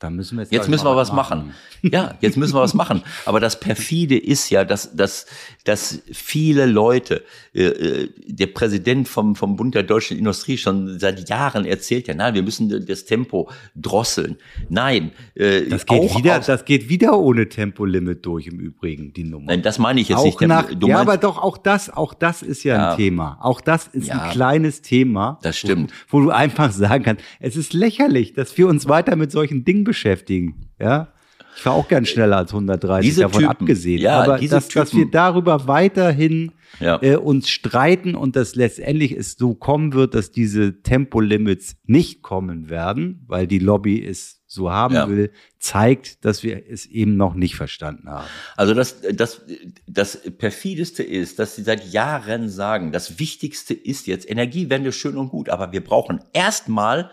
da 0.00 0.08
müssen 0.08 0.36
wir 0.38 0.42
jetzt, 0.42 0.52
jetzt 0.52 0.68
müssen 0.68 0.86
wir 0.86 0.96
was 0.96 1.12
machen. 1.12 1.38
machen. 1.38 1.54
Ja, 1.82 2.14
jetzt 2.20 2.36
müssen 2.36 2.54
wir 2.54 2.60
was 2.60 2.74
machen. 2.74 3.02
Aber 3.26 3.38
das 3.38 3.60
perfide 3.60 4.18
ist 4.18 4.50
ja, 4.50 4.64
dass, 4.64 4.96
dass, 4.96 5.26
dass 5.64 6.02
viele 6.12 6.66
Leute, 6.66 7.22
äh, 7.54 7.64
äh, 7.64 8.08
der 8.26 8.46
Präsident 8.48 9.08
vom, 9.08 9.36
vom 9.36 9.56
Bund 9.56 9.74
der 9.74 9.82
deutschen 9.82 10.18
Industrie 10.18 10.56
schon 10.56 10.98
seit 10.98 11.28
Jahren 11.28 11.64
erzählt 11.64 12.08
ja, 12.08 12.14
nein, 12.14 12.34
wir 12.34 12.42
müssen 12.42 12.86
das 12.86 13.04
Tempo 13.04 13.50
drosseln. 13.76 14.36
Nein, 14.68 15.12
äh, 15.34 15.66
das 15.68 15.84
geht 15.84 16.16
wieder, 16.16 16.40
das 16.40 16.64
geht 16.64 16.88
wieder 16.88 17.18
ohne 17.18 17.48
Tempolimit 17.48 18.24
durch 18.24 18.46
im 18.46 18.58
Übrigen 18.58 19.12
die 19.12 19.24
Nummer. 19.24 19.46
Nein, 19.48 19.62
das 19.62 19.78
meine 19.78 20.00
ich 20.00 20.08
jetzt 20.08 20.18
auch 20.18 20.24
nicht. 20.24 20.40
Nach, 20.40 20.70
ja, 20.82 20.98
aber 20.98 21.18
doch 21.18 21.38
auch 21.38 21.58
das, 21.58 21.90
auch 21.90 22.14
das 22.14 22.42
ist 22.42 22.64
ja, 22.64 22.74
ja. 22.74 22.90
ein 22.92 22.96
Thema. 22.96 23.38
Auch 23.40 23.60
das 23.60 23.86
ist 23.88 24.08
ja, 24.08 24.22
ein 24.22 24.30
kleines 24.30 24.80
Thema. 24.80 25.38
Das 25.42 25.58
stimmt. 25.58 25.92
Wo, 26.08 26.18
wo 26.18 26.24
du 26.24 26.30
einfach 26.30 26.72
sagen 26.72 27.04
kannst, 27.04 27.24
es 27.38 27.56
ist 27.56 27.74
lächerlich, 27.74 28.32
dass 28.32 28.56
wir 28.56 28.66
uns 28.66 28.88
weiter 28.88 29.16
mit 29.16 29.30
solchen 29.30 29.64
Dingen 29.64 29.84
beschäftigen. 29.90 30.70
Ja. 30.80 31.12
Ich 31.56 31.62
fahre 31.62 31.76
auch 31.76 31.88
gern 31.88 32.06
schneller 32.06 32.36
als 32.38 32.52
130, 32.52 33.10
Diese 33.10 33.22
davon 33.22 33.40
Typen, 33.40 33.50
abgesehen. 33.50 34.00
ja, 34.00 34.22
Aber 34.22 34.38
dass, 34.38 34.68
dass 34.68 34.94
wir 34.94 35.10
darüber 35.10 35.66
weiterhin 35.66 36.52
Ja. 36.78 36.98
äh, 37.02 37.16
uns 37.16 37.50
streiten 37.50 38.14
und 38.14 38.36
dass 38.36 38.54
letztendlich 38.54 39.12
es 39.12 39.32
so 39.36 39.54
kommen 39.54 39.92
wird, 39.92 40.14
dass 40.14 40.30
diese 40.30 40.80
Tempolimits 40.82 41.74
nicht 41.84 42.22
kommen 42.22 42.70
werden, 42.70 43.24
weil 43.26 43.46
die 43.48 43.58
Lobby 43.58 44.02
es 44.02 44.42
so 44.46 44.70
haben 44.70 44.94
Ja. 44.94 45.08
will, 45.08 45.32
zeigt, 45.58 46.24
dass 46.24 46.42
wir 46.44 46.62
es 46.70 46.86
eben 46.86 47.16
noch 47.16 47.34
nicht 47.34 47.56
verstanden 47.56 48.08
haben. 48.08 48.26
Also 48.56 48.72
das, 48.72 49.00
das, 49.12 49.42
das 49.88 50.20
perfideste 50.38 51.02
ist, 51.02 51.38
dass 51.40 51.56
sie 51.56 51.62
seit 51.62 51.92
Jahren 51.92 52.48
sagen, 52.48 52.92
das 52.92 53.18
Wichtigste 53.18 53.74
ist 53.74 54.06
jetzt 54.06 54.30
Energiewende 54.30 54.92
schön 54.92 55.16
und 55.16 55.28
gut, 55.30 55.48
aber 55.50 55.72
wir 55.72 55.82
brauchen 55.84 56.20
erstmal 56.32 57.10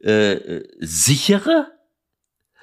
äh, 0.00 0.60
sichere, 0.78 1.66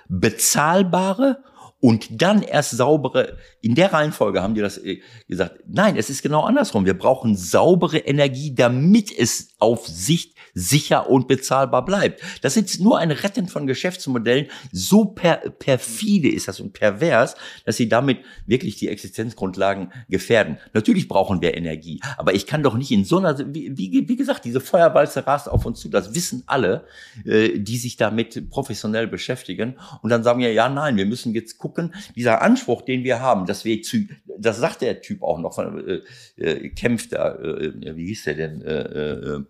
bezahlbare 0.07 1.43
und 1.79 2.21
dann 2.21 2.41
erst 2.41 2.71
saubere, 2.71 3.37
in 3.61 3.75
der 3.75 3.93
Reihenfolge 3.93 4.41
haben 4.41 4.55
die 4.55 4.61
das 4.61 4.77
äh, 4.77 5.01
gesagt. 5.27 5.59
Nein, 5.67 5.97
es 5.97 6.09
ist 6.09 6.23
genau 6.23 6.41
andersrum. 6.41 6.85
Wir 6.85 6.97
brauchen 6.97 7.35
saubere 7.35 7.99
Energie, 7.99 8.55
damit 8.55 9.15
es 9.15 9.54
auf 9.59 9.87
Sicht 9.87 10.35
sicher 10.53 11.09
und 11.09 11.27
bezahlbar 11.27 11.85
bleibt. 11.85 12.21
Das 12.41 12.57
ist 12.57 12.79
nur 12.79 12.97
ein 12.97 13.11
Retten 13.11 13.47
von 13.47 13.67
Geschäftsmodellen. 13.67 14.47
So 14.71 15.05
per, 15.05 15.37
perfide 15.37 16.29
ist 16.29 16.47
das 16.47 16.59
und 16.59 16.73
pervers, 16.73 17.35
dass 17.65 17.77
sie 17.77 17.89
damit 17.89 18.19
wirklich 18.45 18.77
die 18.77 18.87
Existenzgrundlagen 18.87 19.91
gefährden. 20.09 20.57
Natürlich 20.73 21.07
brauchen 21.07 21.41
wir 21.41 21.55
Energie, 21.55 21.99
aber 22.17 22.33
ich 22.33 22.47
kann 22.47 22.63
doch 22.63 22.75
nicht 22.75 22.91
in 22.91 23.05
so 23.05 23.17
einer, 23.17 23.37
wie, 23.53 23.77
wie, 23.77 24.07
wie 24.07 24.15
gesagt, 24.15 24.45
diese 24.45 24.61
Feuerwalze 24.61 25.27
rast 25.27 25.49
auf 25.49 25.65
uns 25.65 25.81
zu. 25.81 25.89
Das 25.89 26.15
wissen 26.15 26.43
alle, 26.47 26.85
äh, 27.25 27.59
die 27.59 27.77
sich 27.77 27.97
damit 27.97 28.49
professionell 28.49 29.07
beschäftigen. 29.07 29.77
Und 30.01 30.09
dann 30.09 30.23
sagen 30.23 30.39
wir, 30.39 30.53
ja, 30.53 30.69
nein, 30.69 30.95
wir 30.95 31.05
müssen 31.05 31.33
jetzt 31.33 31.57
gucken, 31.57 31.93
dieser 32.15 32.41
Anspruch, 32.41 32.81
den 32.81 33.03
wir 33.03 33.19
haben, 33.19 33.45
dass 33.45 33.65
wir 33.65 33.81
zu, 33.81 34.07
das 34.37 34.57
sagt 34.57 34.81
der 34.81 35.01
Typ 35.01 35.23
auch 35.23 35.39
noch, 35.39 35.53
von, 35.55 35.87
äh, 35.87 36.01
äh, 36.37 36.69
kämpft 36.69 37.13
da, 37.13 37.35
äh, 37.35 37.95
wie 37.95 38.07
hieß 38.07 38.23
der 38.25 38.33
denn, 38.35 38.61
äh, 38.61 38.81
äh, 38.81 39.43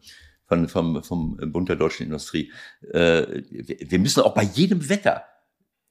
von, 0.47 0.67
vom, 0.67 1.03
vom 1.03 1.37
Bund 1.51 1.69
der 1.69 1.75
deutschen 1.75 2.03
Industrie. 2.03 2.51
Äh, 2.91 3.43
wir 3.49 3.77
wir 3.91 3.99
müssen 3.99 4.21
auch 4.21 4.33
bei 4.33 4.43
jedem 4.43 4.89
Wetter, 4.89 5.23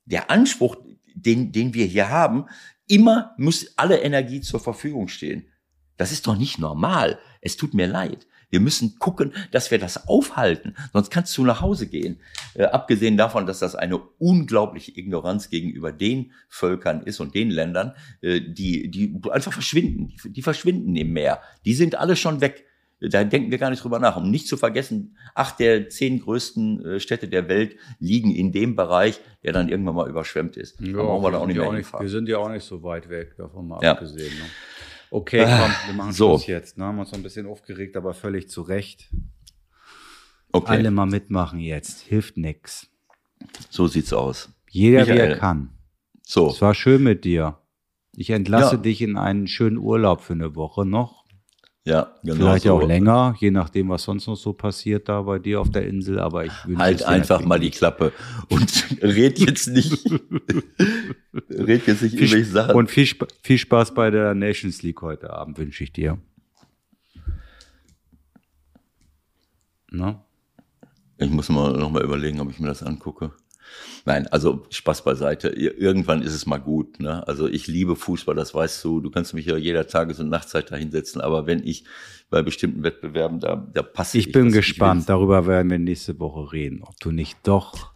der 0.04 0.30
Anspruch, 0.30 0.76
den, 1.14 1.52
den 1.52 1.74
wir 1.74 1.86
hier 1.86 2.08
haben, 2.08 2.46
immer 2.86 3.34
muss 3.38 3.72
alle 3.76 4.00
Energie 4.00 4.40
zur 4.40 4.60
Verfügung 4.60 5.08
stehen. 5.08 5.48
Das 5.96 6.12
ist 6.12 6.26
doch 6.26 6.36
nicht 6.36 6.58
normal. 6.58 7.18
Es 7.40 7.56
tut 7.56 7.74
mir 7.74 7.86
leid. 7.86 8.26
Wir 8.54 8.60
müssen 8.60 9.00
gucken, 9.00 9.32
dass 9.50 9.72
wir 9.72 9.80
das 9.80 10.06
aufhalten. 10.06 10.76
Sonst 10.92 11.10
kannst 11.10 11.36
du 11.36 11.44
nach 11.44 11.60
Hause 11.60 11.88
gehen. 11.88 12.20
Äh, 12.54 12.66
abgesehen 12.66 13.16
davon, 13.16 13.46
dass 13.46 13.58
das 13.58 13.74
eine 13.74 13.98
unglaubliche 13.98 14.96
Ignoranz 14.96 15.50
gegenüber 15.50 15.90
den 15.90 16.30
Völkern 16.48 17.02
ist 17.02 17.18
und 17.18 17.34
den 17.34 17.50
Ländern, 17.50 17.94
äh, 18.20 18.40
die, 18.40 18.92
die 18.92 19.12
einfach 19.32 19.52
verschwinden. 19.52 20.06
Die, 20.24 20.30
die 20.32 20.42
verschwinden 20.42 20.94
im 20.94 21.12
Meer. 21.12 21.40
Die 21.64 21.74
sind 21.74 21.96
alle 21.96 22.14
schon 22.14 22.40
weg. 22.40 22.64
Da 23.00 23.24
denken 23.24 23.50
wir 23.50 23.58
gar 23.58 23.70
nicht 23.70 23.82
drüber 23.82 23.98
nach. 23.98 24.16
Um 24.16 24.30
nicht 24.30 24.46
zu 24.46 24.56
vergessen, 24.56 25.16
acht 25.34 25.58
der 25.58 25.88
zehn 25.88 26.20
größten 26.20 26.84
äh, 26.86 27.00
Städte 27.00 27.26
der 27.26 27.48
Welt 27.48 27.74
liegen 27.98 28.30
in 28.30 28.52
dem 28.52 28.76
Bereich, 28.76 29.18
der 29.42 29.52
dann 29.52 29.68
irgendwann 29.68 29.96
mal 29.96 30.08
überschwemmt 30.08 30.56
ist. 30.56 30.76
Da 30.80 30.92
brauchen 31.02 31.24
wir 31.24 31.32
da 31.32 31.38
auch 31.38 31.46
nicht 31.48 31.56
mehr 31.58 31.72
hinfahren. 31.72 32.04
wir 32.06 32.10
sind 32.10 32.28
ja 32.28 32.38
auch 32.38 32.48
nicht 32.50 32.64
so 32.64 32.84
weit 32.84 33.08
weg, 33.08 33.36
davon 33.36 33.66
mal 33.66 33.80
Ja. 33.82 33.94
abgesehen. 33.94 34.30
Ne? 34.32 34.44
Okay, 35.14 35.44
komm, 35.44 35.70
wir 35.86 35.94
machen 35.94 36.12
so. 36.12 36.30
Schluss 36.30 36.46
jetzt. 36.48 36.76
Ne? 36.76 36.84
Haben 36.86 36.98
uns 36.98 37.12
noch 37.12 37.18
ein 37.18 37.22
bisschen 37.22 37.46
aufgeregt, 37.46 37.96
aber 37.96 38.14
völlig 38.14 38.48
zu 38.48 38.62
Recht. 38.62 39.10
Okay, 40.50 40.72
Alle 40.72 40.90
mal 40.90 41.06
mitmachen 41.06 41.60
jetzt. 41.60 42.00
Hilft 42.00 42.36
nix. 42.36 42.88
so 43.70 43.86
sieht's 43.86 44.12
aus. 44.12 44.50
Jeder, 44.70 45.06
wie 45.06 45.12
Michael. 45.12 45.30
er 45.32 45.38
kann. 45.38 45.70
So, 46.22 46.48
Es 46.48 46.60
war 46.60 46.74
schön 46.74 47.04
mit 47.04 47.24
dir. 47.24 47.58
Ich 48.16 48.30
entlasse 48.30 48.74
Ja. 48.74 48.80
dich 48.82 49.02
in 49.02 49.16
einen 49.16 49.46
schönen 49.46 49.76
Urlaub 49.76 50.20
für 50.20 50.32
eine 50.32 50.56
Woche 50.56 50.84
noch. 50.84 51.23
Ja, 51.86 52.14
genau 52.22 52.36
Vielleicht 52.36 52.64
so. 52.64 52.72
auch 52.72 52.82
länger, 52.82 53.36
je 53.38 53.50
nachdem, 53.50 53.90
was 53.90 54.04
sonst 54.04 54.26
noch 54.26 54.36
so 54.36 54.54
passiert 54.54 55.06
da 55.08 55.20
bei 55.20 55.38
dir 55.38 55.60
auf 55.60 55.70
der 55.70 55.86
Insel. 55.86 56.18
Aber 56.18 56.46
ich 56.46 56.52
wünsche 56.64 56.78
Halt 56.80 57.02
einfach 57.04 57.44
mal 57.44 57.60
die. 57.60 57.70
Klappe 57.70 58.10
und 58.48 58.86
red 59.02 59.38
jetzt 59.38 59.68
nicht, 59.68 59.92
red 61.50 61.86
jetzt 61.86 62.02
nicht 62.02 62.14
irgendwelche 62.14 62.44
Sachen. 62.46 62.74
und 62.74 62.90
viel, 62.90 63.06
viel 63.42 63.58
Spaß 63.58 63.92
bei 63.92 64.10
der 64.10 64.34
Nations 64.34 64.82
League 64.82 65.02
heute 65.02 65.30
Abend 65.30 65.58
wünsche 65.58 65.84
ich 65.84 65.92
dir. 65.92 66.18
Na? 69.90 70.24
Ich 71.18 71.30
muss 71.30 71.50
mal 71.50 71.72
noch 71.72 71.90
mal 71.90 72.02
überlegen, 72.02 72.40
ob 72.40 72.50
ich 72.50 72.58
mir 72.60 72.68
das 72.68 72.82
angucke. 72.82 73.32
Nein, 74.04 74.26
also 74.28 74.66
Spaß 74.70 75.04
beiseite. 75.04 75.48
Ir- 75.48 75.78
Irgendwann 75.78 76.22
ist 76.22 76.34
es 76.34 76.46
mal 76.46 76.58
gut. 76.58 77.00
Ne? 77.00 77.26
Also 77.26 77.48
ich 77.48 77.66
liebe 77.66 77.96
Fußball, 77.96 78.34
das 78.34 78.54
weißt 78.54 78.84
du. 78.84 79.00
Du 79.00 79.10
kannst 79.10 79.34
mich 79.34 79.46
ja 79.46 79.56
jeder 79.56 79.86
Tages- 79.86 80.20
und 80.20 80.28
Nachtzeit 80.28 80.70
da 80.70 80.76
hinsetzen. 80.76 81.20
Aber 81.20 81.46
wenn 81.46 81.64
ich 81.66 81.84
bei 82.30 82.42
bestimmten 82.42 82.82
Wettbewerben 82.82 83.40
da, 83.40 83.56
da 83.72 83.82
passe 83.82 84.18
Ich 84.18 84.32
bin 84.32 84.46
das- 84.46 84.54
gespannt. 84.54 85.02
will- 85.02 85.06
Darüber 85.06 85.46
werden 85.46 85.70
wir 85.70 85.78
nächste 85.78 86.18
Woche 86.20 86.52
reden, 86.52 86.82
ob 86.82 86.98
du 87.00 87.10
nicht 87.10 87.38
doch 87.44 87.92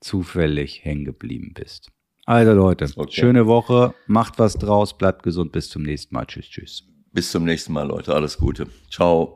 zufällig 0.00 0.84
hängen 0.84 1.04
geblieben 1.04 1.52
bist. 1.54 1.90
Also 2.24 2.52
Leute, 2.52 2.88
Okay. 2.96 3.12
schöne 3.20 3.46
Woche. 3.46 3.94
Macht 4.06 4.38
was 4.38 4.54
draus. 4.54 4.96
Bleibt 4.96 5.22
gesund. 5.22 5.52
Bis 5.52 5.68
zum 5.70 5.82
nächsten 5.82 6.14
Mal. 6.14 6.26
Tschüss, 6.26 6.46
tschüss. 6.46 6.82
Bis 7.12 7.30
zum 7.30 7.44
nächsten 7.44 7.72
Mal, 7.72 7.86
Leute. 7.86 8.14
Alles 8.14 8.36
Gute. 8.36 8.66
Ciao. 8.90 9.34